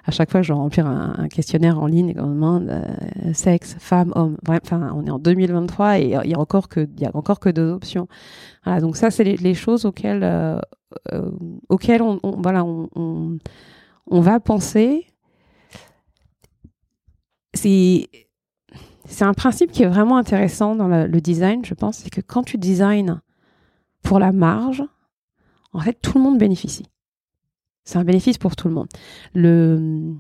à 0.04 0.12
chaque 0.12 0.30
fois, 0.30 0.42
je 0.42 0.50
dois 0.50 0.58
remplir 0.58 0.86
un, 0.86 1.30
questionnaire 1.30 1.80
en 1.80 1.88
ligne 1.88 2.10
et 2.10 2.20
on 2.20 2.28
demande 2.28 2.70
sexe, 3.32 3.78
femme, 3.80 4.12
homme. 4.16 4.36
Enfin, 4.50 4.92
on 4.94 5.06
est 5.06 5.10
en 5.10 5.20
2023 5.20 6.00
et 6.00 6.04
il 6.26 6.30
y 6.30 6.34
a 6.34 6.40
encore 6.40 6.68
que, 6.68 6.82
il 6.82 7.02
y 7.02 7.06
a 7.06 7.12
encore 7.14 7.40
que 7.40 7.48
deux 7.48 7.72
options. 7.72 8.10
Voilà. 8.66 8.82
Donc 8.82 8.98
ça, 8.98 9.10
c'est 9.10 9.24
les, 9.24 9.54
choses 9.54 9.86
auxquelles, 9.86 10.60
auxquelles 11.70 12.02
on, 12.02 12.20
voilà, 12.42 12.66
on, 12.66 13.38
on 14.08 14.20
va 14.20 14.42
penser. 14.42 15.08
C'est 17.54 18.10
c'est 19.06 19.26
un 19.26 19.34
principe 19.34 19.72
qui 19.72 19.84
est 19.84 19.88
vraiment 19.88 20.18
intéressant 20.18 20.76
dans 20.76 20.88
le, 20.88 21.22
design, 21.22 21.66
je 21.66 21.74
pense, 21.74 21.98
c'est 21.98 22.10
que 22.10 22.22
quand 22.22 22.44
tu 22.44 22.58
designs 22.58 23.20
pour 24.02 24.20
la 24.20 24.32
marge, 24.32 24.84
en 25.74 25.80
fait, 25.80 25.98
tout 26.02 26.18
le 26.18 26.24
monde 26.24 26.38
bénéficie. 26.38 26.86
C'est 27.84 27.98
un 27.98 28.04
bénéfice 28.04 28.38
pour 28.38 28.56
tout 28.56 28.68
le 28.68 28.74
monde. 28.74 28.88
Le, 29.34 30.14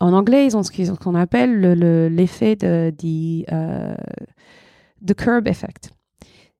en 0.00 0.12
anglais, 0.12 0.46
ils 0.46 0.56
ont 0.56 0.62
ce 0.62 0.92
qu'on 0.92 1.14
appelle 1.14 1.60
l'effet 1.60 2.56
le, 2.62 2.90
de, 2.90 3.44
euh, 3.52 3.94
the 5.06 5.14
curb 5.14 5.46
effect. 5.46 5.90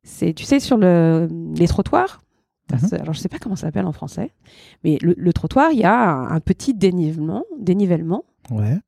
C'est, 0.02 0.34
tu 0.34 0.44
sais, 0.44 0.60
sur 0.60 0.76
le, 0.76 1.28
les 1.54 1.68
trottoirs, 1.68 2.20
mhm. 2.70 2.88
alors 2.92 3.14
je 3.14 3.18
ne 3.18 3.22
sais 3.22 3.28
pas 3.28 3.38
comment 3.38 3.56
ça 3.56 3.68
s'appelle 3.68 3.86
en 3.86 3.92
français, 3.92 4.32
mais 4.84 4.98
le, 5.00 5.32
trottoir, 5.32 5.70
il 5.72 5.78
y 5.78 5.84
a 5.84 6.10
un, 6.10 6.28
un 6.28 6.40
petit 6.40 6.74
dénivellement, 6.74 7.44
dénivellement 7.58 8.24
ouais. 8.50 8.78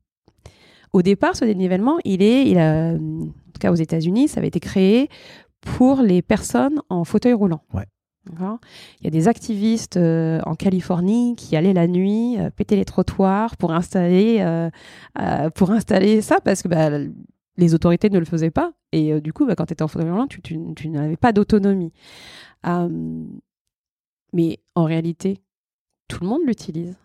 Au 0.95 1.03
départ, 1.03 1.35
ce 1.35 1.45
dénivellement, 1.45 1.99
il 2.05 2.23
est, 2.23 2.49
il 2.49 2.57
a, 2.57 2.93
en 2.93 3.19
tout 3.53 3.59
cas 3.59 3.73
aux 3.73 3.75
États-Unis, 3.75 4.29
ça 4.29 4.39
avait 4.39 4.47
été 4.49 4.61
créé 4.61 5.09
pour 5.61 6.01
les 6.01 6.23
personnes 6.23 6.81
en 6.89 7.03
fauteuil 7.03 7.33
roulant. 7.33 7.65
Ouais. 7.75 7.89
Il 8.31 9.05
y 9.05 9.07
a 9.09 9.11
des 9.11 9.27
activistes 9.29 9.97
euh, 9.97 10.41
en 10.47 10.55
Californie 10.55 11.35
qui 11.37 11.57
allaient 11.57 11.73
la 11.73 11.89
nuit 11.89 12.39
euh, 12.39 12.49
péter 12.49 12.77
les 12.77 12.85
trottoirs 12.85 13.57
pour 13.57 13.73
installer, 13.73 14.39
euh, 14.41 14.71
pour 15.51 15.73
installer 15.73 16.23
ça 16.23 16.41
parce 16.41 16.63
que 16.63 16.69
bah, 16.69 16.91
les 17.57 17.75
autorités 17.75 18.09
ne 18.09 18.19
le 18.19 18.25
faisaient 18.25 18.53
pas. 18.53 18.73
Et 18.93 19.21
du 19.21 19.33
coup, 19.33 19.47
bah, 19.47 19.57
quand 19.57 19.67
tu 19.67 19.73
étais 19.73 19.83
en 19.83 19.89
fauteuil 19.89 20.11
roulant, 20.11 20.29
tu, 20.29 20.41
tu 20.41 20.89
n'avais 20.89 21.17
pas 21.17 21.33
d'autonomie. 21.33 21.93
mais 24.33 24.59
en 24.77 24.85
réalité, 24.85 25.41
tout 26.09 26.23
le 26.23 26.29
monde 26.29 26.43
l'utilise. 26.47 26.97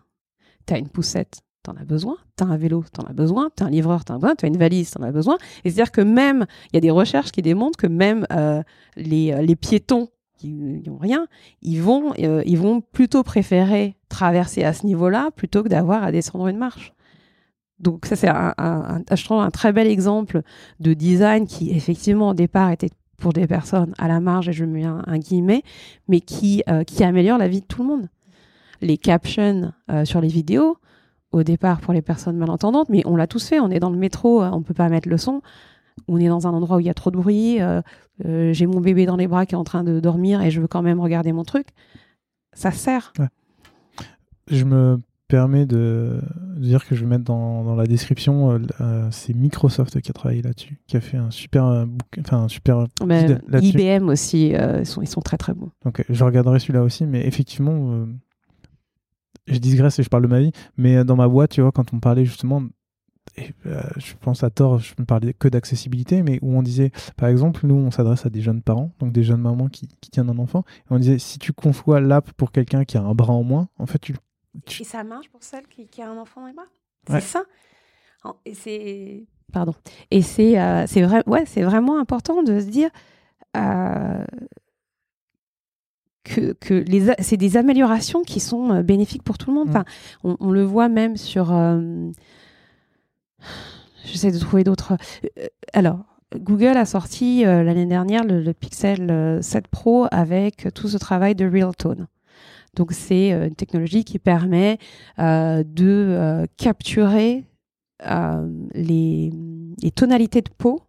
Tu 0.66 0.74
as 0.74 0.78
une 0.78 0.88
poussette, 0.88 1.40
t'en 1.62 1.72
as 1.72 1.84
besoin. 1.84 2.16
T'as 2.36 2.46
un 2.46 2.56
vélo, 2.56 2.84
t'en 2.92 3.04
as 3.04 3.12
besoin. 3.12 3.50
T'as 3.54 3.66
un 3.66 3.70
livreur, 3.70 4.04
t'en 4.04 4.14
as 4.14 4.18
besoin. 4.18 4.34
T'as 4.34 4.48
une 4.48 4.56
valise, 4.56 4.90
t'en 4.90 5.02
as 5.02 5.12
besoin. 5.12 5.36
Et 5.64 5.70
c'est-à-dire 5.70 5.92
que 5.92 6.00
même, 6.00 6.46
il 6.72 6.76
y 6.76 6.78
a 6.78 6.80
des 6.80 6.90
recherches 6.90 7.32
qui 7.32 7.42
démontrent 7.42 7.76
que 7.76 7.86
même 7.86 8.26
euh, 8.32 8.62
les, 8.96 9.32
euh, 9.32 9.42
les, 9.42 9.56
piétons 9.56 10.08
qui 10.38 10.82
n'ont 10.86 10.98
rien, 10.98 11.26
ils 11.62 11.80
vont, 11.80 12.12
euh, 12.18 12.42
ils 12.46 12.58
vont 12.58 12.80
plutôt 12.80 13.22
préférer 13.22 13.96
traverser 14.08 14.64
à 14.64 14.72
ce 14.72 14.86
niveau-là 14.86 15.30
plutôt 15.36 15.62
que 15.62 15.68
d'avoir 15.68 16.02
à 16.02 16.12
descendre 16.12 16.48
une 16.48 16.56
marche. 16.56 16.94
Donc 17.78 18.06
ça, 18.06 18.16
c'est 18.16 18.28
un, 18.28 18.54
un, 18.58 19.02
je 19.14 19.24
trouve 19.24 19.40
un 19.40 19.50
très 19.50 19.72
bel 19.72 19.86
exemple 19.86 20.42
de 20.80 20.92
design 20.92 21.46
qui, 21.46 21.70
effectivement, 21.70 22.30
au 22.30 22.34
départ, 22.34 22.70
était 22.70 22.90
pour 23.16 23.32
des 23.32 23.46
personnes 23.46 23.94
à 23.98 24.08
la 24.08 24.20
marge, 24.20 24.48
et 24.48 24.52
je 24.52 24.64
mets 24.64 24.84
un, 24.84 25.18
guillemet, 25.18 25.62
mais 26.08 26.20
qui, 26.20 26.62
qui 26.86 27.04
améliore 27.04 27.36
la 27.36 27.48
vie 27.48 27.60
de 27.60 27.66
tout 27.66 27.82
le 27.82 27.88
monde. 27.88 28.08
Les 28.80 28.96
captions 28.96 29.72
sur 30.04 30.22
les 30.22 30.28
vidéos, 30.28 30.78
au 31.32 31.42
départ 31.42 31.80
pour 31.80 31.92
les 31.92 32.02
personnes 32.02 32.36
malentendantes, 32.36 32.88
mais 32.88 33.02
on 33.06 33.16
l'a 33.16 33.26
tous 33.26 33.46
fait. 33.46 33.60
On 33.60 33.70
est 33.70 33.80
dans 33.80 33.90
le 33.90 33.98
métro, 33.98 34.42
euh, 34.42 34.50
on 34.52 34.62
peut 34.62 34.74
pas 34.74 34.88
mettre 34.88 35.08
le 35.08 35.16
son. 35.16 35.42
On 36.08 36.18
est 36.18 36.28
dans 36.28 36.46
un 36.46 36.50
endroit 36.50 36.78
où 36.78 36.80
il 36.80 36.86
y 36.86 36.90
a 36.90 36.94
trop 36.94 37.10
de 37.10 37.16
bruit. 37.16 37.60
Euh, 37.60 37.82
euh, 38.24 38.52
j'ai 38.52 38.66
mon 38.66 38.80
bébé 38.80 39.06
dans 39.06 39.16
les 39.16 39.28
bras 39.28 39.46
qui 39.46 39.54
est 39.54 39.58
en 39.58 39.64
train 39.64 39.84
de 39.84 40.00
dormir 40.00 40.42
et 40.42 40.50
je 40.50 40.60
veux 40.60 40.66
quand 40.66 40.82
même 40.82 41.00
regarder 41.00 41.32
mon 41.32 41.44
truc. 41.44 41.68
Ça 42.52 42.70
sert. 42.70 43.12
Je 44.48 44.64
me 44.64 44.98
permets 45.28 45.66
de 45.66 46.20
dire 46.56 46.84
que 46.84 46.96
je 46.96 47.02
vais 47.02 47.06
mettre 47.06 47.24
dans, 47.24 47.76
la 47.76 47.86
description, 47.86 48.60
c'est 49.12 49.32
Microsoft 49.32 50.00
qui 50.00 50.10
a 50.10 50.12
travaillé 50.12 50.42
là-dessus, 50.42 50.80
qui 50.88 50.96
a 50.96 51.00
fait 51.00 51.18
un 51.18 51.30
super, 51.30 51.86
enfin 52.18 52.38
un 52.38 52.48
super. 52.48 52.86
IBM 53.00 54.08
aussi, 54.08 54.48
ils 54.48 54.86
sont, 54.86 55.02
ils 55.02 55.08
sont 55.08 55.20
très 55.20 55.36
très 55.36 55.54
bons. 55.54 55.70
Donc 55.84 56.04
je 56.08 56.24
regarderai 56.24 56.58
celui-là 56.58 56.82
aussi, 56.82 57.06
mais 57.06 57.24
effectivement 57.24 58.06
je 59.50 59.58
digresse 59.58 59.98
et 59.98 60.02
je 60.02 60.08
parle 60.08 60.22
de 60.22 60.28
ma 60.28 60.40
vie, 60.40 60.52
mais 60.76 60.96
euh, 60.96 61.04
dans 61.04 61.16
ma 61.16 61.28
boîte, 61.28 61.50
tu 61.50 61.60
vois, 61.60 61.72
quand 61.72 61.92
on 61.92 62.00
parlait 62.00 62.24
justement, 62.24 62.62
euh, 63.66 63.82
je 63.96 64.14
pense 64.20 64.42
à 64.42 64.50
tort, 64.50 64.78
je 64.78 64.94
ne 64.98 65.04
parlais 65.04 65.32
que 65.32 65.48
d'accessibilité, 65.48 66.22
mais 66.22 66.38
où 66.42 66.56
on 66.56 66.62
disait, 66.62 66.90
par 67.16 67.28
exemple, 67.28 67.66
nous, 67.66 67.74
on 67.74 67.90
s'adresse 67.90 68.26
à 68.26 68.30
des 68.30 68.40
jeunes 68.40 68.62
parents, 68.62 68.92
donc 68.98 69.12
des 69.12 69.22
jeunes 69.22 69.40
mamans 69.40 69.68
qui, 69.68 69.88
tiennent 70.10 70.30
un 70.30 70.38
enfant, 70.38 70.64
et 70.78 70.92
on 70.92 70.98
disait, 70.98 71.18
si 71.18 71.38
tu 71.38 71.52
conçois 71.52 72.00
l'app 72.00 72.32
pour 72.32 72.52
quelqu'un 72.52 72.84
qui 72.84 72.96
a 72.96 73.02
un 73.02 73.14
bras 73.14 73.32
en 73.32 73.42
moins, 73.42 73.68
en 73.78 73.86
fait, 73.86 73.98
tu. 73.98 74.14
Et 74.80 74.84
ça 74.84 75.04
marche 75.04 75.28
pour 75.28 75.42
celle 75.42 75.66
qui, 75.66 76.02
a 76.02 76.10
un 76.10 76.18
enfant 76.18 76.40
dans 76.40 76.48
les 76.48 76.52
bras? 76.52 76.66
C'est 77.08 77.20
ça 77.20 77.44
Et 78.44 78.54
c'est. 78.54 79.24
Pardon. 79.52 79.74
Et 80.10 80.22
c'est 80.22 80.60
euh, 80.60 80.84
vrai, 81.06 81.22
ouais, 81.26 81.44
c'est 81.46 81.62
vraiment 81.62 81.98
important 81.98 82.42
de 82.42 82.60
se 82.60 82.66
dire 82.66 82.90
que, 86.24 86.52
que 86.52 86.84
c'est 87.20 87.36
des 87.36 87.56
améliorations 87.56 88.22
qui 88.22 88.40
sont 88.40 88.70
euh, 88.70 88.82
bénéfiques 88.82 89.22
pour 89.22 89.38
tout 89.38 89.50
le 89.50 89.56
monde. 89.56 89.68
Mm. 89.68 89.70
Enfin, 89.70 89.84
on, 90.24 90.50
le 90.50 90.62
voit 90.62 90.88
même 90.88 91.16
sur. 91.16 91.52
Euh, 91.52 92.10
j'essaie 94.04 94.32
de 94.32 94.38
trouver 94.38 94.64
d'autres. 94.64 94.96
Euh, 95.38 95.46
alors, 95.72 96.00
Google 96.36 96.76
a 96.76 96.84
sorti 96.84 97.44
euh, 97.44 97.62
l'année 97.62 97.86
dernière 97.86 98.24
le, 98.24 98.52
Pixel 98.52 99.38
7 99.42 99.68
Pro 99.68 100.06
avec 100.10 100.68
tout 100.74 100.88
ce 100.88 100.98
travail 100.98 101.34
de 101.34 101.46
Real 101.46 101.74
Tone. 101.74 102.06
Donc, 102.76 102.92
c'est 102.92 103.30
une 103.32 103.56
technologie 103.56 104.04
qui 104.04 104.20
permet 104.20 104.78
de 105.18 106.46
capturer 106.56 107.44
les, 108.00 109.32
les, 109.82 109.90
tonalités 109.90 110.40
de 110.40 110.50
peau 110.56 110.80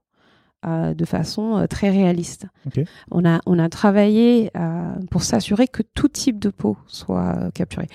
de 0.63 1.05
façon 1.05 1.65
très 1.69 1.89
réaliste. 1.89 2.45
On, 3.09 3.25
a, 3.25 3.39
on 3.45 3.57
a 3.57 3.69
travaillé 3.69 4.51
pour 5.09 5.23
s'assurer 5.23 5.67
que 5.67 5.81
tout 5.81 6.07
type 6.07 6.39
de 6.39 6.49
peau 6.49 6.77
soit 6.87 7.51
capturé. 7.53 7.87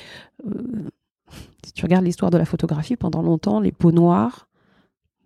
si 1.64 1.72
tu 1.72 1.84
regardes 1.84 2.04
l'histoire 2.04 2.30
de 2.30 2.38
la 2.38 2.44
photographie, 2.44 2.96
pendant 2.96 3.22
longtemps, 3.22 3.60
les 3.60 3.72
peaux 3.72 3.92
noires 3.92 4.48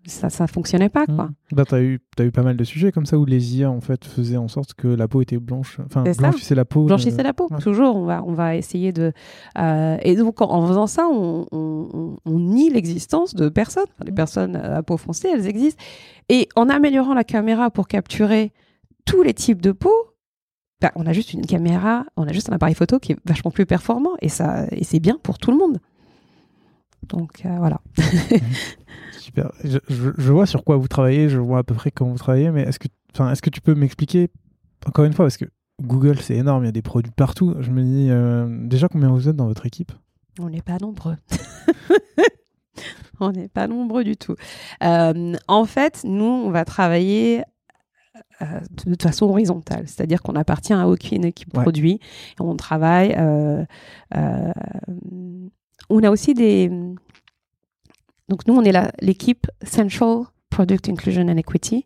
ça 0.06 0.30
ça 0.30 0.46
fonctionnait 0.46 0.88
pas 0.88 1.06
quoi. 1.06 1.26
Mmh. 1.26 1.34
Bah, 1.52 1.64
tu 1.64 1.74
as 1.74 1.82
eu 1.82 2.00
as 2.18 2.24
eu 2.24 2.30
pas 2.30 2.42
mal 2.42 2.56
de 2.56 2.64
sujets 2.64 2.92
comme 2.92 3.06
ça 3.06 3.18
où 3.18 3.24
les 3.24 3.56
IA 3.56 3.70
en 3.70 3.80
fait 3.80 4.04
faisaient 4.04 4.36
en 4.36 4.48
sorte 4.48 4.74
que 4.74 4.88
la 4.88 5.08
peau 5.08 5.20
était 5.20 5.38
blanche 5.38 5.78
enfin 5.84 6.02
blanchissait 6.02 6.54
la 6.54 6.64
peau 6.64 6.84
blanchissait 6.84 7.22
la 7.22 7.32
peau 7.34 7.48
toujours 7.60 7.96
on 7.96 8.04
va 8.04 8.22
on 8.26 8.32
va 8.32 8.56
essayer 8.56 8.92
de 8.92 9.12
euh, 9.58 9.98
et 10.02 10.16
donc 10.16 10.40
en, 10.40 10.66
faisant 10.66 10.86
ça 10.86 11.06
on, 11.10 11.46
on, 11.52 12.38
nie 12.38 12.70
l'existence 12.70 13.34
de 13.34 13.48
personnes 13.48 13.86
les 14.04 14.12
mmh. 14.12 14.14
personnes 14.14 14.56
à 14.56 14.82
peau 14.82 14.96
foncée 14.96 15.28
elles 15.32 15.46
existent 15.46 15.82
et 16.28 16.48
en 16.56 16.68
améliorant 16.68 17.14
la 17.14 17.24
caméra 17.24 17.70
pour 17.70 17.86
capturer 17.86 18.52
tous 19.04 19.22
les 19.22 19.34
types 19.34 19.60
de 19.60 19.72
peau 19.72 19.94
bah, 20.80 20.92
on 20.94 21.06
a 21.06 21.12
juste 21.12 21.34
une 21.34 21.44
caméra 21.44 22.06
on 22.16 22.26
a 22.26 22.32
juste 22.32 22.48
un 22.50 22.54
appareil 22.54 22.74
photo 22.74 22.98
qui 22.98 23.12
est 23.12 23.18
vachement 23.26 23.50
plus 23.50 23.66
performant 23.66 24.12
et 24.22 24.30
ça 24.30 24.66
et 24.70 24.84
c'est 24.84 25.00
bien 25.00 25.18
pour 25.22 25.38
tout 25.38 25.50
le 25.50 25.58
monde 25.58 25.78
donc 27.08 27.44
euh, 27.44 27.56
voilà 27.58 27.80
mmh. 27.98 28.02
Super. 29.20 29.52
Je, 29.62 30.32
vois 30.32 30.46
sur 30.46 30.64
quoi 30.64 30.76
vous 30.76 30.88
travaillez, 30.88 31.28
je 31.28 31.38
vois 31.38 31.58
à 31.58 31.62
peu 31.62 31.74
près 31.74 31.90
comment 31.90 32.12
vous 32.12 32.18
travaillez, 32.18 32.50
mais 32.50 32.62
est-ce 32.62 32.78
que, 32.78 32.88
est 32.88 33.40
que 33.40 33.50
tu 33.50 33.60
peux 33.60 33.74
m'expliquer, 33.74 34.28
encore 34.86 35.04
une 35.04 35.12
fois, 35.12 35.26
parce 35.26 35.36
que 35.36 35.44
Google 35.82 36.18
c'est 36.20 36.36
énorme, 36.36 36.64
il 36.64 36.66
y 36.66 36.70
a 36.70 36.72
des 36.72 36.82
produits 36.82 37.12
partout. 37.12 37.54
Je 37.60 37.70
me 37.70 37.82
dis, 37.82 38.08
euh, 38.10 38.46
déjà 38.66 38.88
combien 38.88 39.10
vous 39.10 39.28
êtes 39.28 39.36
dans 39.36 39.46
votre 39.46 39.66
équipe? 39.66 39.92
On 40.38 40.48
n'est 40.48 40.62
pas 40.62 40.78
nombreux. 40.78 41.16
on 43.20 43.30
n'est 43.30 43.48
pas 43.48 43.66
nombreux 43.66 44.04
du 44.04 44.16
tout. 44.16 44.36
Euh, 44.82 45.34
en 45.48 45.64
fait, 45.66 46.02
nous, 46.04 46.24
on 46.24 46.50
va 46.50 46.64
travailler 46.64 47.42
euh, 48.40 48.60
de, 48.86 48.96
façon 49.00 49.26
horizontale, 49.26 49.86
c'est-à-dire 49.86 50.22
qu'on 50.22 50.34
appartient 50.34 50.72
à 50.72 50.88
aucune 50.88 51.26
équipe 51.26 51.52
produit. 51.52 52.00
On 52.38 52.56
travaille. 52.56 53.14
on 55.90 56.02
a 56.02 56.10
aussi 56.10 56.32
des, 56.34 56.70
donc 58.30 58.46
nous, 58.46 58.54
on 58.54 58.62
est 58.62 58.72
l'équipe 59.02 59.48
Central 59.64 60.22
Product 60.50 60.88
Inclusion 60.88 61.28
and 61.28 61.36
Equity. 61.36 61.84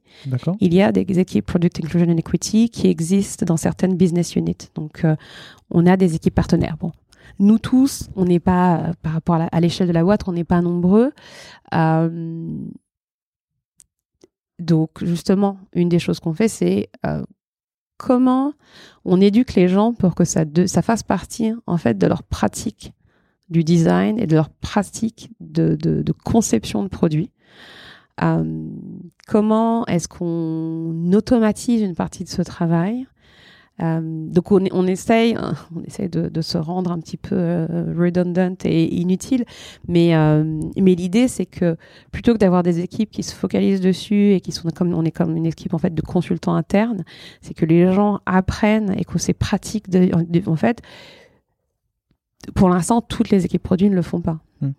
Il 0.61 0.75
y 0.75 0.83
a 0.83 0.93
des 0.93 1.19
équipes 1.19 1.47
Product 1.47 1.81
Inclusion 1.83 2.11
and 2.11 2.19
Equity 2.19 2.69
qui 2.69 2.89
existent 2.89 3.47
dans 3.47 3.57
certaines 3.57 3.97
business 3.97 4.37
units. 4.37 4.69
Donc 4.75 5.05
euh, 5.05 5.17
on 5.71 5.87
a 5.87 5.97
des 5.97 6.15
équipes 6.15 6.35
partenaires. 6.35 6.77
Bon, 6.79 6.93
nous 7.39 7.59
tous, 7.59 8.11
on 8.15 8.27
n'est 8.27 8.41
pas, 8.41 8.77
euh, 8.77 8.93
par 9.01 9.15
rapport 9.15 9.37
à 9.51 9.61
l'échelle 9.61 9.89
de 9.89 9.93
la 9.95 10.05
boîte, 10.05 10.29
on 10.29 10.33
n'est 10.33 10.45
pas 10.45 10.61
nombreux. 10.61 11.13
Euh, 11.73 12.59
donc 14.59 15.03
justement, 15.03 15.59
une 15.73 15.89
des 15.89 15.99
choses 15.99 16.21
qu'on 16.21 16.35
fait, 16.35 16.49
c'est 16.49 16.91
comment 17.97 18.53
on 19.07 19.19
éduque 19.19 19.55
les 19.55 19.69
gens 19.69 19.95
pour 19.95 20.15
que 20.15 20.25
ça, 20.25 20.45
ça 20.67 20.83
fasse 20.83 21.03
partie 21.03 21.55
en 21.67 21.79
fait 21.79 21.97
de 21.97 22.07
leur 22.07 22.23
pratique 22.23 22.93
du 23.51 23.65
design 23.65 24.19
et 24.19 24.27
de 24.27 24.35
leur 24.35 24.49
pratique 24.49 25.31
de, 25.41 26.05
conception 26.25 26.83
de 26.83 26.89
produits. 26.89 27.31
Euh, 28.23 28.69
comment 29.27 29.85
est-ce 29.87 30.09
qu'on 30.09 31.13
automatise 31.13 31.83
une 31.83 31.95
partie 31.95 32.25
de 32.25 32.29
ce 32.29 32.43
travail? 32.43 33.07
Euh, 33.83 34.01
donc 34.29 34.53
on, 34.53 34.87
essaye, 34.87 35.37
on 35.75 35.83
essaye 35.83 36.09
de, 36.09 36.41
se 36.43 36.57
rendre 36.57 36.93
un 36.93 37.01
petit 37.01 37.17
peu 37.17 37.35
euh, 37.35 37.93
redundant 37.99 38.55
et 38.65 38.95
inutile, 38.95 39.45
mais, 39.89 40.13
mais 40.77 40.95
l'idée 40.95 41.27
c'est 41.27 41.47
que 41.47 41.77
plutôt 42.13 42.35
que 42.35 42.39
d'avoir 42.39 42.63
des 42.63 42.79
équipes 42.79 43.11
qui 43.11 43.25
se 43.25 43.35
focalisent 43.35 43.81
dessus 43.81 44.33
et 44.35 44.41
qui 44.41 44.53
sont 44.53 44.69
comme 44.71 44.95
on 44.95 45.05
est 45.05 45.11
comme 45.11 45.37
une 45.37 45.47
équipe 45.47 45.75
en 45.75 45.79
fait 45.79 45.93
de 45.93 46.03
consultants 46.03 46.55
internes, 46.55 47.05
c'est 47.41 47.55
que 47.55 47.67
les 47.67 47.93
gens 47.93 48.21
apprennent 48.27 48.95
et 48.97 49.05
que 49.05 49.19
c'est 49.19 49.35
pratique 49.35 49.91
de, 49.91 50.09
en 50.49 50.57
fait 50.57 50.81
pour 52.55 52.69
l'instant, 52.69 53.01
toutes 53.01 53.31
les 53.31 53.45
équipes 53.45 53.63
produits 53.63 53.91
ne 53.91 53.95
le 53.95 54.03
font 54.03 54.21
pas. 54.21 54.41
Hmm. 54.61 54.73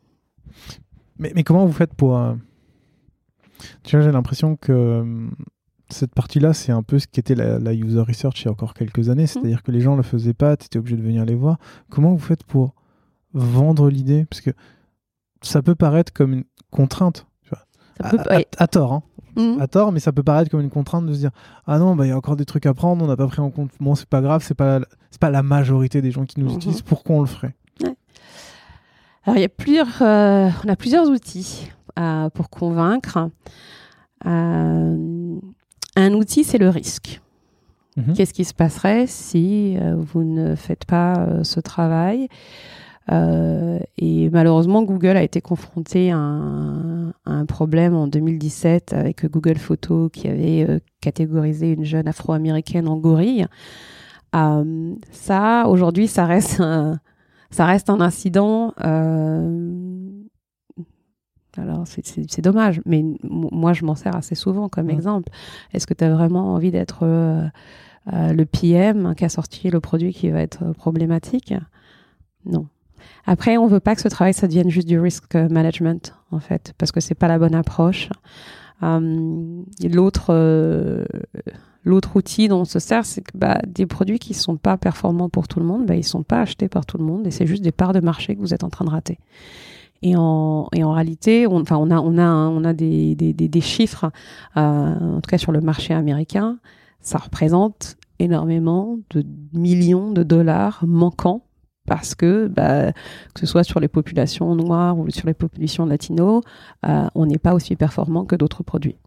Mais, 1.18 1.32
mais, 1.36 1.44
comment 1.44 1.66
vous 1.66 1.74
faites 1.74 1.94
pour... 1.94 2.18
Euh, 2.18 2.34
tu 3.84 3.96
vois, 3.96 4.06
j'ai 4.06 4.12
l'impression 4.12 4.56
que 4.58 4.72
euh, 4.72 5.28
cette 5.90 6.14
partie-là, 6.14 6.54
c'est 6.54 6.72
un 6.72 6.84
peu 6.84 7.00
ce 7.00 7.08
qu'était 7.08 7.36
la, 7.36 7.60
la, 7.60 7.74
user 7.74 8.02
research 8.02 8.42
il 8.42 8.46
y 8.46 8.48
a 8.50 8.52
encore 8.52 8.74
quelques 8.74 9.10
années. 9.10 9.24
Hmm. 9.24 9.28
C'est-à-dire 9.28 9.64
que 9.64 9.72
les 9.72 9.82
gens 9.82 9.94
ne 9.94 9.98
le 9.98 10.04
faisaient 10.04 10.34
pas, 10.34 10.58
tu 10.58 10.66
étais 10.66 10.80
obligé 10.80 10.98
de 10.98 11.02
venir 11.02 11.26
les 11.26 11.36
voir. 11.36 11.58
Comment 11.90 12.12
vous 12.12 12.20
faites 12.20 12.44
pour 12.44 12.76
vendre 13.34 13.90
l'idée? 13.90 14.26
Parce 14.26 14.42
que 14.42 14.52
ça 15.42 15.62
peut 15.62 15.76
paraître 15.76 16.12
comme 16.14 16.34
une 16.34 16.44
contrainte. 16.72 17.28
à, 18.00 18.68
tort, 18.68 18.94
hein. 18.94 19.04
Hmm. 19.36 19.60
à 19.60 19.68
tort, 19.68 19.92
mais 19.92 20.00
ça 20.00 20.14
peut 20.14 20.24
paraître 20.24 20.50
comme 20.50 20.62
une 20.62 20.70
contrainte 20.70 21.06
de 21.06 21.14
se 21.14 21.20
dire 21.20 21.32
ah 21.68 21.78
non, 21.78 21.96
bah 21.96 22.06
il 22.06 22.10
y 22.10 22.12
a 22.12 22.18
encore 22.18 22.38
des 22.38 22.46
trucs 22.46 22.66
à 22.66 22.74
prendre, 22.74 23.04
on 23.04 23.08
n'a 23.08 23.18
pas 23.18 23.28
pris 23.28 23.42
en 23.42 23.52
compte. 23.52 23.72
Bon, 23.80 23.94
c'est 23.96 24.08
pas 24.08 24.22
grave, 24.22 24.44
c'est 24.46 24.56
pas 24.56 24.80
pas 25.20 25.30
la 25.30 25.44
majorité 25.44 26.02
des 26.02 26.12
gens 26.12 26.26
qui 26.26 26.40
nous 26.40 26.50
mhm. 26.50 26.56
utilisent. 26.56 26.82
Pourquoi 26.82 27.16
on 27.16 27.22
le 27.22 27.28
ferait? 27.28 27.56
Alors 29.26 29.38
il 29.38 29.42
y 29.42 29.46
a 29.46 29.50
plusieurs, 29.50 30.02
euh, 30.02 30.50
on 30.64 30.70
a 30.70 30.76
plusieurs 30.76 31.10
outils 31.10 31.72
euh, 31.98 32.30
pour 32.30 32.50
convaincre. 32.50 33.30
Euh, 34.26 35.40
un 35.96 36.14
outil, 36.14 36.44
c'est 36.44 36.58
le 36.58 36.70
risque. 36.70 37.22
Mhm. 37.98 38.14
Qu'est-ce 38.14 38.34
qui 38.34 38.46
se 38.46 38.54
passerait 38.54 39.08
si 39.08 39.78
vous 39.98 40.24
ne 40.24 40.56
faites 40.56 40.86
pas 40.86 41.44
ce 41.44 41.60
travail? 41.60 42.28
Et 43.10 44.30
malheureusement, 44.32 44.84
Google 44.84 45.18
a 45.18 45.24
été 45.24 45.42
confronté 45.42 46.12
à 46.12 46.18
un, 46.18 47.10
à 47.26 47.32
un, 47.32 47.46
problème 47.46 47.94
en 47.94 48.08
2017 48.08 48.94
avec 48.94 49.26
Google 49.26 49.58
Photos 49.58 50.10
qui 50.12 50.28
avait 50.28 50.82
catégorisé 51.02 51.72
une 51.72 51.86
jeune 51.86 52.08
afro-américaine 52.08 52.88
en 52.88 52.98
gorille. 52.98 53.46
Euh, 54.36 54.96
ça, 55.12 55.66
aujourd'hui, 55.68 56.08
ça 56.08 56.26
reste 56.26 56.60
un, 56.60 57.00
ça 57.52 57.66
reste 57.66 57.90
un 57.90 58.02
incident. 58.02 58.74
Euh, 58.84 60.12
alors, 61.58 61.86
c'est 61.88 62.42
dommage, 62.42 62.82
mais 62.86 63.04
moi, 63.24 63.72
je 63.72 63.86
m'en 63.86 63.96
sers 63.96 64.16
assez 64.16 64.36
souvent 64.36 64.68
comme 64.68 64.90
exemple. 64.90 65.32
Est-ce 65.74 65.88
que 65.88 65.94
tu 65.94 66.04
as 66.04 66.14
vraiment 66.14 66.54
envie 66.54 66.72
d'être 66.72 67.04
euh, 67.04 67.48
le 68.06 68.44
PM 68.44 69.16
qui 69.16 69.24
a 69.24 69.30
sorti 69.30 69.70
le 69.70 69.80
produit 69.80 70.14
qui 70.14 70.30
va 70.30 70.42
être 70.42 70.74
problématique? 70.74 71.54
Non. 72.46 72.68
Après, 73.26 73.58
on 73.58 73.68
veut 73.68 73.80
pas 73.80 73.96
que 73.96 74.02
ce 74.02 74.08
travail, 74.08 74.34
ça 74.34 74.48
devienne 74.48 74.70
juste 74.70 74.88
du 74.88 75.00
risk 75.00 75.36
management, 75.36 76.14
en 76.32 76.40
fait, 76.40 76.74
parce 76.78 76.92
que 76.92 77.00
c'est 77.00 77.16
pas 77.16 77.28
la 77.28 77.40
bonne 77.40 77.56
approche. 77.56 78.10
L'autre 78.82 80.34
L'autre 81.86 82.16
outil 82.16 82.48
dont 82.48 82.62
on 82.62 82.66
se 82.66 82.80
sert, 82.80 83.06
c'est 83.06 83.22
que 83.22 83.38
bah, 83.38 83.60
des 83.68 83.86
produits 83.86 84.18
qui 84.18 84.34
sont 84.34 84.58
pas 84.58 84.76
performants 84.76 85.30
pour 85.30 85.48
tout 85.48 85.60
le 85.60 85.68
monde, 85.68 85.86
bah, 85.86 85.96
ils 85.96 86.04
sont 86.04 86.24
pas 86.24 86.42
achetés 86.42 86.68
par 86.68 86.88
tout 86.88 86.98
le 86.98 87.04
monde 87.04 87.28
et 87.28 87.32
c'est 87.32 87.46
juste 87.46 87.64
des 87.64 87.72
parts 87.72 87.94
de 87.94 88.00
marché 88.00 88.36
que 88.36 88.42
vous 88.42 88.56
êtes 88.56 88.64
en 88.64 88.70
train 88.70 88.86
de 88.86 88.90
rater. 88.90 89.20
Et 90.02 90.16
en, 90.16 90.68
réalité, 90.74 91.48
on, 91.48 91.62
enfin, 91.62 91.78
on 91.78 91.92
a, 91.92 92.00
on 92.00 92.18
a, 92.18 92.26
on 92.26 92.64
a 92.64 92.74
des, 92.74 93.62
chiffres, 93.62 94.12
euh, 94.58 94.60
en 94.60 95.22
tout 95.22 95.30
cas 95.30 95.38
sur 95.38 95.52
le 95.52 95.62
marché 95.62 95.94
américain, 95.94 96.58
ça 97.02 97.20
représente 97.20 97.98
énormément 98.18 98.98
de 99.12 99.24
millions 99.54 100.12
de 100.12 100.24
dollars 100.24 100.84
manquants 100.88 101.45
parce 101.86 102.16
que, 102.16 102.48
bah, 102.48 102.92
que 102.92 103.40
ce 103.40 103.46
soit 103.46 103.64
sur 103.64 103.80
les 103.80 103.88
populations 103.88 104.56
noires 104.56 104.98
ou 104.98 105.10
sur 105.10 105.28
les 105.28 105.34
populations 105.34 105.86
latino, 105.86 106.42
euh, 106.86 107.08
on 107.16 107.26
n'est 107.26 107.38
pas 107.38 107.54
aussi 107.54 107.76
performant 107.76 108.26
que 108.26 108.36
d'autres 108.36 108.64
produits. 108.64 108.98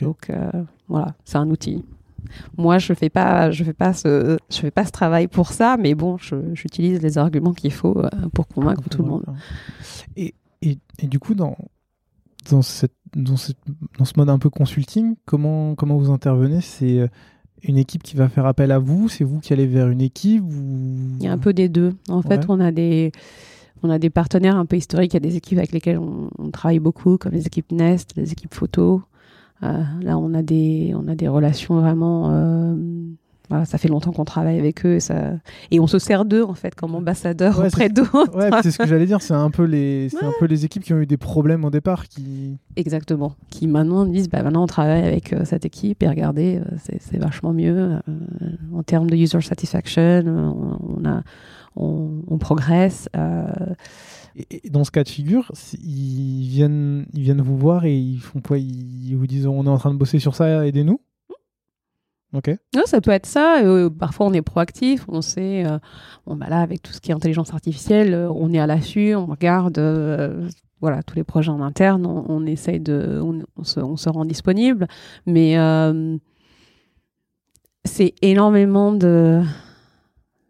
Donc 0.00 0.30
euh, 0.30 0.50
voilà, 0.88 1.14
c'est 1.24 1.38
un 1.38 1.50
outil. 1.50 1.84
Moi, 2.56 2.78
je 2.78 2.94
fais 2.94 3.10
pas, 3.10 3.50
je 3.50 3.64
fais 3.64 3.72
pas 3.72 3.92
ce, 3.92 4.38
je 4.48 4.56
fais 4.56 4.70
pas 4.70 4.84
ce 4.84 4.92
travail 4.92 5.26
pour 5.26 5.48
ça, 5.48 5.76
mais 5.76 5.94
bon, 5.94 6.18
j'utilise 6.52 7.02
les 7.02 7.18
arguments 7.18 7.52
qu'il 7.52 7.72
faut 7.72 7.98
euh, 7.98 8.08
pour 8.32 8.46
convaincre 8.46 8.88
tout 8.88 9.02
le 9.02 9.08
monde. 9.08 9.24
Et, 10.16 10.34
et, 10.62 10.78
et, 11.00 11.08
du 11.08 11.18
coup, 11.18 11.34
dans 11.34 11.56
dans, 12.48 12.62
cette, 12.62 12.94
dans, 13.14 13.36
cette, 13.36 13.58
dans 13.98 14.04
ce 14.04 14.12
mode 14.16 14.30
un 14.30 14.38
peu 14.38 14.50
consulting, 14.50 15.16
comment 15.26 15.74
comment 15.74 15.96
vous 15.96 16.12
intervenez? 16.12 16.60
C'est 16.60 17.10
une 17.62 17.78
équipe 17.78 18.02
qui 18.02 18.16
va 18.16 18.28
faire 18.28 18.46
appel 18.46 18.72
à 18.72 18.78
vous 18.78 19.08
C'est 19.08 19.24
vous 19.24 19.40
qui 19.40 19.52
allez 19.52 19.66
vers 19.66 19.88
une 19.88 20.00
équipe 20.00 20.44
Il 21.18 21.22
y 21.22 21.28
a 21.28 21.32
un 21.32 21.38
peu 21.38 21.52
des 21.52 21.68
deux. 21.68 21.94
En 22.08 22.22
fait, 22.22 22.46
on 22.48 22.60
a 22.60 22.72
des 22.72 23.12
on 23.84 23.90
a 23.90 23.98
des 23.98 24.10
partenaires 24.10 24.56
un 24.56 24.66
peu 24.66 24.76
historiques. 24.76 25.12
Il 25.12 25.16
y 25.16 25.24
a 25.24 25.28
des 25.28 25.36
équipes 25.36 25.58
avec 25.58 25.72
lesquelles 25.72 25.98
on, 25.98 26.30
on 26.38 26.50
travaille 26.50 26.78
beaucoup, 26.78 27.18
comme 27.18 27.32
les 27.32 27.46
équipes 27.46 27.72
Nest, 27.72 28.12
les 28.16 28.30
équipes 28.32 28.54
photo. 28.54 29.02
Euh, 29.62 29.82
là, 30.00 30.18
on 30.18 30.34
a 30.34 30.42
des, 30.42 30.92
on 30.96 31.06
a 31.08 31.14
des 31.14 31.28
relations 31.28 31.80
vraiment, 31.80 32.30
euh, 32.32 32.74
voilà, 33.52 33.66
ça 33.66 33.76
fait 33.76 33.88
longtemps 33.88 34.12
qu'on 34.12 34.24
travaille 34.24 34.58
avec 34.58 34.86
eux 34.86 34.94
et, 34.94 35.00
ça... 35.00 35.32
et 35.70 35.78
on 35.78 35.86
se 35.86 35.98
sert 35.98 36.24
d'eux 36.24 36.42
en 36.42 36.54
fait 36.54 36.74
comme 36.74 36.94
ambassadeurs 36.94 37.58
Ouais, 37.58 37.66
auprès 37.66 37.90
d'autres. 37.90 38.34
Ouais, 38.34 38.48
c'est 38.62 38.70
ce 38.70 38.78
que 38.78 38.86
j'allais 38.86 39.04
dire. 39.04 39.20
C'est 39.20 39.34
un 39.34 39.50
peu 39.50 39.64
les, 39.64 40.08
c'est 40.08 40.24
un 40.24 40.32
peu 40.38 40.46
les 40.46 40.64
équipes 40.64 40.82
qui 40.82 40.94
ont 40.94 41.00
eu 41.00 41.06
des 41.06 41.18
problèmes 41.18 41.64
au 41.66 41.70
départ 41.70 42.08
qui. 42.08 42.56
Exactement. 42.76 43.34
Qui 43.50 43.66
maintenant 43.66 44.06
disent 44.06 44.30
bah 44.30 44.42
maintenant 44.42 44.62
on 44.62 44.66
travaille 44.66 45.04
avec 45.04 45.34
euh, 45.34 45.44
cette 45.44 45.66
équipe 45.66 46.02
et 46.02 46.08
regardez 46.08 46.60
euh, 46.60 46.94
c'est 46.98 47.18
vachement 47.18 47.52
mieux 47.52 47.76
euh, 47.76 47.98
en 48.74 48.82
termes 48.82 49.10
de 49.10 49.16
user 49.16 49.42
satisfaction. 49.42 50.22
on, 50.26 50.78
on 51.02 51.04
a 51.06 51.22
on, 51.76 52.22
on 52.28 52.38
progresse. 52.38 53.08
Et 54.34 54.62
et 54.64 54.70
dans 54.70 54.84
ce 54.84 54.90
cas 54.90 55.04
de 55.04 55.10
figure, 55.10 55.52
ils 55.84 56.48
viennent, 56.48 57.04
ils 57.12 57.20
viennent 57.20 57.42
vous 57.42 57.58
voir 57.58 57.84
et 57.84 57.94
ils 57.94 58.18
font 58.18 58.40
quoi? 58.40 58.56
Ils 58.56 59.14
vous 59.14 59.26
disent 59.26 59.46
on 59.46 59.66
est 59.66 59.68
en 59.68 59.76
train 59.76 59.92
de 59.92 59.98
bosser 59.98 60.18
sur 60.20 60.34
ça, 60.34 60.66
aidez-nous? 60.66 61.00
Ouais, 62.74 62.86
ça 62.86 63.00
peut 63.00 63.10
être 63.10 63.26
ça. 63.26 63.62
euh, 63.62 63.90
parfois, 63.90 64.26
on 64.26 64.32
est 64.32 64.42
proactif. 64.42 65.04
On 65.08 65.20
sait, 65.20 65.66
euh, 65.66 65.78
bon, 66.26 66.36
bah 66.36 66.46
là, 66.48 66.60
avec 66.60 66.82
tout 66.82 66.92
ce 66.92 67.00
qui 67.00 67.10
est 67.10 67.14
intelligence 67.14 67.52
artificielle, 67.52 68.14
euh, 68.14 68.30
on 68.30 68.52
est 68.52 68.58
à 68.58 68.66
l'affût, 68.66 69.14
on 69.14 69.26
regarde 69.26 69.78
voilà, 70.80 71.02
tous 71.04 71.14
les 71.14 71.22
projets 71.22 71.50
en 71.50 71.60
interne, 71.60 72.06
on, 72.06 72.44
essaye 72.44 72.80
de. 72.80 73.20
On, 73.56 73.64
se, 73.64 73.78
on 73.78 73.96
se 73.96 74.08
rend 74.08 74.24
disponible. 74.24 74.88
Mais 75.26 75.56
c'est 77.84 78.14
énormément 78.22 78.92
de. 78.92 79.42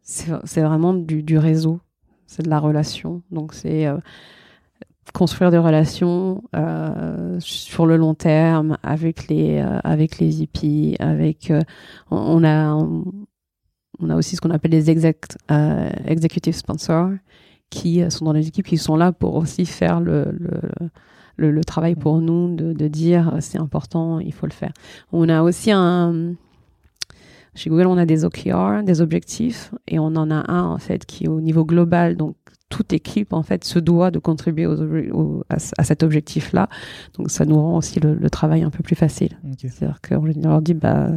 C'est 0.02 0.32
c'est 0.44 0.62
vraiment 0.62 0.94
du, 0.94 1.22
du 1.22 1.36
réseau. 1.36 1.80
C'est 2.26 2.42
de 2.42 2.48
la 2.48 2.60
relation. 2.60 3.22
Donc, 3.30 3.52
c'est. 3.52 3.86
Construire 5.10 5.50
des 5.50 5.58
relations 5.58 6.42
euh, 6.54 7.36
sur 7.40 7.86
le 7.86 7.96
long 7.96 8.14
terme 8.14 8.78
avec 8.82 9.28
les 9.28 9.58
euh, 9.58 9.80
avec 9.82 10.18
les 10.18 10.30
VP, 10.30 10.96
avec 11.00 11.50
euh, 11.50 11.60
on, 12.10 12.44
a 12.44 12.74
on, 12.74 14.10
a 14.10 14.16
aussi 14.16 14.36
ce 14.36 14.40
qu'on 14.40 14.50
appelle 14.50 14.70
les 14.70 14.90
euh, 14.90 15.90
executive 16.06 16.54
sponsors 16.54 17.10
qui 17.68 18.02
sont 18.10 18.26
dans 18.26 18.32
les 18.32 18.46
équipes 18.46 18.66
qui 18.66 18.78
sont 18.78 18.96
là 18.96 19.12
pour 19.12 19.34
aussi 19.34 19.64
faire 19.64 20.00
le, 20.00 20.30
le, 21.36 21.64
travail 21.64 21.94
pour 21.94 22.20
nous 22.20 22.54
de, 22.54 22.74
de 22.74 22.88
dire 22.88 23.36
c'est 23.40 23.58
important 23.58 24.20
il 24.20 24.32
faut 24.32 24.46
le 24.46 24.52
faire. 24.52 24.72
On 25.10 25.28
a 25.28 25.42
aussi 25.42 25.72
un 25.72 26.34
chez 27.54 27.70
Google 27.70 27.86
on 27.86 27.98
a 27.98 28.06
des 28.06 28.24
OKR 28.24 28.82
des 28.82 29.00
objectifs 29.00 29.74
et 29.88 29.98
on 29.98 30.14
en 30.16 30.30
a 30.30 30.50
un 30.50 30.64
en 30.64 30.78
fait 30.78 31.04
qui 31.06 31.24
est 31.24 31.28
au 31.28 31.40
niveau 31.40 31.64
global 31.64 32.16
donc 32.16 32.36
toute 32.74 32.92
équipe 32.92 33.32
en 33.32 33.42
fait 33.42 33.64
se 33.64 33.78
doit 33.78 34.10
de 34.10 34.18
contribuer 34.18 34.66
aux 34.66 35.44
à, 35.50 35.56
à 35.78 35.84
cet 35.84 36.02
objectif 36.02 36.52
là 36.52 36.68
donc 37.16 37.30
ça 37.30 37.44
nous 37.44 37.60
rend 37.60 37.76
aussi 37.76 38.00
le, 38.00 38.14
le 38.14 38.30
travail 38.30 38.62
un 38.62 38.70
peu 38.70 38.82
plus 38.82 38.96
facile 38.96 39.38
c'est-à-dire 39.58 40.00
qu'on 40.00 40.24
leur 40.24 40.62
dit, 40.62 40.74
bah, 40.74 41.10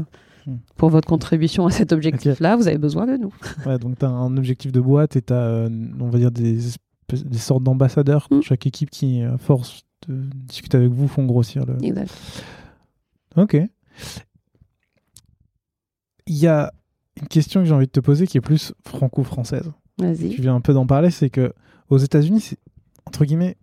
Hmm. 0.48 0.58
pour 0.78 0.90
votre 0.92 1.08
contribution 1.08 1.66
à 1.66 1.72
cet 1.72 1.92
objectif-là, 1.92 2.56
vous 2.56 2.68
avez 2.68 2.78
besoin 2.78 3.08
de 3.08 3.18
nous. 3.18 3.34
Ouais, 3.66 3.80
donc 3.80 3.98
tu 3.98 4.06
as 4.06 4.10
un 4.10 4.38
objectif 4.38 4.72
de 4.72 4.80
boîte 4.80 5.16
et 5.16 5.24
tu 5.24 5.34
as, 5.34 5.68
on 6.00 6.10
va 6.10 6.20
dire, 6.20 6.30
des, 6.30 6.60
sortes 7.34 7.64
d'ambassadeurs 7.64 8.28
pour 8.30 8.38
Mm. 8.38 8.44
chaque 8.44 8.68
équipe 8.68 8.92
qui, 8.92 9.24
à 9.24 9.40
force 9.40 9.82
de 10.08 10.22
discuter 10.48 10.78
avec 10.78 10.92
vous, 10.92 11.08
font 11.08 11.26
grossir 11.26 11.66
le. 11.66 11.84
Exact. 11.84 12.14
Ok. 13.38 13.58
Il 16.28 16.36
y 16.36 16.46
a 16.46 16.72
une 17.20 17.28
question 17.28 17.62
que 17.62 17.66
j'ai 17.68 17.74
envie 17.74 17.88
de 17.88 17.92
te 17.92 18.00
poser 18.00 18.28
qui 18.28 18.38
est 18.38 18.42
plus 18.42 18.72
franco-française. 18.86 19.72
Tu 20.30 20.42
viens 20.42 20.56
un 20.56 20.62
peu 20.62 20.74
d'en 20.74 20.86
parler, 20.86 21.10
c'est 21.12 21.30
que 21.30 21.54
aux 21.90 21.98
États-Unis, 21.98 22.42
c'est 22.42 22.58
entre 23.06 23.24
guillemets 23.26 23.56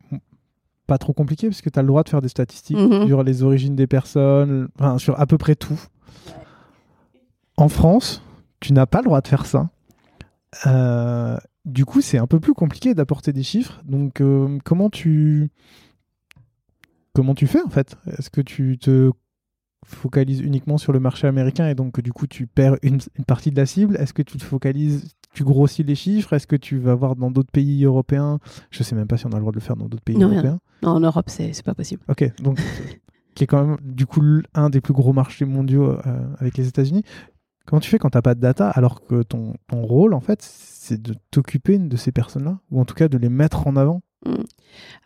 pas 0.87 0.99
trop 0.99 1.13
compliqué 1.13 1.49
parce 1.49 1.61
que 1.63 1.71
tu 1.71 1.79
as 1.79 1.83
le 1.83 1.89
droit 1.89 2.03
de 2.03 2.09
faire 2.09 2.21
des 2.23 2.29
statistiques 2.29 2.77
Mhm. 2.79 3.07
sur 3.07 3.23
les 3.23 3.43
origines 3.43 3.77
des 3.77 3.87
personnes, 3.87 4.69
enfin, 4.79 4.99
sur 4.99 5.19
à 5.21 5.27
peu 5.27 5.39
près 5.39 5.55
tout. 5.55 5.81
En 7.57 7.69
France, 7.69 8.23
tu 8.61 8.73
n'as 8.73 8.87
pas 8.87 8.99
le 8.99 9.05
droit 9.05 9.21
de 9.21 9.29
faire 9.29 9.47
ça. 9.47 9.71
Euh, 10.67 11.37
du 11.65 11.85
coup, 11.85 12.01
c'est 12.01 12.19
un 12.19 12.27
peu 12.27 12.41
plus 12.41 12.55
compliqué 12.55 12.95
d'apporter 12.95 13.33
des 13.33 13.43
chiffres. 13.43 13.81
Donc, 13.85 14.21
euh, 14.21 14.59
comment 14.65 14.91
tu 14.91 15.51
comment 17.15 17.35
tu 17.35 17.47
fais 17.47 17.63
en 17.63 17.69
fait? 17.71 17.97
Est-ce 18.19 18.31
que 18.31 18.41
tu 18.41 18.79
te 18.79 19.11
focalises 19.85 20.41
uniquement 20.41 20.79
sur 20.79 20.93
le 20.93 21.01
marché 21.01 21.27
américain 21.27 21.69
et 21.69 21.75
donc 21.75 22.01
du 22.01 22.13
coup 22.13 22.27
tu 22.27 22.47
perds 22.47 22.77
une, 22.83 23.01
une 23.17 23.25
partie 23.25 23.51
de 23.51 23.57
la 23.57 23.67
cible. 23.67 23.97
Est-ce 23.97 24.13
que 24.13 24.23
tu 24.23 24.39
te 24.39 24.45
focalises, 24.45 25.09
tu 25.35 25.45
grossis 25.45 25.83
les 25.83 25.95
chiffres? 25.95 26.33
Est-ce 26.33 26.47
que 26.47 26.57
tu 26.57 26.79
vas 26.79 26.95
voir 26.95 27.17
dans 27.17 27.31
d'autres 27.31 27.51
pays 27.51 27.85
européens? 27.85 28.39
Je 28.71 28.83
sais 28.83 28.95
même 28.95 29.07
pas 29.07 29.17
si 29.17 29.27
on 29.27 29.31
a 29.31 29.35
le 29.35 29.41
droit 29.41 29.53
de 29.53 29.57
le 29.59 29.63
faire 29.63 29.77
dans 29.77 29.89
d'autres 29.89 30.03
pays 30.05 30.17
Non, 30.17 30.31
européens. 30.31 30.61
Non, 30.83 30.91
en 30.91 31.01
Europe, 31.01 31.29
c'est 31.29 31.63
pas 31.65 31.75
possible. 31.75 32.03
Ok, 32.09 32.31
donc 32.41 32.59
qui 33.35 33.45
est 33.45 33.47
quand 33.47 33.65
même 33.65 33.77
du 33.83 34.07
coup 34.07 34.23
un 34.55 34.71
des 34.71 34.81
plus 34.81 34.95
gros 34.95 35.13
marchés 35.13 35.45
mondiaux 35.45 35.91
euh, 35.91 36.27
avec 36.39 36.57
les 36.57 36.69
États-Unis. 36.69 37.03
Comment 37.67 37.81
tu 37.81 37.91
fais 37.91 37.99
quand 37.99 38.11
t'as 38.11 38.23
pas 38.23 38.35
de 38.35 38.41
data 38.41 38.69
alors 38.71 39.05
que 39.07 39.23
ton, 39.23 39.55
ton 39.69 39.83
rôle 39.83 40.15
en 40.15 40.21
fait 40.21 40.39
c'est 40.43 41.01
de 41.01 41.15
t'occuper 41.31 41.79
de 41.79 41.97
ces 41.97 42.11
personnes-là? 42.13 42.59
Ou 42.71 42.81
en 42.81 42.85
tout 42.85 42.95
cas 42.95 43.09
de 43.09 43.19
les 43.19 43.29
mettre 43.29 43.67
en 43.67 43.77
avant? 43.77 44.03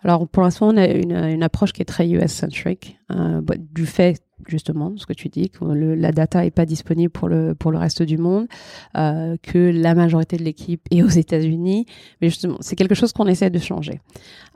Alors, 0.03 0.28
pour 0.28 0.43
l'instant, 0.43 0.69
on 0.69 0.77
a 0.77 0.86
une, 0.86 1.12
une 1.12 1.43
approche 1.43 1.73
qui 1.73 1.82
est 1.82 1.86
très 1.86 2.09
US-centric, 2.09 2.98
euh, 3.12 3.40
bah, 3.40 3.55
du 3.59 3.86
fait, 3.86 4.23
justement, 4.46 4.96
ce 4.96 5.06
que 5.06 5.12
tu 5.12 5.28
dis, 5.28 5.50
que 5.50 5.64
le- 5.64 5.94
la 5.94 6.12
data 6.12 6.42
n'est 6.42 6.50
pas 6.50 6.66
disponible 6.66 7.10
pour 7.10 7.28
le, 7.28 7.54
pour 7.54 7.70
le 7.72 7.78
reste 7.78 8.02
du 8.02 8.18
monde, 8.18 8.46
euh, 8.96 9.36
que 9.42 9.58
la 9.58 9.94
majorité 9.94 10.36
de 10.36 10.44
l'équipe 10.44 10.82
est 10.90 11.02
aux 11.02 11.08
États-Unis. 11.08 11.86
Mais 12.20 12.28
justement, 12.28 12.58
c'est 12.60 12.76
quelque 12.76 12.94
chose 12.94 13.12
qu'on 13.12 13.26
essaie 13.26 13.50
de 13.50 13.58
changer. 13.58 14.00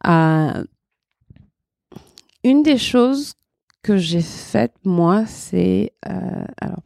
Euh, 0.06 0.64
une 2.44 2.62
des 2.62 2.78
choses 2.78 3.34
que 3.82 3.96
j'ai 3.96 4.22
faites, 4.22 4.74
moi, 4.84 5.24
c'est... 5.26 5.92
euh, 6.08 6.44
alors, 6.60 6.82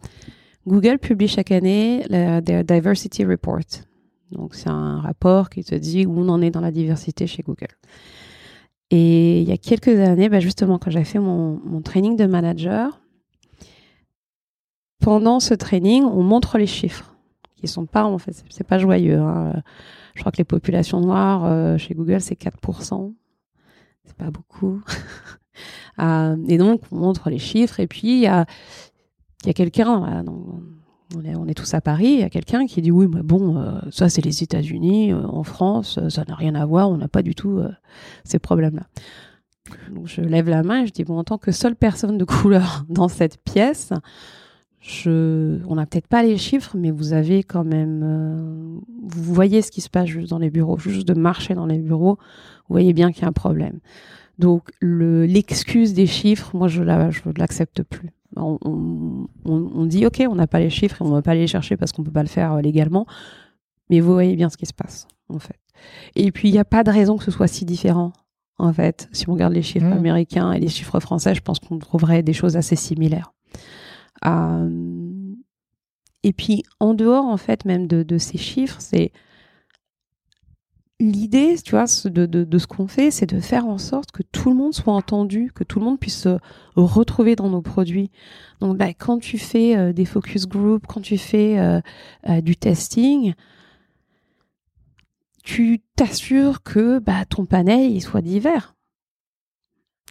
Google 0.67 0.99
publie 0.99 1.29
chaque 1.29 1.51
année 1.51 2.05
their 2.09 2.65
Diversity 2.65 3.25
Report. 3.25 3.85
Donc, 4.31 4.55
c'est 4.55 4.71
un 4.71 5.01
rapport 5.01 5.51
qui 5.51 5.63
te 5.63 5.75
dit 5.75 6.07
où 6.07 6.19
on 6.19 6.29
en 6.29 6.41
est 6.41 6.51
dans 6.51 6.63
la 6.63 6.71
diversité 6.71 7.27
chez 7.27 7.43
Google. 7.43 7.69
Et 8.91 9.41
il 9.43 9.49
y 9.49 9.53
a 9.53 9.57
quelques 9.57 9.89
années, 9.99 10.29
bah, 10.29 10.41
justement, 10.41 10.79
quand 10.79 10.91
j'avais 10.91 11.05
fait 11.05 11.19
mon, 11.19 11.61
mon 11.65 11.81
training 11.81 12.17
de 12.17 12.27
manager, 12.27 13.01
pendant 15.01 15.41
ce 15.41 15.55
training, 15.55 16.05
on 16.05 16.23
montre 16.23 16.59
les 16.59 16.67
chiffres, 16.67 17.15
qui 17.57 17.67
sont 17.69 17.87
pas, 17.87 18.05
en 18.05 18.19
fait, 18.19 18.33
c'est- 18.51 18.65
pas 18.65 18.79
joyeux. 18.79 19.19
hein. 19.19 19.63
Je 20.15 20.21
crois 20.21 20.31
que 20.33 20.39
les 20.39 20.45
populations 20.45 21.01
noires 21.01 21.45
euh, 21.45 21.77
chez 21.77 21.95
Google, 21.95 22.21
c'est 22.21 22.37
4%. 22.37 23.13
C'est 24.05 24.17
pas 24.17 24.31
beaucoup. 24.31 24.83
Euh, 26.01 26.37
et 26.49 26.59
donc, 26.59 26.81
on 26.91 26.97
montre 26.97 27.31
les 27.31 27.39
chiffres. 27.39 27.79
Et 27.79 27.87
puis, 27.87 28.15
il 28.15 28.19
y 28.19 28.27
a, 28.27 28.45
y 29.47 29.51
a 29.51 29.53
quelqu'un, 29.53 30.25
on 31.15 31.47
est, 31.47 31.55
tous 31.55 31.75
à 31.75 31.81
Paris, 31.81 32.07
il 32.07 32.21
y 32.21 32.25
a 32.25 32.31
quelqu'un 32.31 32.67
qui 32.67 32.83
dit 32.83 32.91
oui, 32.91 33.07
mais 33.13 33.23
bon, 33.23 33.57
euh, 33.59 33.79
ça 33.91 34.09
c'est 34.09 34.25
les 34.25 34.43
États-Unis, 34.43 35.13
euh, 35.13 35.23
en 35.27 35.43
France, 35.45 35.99
euh, 35.99 36.09
ça 36.09 36.25
n'a 36.27 36.35
rien 36.35 36.55
à 36.55 36.65
voir, 36.67 36.91
on 36.91 36.97
n'a 36.97 37.09
pas 37.09 37.23
du 37.23 37.35
tout 37.35 37.61
ces 38.25 38.39
problèmes-là. 38.39 38.87
Je 40.05 40.21
lève 40.21 40.49
la 40.49 40.63
main 40.63 40.83
et 40.83 40.87
je 40.87 40.93
dis 40.93 41.05
bon, 41.05 41.19
en 41.19 41.25
tant 41.25 41.39
que 41.39 41.53
seule 41.53 41.77
personne 41.77 42.19
de 42.19 42.25
couleur 42.25 42.85
dans 42.89 43.09
cette 43.09 43.39
pièce, 43.43 43.93
on 45.05 45.75
n'a 45.75 45.87
peut-être 45.87 46.09
pas 46.09 46.23
les 46.23 46.37
chiffres, 46.37 46.77
mais 46.77 46.91
vous 46.91 47.13
avez 47.13 47.43
quand 47.43 47.65
même, 47.65 48.81
vous 49.03 49.35
voyez 49.35 49.63
ce 49.63 49.71
qui 49.71 49.81
se 49.81 49.89
passe 49.89 50.07
juste 50.07 50.31
dans 50.31 50.39
les 50.39 50.51
bureaux, 50.51 50.79
juste 50.79 51.09
de 51.09 51.15
marcher 51.15 51.55
dans 51.55 51.67
les 51.67 51.79
bureaux, 51.79 52.19
vous 52.69 52.73
voyez 52.75 52.93
bien 52.93 53.13
qu'il 53.13 53.23
y 53.23 53.25
a 53.25 53.29
un 53.29 53.33
problème. 53.33 53.79
Donc 54.39 54.71
le- 54.81 55.27
l'excuse 55.27 55.95
des 55.95 56.07
chiffres, 56.07 56.57
moi 56.57 56.69
je 56.69 56.83
je 56.83 57.39
l'accepte 57.39 57.83
plus. 57.83 58.11
On, 58.37 58.59
on- 59.45 59.87
dit 59.87 60.07
ok, 60.07 60.25
on 60.29 60.35
n'a 60.35 60.47
pas 60.47 60.59
les 60.61 60.71
chiffres 60.71 61.01
et 61.01 61.05
on 61.05 61.09
ne 61.09 61.15
va 61.15 61.23
pas 61.23 61.33
aller 61.33 61.41
les 61.43 61.47
chercher 61.47 61.77
parce 61.77 61.93
qu'on 61.93 62.03
peut 62.03 62.11
pas 62.11 62.23
le 62.23 62.29
faire 62.29 62.55
euh, 62.55 62.61
légalement, 62.61 63.07
mais 63.91 64.01
vous 64.01 64.13
voyez 64.13 64.35
bien 64.37 64.49
ce 64.51 64.57
qui 64.57 64.67
se 64.67 64.73
passe 64.75 65.07
en 65.29 65.39
fait. 65.39 65.59
Et 66.17 66.33
puis 66.33 66.49
il 66.49 66.53
n'y 66.53 66.59
a 66.59 66.65
pas 66.65 66.83
de 66.85 66.91
raison 66.91 67.17
que 67.17 67.25
ce 67.25 67.31
soit 67.31 67.47
si 67.49 67.65
différent 67.65 68.13
en 68.59 68.73
fait. 68.73 69.09
Si 69.13 69.29
on 69.29 69.33
regarde 69.35 69.53
les 69.53 69.63
chiffres 69.63 69.87
Mmh. 69.87 69.93
américains 69.93 70.53
et 70.53 70.61
les 70.61 70.69
chiffres 70.69 71.01
français, 71.01 71.35
je 71.35 71.41
pense 71.43 71.59
qu'on 71.59 71.79
trouverait 71.79 72.23
des 72.23 72.33
choses 72.33 72.57
assez 72.57 72.77
similaires. 72.77 73.33
Euh, 74.27 75.35
et 76.23 76.33
puis 76.33 76.63
en 76.81 76.95
dehors 76.95 77.25
en 77.27 77.37
fait 77.37 77.65
même 77.65 77.87
de, 77.87 78.03
de 78.03 78.19
ces 78.19 78.39
chiffres, 78.39 78.77
c'est 78.81 79.13
l'idée, 81.01 81.57
tu 81.65 81.73
vois, 81.73 81.85
de, 82.05 82.27
de, 82.27 82.45
de 82.45 82.59
ce 82.59 82.67
qu'on 82.67 82.87
fait, 82.87 83.11
c'est 83.11 83.27
de 83.27 83.41
faire 83.41 83.67
en 83.67 83.79
sorte 83.79 84.13
que 84.13 84.23
tout 84.23 84.51
le 84.51 84.57
monde 84.57 84.75
soit 84.75 84.95
entendu, 84.95 85.51
que 85.55 85.65
tout 85.65 85.79
le 85.79 85.85
monde 85.85 85.99
puisse 85.99 86.23
se 86.23 86.39
retrouver 86.77 87.37
dans 87.37 87.51
nos 87.51 87.63
produits. 87.63 88.11
Donc, 88.61 88.77
bah, 88.79 88.95
quand 88.95 89.19
tu 89.19 89.39
fais 89.39 89.77
euh, 89.77 89.93
des 89.93 90.05
focus 90.05 90.47
group, 90.47 90.87
quand 90.87 91.01
tu 91.01 91.19
fais 91.19 91.59
euh, 91.59 91.81
euh, 92.29 92.41
du 92.41 92.57
testing, 92.57 93.35
tu 95.43 95.81
t'assures 95.97 96.63
que 96.63 96.99
bah, 96.99 97.25
ton 97.27 97.45
panel 97.45 97.91
il 97.93 98.01
soit 98.01 98.23
divers. 98.23 98.75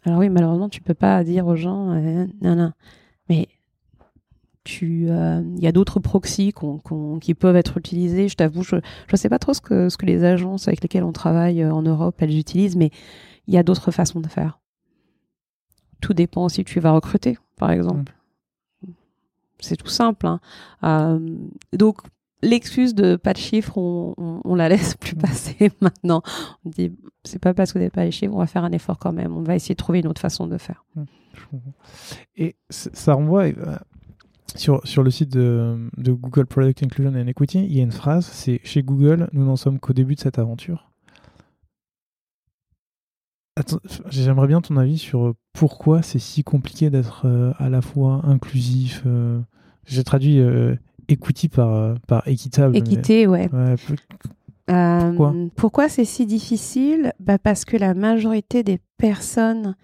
Alors 0.06 0.20
oui, 0.20 0.30
malheureusement, 0.30 0.70
tu 0.70 0.82
peux 0.82 0.94
pas 0.94 1.24
dire 1.24 1.48
aux 1.48 1.56
gens, 1.56 1.92
euh, 1.92 2.28
non, 2.42 2.56
non, 2.56 2.74
mais 3.30 3.48
tu, 4.64 5.08
euh, 5.10 5.42
il 5.58 5.64
y 5.64 5.68
a 5.68 5.72
d'autres 5.72 6.00
proxys 6.00 6.54
qui 7.22 7.34
peuvent 7.34 7.56
être 7.56 7.78
utilisés. 7.78 8.28
Je 8.28 8.36
t'avoue, 8.36 8.64
je 8.64 8.78
ne 8.78 9.18
sais 9.18 9.30
pas 9.30 9.40
trop 9.40 9.54
ce 9.54 9.62
que, 9.62 9.90
ce 9.90 9.98
que 9.98 10.06
les 10.06 10.24
agences 10.24 10.68
avec 10.68 10.82
lesquelles 10.82 11.04
on 11.04 11.12
travaille 11.12 11.62
euh, 11.62 11.74
en 11.74 11.82
Europe, 11.82 12.16
elles 12.20 12.38
utilisent, 12.38 12.76
mais 12.76 12.92
il 13.48 13.54
y 13.54 13.58
a 13.58 13.64
d'autres 13.64 13.92
façons 13.92 14.22
de 14.22 14.28
faire. 14.28 14.60
Tout 16.02 16.14
dépend 16.14 16.50
si 16.50 16.64
tu 16.64 16.80
vas 16.80 16.92
recruter, 16.92 17.38
par 17.58 17.72
exemple. 17.72 18.14
C'est 19.60 19.78
tout 19.78 19.88
simple. 19.88 20.28
Hein. 20.28 20.40
Euh, 20.84 21.20
donc, 21.74 22.00
l'excuse 22.42 22.96
de 22.96 23.16
pas 23.16 23.34
de 23.34 23.38
chiffres, 23.38 23.78
on, 23.78 24.42
on, 24.44 24.56
la 24.56 24.70
laisse 24.70 24.96
plus 24.96 25.16
passer 25.16 25.72
maintenant. 25.82 26.22
On 26.66 26.70
dit, 26.70 26.94
c'est 27.24 27.40
pas 27.40 27.54
parce 27.54 27.72
que 27.72 27.80
vous 27.80 27.84
n'avez 27.84 27.92
pas 27.92 28.06
les 28.06 28.12
chiffres, 28.12 28.34
on 28.34 28.40
va 28.40 28.48
faire 28.48 28.64
un 28.64 28.72
effort 28.72 28.98
quand 28.98 29.14
même. 29.14 29.36
On 29.36 29.42
va 29.42 29.56
essayer 29.56 29.76
de 29.76 29.78
trouver 29.78 30.00
une 30.00 30.08
autre 30.08 30.22
façon 30.22 30.48
de 30.48 30.58
faire. 30.58 30.86
Et 32.36 32.56
ça 32.70 33.14
renvoie 33.14 33.48
sur, 34.56 34.86
sur 34.86 35.04
le 35.04 35.12
site 35.12 35.32
de, 35.32 35.90
de, 35.98 36.12
Google 36.12 36.46
Product 36.46 36.84
Inclusion 36.84 37.14
and 37.16 37.28
Equity, 37.28 37.60
il 37.60 37.76
y 37.76 37.80
a 37.80 37.84
une 37.84 37.92
phrase, 37.92 38.26
c'est 38.26 38.60
chez 38.64 38.84
Google, 38.84 39.30
nous 39.34 39.46
n'en 39.46 39.56
sommes 39.56 39.80
qu'au 39.80 39.94
début 39.94 40.16
de 40.16 40.20
cette 40.20 40.40
aventure. 40.40 40.90
J'aimerais 44.10 44.48
bien 44.48 44.62
ton 44.62 44.78
avis 44.78 44.98
sur 44.98 45.36
pourquoi 45.54 46.02
c'est 46.02 46.18
si 46.18 46.44
compliqué 46.44 46.90
d'être 46.90 47.26
euh, 47.26 47.54
à 47.60 47.70
la 47.70 47.82
fois 47.82 48.22
inclusif. 48.26 49.04
J'ai 49.86 50.04
traduit 50.04 50.42
equity 51.08 51.50
par, 51.50 51.74
euh, 51.74 51.96
par 52.08 52.28
équitable. 52.28 52.76
Équité, 52.76 53.28
ouais. 53.28 53.50
pourquoi, 54.68 55.34
euh, 55.34 55.48
pourquoi 55.56 55.90
c'est 55.90 56.06
si 56.06 56.26
difficile? 56.26 57.14
Bah 57.20 57.38
Parce 57.38 57.66
que 57.66 57.78
la 57.78 57.94
majorité 57.94 58.64
des 58.64 58.80
personnes 58.98 59.76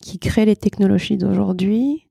qui 0.00 0.18
créent 0.18 0.46
les 0.46 0.56
technologies 0.56 1.16
d'aujourd'hui 1.16 2.07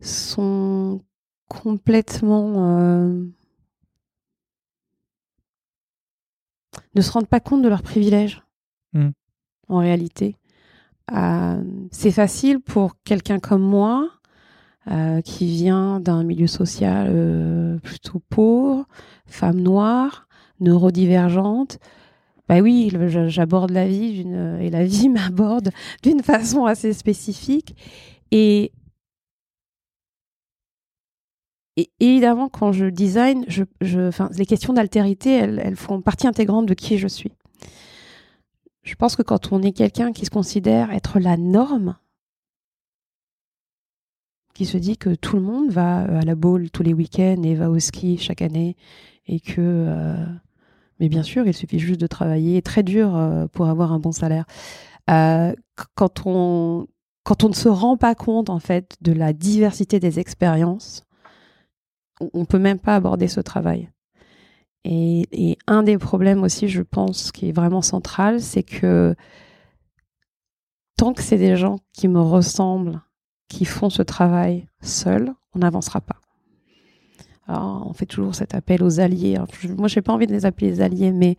sont 0.00 1.02
complètement... 1.48 2.78
Euh, 2.78 3.24
ne 6.94 7.00
se 7.00 7.12
rendent 7.12 7.28
pas 7.28 7.40
compte 7.40 7.62
de 7.62 7.68
leurs 7.68 7.82
privilèges, 7.82 8.42
hmm. 8.94 9.10
en 9.68 9.78
réalité. 9.78 10.36
c'est 11.92 12.10
facile 12.10 12.60
pour 12.60 12.96
quelqu'un 13.04 13.38
comme 13.38 13.62
moi 13.62 14.10
euh, 14.90 15.20
qui 15.20 15.46
vient 15.46 16.00
d'un 16.00 16.24
milieu 16.24 16.46
social 16.46 17.08
euh, 17.10 17.78
plutôt 17.80 18.20
pauvre, 18.30 18.86
femme 19.26 19.60
noire, 19.60 20.26
neurodivergente. 20.58 21.78
Bah 22.48 22.60
oui, 22.60 22.90
j'aborde 23.28 23.70
la 23.70 23.86
vie 23.86 24.26
et 24.60 24.70
la 24.70 24.84
vie 24.84 25.08
m'aborde 25.10 25.68
d'une 26.02 26.22
façon 26.22 26.64
assez 26.64 26.94
spécifique. 26.94 27.76
Et, 28.32 28.72
et 31.80 31.90
évidemment, 32.00 32.48
quand 32.48 32.72
je 32.72 32.86
design, 32.86 33.44
je, 33.48 33.64
je, 33.80 34.10
les 34.36 34.46
questions 34.46 34.72
d'altérité, 34.72 35.34
elles, 35.34 35.60
elles 35.64 35.76
font 35.76 36.00
partie 36.00 36.26
intégrante 36.26 36.66
de 36.66 36.74
qui 36.74 36.98
je 36.98 37.08
suis. 37.08 37.32
Je 38.82 38.94
pense 38.94 39.16
que 39.16 39.22
quand 39.22 39.52
on 39.52 39.62
est 39.62 39.72
quelqu'un 39.72 40.12
qui 40.12 40.24
se 40.24 40.30
considère 40.30 40.92
être 40.92 41.20
la 41.20 41.36
norme, 41.36 41.96
qui 44.60 44.66
se 44.66 44.76
dit 44.76 44.98
que 44.98 45.14
tout 45.14 45.36
le 45.36 45.42
monde 45.42 45.70
va 45.70 46.02
euh, 46.02 46.20
à 46.20 46.22
la 46.22 46.34
boule 46.34 46.70
tous 46.70 46.82
les 46.82 46.92
week-ends 46.92 47.42
et 47.44 47.54
va 47.54 47.70
au 47.70 47.78
ski 47.78 48.18
chaque 48.18 48.42
année 48.42 48.76
et 49.26 49.40
que 49.40 49.54
euh, 49.58 50.26
mais 50.98 51.08
bien 51.08 51.22
sûr 51.22 51.46
il 51.46 51.54
suffit 51.54 51.78
juste 51.78 52.00
de 52.00 52.06
travailler 52.06 52.60
très 52.60 52.82
dur 52.82 53.16
euh, 53.16 53.46
pour 53.46 53.68
avoir 53.68 53.92
un 53.92 53.98
bon 54.00 54.12
salaire 54.12 54.44
quand 55.06 56.26
on 56.26 56.86
quand 57.24 57.42
on 57.42 57.48
ne 57.48 57.54
se 57.54 57.68
rend 57.68 57.96
pas 57.96 58.14
compte 58.14 58.50
en 58.50 58.60
fait 58.60 58.96
de 59.00 59.12
la 59.12 59.32
diversité 59.32 59.98
des 59.98 60.20
expériences 60.20 61.04
on, 62.20 62.44
peut 62.44 62.58
même 62.58 62.78
pas 62.78 62.96
aborder 62.96 63.28
ce 63.28 63.40
travail 63.40 63.90
et, 64.84 65.58
un 65.66 65.82
des 65.82 65.98
problèmes 65.98 66.42
aussi 66.42 66.68
je 66.68 66.82
pense 66.82 67.32
qui 67.32 67.48
est 67.48 67.52
vraiment 67.52 67.82
central 67.82 68.40
c'est 68.40 68.62
que 68.62 69.14
tant 70.96 71.12
que 71.12 71.22
c'est 71.22 71.38
des 71.38 71.56
gens 71.56 71.78
qui 71.92 72.08
me 72.08 72.20
ressemblent 72.20 73.00
qui 73.50 73.66
font 73.66 73.90
ce 73.90 74.00
travail 74.00 74.66
seuls, 74.80 75.34
on 75.54 75.58
n'avancera 75.58 76.00
pas. 76.00 76.20
Alors, 77.46 77.86
on 77.90 77.92
fait 77.92 78.06
toujours 78.06 78.34
cet 78.34 78.54
appel 78.54 78.82
aux 78.82 79.00
alliés. 79.00 79.38
moi, 79.76 79.88
je 79.88 79.96
n'ai 79.96 80.02
pas 80.02 80.12
envie 80.12 80.28
de 80.28 80.32
les 80.32 80.46
appeler 80.46 80.70
les 80.70 80.80
alliés, 80.80 81.12
mais 81.12 81.36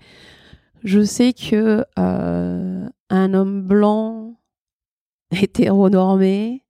je 0.84 1.02
sais 1.04 1.34
que 1.34 1.86
euh, 1.98 2.90
un 3.10 3.34
homme 3.34 3.62
blanc 3.62 4.36
hétéronormé, 5.32 6.64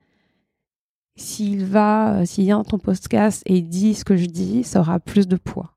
s'il 1.21 1.65
va, 1.65 2.25
s'il 2.25 2.45
vient 2.45 2.63
ton 2.63 2.79
podcast 2.79 3.43
et 3.45 3.61
dit 3.61 3.93
ce 3.93 4.03
que 4.03 4.17
je 4.17 4.25
dis, 4.25 4.63
ça 4.63 4.81
aura 4.81 4.99
plus 4.99 5.27
de 5.27 5.37
poids. 5.37 5.73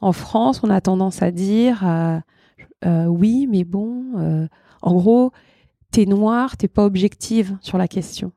En 0.00 0.12
France, 0.12 0.60
on 0.62 0.70
a 0.70 0.80
tendance 0.80 1.22
à 1.22 1.30
dire 1.30 1.86
euh, 1.86 2.18
euh, 2.84 3.06
oui, 3.06 3.46
mais 3.50 3.64
bon, 3.64 4.48
en 4.82 4.94
gros, 4.94 5.32
t'es 5.90 6.04
noir, 6.04 6.56
t'es 6.56 6.68
pas 6.68 6.84
objective 6.84 7.56
sur 7.62 7.78
la 7.78 7.88
question. 7.88 8.32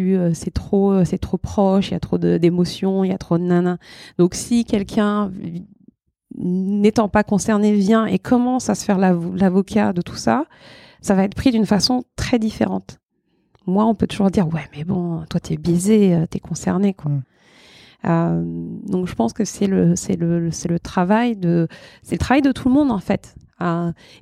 Euh, 0.00 0.30
c'est 0.34 0.52
trop 0.52 0.92
euh, 0.92 1.04
c'est 1.04 1.18
trop 1.18 1.36
proche, 1.36 1.88
il 1.88 1.92
y 1.92 1.96
a 1.96 2.00
trop 2.00 2.18
d'émotions, 2.18 3.04
il 3.04 3.10
y 3.10 3.12
a 3.12 3.18
trop 3.18 3.38
de 3.38 3.44
nana. 3.44 3.78
Donc 4.18 4.34
si 4.34 4.64
quelqu'un 4.64 5.30
n'étant 6.36 7.08
pas 7.08 7.22
concerné 7.22 7.72
vient 7.72 8.06
et 8.06 8.18
commence 8.18 8.68
à 8.70 8.74
se 8.74 8.84
faire 8.84 8.98
l'avocat 8.98 9.92
de 9.92 10.02
tout 10.02 10.16
ça, 10.16 10.46
ça 11.00 11.14
va 11.14 11.24
être 11.24 11.34
pris 11.34 11.50
d'une 11.50 11.66
façon 11.66 12.04
très 12.16 12.38
différente. 12.38 12.98
Moi, 13.66 13.84
on 13.84 13.94
peut 13.94 14.06
toujours 14.06 14.30
dire 14.30 14.46
ouais, 14.48 14.68
mais 14.76 14.84
bon, 14.84 15.24
toi 15.30 15.40
t'es 15.40 15.56
biaisé, 15.56 16.14
euh, 16.14 16.26
t'es 16.26 16.40
concerné 16.40 16.94
quoi. 16.94 17.10
donc 18.04 19.06
je 19.06 19.14
pense 19.14 19.32
que 19.32 19.44
c'est 19.44 19.66
le 19.66 19.96
c'est 19.96 20.16
le 20.16 20.50
c'est 20.50 20.68
le 20.68 20.78
travail 20.78 21.36
de 21.36 21.68
c'est 22.02 22.16
le 22.16 22.18
travail 22.18 22.42
de 22.42 22.52
tout 22.52 22.68
le 22.68 22.74
monde 22.74 22.90
en 22.90 22.98
fait 22.98 23.34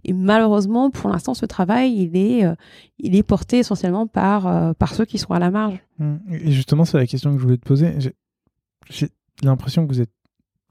et 0.04 0.12
malheureusement, 0.12 0.90
pour 0.90 1.10
l'instant, 1.10 1.34
ce 1.34 1.46
travail, 1.46 1.92
il 1.94 2.16
est, 2.16 2.44
euh, 2.44 2.54
il 2.98 3.16
est 3.16 3.22
porté 3.22 3.58
essentiellement 3.58 4.06
par, 4.06 4.46
euh, 4.46 4.72
par 4.72 4.94
ceux 4.94 5.04
qui 5.04 5.18
sont 5.18 5.32
à 5.32 5.38
la 5.38 5.50
marge. 5.50 5.78
Mmh. 5.98 6.16
Et 6.30 6.52
justement, 6.52 6.84
c'est 6.84 6.98
la 6.98 7.06
question 7.06 7.32
que 7.32 7.38
je 7.38 7.42
voulais 7.42 7.58
te 7.58 7.66
poser. 7.66 7.94
J'ai 8.90 9.08
l'impression 9.42 9.86
que 9.86 9.92
vous 9.92 10.00
êtes, 10.00 10.12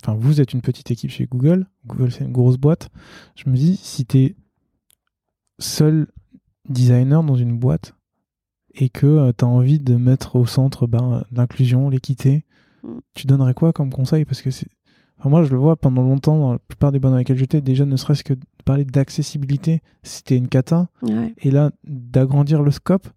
enfin, 0.02 0.16
vous 0.16 0.42
êtes 0.42 0.54
une 0.54 0.62
petite 0.62 0.92
équipe 0.92 1.12
chez 1.12 1.26
Google. 1.26 1.68
Google, 1.86 2.12
c'est 2.12 2.24
une 2.24 2.32
grosse 2.32 2.58
boîte. 2.58 2.90
Je 3.36 3.50
me 3.50 3.56
dis, 3.56 3.78
si 3.78 4.06
tu 4.06 4.18
es 4.20 4.36
seul 5.60 6.08
designer 6.70 7.24
dans 7.24 7.36
une 7.36 7.58
boîte 7.58 7.94
et 8.76 8.90
que 8.90 9.08
euh, 9.08 9.32
tu 9.38 9.46
as 9.46 9.48
envie 9.48 9.80
de 9.80 9.96
mettre 9.96 10.36
au 10.36 10.46
centre 10.46 10.88
ben, 10.88 11.24
l'inclusion, 11.32 11.90
l'équité, 11.90 12.46
mmh. 12.84 12.90
tu 13.14 13.28
donnerais 13.28 13.54
quoi 13.54 13.74
comme 13.74 13.92
conseil? 13.92 14.26
Parce 14.26 14.42
que 14.42 14.52
c'est 14.52 14.68
moi, 15.30 15.44
je 15.44 15.52
le 15.52 15.58
vois 15.58 15.76
pendant 15.76 16.02
longtemps, 16.02 16.38
dans 16.38 16.54
la 16.54 16.60
plupart 16.60 16.92
des 16.92 17.00
bandes 17.00 17.12
dans 17.12 17.18
lesquelles 17.18 17.38
j'étais, 17.38 17.62
déjà 17.62 17.86
ne 17.86 17.96
serait-ce 17.96 18.24
que 18.24 18.34
de 18.34 18.42
parler 18.66 18.86
d'accessibilité, 18.86 19.82
c'était 20.04 20.38
une 20.38 20.48
cata. 20.48 20.88
Et 21.38 21.52
là, 21.52 21.72
d'agrandir 21.84 22.64
le 22.64 22.72
scope, 22.72 23.08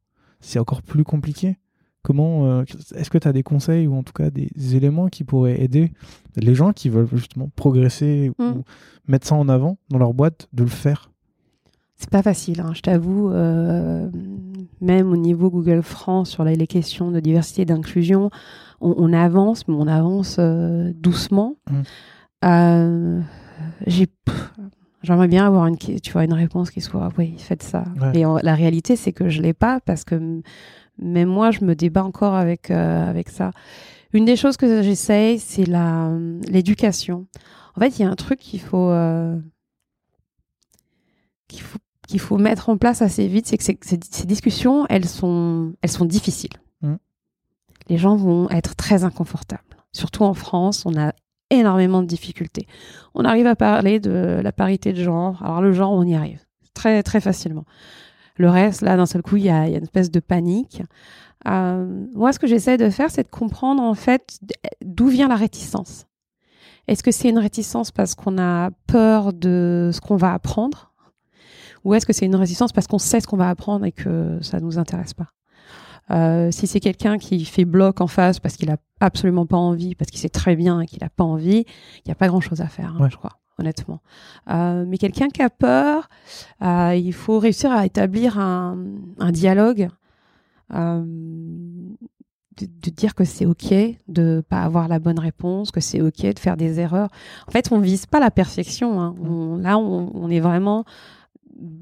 c'est 0.40 0.58
encore 0.58 0.82
plus 0.82 1.04
compliqué. 1.04 1.56
Comment 2.02 2.46
euh, 2.46 2.64
Est-ce 2.94 3.08
que 3.08 3.16
tu 3.16 3.26
as 3.26 3.32
des 3.32 3.42
conseils 3.42 3.86
ou 3.86 3.94
en 3.94 4.02
tout 4.02 4.12
cas 4.12 4.28
des 4.28 4.76
éléments 4.76 5.08
qui 5.08 5.24
pourraient 5.24 5.62
aider 5.62 5.90
les 6.36 6.54
gens 6.54 6.74
qui 6.74 6.90
veulent 6.90 7.08
justement 7.10 7.48
progresser 7.56 8.30
ou 8.38 8.42
mm. 8.42 8.62
mettre 9.08 9.26
ça 9.26 9.36
en 9.36 9.48
avant 9.48 9.78
dans 9.88 9.96
leur 9.96 10.12
boîte 10.12 10.48
de 10.52 10.64
le 10.64 10.68
faire? 10.68 11.10
C'est 11.96 12.10
pas 12.10 12.22
facile, 12.22 12.60
hein, 12.60 12.72
je 12.74 12.82
t'avoue. 12.82 13.30
Euh, 13.30 14.10
même 14.80 15.12
au 15.12 15.16
niveau 15.16 15.50
Google 15.50 15.82
France 15.82 16.30
sur 16.30 16.44
les 16.44 16.66
questions 16.66 17.10
de 17.10 17.20
diversité 17.20 17.62
et 17.62 17.64
d'inclusion, 17.64 18.30
on, 18.80 19.12
avance, 19.12 19.66
mais 19.68 19.74
on 19.74 19.86
avance 19.86 20.36
euh, 20.38 20.92
doucement. 20.94 21.56
Mmh. 21.70 21.82
Euh, 22.44 23.20
j'ai 23.86 24.06
J'aimerais 25.02 25.28
bien 25.28 25.46
avoir 25.46 25.66
une, 25.66 25.76
tu 25.76 26.12
vois, 26.12 26.24
une 26.24 26.32
réponse 26.32 26.70
qui 26.70 26.80
soit 26.80 27.10
oui, 27.18 27.34
faites 27.36 27.62
ça. 27.62 27.84
Et 28.14 28.22
la 28.22 28.54
réalité, 28.54 28.96
c'est 28.96 29.12
que 29.12 29.28
je 29.28 29.42
l'ai 29.42 29.52
pas 29.52 29.78
parce 29.80 30.02
que 30.02 30.40
même 30.98 31.28
moi, 31.28 31.50
je 31.50 31.62
me 31.62 31.74
débat 31.74 32.02
encore 32.02 32.32
avec, 32.32 32.70
avec 32.70 33.28
ça. 33.28 33.50
Une 34.14 34.24
des 34.24 34.36
choses 34.36 34.56
que 34.56 34.82
j'essaye, 34.82 35.38
c'est 35.38 35.66
l'éducation. 36.48 37.26
En 37.76 37.80
fait, 37.80 37.98
il 37.98 38.02
y 38.02 38.04
a 38.06 38.08
un 38.08 38.14
truc 38.14 38.38
qu'il 38.38 38.62
faut, 38.62 38.90
qu'il 41.48 41.60
faut 41.60 41.78
qu'il 42.06 42.20
faut 42.20 42.38
mettre 42.38 42.68
en 42.68 42.76
place 42.76 43.02
assez 43.02 43.26
vite, 43.26 43.46
c'est 43.46 43.56
que 43.56 43.64
ces, 43.64 44.26
discussions, 44.26 44.86
elles 44.88 45.06
sont, 45.06 45.74
elles 45.82 45.90
sont 45.90 46.04
difficiles. 46.04 46.52
Mm. 46.82 46.94
Les 47.88 47.98
gens 47.98 48.16
vont 48.16 48.48
être 48.50 48.76
très 48.76 49.04
inconfortables. 49.04 49.62
Surtout 49.92 50.24
en 50.24 50.34
France, 50.34 50.84
on 50.86 50.98
a 50.98 51.12
énormément 51.50 52.02
de 52.02 52.06
difficultés. 52.06 52.66
On 53.14 53.24
arrive 53.24 53.46
à 53.46 53.56
parler 53.56 54.00
de 54.00 54.40
la 54.42 54.52
parité 54.52 54.92
de 54.92 55.02
genre. 55.02 55.42
Alors 55.42 55.62
le 55.62 55.72
genre, 55.72 55.92
on 55.92 56.04
y 56.04 56.14
arrive 56.14 56.44
très 56.74 57.02
très 57.02 57.20
facilement. 57.20 57.64
Le 58.36 58.50
reste, 58.50 58.82
là, 58.82 58.96
d'un 58.96 59.06
seul 59.06 59.22
coup, 59.22 59.36
il 59.36 59.44
y, 59.44 59.50
a, 59.50 59.68
une 59.68 59.84
espèce 59.84 60.10
de 60.10 60.20
panique. 60.20 60.82
Euh, 61.46 62.06
moi, 62.14 62.32
ce 62.32 62.38
que 62.38 62.46
j'essaie 62.46 62.76
de 62.76 62.90
faire, 62.90 63.10
c'est 63.10 63.22
de 63.22 63.28
comprendre 63.28 63.82
en 63.82 63.94
fait 63.94 64.40
d'où 64.84 65.06
vient 65.06 65.28
la 65.28 65.36
réticence. 65.36 66.06
Est-ce 66.88 67.02
que 67.02 67.12
c'est 67.12 67.30
une 67.30 67.38
réticence 67.38 67.92
parce 67.92 68.14
qu'on 68.14 68.38
a 68.38 68.70
peur 68.86 69.32
de 69.32 69.90
ce 69.92 70.00
qu'on 70.00 70.16
va 70.16 70.34
apprendre? 70.34 70.92
Ou 71.84 71.94
est-ce 71.94 72.06
que 72.06 72.12
c'est 72.12 72.26
une 72.26 72.36
résistance 72.36 72.72
parce 72.72 72.86
qu'on 72.86 72.98
sait 72.98 73.20
ce 73.20 73.26
qu'on 73.26 73.36
va 73.36 73.48
apprendre 73.48 73.84
et 73.84 73.92
que 73.92 74.38
ça 74.42 74.60
nous 74.60 74.78
intéresse 74.78 75.14
pas? 75.14 75.28
Euh, 76.10 76.50
si 76.50 76.66
c'est 76.66 76.80
quelqu'un 76.80 77.16
qui 77.16 77.44
fait 77.44 77.64
bloc 77.64 78.00
en 78.00 78.06
face 78.06 78.38
parce 78.38 78.56
qu'il 78.56 78.70
a 78.70 78.76
absolument 79.00 79.46
pas 79.46 79.56
envie, 79.56 79.94
parce 79.94 80.10
qu'il 80.10 80.20
sait 80.20 80.28
très 80.28 80.54
bien 80.54 80.80
et 80.80 80.86
qu'il 80.86 81.02
a 81.02 81.08
pas 81.08 81.24
envie, 81.24 81.64
il 81.98 82.02
n'y 82.06 82.12
a 82.12 82.14
pas 82.14 82.28
grand 82.28 82.40
chose 82.40 82.60
à 82.60 82.68
faire, 82.68 82.94
hein, 83.00 83.08
je 83.10 83.16
crois, 83.16 83.38
honnêtement. 83.58 84.00
Euh, 84.50 84.84
mais 84.86 84.98
quelqu'un 84.98 85.28
qui 85.28 85.40
a 85.40 85.48
peur, 85.48 86.08
euh, 86.62 86.94
il 86.94 87.12
faut 87.14 87.38
réussir 87.38 87.72
à 87.72 87.86
établir 87.86 88.38
un, 88.38 88.76
un 89.18 89.32
dialogue 89.32 89.88
de, 92.60 92.90
dire 92.90 93.14
que 93.14 93.24
c'est 93.24 93.46
ok 93.46 93.74
de 94.08 94.42
pas 94.48 94.62
avoir 94.62 94.88
la 94.88 94.98
bonne 94.98 95.18
réponse, 95.18 95.70
que 95.70 95.80
c'est 95.80 96.00
ok 96.00 96.34
de 96.34 96.38
faire 96.38 96.56
des 96.56 96.80
erreurs. 96.80 97.08
En 97.48 97.50
fait, 97.50 97.70
on 97.72 97.80
vise 97.80 98.06
pas 98.06 98.20
la 98.20 98.30
perfection. 98.30 99.00
Hein. 99.00 99.14
On, 99.20 99.56
là, 99.56 99.78
on, 99.78 100.10
on, 100.14 100.30
est 100.30 100.40
vraiment 100.40 100.84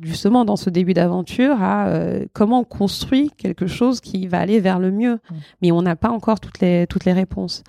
justement 0.02 0.44
dans 0.44 0.56
ce 0.56 0.70
début 0.70 0.94
d'aventure 0.94 1.60
à 1.60 1.88
euh, 1.88 2.26
comment 2.32 2.60
on 2.60 2.64
construit 2.64 3.30
quelque 3.36 3.66
chose 3.66 4.00
qui 4.00 4.26
va 4.26 4.40
aller 4.40 4.60
vers 4.60 4.78
le 4.78 4.90
mieux. 4.90 5.18
Mais 5.60 5.72
on 5.72 5.82
n'a 5.82 5.96
pas 5.96 6.10
encore 6.10 6.40
toutes 6.40 6.60
les 6.60 6.86
toutes 6.86 7.04
les 7.04 7.12
réponses. 7.12 7.62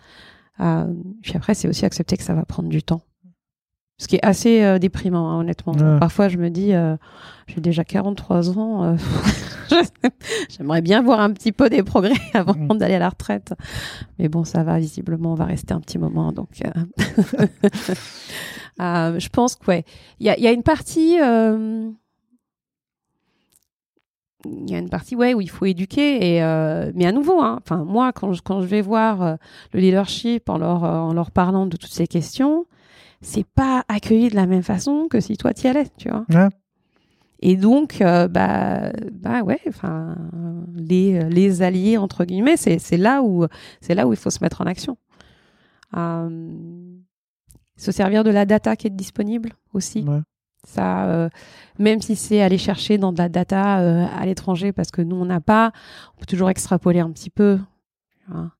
Euh, 0.60 0.86
puis 1.22 1.34
après, 1.36 1.54
c'est 1.54 1.68
aussi 1.68 1.86
accepter 1.86 2.18
que 2.18 2.24
ça 2.24 2.34
va 2.34 2.46
prendre 2.46 2.70
du 2.70 2.84
temps. 2.84 3.02
Ce 4.00 4.08
qui 4.08 4.16
est 4.16 4.26
assez 4.26 4.64
euh, 4.64 4.80
déprimant, 4.80 5.30
hein, 5.30 5.40
honnêtement. 5.42 5.74
Parfois, 6.00 6.28
je 6.28 6.38
me 6.38 6.50
dis, 6.50 6.74
euh, 6.74 6.98
j'ai 7.48 7.62
déjà 7.62 7.84
43 7.84 8.58
ans, 8.58 8.84
euh, 8.84 8.96
j'aimerais 10.50 10.82
bien 10.82 11.04
voir 11.04 11.20
un 11.20 11.32
petit 11.32 11.52
peu 11.52 11.70
des 11.70 11.84
progrès 11.84 12.16
avant 12.34 12.56
mm. 12.56 12.80
d'aller 12.80 12.96
à 12.96 13.00
la 13.00 13.10
retraite. 13.10 13.54
Mais 14.18 14.30
bon, 14.30 14.46
ça 14.46 14.64
va, 14.64 14.80
visiblement, 14.80 15.34
on 15.34 15.36
va 15.36 15.46
rester 15.46 15.76
un 15.76 15.80
petit 15.80 16.00
moment. 16.00 16.32
Donc, 16.32 16.50
je 18.80 19.30
pense 19.30 19.56
que, 19.56 19.68
ouais, 19.68 19.86
il 20.20 20.26
y 20.26 20.30
a, 20.30 20.40
y 20.40 20.48
a, 20.48 20.52
une 20.52 20.64
partie. 20.64 21.14
il 21.14 21.94
y 24.70 24.76
a 24.76 24.80
une 24.80 24.90
partie 24.90 25.16
ouais 25.16 25.36
où 25.36 25.42
il 25.42 25.52
faut 25.52 25.66
éduquer 25.66 26.36
et 26.36 26.42
mais 26.96 27.06
à 27.06 27.14
nouveau 27.14 27.40
hein, 27.42 27.62
moi 27.86 28.12
quand 28.12 28.34
je, 28.34 28.42
quand 28.42 28.60
je 28.60 28.66
vais 28.66 28.82
voir 28.82 29.38
le 29.72 29.80
leadership 29.80 30.50
en 30.50 30.58
leur 30.58 30.84
en 30.84 31.14
leur 31.14 31.32
parlant 31.32 31.66
de 31.66 31.78
toutes 31.78 31.94
ces 31.94 32.08
questions 32.08 32.66
c'est 33.24 33.46
pas 33.46 33.84
accueilli 33.88 34.30
de 34.30 34.36
la 34.36 34.46
même 34.46 34.62
façon 34.62 35.08
que 35.10 35.20
si 35.20 35.38
toi 35.38 35.54
t'y 35.54 35.68
allais, 35.68 35.88
tu 35.98 36.10
vois. 36.10 36.26
Et 37.46 37.58
donc, 37.58 38.00
euh, 38.02 38.28
bah, 38.30 38.92
bah 39.12 39.42
ouais, 39.42 39.60
enfin, 39.68 40.16
les, 40.76 41.28
les 41.30 41.62
alliés 41.62 41.98
entre 41.98 42.24
guillemets, 42.24 42.56
c'est, 42.56 42.80
c'est 42.80 42.98
là 42.98 43.22
où 43.22 43.46
c'est 43.82 43.96
là 43.96 44.08
où 44.08 44.14
il 44.14 44.18
faut 44.18 44.30
se 44.30 44.42
mettre 44.42 44.62
en 44.62 44.66
action. 44.66 44.98
Euh, 45.98 46.98
se 47.76 47.92
servir 47.92 48.24
de 48.24 48.30
la 48.30 48.46
data 48.46 48.76
qui 48.76 48.88
est 48.88 48.92
disponible 48.92 49.52
aussi. 49.74 50.06
Ça, 50.66 51.06
euh, 51.08 51.30
même 51.80 52.02
si 52.02 52.16
c'est 52.16 52.42
aller 52.42 52.58
chercher 52.58 52.98
dans 52.98 53.12
de 53.12 53.18
la 53.18 53.28
data 53.28 53.76
à 54.08 54.26
l'étranger, 54.26 54.72
parce 54.72 54.92
que 54.92 55.02
nous 55.02 55.18
on 55.18 55.26
n'a 55.26 55.42
pas, 55.42 55.74
on 56.16 56.20
peut 56.20 56.26
toujours 56.26 56.50
extrapoler 56.50 57.02
un 57.02 57.12
petit 57.12 57.30
peu. 57.30 57.60
Hein 58.34 58.52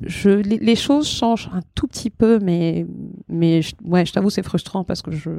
je, 0.00 0.30
les, 0.30 0.76
choses 0.76 1.08
changent 1.08 1.50
un 1.52 1.60
tout 1.74 1.86
petit 1.86 2.10
peu, 2.10 2.38
mais, 2.38 2.86
mais 3.28 3.62
je, 3.62 3.74
ouais, 3.84 4.06
je 4.06 4.12
t'avoue, 4.12 4.30
c'est 4.30 4.42
frustrant 4.42 4.84
parce 4.84 5.02
que 5.02 5.10
je, 5.10 5.30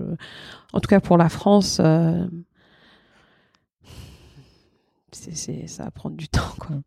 en 0.73 0.79
tout 0.79 0.87
cas 0.87 0.99
pour 0.99 1.17
la 1.17 1.29
France, 1.29 1.79
euh, 1.79 2.25
ça 5.11 5.83
va 5.83 5.91
prendre 5.91 6.15
du 6.15 6.27
temps, 6.27 6.53
quoi. 6.59 6.81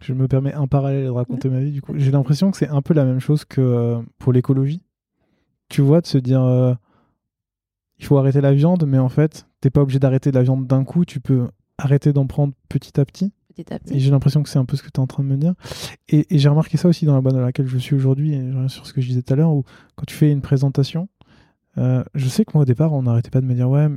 Je 0.00 0.12
me 0.12 0.28
permets 0.28 0.54
un 0.54 0.66
parallèle 0.66 1.04
de 1.04 1.10
raconter 1.10 1.48
ma 1.48 1.60
vie, 1.60 1.72
du 1.72 1.82
coup. 1.82 1.92
J'ai 1.96 2.10
l'impression 2.10 2.50
que 2.50 2.56
c'est 2.56 2.68
un 2.68 2.82
peu 2.82 2.94
la 2.94 3.04
même 3.04 3.18
chose 3.18 3.44
que 3.44 3.60
euh, 3.60 4.00
pour 4.18 4.32
l'écologie. 4.32 4.82
Tu 5.68 5.82
vois, 5.82 6.00
de 6.00 6.06
se 6.06 6.18
dire, 6.18 6.42
euh, 6.42 6.72
il 7.98 8.04
faut 8.04 8.16
arrêter 8.16 8.40
la 8.40 8.52
viande, 8.52 8.86
mais 8.86 8.98
en 8.98 9.08
fait, 9.08 9.46
t'es 9.60 9.70
pas 9.70 9.82
obligé 9.82 9.98
d'arrêter 9.98 10.30
la 10.30 10.42
viande 10.42 10.66
d'un 10.66 10.84
coup, 10.84 11.04
tu 11.04 11.20
peux 11.20 11.48
arrêter 11.78 12.12
d'en 12.12 12.26
prendre 12.26 12.54
petit 12.68 12.98
à 13.00 13.04
petit. 13.04 13.32
Et 13.90 13.98
j'ai 13.98 14.10
l'impression 14.10 14.42
que 14.42 14.48
c'est 14.48 14.58
un 14.58 14.64
peu 14.64 14.76
ce 14.76 14.82
que 14.82 14.88
tu 14.88 14.94
es 14.94 15.00
en 15.00 15.06
train 15.06 15.22
de 15.22 15.28
me 15.28 15.36
dire. 15.36 15.54
Et, 16.08 16.26
j'ai 16.30 16.48
remarqué 16.48 16.76
ça 16.76 16.88
aussi 16.88 17.06
dans 17.06 17.14
la 17.14 17.20
boîte 17.20 17.34
dans 17.34 17.40
laquelle 17.40 17.66
je 17.66 17.78
suis 17.78 17.94
aujourd'hui, 17.94 18.34
et 18.34 18.52
je 18.52 18.68
sur 18.68 18.86
ce 18.86 18.92
que 18.92 19.00
je 19.00 19.08
disais 19.08 19.22
tout 19.22 19.32
à 19.32 19.36
l'heure, 19.36 19.52
où 19.52 19.64
quand 19.96 20.04
tu 20.06 20.14
fais 20.14 20.30
une 20.30 20.40
présentation, 20.40 21.08
euh, 21.78 22.02
je 22.14 22.28
sais 22.28 22.44
que 22.44 22.52
moi 22.54 22.62
au 22.62 22.66
départ, 22.66 22.92
on 22.92 23.02
n'arrêtait 23.02 23.30
pas 23.30 23.40
de 23.40 23.46
me 23.46 23.54
dire, 23.54 23.68
ouais, 23.68 23.88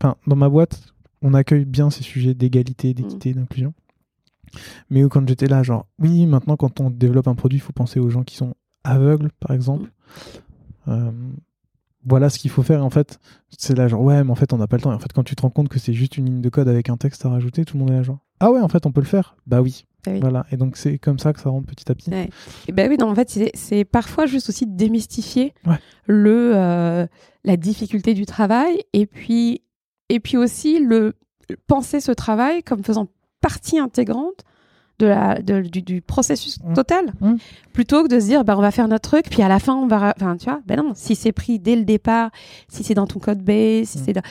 enfin, 0.00 0.16
dans 0.26 0.36
ma 0.36 0.48
boîte, 0.48 0.94
on 1.22 1.34
accueille 1.34 1.64
bien 1.64 1.90
ces 1.90 2.02
sujets 2.02 2.34
d'égalité, 2.34 2.94
d'équité, 2.94 3.32
mm. 3.32 3.34
d'inclusion. 3.34 3.74
Mais 4.90 5.02
quand 5.04 5.26
j'étais 5.28 5.46
là, 5.46 5.62
genre, 5.62 5.86
oui, 5.98 6.26
maintenant, 6.26 6.56
quand 6.56 6.80
on 6.80 6.90
développe 6.90 7.28
un 7.28 7.34
produit, 7.34 7.58
il 7.58 7.62
faut 7.62 7.72
penser 7.72 8.00
aux 8.00 8.10
gens 8.10 8.24
qui 8.24 8.36
sont 8.36 8.54
aveugles, 8.84 9.30
par 9.38 9.54
exemple. 9.54 9.90
Mm. 10.86 10.90
Euh, 10.90 11.10
voilà 12.04 12.30
ce 12.30 12.38
qu'il 12.38 12.50
faut 12.50 12.62
faire. 12.62 12.84
En 12.84 12.90
fait, 12.90 13.18
c'est 13.56 13.76
là, 13.76 13.88
genre, 13.88 14.02
ouais, 14.02 14.22
mais 14.24 14.30
en 14.30 14.34
fait, 14.34 14.52
on 14.52 14.58
n'a 14.58 14.66
pas 14.66 14.76
le 14.76 14.82
temps. 14.82 14.92
Et 14.92 14.94
en 14.94 14.98
fait, 14.98 15.12
quand 15.12 15.22
tu 15.22 15.36
te 15.36 15.42
rends 15.42 15.50
compte 15.50 15.68
que 15.68 15.78
c'est 15.78 15.92
juste 15.92 16.16
une 16.16 16.26
ligne 16.26 16.40
de 16.40 16.48
code 16.48 16.68
avec 16.68 16.88
un 16.88 16.96
texte 16.96 17.24
à 17.26 17.28
rajouter, 17.28 17.64
tout 17.64 17.76
le 17.76 17.80
monde 17.84 17.90
est 17.90 17.96
là, 17.96 18.02
genre, 18.02 18.18
ah 18.40 18.50
ouais, 18.50 18.60
en 18.60 18.68
fait, 18.68 18.86
on 18.86 18.92
peut 18.92 19.00
le 19.00 19.06
faire. 19.06 19.36
Bah 19.46 19.60
oui. 19.60 19.84
Bah 20.04 20.12
voilà. 20.20 20.46
Et 20.50 20.56
donc, 20.56 20.76
c'est 20.76 20.98
comme 20.98 21.18
ça 21.18 21.32
que 21.32 21.40
ça 21.40 21.50
rentre 21.50 21.66
petit 21.66 21.90
à 21.90 21.94
petit. 21.94 22.10
Et 22.68 22.72
bah 22.72 22.84
oui, 22.88 22.96
non, 22.98 23.10
en 23.10 23.14
fait, 23.14 23.38
c'est 23.54 23.84
parfois 23.84 24.26
juste 24.26 24.48
aussi 24.48 24.66
démystifier 24.66 25.52
le, 26.06 26.52
euh, 26.56 27.06
la 27.44 27.56
difficulté 27.56 28.14
du 28.14 28.24
travail 28.24 28.82
et 28.92 29.06
puis, 29.06 29.62
et 30.08 30.20
puis 30.20 30.36
aussi 30.36 30.78
le 30.78 31.14
penser 31.66 32.00
ce 32.00 32.12
travail 32.12 32.62
comme 32.62 32.84
faisant 32.84 33.08
partie 33.40 33.78
intégrante 33.78 34.44
de 35.00 35.06
la, 35.06 35.40
du, 35.40 36.02
processus 36.02 36.58
mmh. 36.62 36.74
total, 36.74 37.12
mmh. 37.20 37.34
plutôt 37.72 38.02
que 38.02 38.08
de 38.08 38.20
se 38.20 38.26
dire 38.26 38.44
bah, 38.44 38.56
on 38.56 38.60
va 38.60 38.70
faire 38.70 38.88
notre 38.88 39.08
truc, 39.08 39.26
puis 39.30 39.42
à 39.42 39.48
la 39.48 39.58
fin 39.58 39.74
on 39.74 39.86
va. 39.86 40.14
Enfin, 40.16 40.36
tu 40.36 40.44
vois, 40.44 40.60
ben 40.66 40.76
non, 40.76 40.92
si 40.94 41.14
c'est 41.14 41.32
pris 41.32 41.58
dès 41.58 41.76
le 41.76 41.84
départ, 41.84 42.30
si 42.68 42.84
c'est 42.84 42.94
dans 42.94 43.06
ton 43.06 43.18
code 43.18 43.42
base, 43.42 43.88
si 43.88 43.98
mmh. 43.98 44.02
c'est. 44.04 44.22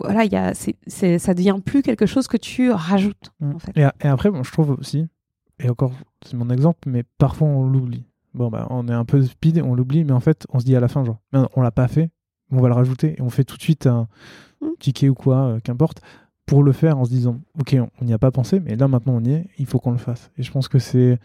Voilà, 0.00 0.24
y 0.24 0.34
a, 0.34 0.54
c'est, 0.54 1.18
ça 1.18 1.34
devient 1.34 1.56
plus 1.64 1.82
quelque 1.82 2.04
chose 2.04 2.26
que 2.26 2.36
tu 2.36 2.72
rajoutes. 2.72 3.30
En 3.40 3.60
fait. 3.60 3.72
et, 3.76 4.08
après, 4.08 4.28
bon, 4.28 4.42
je 4.42 4.50
trouve 4.50 4.70
aussi, 4.70 5.06
et 5.60 5.70
encore, 5.70 5.92
c'est 6.26 6.36
mon 6.36 6.50
exemple, 6.50 6.80
mais 6.86 7.04
parfois 7.18 7.46
on 7.46 7.64
l'oublie. 7.64 8.04
Bon, 8.34 8.50
bah, 8.50 8.66
on 8.70 8.88
est 8.88 8.92
un 8.92 9.04
peu 9.04 9.22
speed, 9.22 9.62
on 9.62 9.74
l'oublie, 9.74 10.02
mais 10.02 10.12
en 10.12 10.18
fait, 10.18 10.46
on 10.52 10.58
se 10.58 10.64
dit 10.64 10.74
à 10.74 10.80
la 10.80 10.88
fin, 10.88 11.04
genre, 11.04 11.20
on 11.54 11.62
l'a 11.62 11.70
pas 11.70 11.86
fait, 11.86 12.10
on 12.50 12.60
va 12.60 12.66
le 12.68 12.74
rajouter, 12.74 13.14
et 13.16 13.22
on 13.22 13.30
fait 13.30 13.44
tout 13.44 13.56
de 13.56 13.62
suite 13.62 13.86
un 13.86 14.08
ticket 14.80 15.08
ou 15.08 15.14
quoi, 15.14 15.36
euh, 15.46 15.60
qu'importe 15.60 16.00
pour 16.46 16.62
le 16.62 16.72
faire 16.72 16.98
en 16.98 17.04
se 17.04 17.10
disant 17.10 17.40
ok 17.58 17.76
on 18.00 18.04
n'y 18.04 18.12
a 18.12 18.18
pas 18.18 18.30
pensé 18.30 18.60
mais 18.60 18.76
là 18.76 18.88
maintenant 18.88 19.14
on 19.16 19.24
y 19.24 19.32
est 19.32 19.46
il 19.58 19.66
faut 19.66 19.78
qu'on 19.78 19.92
le 19.92 19.98
fasse. 19.98 20.30
Et 20.36 20.42
je 20.42 20.52
pense 20.52 20.68
que 20.68 20.78
c'est 20.78 21.18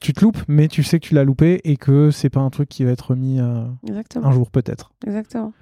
tu 0.00 0.12
te 0.12 0.20
loupes 0.20 0.42
mais 0.48 0.68
tu 0.68 0.82
sais 0.82 1.00
que 1.00 1.06
tu 1.06 1.14
l'as 1.14 1.24
loupé 1.24 1.60
et 1.64 1.76
que 1.76 2.10
c'est 2.10 2.30
pas 2.30 2.40
un 2.40 2.50
truc 2.50 2.68
qui 2.68 2.84
va 2.84 2.90
être 2.92 3.10
remis 3.10 3.40
euh, 3.40 3.64
un 4.16 4.30
jour 4.30 4.50
peut-être. 4.50 4.92
Exactement. 5.06 5.52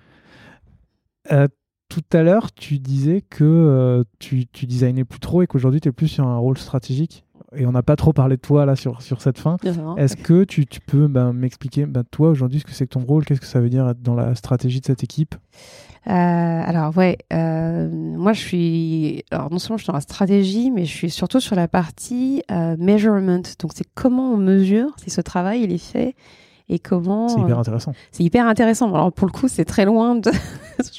Euh, 1.32 1.48
tout 1.88 2.02
à 2.12 2.22
l'heure 2.22 2.52
tu 2.52 2.78
disais 2.78 3.22
que 3.22 3.44
euh, 3.44 4.04
tu, 4.18 4.46
tu 4.46 4.66
designais 4.66 5.04
plus 5.04 5.20
trop 5.20 5.42
et 5.42 5.46
qu'aujourd'hui 5.46 5.80
tu 5.80 5.88
es 5.88 5.92
plus 5.92 6.08
sur 6.08 6.26
un 6.26 6.38
rôle 6.38 6.58
stratégique. 6.58 7.24
Et 7.56 7.66
on 7.66 7.72
n'a 7.72 7.82
pas 7.82 7.96
trop 7.96 8.12
parlé 8.12 8.36
de 8.36 8.40
toi 8.40 8.64
là 8.64 8.76
sur, 8.76 9.02
sur 9.02 9.22
cette 9.22 9.38
fin. 9.38 9.56
Est-ce 9.96 10.16
que 10.16 10.44
tu, 10.44 10.66
tu 10.66 10.80
peux 10.80 11.08
ben, 11.08 11.32
m'expliquer 11.32 11.86
ben, 11.86 12.04
toi 12.04 12.30
aujourd'hui 12.30 12.60
ce 12.60 12.64
que 12.64 12.70
c'est 12.70 12.86
que 12.86 12.92
ton 12.92 13.00
rôle? 13.00 13.24
Qu'est-ce 13.24 13.40
que 13.40 13.46
ça 13.46 13.60
veut 13.60 13.70
dire 13.70 13.88
être 13.88 14.00
dans 14.00 14.14
la 14.14 14.36
stratégie 14.36 14.80
de 14.80 14.86
cette 14.86 15.02
équipe? 15.02 15.34
Alors 16.06 16.96
ouais, 16.96 17.18
euh, 17.32 17.88
moi 17.90 18.32
je 18.32 18.40
suis, 18.40 19.24
alors 19.30 19.50
non 19.50 19.58
seulement 19.58 19.76
je 19.76 19.82
suis 19.82 19.88
dans 19.88 19.94
la 19.94 20.00
stratégie, 20.00 20.70
mais 20.70 20.84
je 20.84 20.94
suis 20.94 21.10
surtout 21.10 21.40
sur 21.40 21.56
la 21.56 21.68
partie 21.68 22.42
euh, 22.50 22.76
measurement. 22.78 23.42
Donc 23.58 23.72
c'est 23.74 23.86
comment 23.94 24.32
on 24.32 24.36
mesure 24.36 24.94
si 24.98 25.10
ce 25.10 25.20
travail 25.20 25.62
il 25.62 25.72
est 25.72 25.78
fait 25.78 26.14
et 26.68 26.78
comment. 26.78 27.28
C'est 27.28 27.40
hyper 27.40 27.58
intéressant. 27.58 27.92
c'est 28.12 28.24
hyper 28.24 28.46
intéressant. 28.46 28.94
Alors 28.94 29.12
pour 29.12 29.26
le 29.26 29.32
coup, 29.32 29.48
c'est 29.48 29.64
très 29.64 29.84
loin 29.84 30.14
de 30.14 30.30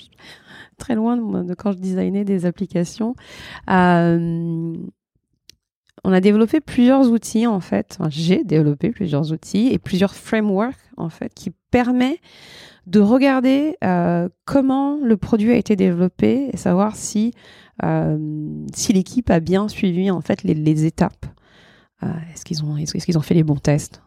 très 0.78 0.96
loin 0.96 1.18
de, 1.18 1.54
quand 1.54 1.72
je 1.72 1.78
designais 1.78 2.24
des 2.24 2.46
applications. 2.46 3.16
on 3.68 4.84
a 6.06 6.20
développé 6.20 6.62
plusieurs 6.62 7.10
outils 7.10 7.48
en 7.48 7.60
fait. 7.60 7.98
J'ai 8.10 8.44
développé 8.44 8.92
plusieurs 8.92 9.32
outils 9.32 9.70
et 9.72 9.80
plusieurs 9.80 10.14
frameworks 10.14 10.76
en 10.98 11.10
fait 11.10 11.34
qui 11.34 11.52
permettent 11.72 12.20
de 12.88 13.00
regarder 13.00 13.78
euh, 13.84 14.30
comment 14.46 14.98
le 15.04 15.18
produit 15.18 15.52
a 15.52 15.56
été 15.56 15.76
développé 15.76 16.50
et 16.52 16.58
savoir 16.58 16.96
si, 16.96 17.34
euh, 17.84 18.18
si 18.74 18.94
l'équipe 18.94 19.30
a 19.30 19.40
bien 19.40 19.68
suivi 19.68 20.10
en 20.10 20.22
fait 20.22 20.44
les, 20.44 20.86
étapes. 20.86 21.26
Euh, 22.04 22.08
est-ce 22.34 22.44
qu'ils 22.44 22.64
ont, 22.64 22.78
est-ce 22.78 23.06
qu'ils 23.06 23.18
ont 23.18 23.22
fait 23.22 23.36
les 23.36 23.44
bons 23.44 23.58
tests? 23.58 24.02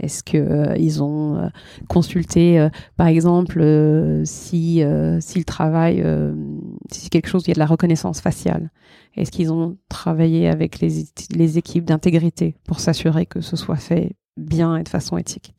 Est-ce 0.00 0.22
que 0.22 0.78
ils 0.78 1.02
ont 1.02 1.50
consulté, 1.88 2.68
par 2.98 3.06
exemple, 3.06 3.62
si 4.26 4.82
si 5.20 5.38
le 5.38 5.44
travail, 5.44 6.04
si 6.92 7.00
c'est 7.00 7.08
quelque 7.08 7.28
chose, 7.28 7.44
il 7.46 7.48
y 7.48 7.50
a 7.52 7.54
de 7.54 7.58
la 7.58 7.64
reconnaissance 7.64 8.20
faciale? 8.20 8.70
Est-ce 9.16 9.30
qu'ils 9.30 9.50
ont 9.50 9.78
travaillé 9.88 10.46
avec 10.46 10.80
les, 10.80 11.06
les 11.34 11.56
équipes 11.56 11.86
d'intégrité 11.86 12.54
pour 12.64 12.80
s'assurer 12.80 13.24
que 13.24 13.40
ce 13.40 13.56
soit 13.56 13.76
fait 13.76 14.14
bien 14.36 14.76
et 14.76 14.82
de 14.82 14.90
façon 14.90 15.16
éthique? 15.16 15.54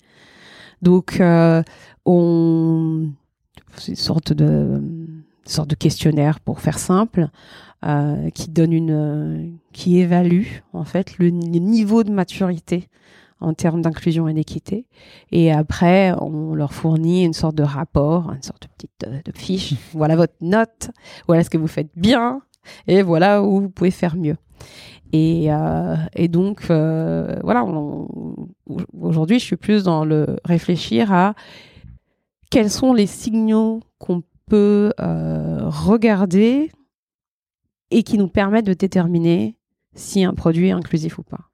Donc, 0.82 1.20
euh, 1.20 1.62
on 2.10 3.12
c'est 3.78 3.92
une 3.92 3.96
sorte 3.96 4.34
de 4.34 4.82
sorte 5.46 5.70
de 5.70 5.76
questionnaire 5.76 6.40
pour 6.40 6.60
faire 6.60 6.78
simple 6.78 7.30
euh, 7.86 8.30
qui 8.32 8.50
donne 8.50 8.74
une 8.74 9.60
qui 9.74 10.00
évalue 10.00 10.48
en 10.74 10.84
fait 10.84 11.18
le, 11.18 11.30
niveau 11.30 12.04
de 12.04 12.12
maturité 12.12 12.88
en 13.42 13.54
termes 13.54 13.82
d'inclusion 13.82 14.28
et 14.28 14.34
d'équité. 14.34 14.86
Et 15.32 15.50
après, 15.52 16.14
on 16.20 16.54
leur 16.56 16.74
fournit 16.74 17.24
une 17.24 17.34
sorte 17.34 17.56
de 17.56 17.64
rapport, 17.64 18.34
une 18.34 18.42
sorte 18.42 18.64
de 18.64 18.68
petite 18.68 19.06
euh, 19.08 19.22
de 19.24 19.32
fiche. 19.32 19.76
voilà 19.94 20.16
votre 20.18 20.34
note. 20.42 20.92
Voilà 21.28 21.44
ce 21.44 21.50
que 21.50 21.58
vous 21.58 21.68
faites 21.68 21.92
bien. 21.96 22.42
Et 22.88 23.02
voilà 23.02 23.42
où 23.42 23.62
vous 23.62 23.70
pouvez 23.70 23.92
faire 23.92 24.18
mieux. 24.18 24.36
Et, 25.14 25.52
euh, 25.52 25.96
et 26.14 26.28
donc, 26.28 26.70
euh, 26.70 27.40
voilà, 27.44 27.66
aujourd'hui, 29.00 29.40
je 29.40 29.46
suis 29.46 29.56
plus 29.56 29.84
dans 29.84 30.06
le 30.06 30.38
réfléchir 30.44 31.12
à 31.12 31.34
quels 32.50 32.70
sont 32.70 32.94
les 32.94 33.08
signaux 33.08 33.82
qu'on 33.98 34.24
peut 34.48 34.92
euh, 35.00 35.60
regarder 35.70 36.72
et 37.92 38.04
qui 38.04 38.18
nous 38.18 38.28
permettent 38.28 38.66
de 38.66 38.74
déterminer 38.74 39.56
si 39.94 40.24
un 40.24 40.34
produit 40.34 40.68
est 40.70 40.72
inclusif 40.72 41.18
ou 41.20 41.24
pas? 41.24 41.50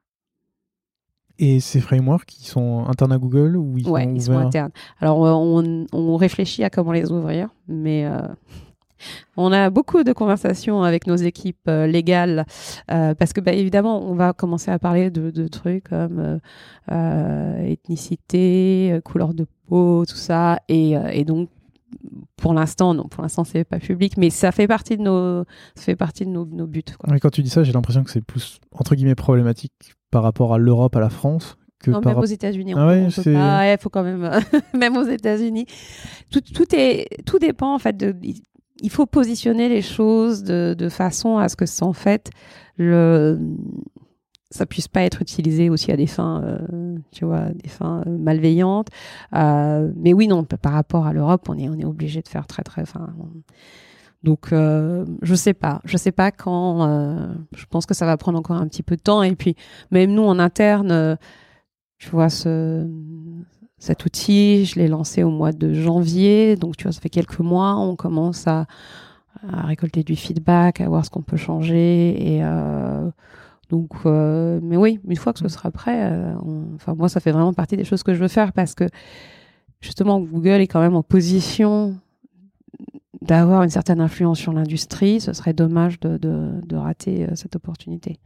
Et 1.38 1.60
ces 1.60 1.82
frameworks, 1.82 2.38
ils 2.40 2.46
sont 2.46 2.86
internes 2.88 3.12
à 3.12 3.18
Google 3.18 3.58
ou 3.58 3.78
ils 3.78 3.90
ouais, 3.90 4.04
sont 4.06 4.16
ils 4.16 4.22
sont 4.22 4.32
ouverts? 4.32 4.48
internes. 4.48 4.72
Alors, 5.02 5.18
on, 5.20 5.86
on 5.92 6.16
réfléchit 6.16 6.64
à 6.64 6.70
comment 6.70 6.94
les 6.94 7.12
ouvrir, 7.12 7.50
mais 7.68 8.06
euh, 8.06 8.22
on 9.38 9.52
a 9.52 9.70
beaucoup 9.70 10.04
de 10.04 10.14
conversations 10.14 10.84
avec 10.84 11.08
nos 11.08 11.16
équipes 11.16 11.68
euh, 11.68 11.88
légales 11.88 12.46
euh, 12.92 13.14
parce 13.16 13.34
que, 13.34 13.42
bah, 13.42 13.54
évidemment, 13.54 14.04
on 14.04 14.16
va 14.16 14.34
commencer 14.34 14.72
à 14.72 14.80
parler 14.80 15.10
de, 15.10 15.32
de 15.32 15.48
trucs 15.48 15.90
comme 15.90 16.40
euh, 16.92 17.66
ethnicité, 17.66 19.00
couleur 19.04 19.34
de 19.34 19.46
peau, 19.68 20.06
tout 20.06 20.16
ça, 20.16 20.60
et, 20.70 20.94
et 21.12 21.26
donc 21.26 21.50
pour 22.36 22.54
l'instant, 22.54 22.94
non, 22.94 23.04
pour 23.04 23.22
l'instant, 23.24 23.44
c'est 23.44 23.64
pas 23.64 23.80
public, 23.80 24.18
mais 24.18 24.30
ça 24.30 24.52
fait 24.52 24.68
partie 24.68 24.98
de 24.98 25.02
nos, 25.02 25.44
ça 25.76 25.84
fait 25.84 25.96
partie 25.96 26.26
de 26.26 26.30
nos, 26.30 26.46
nos 26.46 26.68
buts. 26.68 26.84
Quoi. 27.00 27.12
Ouais, 27.12 27.20
quand 27.20 27.30
tu 27.30 27.42
dis 27.42 27.50
ça, 27.50 27.64
j'ai 27.64 27.72
l'impression 27.72 28.04
que 28.04 28.12
c'est 28.12 28.22
plus 28.22 28.60
entre 28.72 28.96
guillemets 28.96 29.16
problématique 29.16 29.96
par 30.12 30.24
rapport 30.24 30.54
à 30.54 30.58
l'Europe, 30.58 30.96
à 30.96 31.00
la 31.00 31.10
France, 31.10 31.58
que 31.80 31.92
Non, 31.92 32.02
même 32.02 32.18
aux 32.18 32.26
États-Unis, 32.26 32.76
on, 32.76 32.78
Ah 32.78 32.88
ouais, 32.88 33.06
on 33.08 33.12
peut 33.12 33.34
pas. 33.34 33.60
Ouais, 33.60 33.78
faut 33.80 33.90
quand 33.90 34.04
même, 34.04 34.30
même 34.74 34.98
aux 34.98 35.08
États-Unis, 35.08 35.66
tout, 36.30 36.42
tout 36.42 36.76
est, 36.76 37.24
tout 37.26 37.40
dépend 37.40 37.74
en 37.74 37.80
fait 37.80 37.96
de. 37.96 38.16
Il 38.82 38.90
faut 38.90 39.06
positionner 39.06 39.70
les 39.70 39.82
choses 39.82 40.44
de, 40.44 40.76
de 40.78 40.90
façon 40.90 41.38
à 41.38 41.48
ce 41.50 41.56
que, 41.56 41.66
en 41.84 41.94
fait, 41.94 42.30
le, 42.78 43.40
ça 44.52 44.66
puisse 44.66 44.88
pas 44.88 45.02
être 45.02 45.22
utilisé 45.22 45.70
aussi 45.70 45.92
à 45.92 45.98
des 45.98 46.08
fins, 46.08 46.44
euh, 46.44 46.96
tu 47.12 47.26
vois, 47.26 47.50
des 47.52 47.70
fins 47.70 48.04
euh, 48.06 48.18
malveillantes. 48.18 48.90
Euh, 49.34 49.92
mais 49.96 50.14
oui, 50.14 50.28
non, 50.28 50.44
par 50.44 50.74
rapport 50.74 51.06
à 51.08 51.14
l'Europe, 51.14 51.48
on 51.50 51.58
est, 51.58 51.70
on 51.70 51.76
est 51.80 51.86
obligé 51.86 52.22
de 52.22 52.28
faire 52.28 52.48
très, 52.48 52.64
très. 52.64 52.82
Enfin, 52.82 53.14
on- 53.20 53.42
donc, 54.24 54.48
je 54.52 55.36
sais 55.36 55.54
pas, 55.54 55.82
je 55.86 55.98
sais 55.98 56.12
pas 56.12 56.32
quand. 56.32 57.36
je 57.56 57.66
pense 57.68 57.86
que 57.86 57.94
ça 57.94 58.08
va 58.08 58.18
prendre 58.18 58.40
encore 58.40 58.56
un 58.56 58.68
petit 58.68 58.82
peu 58.82 58.96
de 58.96 59.02
temps. 59.02 59.22
Et 59.22 59.36
puis, 59.36 59.56
même 59.92 60.12
nous 60.14 60.24
en 60.24 60.40
interne, 60.40 61.16
tu 62.00 62.10
vois, 62.10 62.30
ce, 62.30 62.88
cet 63.86 64.04
outil, 64.06 64.66
je 64.66 64.80
l'ai 64.80 64.88
lancé 64.88 65.22
au 65.22 65.30
mois 65.30 65.52
de 65.52 65.74
janvier. 65.74 66.56
Donc, 66.56 66.76
tu 66.76 66.84
vois, 66.84 66.92
ça 66.92 67.00
fait 67.00 67.10
quelques 67.10 67.40
mois. 67.40 67.76
On 67.76 67.96
commence 67.96 68.48
à, 68.48 68.66
récolter 69.44 70.04
du 70.04 70.16
feedback, 70.16 70.82
à 70.82 70.90
voir 70.90 71.06
ce 71.06 71.12
qu'on 71.12 71.22
peut 71.22 71.38
changer. 71.38 72.36
Et 72.36 72.44
euh, 72.44 73.08
donc, 73.70 73.92
euh, 74.08 74.60
mais 74.64 74.76
oui, 74.76 75.00
une 75.08 75.18
fois 75.18 75.34
que 75.34 75.40
ce 75.40 75.48
sera 75.50 75.70
prêt, 75.70 76.12
euh, 76.12 76.34
enfin, 76.74 76.96
moi, 76.96 77.10
ça 77.10 77.20
fait 77.20 77.32
vraiment 77.32 77.54
partie 77.54 77.78
des 77.78 77.84
choses 77.84 78.02
que 78.02 78.16
je 78.16 78.20
veux 78.20 78.28
faire 78.28 78.54
parce 78.54 78.74
que 78.74 78.86
justement, 79.82 80.20
Google 80.20 80.62
est 80.62 80.68
quand 80.68 80.82
même 80.82 80.96
en 80.96 81.04
position 81.04 81.96
d'avoir 83.22 83.62
une 83.62 83.70
certaine 83.70 84.02
influence 84.02 84.40
sur 84.40 84.52
l'industrie. 84.52 85.22
Ce 85.22 85.34
serait 85.34 85.54
dommage 85.54 86.00
de, 86.00 86.76
rater 86.76 87.28
cette 87.36 87.56
opportunité. 87.56 88.18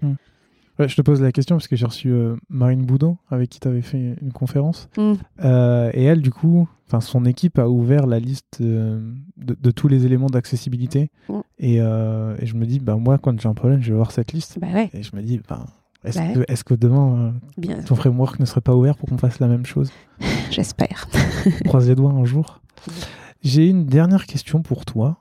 Ouais, 0.79 0.87
je 0.87 0.95
te 0.95 1.01
pose 1.01 1.21
la 1.21 1.33
question 1.33 1.57
parce 1.57 1.67
que 1.67 1.75
j'ai 1.75 1.85
reçu 1.85 2.09
euh, 2.09 2.37
Marine 2.47 2.85
Boudon 2.85 3.17
avec 3.29 3.49
qui 3.49 3.59
tu 3.59 3.67
avais 3.67 3.81
fait 3.81 4.15
une 4.21 4.31
conférence. 4.31 4.87
Mm. 4.97 5.13
Euh, 5.43 5.91
et 5.93 6.03
elle, 6.05 6.21
du 6.21 6.31
coup, 6.31 6.69
son 7.01 7.25
équipe 7.25 7.59
a 7.59 7.67
ouvert 7.67 8.07
la 8.07 8.19
liste 8.19 8.59
euh, 8.61 9.13
de, 9.37 9.57
de 9.59 9.71
tous 9.71 9.89
les 9.89 10.05
éléments 10.05 10.27
d'accessibilité. 10.27 11.11
Mm. 11.27 11.39
Et, 11.59 11.81
euh, 11.81 12.35
et 12.39 12.45
je 12.45 12.55
me 12.55 12.65
dis, 12.65 12.79
bah, 12.79 12.95
moi, 12.95 13.17
quand 13.17 13.39
j'ai 13.39 13.49
un 13.49 13.53
problème, 13.53 13.81
je 13.81 13.89
vais 13.89 13.97
voir 13.97 14.11
cette 14.11 14.31
liste. 14.31 14.57
Bah 14.59 14.67
ouais, 14.73 14.89
Et 14.93 15.03
je 15.03 15.15
me 15.15 15.21
dis, 15.21 15.41
bah, 15.47 15.65
est-ce 16.05 16.17
Bah 16.17 16.33
que, 16.33 16.51
est-ce 16.51 16.63
que 16.63 16.73
demain, 16.73 17.33
bien, 17.57 17.81
ton 17.81 17.95
framework 17.95 18.39
ne 18.39 18.45
serait 18.45 18.61
pas 18.61 18.73
ouvert 18.73 18.95
pour 18.95 19.09
qu'on 19.09 19.17
fasse 19.17 19.39
la 19.41 19.47
même 19.47 19.65
chose? 19.65 19.91
J'espère. 20.49 21.09
Croise 21.65 21.89
les 21.89 21.95
doigts 21.95 22.11
un 22.11 22.23
jour. 22.23 22.61
J'ai 23.41 23.67
une 23.67 23.85
dernière 23.85 24.25
question 24.25 24.61
pour 24.61 24.85
toi. 24.85 25.17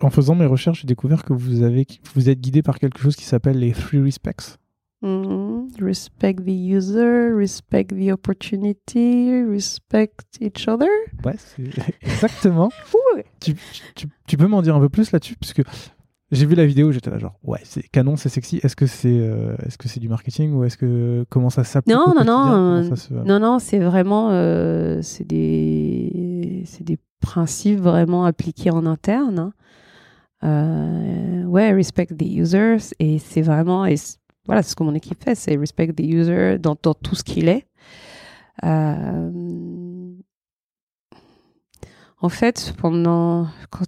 En 0.00 0.10
faisant 0.10 0.34
mes 0.34 0.46
recherches, 0.46 0.82
j'ai 0.82 0.86
découvert 0.86 1.24
que 1.24 1.32
vous, 1.32 1.62
avez, 1.62 1.86
vous 2.14 2.28
êtes 2.30 2.40
guidé 2.40 2.62
par 2.62 2.78
quelque 2.78 2.98
chose 3.00 3.16
qui 3.16 3.24
s'appelle 3.24 3.58
les 3.58 3.72
Three 3.72 4.00
Respects. 4.00 4.58
Mhm. 5.02 5.68
Respect 5.80 6.34
the 6.44 6.48
user, 6.50 7.32
respect 7.34 7.84
the 7.86 8.10
opportunity, 8.12 9.44
respect 9.44 10.10
each 10.40 10.66
other. 10.68 10.88
Ouais, 11.24 11.34
exactement. 12.02 12.68
Tu, 13.40 13.54
tu- 13.94 14.06
tu 14.26 14.36
peux 14.36 14.46
m'en 14.48 14.62
dire 14.62 14.74
un 14.74 14.80
peu 14.80 14.88
plus 14.88 15.12
là-dessus? 15.12 15.36
Parce 15.36 15.52
que 15.52 15.62
j'ai 16.32 16.46
vu 16.46 16.54
la 16.56 16.66
vidéo, 16.66 16.90
j'étais 16.90 17.10
là 17.10 17.18
genre, 17.18 17.38
ouais, 17.44 17.60
c'est 17.64 17.82
canon, 17.88 18.16
c'est 18.16 18.28
sexy. 18.28 18.60
Est-ce 18.62 18.74
que 18.76 18.86
c'est 18.86 19.08
euh, 19.20 19.54
est-ce 19.66 19.78
que 19.78 19.88
c'est 19.88 20.00
du 20.00 20.08
marketing 20.08 20.52
ou 20.52 20.64
est-ce 20.64 20.76
que 20.76 21.24
comment 21.30 21.50
ça 21.50 21.62
s'applique 21.64 21.94
Non, 21.94 22.12
non, 22.16 22.24
non, 22.24 22.52
euh, 22.90 22.96
se- 22.96 23.14
Non, 23.14 23.38
non, 23.38 23.58
c'est 23.60 23.78
vraiment 23.78 24.30
euh, 24.32 25.00
c'est 25.02 25.24
des 25.26 26.62
c'est 26.66 26.84
des 26.84 26.98
principes 27.20 27.78
vraiment 27.80 28.24
appliqués 28.24 28.70
en 28.70 28.84
interne. 28.84 29.38
hein. 29.38 29.52
Euh, 30.44 31.44
ouais, 31.44 31.72
respect 31.72 32.06
the 32.06 32.22
users 32.22 32.94
et 32.98 33.18
c'est 33.18 33.42
vraiment 33.42 33.86
et 33.86 33.96
voilà, 34.46 34.62
c'est 34.62 34.70
ce 34.70 34.76
que 34.76 34.84
mon 34.84 34.94
équipe 34.94 35.22
fait, 35.22 35.34
c'est 35.34 35.56
respect 35.56 35.92
the 35.92 36.00
user 36.00 36.58
dans, 36.58 36.74
tout 36.76 37.14
ce 37.14 37.22
qu'il 37.22 37.48
est. 37.48 37.66
Euh, 38.64 39.30
en 42.20 42.28
fait, 42.28 42.74
pendant 42.78 43.46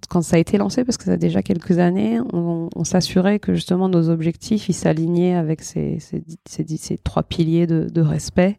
quand, 0.09 0.23
ça 0.23 0.37
a 0.37 0.39
été 0.39 0.59
lancé, 0.59 0.85
parce 0.85 0.97
que 0.99 1.05
ça 1.05 1.13
a 1.13 1.17
déjà 1.17 1.43
quelques 1.43 1.79
années, 1.79 2.21
on, 2.33 2.85
s'assurait 2.85 3.39
que 3.39 3.55
justement 3.55 3.89
nos 3.89 4.09
objectifs 4.09 4.69
ils 4.69 4.75
s'alignaient 4.75 5.35
avec 5.35 5.63
ces, 5.63 5.99
ces, 5.99 6.23
ces, 6.47 6.99
trois 6.99 7.23
piliers 7.23 7.67
de, 7.67 7.89
de 7.89 8.01
respect. 8.01 8.59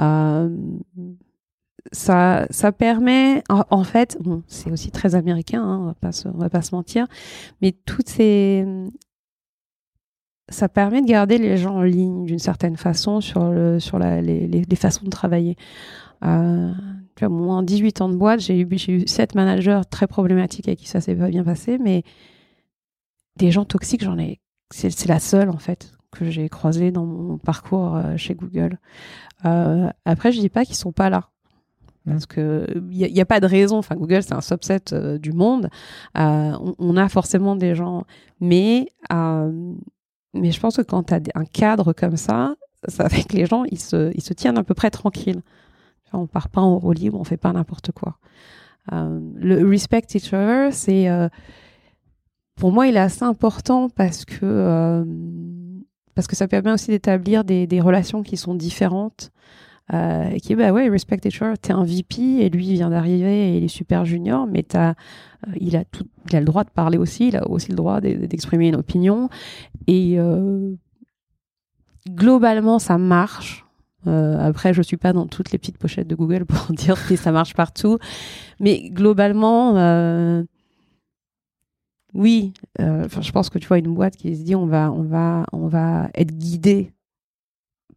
Euh, 0.00 0.48
ça, 1.92 2.46
ça 2.50 2.72
permet, 2.72 3.42
en, 3.48 3.84
fait, 3.84 4.18
bon, 4.20 4.42
c'est 4.46 4.70
aussi 4.70 4.90
très 4.90 5.14
américain, 5.14 5.62
hein, 5.62 5.78
on 5.80 5.86
va 5.86 5.94
pas 5.94 6.12
se, 6.12 6.28
on 6.28 6.38
va 6.38 6.50
pas 6.50 6.62
se 6.62 6.74
mentir, 6.74 7.06
mais 7.62 7.72
toutes 7.72 8.08
ces, 8.08 8.66
ça 10.48 10.68
permet 10.68 11.02
de 11.02 11.06
garder 11.06 11.38
les 11.38 11.56
gens 11.56 11.76
en 11.76 11.82
ligne 11.82 12.24
d'une 12.24 12.38
certaine 12.38 12.76
façon 12.76 13.20
sur 13.20 13.50
le, 13.50 13.80
sur 13.80 13.98
la, 13.98 14.20
les, 14.20 14.46
les, 14.46 14.76
façons 14.76 15.04
de 15.04 15.10
travailler. 15.10 15.56
Euh, 16.24 16.72
vois, 17.20 17.28
moi, 17.28 17.56
en 17.56 17.62
18 17.62 18.00
ans 18.00 18.08
de 18.08 18.16
boîte, 18.16 18.40
j'ai 18.40 18.60
eu, 18.60 18.68
eu 18.88 19.06
sept 19.06 19.34
managers 19.34 19.82
très 19.90 20.06
problématiques 20.06 20.68
avec 20.68 20.78
qui 20.80 20.88
ça 20.88 21.00
s'est 21.00 21.14
pas 21.14 21.28
bien 21.28 21.44
passé, 21.44 21.78
mais 21.78 22.02
des 23.36 23.50
gens 23.50 23.64
toxiques, 23.64 24.02
j'en 24.02 24.18
ai. 24.18 24.40
C'est, 24.70 24.90
c'est 24.90 25.08
la 25.08 25.20
seule, 25.20 25.50
en 25.50 25.58
fait, 25.58 25.92
que 26.12 26.28
j'ai 26.30 26.48
croisée 26.48 26.90
dans 26.90 27.06
mon 27.06 27.38
parcours 27.38 27.96
euh, 27.96 28.16
chez 28.16 28.34
Google. 28.34 28.78
Euh, 29.44 29.88
après, 30.04 30.32
je 30.32 30.40
dis 30.40 30.48
pas 30.48 30.64
qu'ils 30.64 30.76
sont 30.76 30.92
pas 30.92 31.10
là. 31.10 31.30
Parce 32.08 32.26
que 32.26 32.66
il 32.90 33.12
n'y 33.12 33.20
a, 33.20 33.26
pas 33.26 33.40
de 33.40 33.46
raison. 33.46 33.78
Enfin, 33.78 33.96
Google, 33.96 34.22
c'est 34.22 34.34
un 34.34 34.40
subset 34.40 34.92
euh, 34.92 35.18
du 35.18 35.32
monde. 35.32 35.68
Euh, 36.16 36.52
on, 36.78 36.96
a 36.96 37.08
forcément 37.08 37.56
des 37.56 37.74
gens, 37.74 38.04
mais 38.40 38.88
euh, 39.12 39.74
mais 40.34 40.52
je 40.52 40.60
pense 40.60 40.76
que 40.76 40.82
quand 40.82 41.04
tu 41.04 41.14
as 41.14 41.20
un 41.34 41.44
cadre 41.44 41.92
comme 41.92 42.16
ça, 42.16 42.54
ça 42.86 43.08
fait 43.08 43.24
que 43.24 43.36
les 43.36 43.46
gens 43.46 43.64
ils 43.64 43.80
se 43.80 44.12
ils 44.14 44.22
se 44.22 44.32
tiennent 44.32 44.58
à 44.58 44.64
peu 44.64 44.74
près 44.74 44.90
tranquilles. 44.90 45.42
On 46.12 46.26
part 46.26 46.48
pas 46.48 46.60
en 46.60 46.78
roue 46.78 46.92
libre, 46.92 47.18
on 47.20 47.24
fait 47.24 47.36
pas 47.36 47.52
n'importe 47.52 47.92
quoi. 47.92 48.18
Le 48.90 49.68
respect 49.68 50.06
each 50.14 50.32
other, 50.32 50.72
c'est 50.72 51.06
pour 52.56 52.72
moi 52.72 52.86
il 52.86 52.96
est 52.96 53.00
assez 53.00 53.24
important 53.24 53.90
parce 53.90 54.24
que 54.24 55.04
parce 56.14 56.26
que 56.26 56.34
ça 56.34 56.48
permet 56.48 56.72
aussi 56.72 56.90
d'établir 56.90 57.44
des 57.44 57.80
relations 57.82 58.22
qui 58.22 58.38
sont 58.38 58.54
différentes. 58.54 59.32
Euh, 59.94 60.36
qui 60.36 60.52
est 60.52 60.56
bah 60.56 60.70
ouais 60.70 60.90
respect 60.90 61.18
each 61.24 61.40
other 61.40 61.56
t'es 61.56 61.72
un 61.72 61.82
VP 61.82 62.20
et 62.20 62.50
lui 62.50 62.74
vient 62.74 62.90
d'arriver 62.90 63.54
et 63.54 63.56
il 63.56 63.64
est 63.64 63.68
super 63.68 64.04
junior 64.04 64.46
mais 64.46 64.62
t'as 64.62 64.90
euh, 64.90 65.52
il 65.58 65.76
a 65.76 65.84
tout 65.86 66.04
il 66.28 66.36
a 66.36 66.40
le 66.40 66.46
droit 66.46 66.64
de 66.64 66.70
parler 66.70 66.98
aussi. 66.98 67.28
Il 67.28 67.36
a 67.36 67.48
aussi 67.48 67.70
le 67.70 67.76
droit 67.76 68.00
d'exprimer 68.00 68.68
une 68.68 68.76
opinion. 68.76 69.28
Et 69.86 70.18
euh, 70.18 70.74
globalement 72.08 72.78
ça 72.78 72.98
marche. 72.98 73.64
Euh, 74.06 74.38
après 74.38 74.72
je 74.74 74.82
suis 74.82 74.96
pas 74.96 75.12
dans 75.12 75.26
toutes 75.26 75.50
les 75.50 75.58
petites 75.58 75.78
pochettes 75.78 76.06
de 76.06 76.14
Google 76.14 76.44
pour 76.46 76.66
dire 76.74 77.06
que 77.06 77.16
ça 77.16 77.32
marche 77.32 77.54
partout. 77.54 77.98
Mais 78.60 78.90
globalement 78.90 79.76
euh, 79.76 80.44
oui 82.14 82.52
enfin 82.80 83.20
je 83.20 83.32
pense 83.32 83.50
que 83.50 83.58
tu 83.58 83.68
vois 83.68 83.78
une 83.78 83.92
boîte 83.92 84.16
qui 84.16 84.34
se 84.36 84.42
dit 84.42 84.54
on 84.54 84.66
va 84.66 84.90
on 84.92 85.02
va 85.02 85.44
on 85.52 85.66
va 85.66 86.08
être 86.14 86.36
guidé 86.36 86.92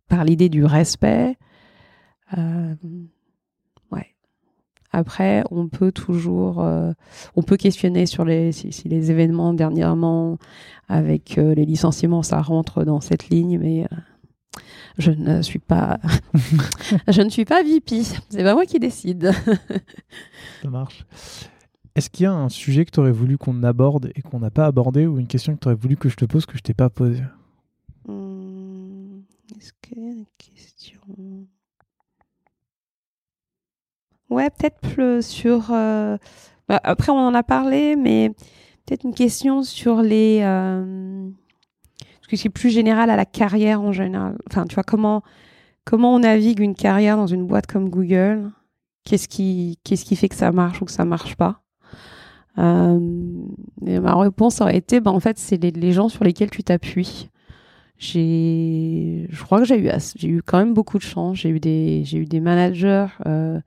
par 0.10 0.26
l'idée 0.26 0.50
du 0.50 0.66
respect 0.66 1.38
euh, 2.38 2.76
ouais. 3.92 4.16
Après, 4.92 5.44
on 5.52 5.68
peut 5.68 5.92
toujours, 5.92 6.62
euh, 6.62 6.92
on 7.36 7.44
peut 7.44 7.58
questionner 7.58 8.06
sur 8.06 8.26
les 8.26 8.52
si, 8.52 8.72
si 8.72 8.90
les 8.90 9.12
événements 9.12 9.54
dernièrement 9.54 10.38
avec 10.88 11.38
euh, 11.38 11.54
les 11.56 11.66
licenciements, 11.66 12.24
ça 12.24 12.42
rentre 12.42 12.84
dans 12.84 13.02
cette 13.02 13.30
ligne, 13.30 13.60
mais 13.60 13.88
je 14.98 15.12
ne 15.12 15.42
suis 15.42 15.60
pas, 15.60 16.00
je 17.08 17.22
ne 17.22 17.30
suis 17.30 17.46
pas 17.46 17.64
VP. 17.64 18.04
C'est 18.30 18.44
pas 18.44 18.54
moi 18.54 18.66
qui 18.66 18.80
décide. 18.80 19.32
Ça 20.62 20.70
marche. 20.70 21.06
Est-ce 21.96 22.10
qu'il 22.10 22.24
y 22.24 22.28
a 22.28 22.34
un 22.34 22.50
sujet 22.50 22.86
que 22.86 22.92
tu 22.92 23.00
aurais 23.00 23.12
voulu 23.12 23.38
qu'on 23.38 23.64
aborde 23.64 24.12
et 24.16 24.22
qu'on 24.22 24.40
n'a 24.40 24.52
pas 24.52 24.66
abordé, 24.66 25.06
ou 25.08 25.20
une 25.20 25.28
question 25.28 25.56
que 25.56 25.60
tu 25.60 25.68
aurais 25.68 25.76
voulu 25.76 25.98
que 25.98 26.08
je 26.08 26.16
te 26.16 26.26
pose 26.26 26.46
que 26.46 26.58
je 26.58 26.64
t'ai 26.64 26.74
pas 26.74 26.90
posée? 26.90 27.24
Hum, 28.08 29.24
Est-ce 29.60 29.74
qu'il 29.82 30.00
y 30.02 30.08
a 30.08 30.12
une 30.12 30.26
question 30.38 31.00
Ouais, 34.32 34.50
peut-être 34.50 35.22
sur. 35.22 35.68
Euh, 35.72 36.18
bah, 36.68 36.80
après, 36.84 37.12
on 37.12 37.20
en 37.20 37.36
a 37.36 37.44
parlé, 37.44 37.96
mais 37.96 38.30
peut-être 38.86 39.04
une 39.04 39.14
question 39.14 39.62
sur 39.62 40.02
les. 40.02 40.40
Euh, 40.42 41.30
que 42.32 42.38
c'est 42.38 42.50
plus 42.50 42.70
général 42.70 43.10
à 43.10 43.18
la 43.18 43.26
carrière 43.26 43.82
en 43.82 43.92
général. 43.92 44.38
Enfin, 44.50 44.66
tu 44.66 44.76
vois, 44.76 44.84
comment, 44.84 45.22
comment 45.84 46.16
on 46.16 46.20
navigue 46.20 46.62
une 46.62 46.76
carrière 46.76 47.18
dans 47.18 47.28
une 47.28 47.46
boîte 47.46 47.68
comme 47.68 47.90
Google? 47.90 48.50
Qu'est-ce 49.04 49.28
qui, 49.28 49.78
qu'est-ce 49.84 50.06
qui 50.06 50.16
fait 50.16 50.30
que 50.30 50.36
ça 50.36 50.52
marche 50.52 50.82
ou 50.82 50.86
que 50.86 50.92
ça 50.92 51.04
marche 51.04 51.36
pas? 51.36 51.62
Euh, 52.58 53.00
Ma 53.82 54.16
réponse 54.16 54.62
aurait 54.62 54.78
été, 54.78 55.02
bah, 55.02 55.12
en 55.12 55.20
fait, 55.20 55.38
c'est 55.38 55.62
les, 55.62 55.72
les 55.72 55.92
gens 55.92 56.08
sur 56.08 56.24
lesquels 56.24 56.50
tu 56.50 56.64
t'appuies. 56.64 57.30
J'ai, 57.98 59.28
je 59.30 59.44
crois 59.44 59.60
que 59.60 59.66
j'ai 59.66 59.80
eu, 59.80 59.92
j'ai 60.16 60.30
eu 60.30 60.42
quand 60.42 60.58
même 60.58 60.74
beaucoup 60.74 60.98
de 60.98 61.04
chance. 61.04 61.38
J'ai 61.38 61.50
eu 61.50 61.60
des, 61.60 62.04
j'ai 62.06 62.18
eu 62.20 62.26
des 62.26 62.40
managers. 62.40 63.08
Euh, 63.28 63.60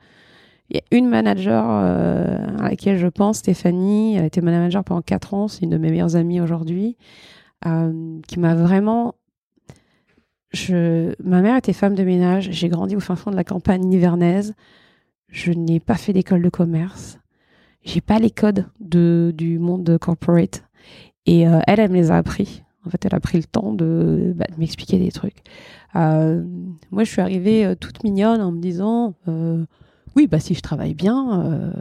il 0.70 0.77
y 0.77 0.78
a 0.78 0.97
une 0.97 1.09
manager 1.09 1.65
euh, 1.69 2.39
à 2.59 2.70
laquelle 2.70 2.99
je 2.99 3.07
pense, 3.07 3.39
Stéphanie. 3.39 4.16
Elle 4.16 4.23
a 4.23 4.27
été 4.27 4.41
manager 4.41 4.82
pendant 4.82 5.03
quatre 5.03 5.35
ans. 5.35 5.49
C'est 5.49 5.62
une 5.62 5.70
de 5.70 5.78
mes 5.78 5.91
meilleures 5.91 6.16
amies 6.16 6.41
aujourd'hui, 6.41 6.97
euh, 7.66 8.19
qui 8.27 8.39
m'a 8.39 8.55
vraiment. 8.55 9.15
Je, 10.53 11.15
ma 11.23 11.43
mère 11.43 11.57
était 11.57 11.73
femme 11.73 11.95
de 11.95 12.05
ménage. 12.05 12.49
J'ai 12.51 12.69
grandi 12.69 12.97
au 12.97 13.01
fin 13.01 13.16
fond 13.16 13.31
de 13.31 13.36
la 13.36 13.45
campagne 13.45 13.82
nivernaise. 13.82 14.55
Je 15.28 15.53
n'ai 15.53 15.81
pas 15.81 15.97
fait 15.97 16.12
d'école 16.12 16.43
de 16.43 16.49
commerce. 16.49 17.19
J'ai 17.82 18.01
pas 18.01 18.19
les 18.19 18.31
codes 18.31 18.66
de, 18.81 19.35
du 19.36 19.59
monde 19.59 19.99
corporate. 19.99 20.65
Et 21.27 21.47
euh, 21.47 21.61
elle, 21.66 21.81
elle 21.81 21.91
me 21.91 21.97
les 21.97 22.11
a 22.11 22.16
appris. 22.16 22.62
En 22.86 22.91
fait, 22.91 23.05
elle 23.05 23.15
a 23.15 23.20
pris 23.20 23.39
le 23.39 23.45
temps 23.45 23.73
de, 23.73 24.32
bah, 24.36 24.47
m'expliquer 24.57 24.99
des 24.99 25.11
trucs. 25.11 25.43
Moi, 25.95 27.05
je 27.05 27.11
suis 27.11 27.20
arrivée 27.20 27.74
toute 27.81 28.03
mignonne 28.03 28.41
en 28.41 28.51
me 28.51 28.61
disant 28.61 29.15
Oui, 30.16 30.27
bah, 30.27 30.41
si 30.41 30.55
je 30.55 30.61
travaille 30.61 30.95
bien, 30.95 31.45
euh, 31.45 31.73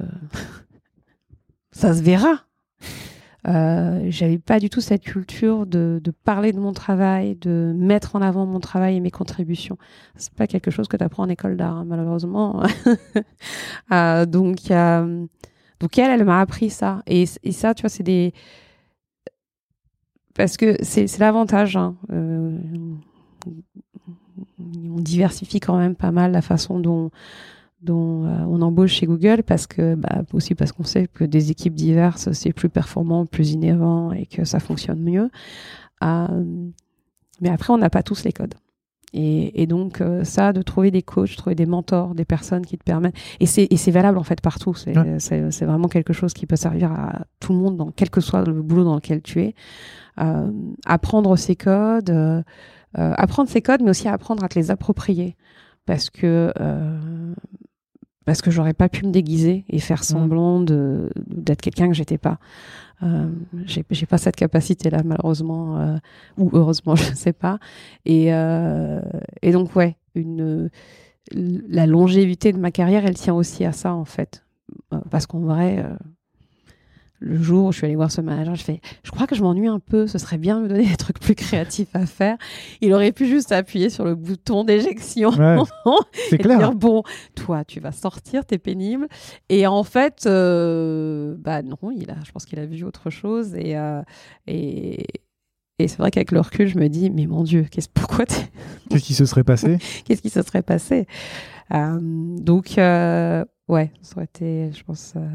ça 1.71 1.93
se 1.93 2.01
verra. 2.01 2.45
Euh, 3.47 4.05
J'avais 4.09 4.37
pas 4.37 4.59
du 4.59 4.69
tout 4.69 4.79
cette 4.79 5.03
culture 5.03 5.65
de, 5.65 6.01
parler 6.23 6.53
de 6.53 6.59
mon 6.59 6.71
travail, 6.71 7.35
de 7.35 7.73
mettre 7.75 8.15
en 8.15 8.21
avant 8.21 8.45
mon 8.45 8.59
travail 8.59 8.95
et 8.95 8.99
mes 8.99 9.11
contributions. 9.11 9.77
C'est 10.15 10.33
pas 10.33 10.47
quelque 10.47 10.71
chose 10.71 10.87
que 10.87 10.95
tu 10.97 11.03
apprends 11.03 11.23
en 11.23 11.29
école 11.29 11.57
d'art, 11.57 11.77
hein, 11.77 11.85
malheureusement. 11.85 12.63
euh, 13.91 14.25
donc, 14.25 14.59
donc, 15.79 15.97
elle, 15.97 16.11
elle 16.11 16.23
m'a 16.25 16.39
appris 16.39 16.69
ça. 16.69 17.03
Et, 17.05 17.25
et 17.43 17.51
ça, 17.51 17.73
tu 17.73 17.81
vois, 17.81 17.89
c'est 17.89 18.03
des 18.03 18.33
parce 20.33 20.57
que 20.57 20.75
c'est 20.81 21.17
l'avantage. 21.19 21.77
Hein. 21.77 21.95
Euh, 22.11 22.57
on 24.59 24.99
diversifie 24.99 25.59
quand 25.59 25.77
même 25.77 25.95
pas 25.95 26.11
mal 26.11 26.31
la 26.31 26.41
façon 26.41 26.79
dont, 26.79 27.11
dont 27.83 28.25
euh, 28.25 28.45
on 28.47 28.61
embauche 28.61 28.93
chez 28.93 29.05
Google 29.05 29.43
parce 29.43 29.67
que 29.67 29.95
bah, 29.95 30.23
aussi 30.33 30.55
parce 30.55 30.71
qu'on 30.71 30.83
sait 30.83 31.07
que 31.07 31.23
des 31.23 31.51
équipes 31.51 31.75
diverses 31.75 32.31
c'est 32.31 32.53
plus 32.53 32.69
performant, 32.69 33.25
plus 33.25 33.51
innovant 33.51 34.11
et 34.11 34.25
que 34.25 34.45
ça 34.45 34.59
fonctionne 34.59 35.01
mieux. 35.01 35.29
Euh, 36.03 36.71
mais 37.41 37.49
après, 37.49 37.73
on 37.73 37.77
n'a 37.77 37.89
pas 37.89 38.03
tous 38.03 38.23
les 38.23 38.31
codes. 38.31 38.55
Et, 39.15 39.61
et 39.61 39.67
donc 39.67 40.01
euh, 40.01 40.23
ça, 40.23 40.53
de 40.53 40.63
trouver 40.63 40.89
des 40.89 41.03
coachs, 41.03 41.35
trouver 41.35 41.55
des 41.55 41.67
mentors, 41.67 42.15
des 42.15 42.25
personnes 42.25 42.65
qui 42.65 42.77
te 42.79 42.83
permettent, 42.83 43.15
et 43.39 43.45
c'est 43.45 43.91
valable 43.91 44.17
en 44.17 44.23
fait 44.23 44.41
partout. 44.41 44.73
C'est 44.73 44.97
ouais. 44.97 45.49
vraiment 45.65 45.87
quelque 45.87 46.13
chose 46.13 46.33
qui 46.33 46.47
peut 46.47 46.55
servir 46.55 46.91
à 46.91 47.25
tout 47.39 47.53
le 47.53 47.59
monde, 47.59 47.77
dans 47.77 47.91
quel 47.91 48.09
que 48.09 48.21
soit 48.21 48.43
le 48.43 48.61
boulot 48.61 48.83
dans 48.83 48.95
lequel 48.95 49.21
tu 49.21 49.41
es. 49.41 49.55
Euh, 50.19 50.51
apprendre 50.85 51.37
ces 51.37 51.55
codes, 51.55 52.09
euh, 52.09 52.41
apprendre 52.93 53.49
ces 53.49 53.61
codes, 53.61 53.81
mais 53.83 53.91
aussi 53.91 54.07
apprendre 54.07 54.43
à 54.43 54.49
te 54.49 54.57
les 54.57 54.71
approprier, 54.71 55.35
parce 55.85 56.09
que 56.09 56.51
parce 58.25 58.41
que 58.41 58.51
j'aurais 58.51 58.73
pas 58.73 58.89
pu 58.89 59.05
me 59.05 59.11
déguiser 59.11 59.65
et 59.69 59.79
faire 59.79 60.03
semblant 60.03 60.61
de 60.61 61.09
d'être 61.27 61.61
quelqu'un 61.61 61.87
que 61.87 61.93
j'étais 61.93 62.17
pas. 62.17 62.39
Euh, 63.01 63.29
j'ai 63.65 64.05
pas 64.05 64.17
cette 64.17 64.35
capacité 64.35 64.89
là 64.89 65.01
malheureusement 65.03 65.77
euh, 65.77 65.97
ou 66.37 66.49
heureusement 66.53 66.95
je 66.95 67.13
sais 67.13 67.33
pas. 67.33 67.59
Et 68.05 68.33
euh, 68.33 69.01
et 69.41 69.51
donc 69.51 69.75
ouais 69.75 69.97
une 70.15 70.69
la 71.31 71.85
longévité 71.85 72.51
de 72.51 72.59
ma 72.59 72.71
carrière 72.71 73.05
elle 73.05 73.15
tient 73.15 73.33
aussi 73.33 73.65
à 73.65 73.71
ça 73.71 73.93
en 73.93 74.05
fait. 74.05 74.45
Parce 75.09 75.27
qu'en 75.27 75.39
vrai 75.39 75.83
le 77.23 77.41
jour 77.41 77.67
où 77.67 77.71
je 77.71 77.77
suis 77.77 77.85
allée 77.85 77.95
voir 77.95 78.11
ce 78.11 78.19
manager, 78.21 78.55
je 78.55 78.63
fais, 78.63 78.81
je 79.03 79.11
crois 79.11 79.27
que 79.27 79.35
je 79.35 79.41
m'ennuie 79.41 79.67
un 79.67 79.79
peu, 79.79 80.07
ce 80.07 80.17
serait 80.17 80.37
bien 80.37 80.57
de 80.57 80.63
me 80.63 80.67
donner 80.67 80.85
des 80.85 80.97
trucs 80.97 81.19
plus 81.19 81.35
créatifs 81.35 81.87
à 81.93 82.05
faire. 82.05 82.37
Il 82.81 82.93
aurait 82.93 83.13
pu 83.13 83.27
juste 83.27 83.51
appuyer 83.51 83.89
sur 83.89 84.03
le 84.03 84.15
bouton 84.15 84.63
d'éjection 84.65 85.29
ouais, 85.29 85.57
et 86.31 86.37
clair. 86.37 86.57
dire, 86.59 86.75
bon, 86.75 87.03
toi, 87.35 87.63
tu 87.63 87.79
vas 87.79 87.93
sortir, 87.93 88.45
t'es 88.45 88.57
pénible. 88.57 89.07
Et 89.49 89.65
en 89.67 89.83
fait, 89.83 90.25
euh, 90.25 91.35
bah 91.39 91.61
non, 91.61 91.77
il 91.95 92.11
a, 92.11 92.15
je 92.25 92.31
pense 92.31 92.45
qu'il 92.45 92.59
a 92.59 92.65
vu 92.65 92.83
autre 92.83 93.09
chose 93.09 93.55
et, 93.55 93.77
euh, 93.77 94.01
et, 94.47 95.05
et 95.79 95.87
c'est 95.87 95.97
vrai 95.97 96.11
qu'avec 96.11 96.31
le 96.31 96.41
recul, 96.41 96.67
je 96.67 96.77
me 96.77 96.87
dis, 96.89 97.09
mais 97.09 97.25
mon 97.25 97.43
Dieu, 97.43 97.65
qu'est-ce, 97.71 97.89
pourquoi 97.89 98.25
Qu'est-ce 98.89 99.03
qui 99.03 99.13
se 99.13 99.25
serait 99.25 99.43
passé? 99.43 99.77
Qu'est-ce 100.05 100.21
qui 100.21 100.29
se 100.29 100.41
serait 100.41 100.61
passé? 100.61 101.07
Euh, 101.73 101.97
Donc, 102.01 102.77
euh, 102.77 103.43
ouais, 103.67 103.91
ça 104.01 104.17
aurait 104.17 104.25
été, 104.25 104.71
je 104.73 104.83
pense, 104.83 105.13
euh, 105.15 105.27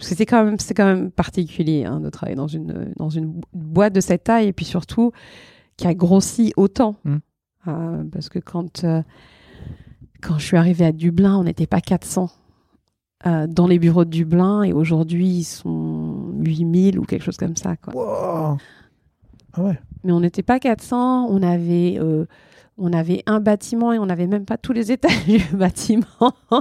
c'était 0.00 0.26
quand 0.26 0.44
même 0.44 0.58
c'est 0.58 0.74
quand 0.74 0.86
même 0.86 1.10
particulier 1.10 1.84
hein, 1.84 2.00
de 2.00 2.10
travailler 2.10 2.36
dans 2.36 2.46
une 2.46 2.92
dans 2.96 3.10
une 3.10 3.40
boîte 3.52 3.92
de 3.92 4.00
cette 4.00 4.24
taille 4.24 4.48
et 4.48 4.52
puis 4.52 4.64
surtout 4.64 5.12
qui 5.76 5.86
a 5.86 5.94
grossi 5.94 6.52
autant 6.56 6.96
mm. 7.04 7.16
euh, 7.68 8.04
parce 8.12 8.28
que 8.28 8.38
quand 8.38 8.84
euh, 8.84 9.02
quand 10.22 10.38
je 10.38 10.44
suis 10.44 10.56
arrivée 10.56 10.84
à 10.86 10.92
Dublin 10.92 11.36
on 11.36 11.44
n'était 11.44 11.66
pas 11.66 11.80
400 11.80 12.30
euh, 13.26 13.46
dans 13.46 13.66
les 13.66 13.78
bureaux 13.78 14.04
de 14.04 14.10
Dublin 14.10 14.62
et 14.62 14.72
aujourd'hui 14.72 15.28
ils 15.28 15.44
sont 15.44 16.32
8000 16.38 16.98
ou 16.98 17.04
quelque 17.04 17.22
chose 17.22 17.36
comme 17.36 17.56
ça 17.56 17.76
quoi. 17.76 17.94
Wow. 17.94 18.58
Ah 19.52 19.62
ouais. 19.62 19.78
mais 20.04 20.12
on 20.12 20.20
n'était 20.20 20.42
pas 20.42 20.58
400 20.58 21.26
on 21.28 21.42
avait 21.42 21.98
euh, 21.98 22.26
on 22.80 22.92
avait 22.92 23.22
un 23.26 23.40
bâtiment 23.40 23.92
et 23.92 23.98
on 23.98 24.06
n'avait 24.06 24.26
même 24.26 24.44
pas 24.44 24.56
tous 24.56 24.72
les 24.72 24.90
étages 24.90 25.24
du 25.26 25.38
bâtiment. 25.56 26.06
euh, 26.52 26.58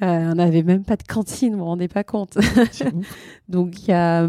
on 0.00 0.34
n'avait 0.34 0.62
même 0.62 0.84
pas 0.84 0.96
de 0.96 1.02
cantine, 1.02 1.54
vous 1.54 1.60
vous 1.60 1.64
rendez 1.64 1.88
pas 1.88 2.04
compte. 2.04 2.38
Donc 3.48 3.88
il 3.88 3.92
a 3.92 4.28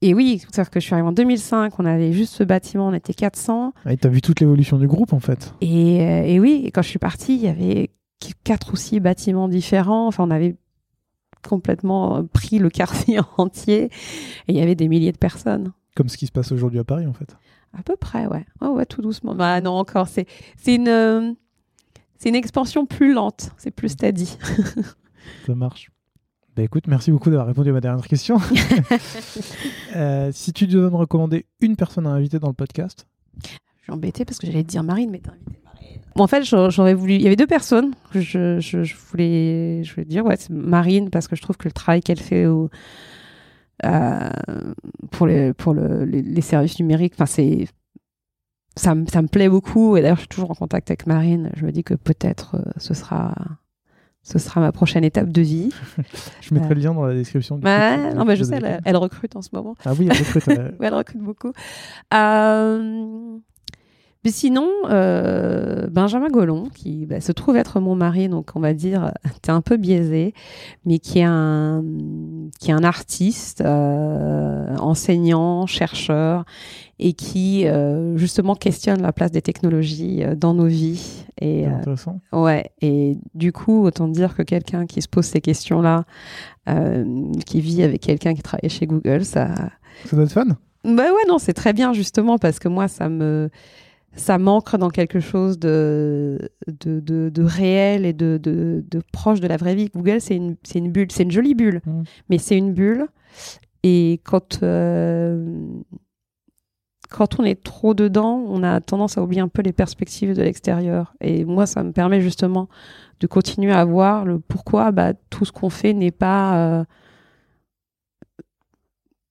et 0.00 0.14
oui, 0.14 0.38
c'est-à-dire 0.38 0.70
que 0.70 0.78
je 0.78 0.84
suis 0.84 0.94
arrivée 0.94 1.08
en 1.08 1.12
2005, 1.12 1.78
on 1.80 1.84
avait 1.84 2.12
juste 2.12 2.34
ce 2.34 2.44
bâtiment, 2.44 2.86
on 2.86 2.92
était 2.92 3.14
400. 3.14 3.72
Et 3.90 3.96
tu 3.96 4.06
as 4.06 4.10
vu 4.10 4.22
toute 4.22 4.38
l'évolution 4.38 4.78
du 4.78 4.86
groupe 4.86 5.12
en 5.12 5.18
fait. 5.18 5.54
Et, 5.60 6.00
euh, 6.02 6.22
et 6.24 6.38
oui, 6.38 6.62
et 6.64 6.70
quand 6.70 6.82
je 6.82 6.88
suis 6.88 7.00
partie, 7.00 7.34
il 7.34 7.42
y 7.42 7.48
avait 7.48 7.90
quatre 8.44 8.72
ou 8.72 8.76
six 8.76 9.00
bâtiments 9.00 9.48
différents. 9.48 10.06
Enfin, 10.06 10.24
on 10.24 10.30
avait 10.30 10.54
complètement 11.46 12.24
pris 12.32 12.60
le 12.60 12.70
quartier 12.70 13.18
entier 13.38 13.84
et 13.84 13.90
il 14.48 14.56
y 14.56 14.60
avait 14.60 14.76
des 14.76 14.86
milliers 14.86 15.12
de 15.12 15.18
personnes. 15.18 15.72
Comme 15.96 16.08
ce 16.08 16.16
qui 16.16 16.26
se 16.26 16.32
passe 16.32 16.52
aujourd'hui 16.52 16.78
à 16.78 16.84
Paris 16.84 17.06
en 17.06 17.12
fait. 17.12 17.36
À 17.76 17.82
peu 17.82 17.96
près, 17.96 18.26
ouais. 18.26 18.46
Oh, 18.60 18.68
ouais, 18.68 18.86
tout 18.86 19.02
doucement. 19.02 19.34
Bah 19.34 19.60
non, 19.60 19.72
encore, 19.72 20.08
c'est 20.08 20.26
une 20.66 20.88
euh, 20.88 21.32
une 22.24 22.34
expansion 22.34 22.86
plus 22.86 23.12
lente, 23.12 23.50
c'est 23.56 23.70
plus 23.70 23.90
steady. 23.90 24.36
Ça 25.46 25.54
marche. 25.54 25.90
Bah 26.56 26.62
écoute, 26.64 26.88
merci 26.88 27.12
beaucoup 27.12 27.30
d'avoir 27.30 27.46
répondu 27.46 27.70
à 27.70 27.72
ma 27.72 27.80
dernière 27.80 28.06
question. 28.06 28.38
euh, 29.96 30.30
si 30.32 30.52
tu 30.52 30.66
devais 30.66 30.90
me 30.90 30.96
recommander 30.96 31.46
une 31.60 31.76
personne 31.76 32.06
à 32.06 32.10
inviter 32.10 32.40
dans 32.40 32.48
le 32.48 32.54
podcast 32.54 33.06
Je 33.44 33.48
suis 33.82 33.92
embêtée 33.92 34.24
parce 34.24 34.38
que 34.38 34.46
j'allais 34.46 34.64
te 34.64 34.68
dire 34.68 34.82
Marine, 34.82 35.10
mais 35.10 35.20
t'as 35.20 35.32
invité 35.32 35.60
Marine. 35.64 36.00
Bon, 36.16 36.24
en 36.24 36.26
fait, 36.26 36.42
j'aurais 36.42 36.94
voulu. 36.94 37.14
Il 37.14 37.22
y 37.22 37.26
avait 37.26 37.36
deux 37.36 37.46
personnes 37.46 37.92
je, 38.12 38.58
je, 38.58 38.82
je 38.82 38.96
voulais, 38.96 39.84
je 39.84 39.94
voulais 39.94 40.06
dire. 40.06 40.24
Ouais, 40.24 40.36
c'est 40.36 40.50
Marine 40.50 41.10
parce 41.10 41.28
que 41.28 41.36
je 41.36 41.42
trouve 41.42 41.56
que 41.56 41.68
le 41.68 41.72
travail 41.72 42.00
qu'elle 42.00 42.18
fait 42.18 42.46
au, 42.46 42.70
pour 45.10 45.26
les, 45.26 45.52
pour 45.54 45.74
le, 45.74 46.04
les, 46.04 46.22
les 46.22 46.40
services 46.40 46.78
numériques, 46.78 47.14
enfin, 47.14 47.26
c'est. 47.26 47.66
Ça, 48.76 48.94
me- 48.94 49.06
ça 49.06 49.22
me 49.22 49.26
plaît 49.28 49.48
beaucoup 49.48 49.96
et 49.96 50.02
d'ailleurs 50.02 50.18
je 50.18 50.20
suis 50.22 50.28
toujours 50.28 50.52
en 50.52 50.54
contact 50.54 50.88
avec 50.90 51.06
Marine. 51.08 51.50
Je 51.56 51.64
me 51.66 51.72
dis 51.72 51.82
que 51.82 51.94
peut-être 51.94 52.54
euh, 52.54 52.62
ce 52.76 52.94
sera 52.94 53.34
ce 54.22 54.38
sera 54.38 54.60
ma 54.60 54.70
prochaine 54.70 55.02
étape 55.02 55.30
de 55.30 55.42
vie. 55.42 55.70
Je 56.40 56.54
mettrai 56.54 56.70
Euh. 56.72 56.74
le 56.74 56.80
lien 56.82 56.94
dans 56.94 57.04
la 57.06 57.14
description. 57.14 57.56
du 57.56 57.62
podcast, 57.62 58.14
non, 58.16 58.24
mais 58.24 58.36
je 58.36 58.44
sais, 58.44 58.60
elle, 58.84 58.96
recrute 58.96 59.34
en 59.36 59.42
ce 59.42 59.48
moment. 59.52 59.74
Ah 59.84 59.94
oui, 59.98 60.08
elle 60.10 60.16
recrute. 60.16 60.48
euh, 60.48 60.70
Ouais, 60.78 60.86
elle 60.86 60.94
recrute 60.94 61.20
beaucoup. 61.22 61.52
Sinon, 64.30 64.68
euh, 64.90 65.86
Benjamin 65.88 66.28
Gollon, 66.28 66.68
qui 66.74 67.06
bah, 67.06 67.20
se 67.20 67.32
trouve 67.32 67.56
être 67.56 67.80
mon 67.80 67.94
mari, 67.94 68.28
donc 68.28 68.50
on 68.54 68.60
va 68.60 68.74
dire, 68.74 69.12
t'es 69.42 69.50
un 69.50 69.60
peu 69.60 69.76
biaisé, 69.76 70.34
mais 70.84 70.98
qui 70.98 71.20
est 71.20 71.26
un, 71.26 71.84
qui 72.58 72.70
est 72.70 72.74
un 72.74 72.84
artiste, 72.84 73.60
euh, 73.60 74.76
enseignant, 74.76 75.66
chercheur, 75.66 76.44
et 76.98 77.12
qui 77.12 77.66
euh, 77.66 78.16
justement 78.16 78.54
questionne 78.54 79.02
la 79.02 79.12
place 79.12 79.30
des 79.30 79.42
technologies 79.42 80.22
dans 80.36 80.54
nos 80.54 80.66
vies. 80.66 81.24
Et, 81.40 81.66
intéressant. 81.66 82.20
Ouais, 82.32 82.70
et 82.80 83.16
du 83.34 83.52
coup, 83.52 83.84
autant 83.84 84.08
dire 84.08 84.34
que 84.34 84.42
quelqu'un 84.42 84.86
qui 84.86 85.00
se 85.02 85.08
pose 85.08 85.24
ces 85.24 85.40
questions-là, 85.40 86.04
qui 87.46 87.60
vit 87.60 87.82
avec 87.82 88.02
quelqu'un 88.02 88.34
qui 88.34 88.42
travaille 88.42 88.68
chez 88.68 88.86
Google, 88.86 89.24
ça. 89.24 89.48
Ça 90.04 90.16
doit 90.16 90.24
être 90.26 90.32
fun 90.32 90.44
Bah 90.84 91.04
ouais, 91.04 91.26
non, 91.28 91.38
c'est 91.38 91.54
très 91.54 91.72
bien 91.72 91.92
justement 91.94 92.36
parce 92.36 92.58
que 92.58 92.68
moi, 92.68 92.88
ça 92.88 93.08
me. 93.08 93.48
Ça 94.14 94.38
m'ancre 94.38 94.78
dans 94.78 94.88
quelque 94.90 95.20
chose 95.20 95.58
de, 95.58 96.38
de, 96.66 96.98
de, 97.00 97.28
de 97.28 97.42
réel 97.42 98.04
et 98.04 98.12
de, 98.12 98.38
de, 98.42 98.84
de 98.90 99.02
proche 99.12 99.40
de 99.40 99.46
la 99.46 99.56
vraie 99.56 99.74
vie. 99.74 99.90
Google, 99.94 100.20
c'est 100.20 100.34
une, 100.36 100.56
c'est 100.64 100.78
une 100.80 100.90
bulle, 100.90 101.12
c'est 101.12 101.22
une 101.22 101.30
jolie 101.30 101.54
bulle, 101.54 101.80
Mm. 101.86 102.02
mais 102.30 102.38
c'est 102.38 102.56
une 102.56 102.72
bulle. 102.72 103.06
Et 103.84 104.20
quand, 104.24 104.62
euh, 104.64 105.62
quand 107.10 107.38
on 107.38 107.44
est 107.44 107.62
trop 107.62 107.94
dedans, 107.94 108.42
on 108.48 108.62
a 108.64 108.80
tendance 108.80 109.16
à 109.18 109.22
oublier 109.22 109.40
un 109.40 109.48
peu 109.48 109.62
les 109.62 109.72
perspectives 109.72 110.34
de 110.34 110.42
l'extérieur. 110.42 111.14
Et 111.20 111.44
moi, 111.44 111.66
ça 111.66 111.82
me 111.84 111.92
permet 111.92 112.20
justement 112.20 112.68
de 113.20 113.26
continuer 113.26 113.72
à 113.72 113.84
voir 113.84 114.24
le 114.24 114.40
pourquoi 114.40 114.90
bah, 114.90 115.12
tout 115.30 115.44
ce 115.44 115.52
qu'on 115.52 115.70
fait 115.70 115.92
n'est 115.92 116.10
pas 116.10 116.84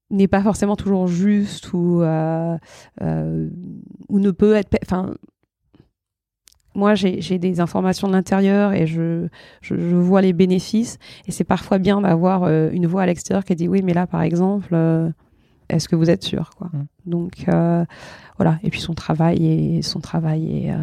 n'est 0.09 0.27
pas 0.27 0.41
forcément 0.41 0.75
toujours 0.75 1.07
juste 1.07 1.73
ou 1.73 2.01
ou 3.01 4.19
ne 4.19 4.31
peut 4.31 4.55
être 4.55 4.77
enfin 4.83 5.13
moi, 6.77 6.93
j'ai 6.93 7.39
des 7.39 7.59
informations 7.59 8.07
de 8.07 8.13
l'intérieur 8.13 8.71
et 8.71 8.85
je, 8.85 9.27
je, 9.61 9.73
vois 9.73 10.21
les 10.21 10.31
bénéfices. 10.31 10.99
Et 11.27 11.31
c'est 11.31 11.43
parfois 11.43 11.79
bien 11.79 12.01
d'avoir 12.01 12.43
euh, 12.43 12.69
une 12.71 12.85
voix 12.85 13.01
à 13.01 13.05
l'extérieur 13.07 13.43
qui 13.43 13.55
dit 13.55 13.67
oui, 13.67 13.81
mais 13.83 13.95
là, 13.95 14.05
par 14.05 14.21
exemple, 14.21 14.69
euh, 14.73 15.09
est-ce 15.69 15.89
que 15.89 15.95
vous 15.95 16.11
êtes 16.11 16.23
sûr 16.23 16.51
quoi? 16.55 16.69
Mmh. 16.71 16.85
Donc 17.07 17.33
euh, 17.47 17.83
voilà. 18.37 18.59
Et 18.63 18.69
puis 18.69 18.79
son 18.79 18.93
travail 18.93 19.43
et 19.43 19.81
son 19.81 19.99
travail 19.99 20.67
est, 20.67 20.73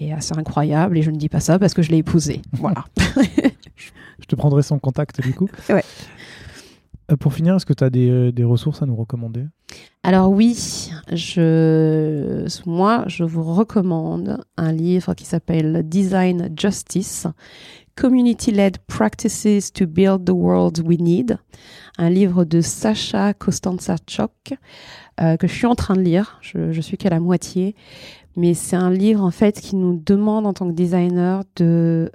est, 0.00 0.12
assez 0.12 0.38
incroyable. 0.38 0.96
Et 0.96 1.02
je 1.02 1.10
ne 1.10 1.16
dis 1.16 1.28
pas 1.28 1.40
ça 1.40 1.58
parce 1.58 1.74
que 1.74 1.82
je 1.82 1.90
l'ai 1.90 1.98
épousé. 1.98 2.40
voilà. 2.52 2.84
je 2.96 4.26
te 4.26 4.36
prendrai 4.36 4.62
son 4.62 4.78
contact 4.78 5.20
du 5.20 5.34
coup. 5.34 5.48
ouais. 5.70 5.84
Euh, 7.10 7.16
pour 7.16 7.32
finir, 7.32 7.56
est-ce 7.56 7.66
que 7.66 7.72
tu 7.72 7.84
as 7.84 7.90
euh, 7.94 8.32
des, 8.32 8.44
ressources 8.44 8.82
à 8.82 8.86
nous 8.86 8.96
recommander? 8.96 9.46
Alors 10.02 10.30
oui, 10.30 10.90
je, 11.12 12.46
moi, 12.66 13.04
je 13.06 13.24
vous 13.24 13.42
recommande 13.42 14.42
un 14.56 14.72
livre 14.72 15.14
qui 15.14 15.24
s'appelle 15.24 15.82
Design 15.84 16.50
Justice, 16.56 17.26
Community-led 17.96 18.78
Practices 18.86 19.72
to 19.72 19.86
Build 19.86 20.24
the 20.24 20.32
World 20.32 20.82
We 20.84 20.98
Need, 20.98 21.38
un 21.98 22.10
livre 22.10 22.44
de 22.44 22.60
Sacha 22.60 23.34
Kostanzachok 23.34 24.54
euh, 25.20 25.36
que 25.36 25.46
je 25.46 25.52
suis 25.52 25.66
en 25.66 25.74
train 25.74 25.96
de 25.96 26.00
lire, 26.00 26.38
je, 26.40 26.72
je 26.72 26.80
suis 26.80 26.96
qu'à 26.96 27.10
la 27.10 27.20
moitié, 27.20 27.74
mais 28.36 28.54
c'est 28.54 28.76
un 28.76 28.90
livre 28.90 29.22
en 29.22 29.30
fait 29.30 29.60
qui 29.60 29.76
nous 29.76 30.00
demande 30.02 30.46
en 30.46 30.54
tant 30.54 30.66
que 30.66 30.72
designer 30.72 31.42
de, 31.56 32.10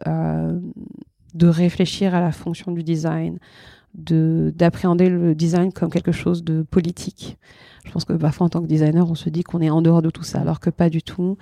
de 1.36 1.48
réfléchir 1.48 2.16
à 2.16 2.22
la 2.22 2.32
fonction 2.32 2.72
du 2.72 2.82
design, 2.82 3.38
d'appréhender 3.98 5.10
le 5.10 5.36
design 5.36 5.72
comme 5.72 5.90
quelque 5.90 6.12
chose 6.12 6.44
de 6.44 6.64
politique. 6.64 7.38
Je 7.86 7.92
pense 7.92 8.04
que 8.04 8.14
parfois 8.14 8.48
en 8.48 8.50
tant 8.50 8.62
que 8.62 8.68
designer, 8.68 9.10
on 9.10 9.16
se 9.16 9.30
dit 9.30 9.44
qu'on 9.44 9.62
est 9.62 9.70
en 9.70 9.82
dehors 9.82 10.02
de 10.02 10.10
tout 10.10 10.24
ça, 10.24 10.40
alors 10.40 10.60
que 10.60 10.70
pas 10.72 10.90
du 10.90 11.04
tout. 11.04 11.38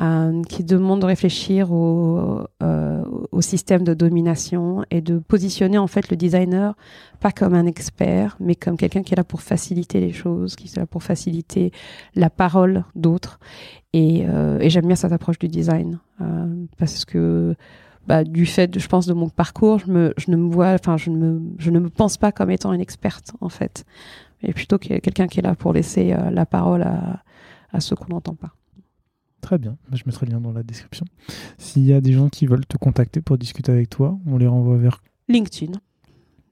Euh, 0.00 0.42
qui 0.48 0.64
demande 0.64 1.00
de 1.00 1.06
réfléchir 1.06 1.70
au, 1.70 2.40
euh, 2.62 3.04
système 3.40 3.84
de 3.84 3.92
domination 3.92 4.84
et 4.90 5.02
de 5.02 5.18
positionner 5.18 5.76
en 5.76 5.86
fait 5.86 6.10
le 6.10 6.16
designer 6.16 6.74
pas 7.20 7.30
comme 7.30 7.54
un 7.54 7.66
expert, 7.66 8.36
mais 8.40 8.54
comme 8.54 8.76
quelqu'un 8.76 9.02
qui 9.02 9.12
est 9.12 9.16
là 9.16 9.24
pour 9.24 9.42
faciliter 9.42 10.00
les 10.00 10.12
choses, 10.12 10.56
qui 10.56 10.68
est 10.68 10.76
là 10.76 10.86
pour 10.86 11.02
faciliter 11.02 11.72
la 12.14 12.30
parole 12.30 12.84
d'autres. 12.94 13.38
Et, 13.92 14.24
euh, 14.26 14.58
et 14.60 14.70
j'aime 14.70 14.86
bien 14.86 14.96
cette 14.96 15.12
approche 15.12 15.38
du 15.38 15.48
design 15.48 15.98
euh, 16.20 16.46
parce 16.78 17.04
que 17.04 17.54
bah, 18.06 18.24
du 18.24 18.46
fait, 18.46 18.78
je 18.78 18.86
pense, 18.88 19.06
de 19.06 19.12
mon 19.12 19.28
parcours, 19.28 19.78
je, 19.78 19.90
me, 19.90 20.14
je 20.16 20.30
ne 20.30 20.36
me 20.36 20.50
vois, 20.52 20.72
enfin, 20.72 20.96
je 20.96 21.10
ne 21.10 21.16
me, 21.16 21.40
je 21.58 21.70
ne 21.70 21.78
me 21.78 21.88
pense 21.88 22.16
pas 22.16 22.32
comme 22.32 22.50
étant 22.50 22.72
une 22.72 22.80
experte, 22.80 23.32
en 23.40 23.48
fait. 23.48 23.84
Et 24.42 24.52
plutôt 24.52 24.78
quelqu'un 24.78 25.28
qui 25.28 25.38
est 25.38 25.42
là 25.42 25.54
pour 25.54 25.72
laisser 25.72 26.12
euh, 26.12 26.30
la 26.30 26.46
parole 26.46 26.82
à, 26.82 27.22
à 27.72 27.80
ceux 27.80 27.94
qu'on 27.94 28.08
n'entend 28.12 28.34
pas. 28.34 28.54
Très 29.40 29.58
bien, 29.58 29.76
bah, 29.88 29.96
je 29.96 30.02
mettrai 30.06 30.26
le 30.26 30.32
lien 30.32 30.40
dans 30.40 30.52
la 30.52 30.62
description. 30.62 31.04
S'il 31.58 31.84
y 31.84 31.92
a 31.92 32.00
des 32.00 32.12
gens 32.12 32.28
qui 32.28 32.46
veulent 32.46 32.66
te 32.66 32.76
contacter 32.76 33.20
pour 33.20 33.38
discuter 33.38 33.72
avec 33.72 33.90
toi, 33.90 34.18
on 34.26 34.36
les 34.36 34.46
renvoie 34.46 34.76
vers 34.76 35.02
LinkedIn. 35.28 35.72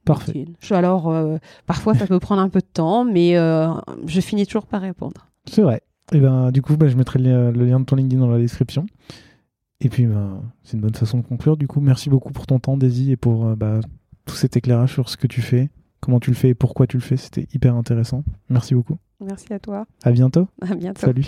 Parfait. 0.05 0.47
Alors, 0.71 1.09
euh, 1.09 1.37
parfois, 1.67 1.95
ça 1.95 2.07
peut 2.07 2.19
prendre 2.19 2.43
un 2.43 2.49
peu 2.49 2.61
de 2.61 2.67
temps, 2.73 3.05
mais 3.05 3.37
euh, 3.37 3.69
je 4.07 4.21
finis 4.21 4.47
toujours 4.47 4.67
par 4.67 4.81
répondre. 4.83 5.29
C'est 5.47 5.63
vrai. 5.63 5.83
Et 6.13 6.17
eh 6.17 6.21
ben, 6.21 6.51
du 6.51 6.63
coup, 6.63 6.77
bah, 6.77 6.89
je 6.89 6.97
mettrai 6.97 7.21
le 7.21 7.53
lien 7.53 7.79
de 7.79 7.85
ton 7.85 7.95
LinkedIn 7.95 8.21
dans 8.21 8.31
la 8.31 8.39
description. 8.39 8.87
Et 9.81 9.89
puis, 9.89 10.07
bah, 10.07 10.41
c'est 10.63 10.75
une 10.75 10.83
bonne 10.83 10.95
façon 10.95 11.19
de 11.19 11.23
conclure. 11.23 11.57
Du 11.57 11.67
coup, 11.67 11.81
merci 11.81 12.11
beaucoup 12.11 12.33
pour 12.33 12.47
ton 12.47 12.59
temps, 12.59 12.77
Daisy, 12.77 13.13
et 13.13 13.17
pour 13.17 13.47
euh, 13.47 13.57
bah, 13.57 13.81
tout 14.27 14.35
cet 14.35 14.57
éclairage 14.57 14.93
sur 14.93 15.09
ce 15.09 15.17
que 15.17 15.27
tu 15.27 15.41
fais, 15.41 15.71
comment 16.01 16.21
tu 16.21 16.31
le 16.31 16.37
fais 16.37 16.51
et 16.51 16.55
pourquoi 16.55 16.87
tu 16.87 16.97
le 16.97 17.03
fais. 17.03 17.17
C'était 17.17 17.47
hyper 17.55 17.75
intéressant. 17.75 18.25
Merci 18.49 18.75
beaucoup. 18.75 18.99
Merci 19.21 19.53
à 19.53 19.59
toi. 19.59 19.87
À 20.03 20.13
bientôt. 20.13 20.49
À 20.61 20.75
bientôt. 20.75 21.01
Salut. 21.01 21.27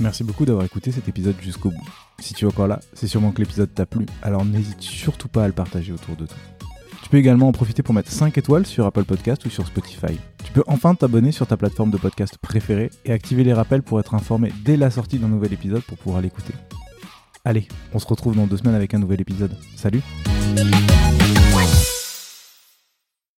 Merci 0.00 0.24
beaucoup 0.24 0.44
d'avoir 0.44 0.64
écouté 0.64 0.92
cet 0.92 1.08
épisode 1.08 1.36
jusqu'au 1.40 1.70
bout. 1.70 1.88
Si 2.18 2.34
tu 2.34 2.44
es 2.44 2.48
encore 2.48 2.66
là, 2.66 2.80
c'est 2.92 3.06
sûrement 3.06 3.32
que 3.32 3.40
l'épisode 3.40 3.72
t'a 3.72 3.86
plu, 3.86 4.04
alors 4.22 4.44
n'hésite 4.44 4.82
surtout 4.82 5.28
pas 5.28 5.44
à 5.44 5.46
le 5.46 5.54
partager 5.54 5.92
autour 5.92 6.16
de 6.16 6.26
toi. 6.26 6.36
Tu 7.06 7.10
peux 7.10 7.18
également 7.18 7.46
en 7.46 7.52
profiter 7.52 7.84
pour 7.84 7.94
mettre 7.94 8.10
5 8.10 8.36
étoiles 8.36 8.66
sur 8.66 8.84
Apple 8.84 9.04
Podcast 9.04 9.46
ou 9.46 9.48
sur 9.48 9.64
Spotify. 9.64 10.18
Tu 10.42 10.50
peux 10.50 10.64
enfin 10.66 10.96
t'abonner 10.96 11.30
sur 11.30 11.46
ta 11.46 11.56
plateforme 11.56 11.92
de 11.92 11.98
podcast 11.98 12.36
préférée 12.36 12.90
et 13.04 13.12
activer 13.12 13.44
les 13.44 13.52
rappels 13.52 13.84
pour 13.84 14.00
être 14.00 14.16
informé 14.16 14.52
dès 14.64 14.76
la 14.76 14.90
sortie 14.90 15.20
d'un 15.20 15.28
nouvel 15.28 15.52
épisode 15.52 15.82
pour 15.82 15.98
pouvoir 15.98 16.20
l'écouter. 16.20 16.52
Allez, 17.44 17.68
on 17.94 18.00
se 18.00 18.08
retrouve 18.08 18.34
dans 18.34 18.48
deux 18.48 18.56
semaines 18.56 18.74
avec 18.74 18.92
un 18.92 18.98
nouvel 18.98 19.20
épisode. 19.20 19.56
Salut 19.76 20.02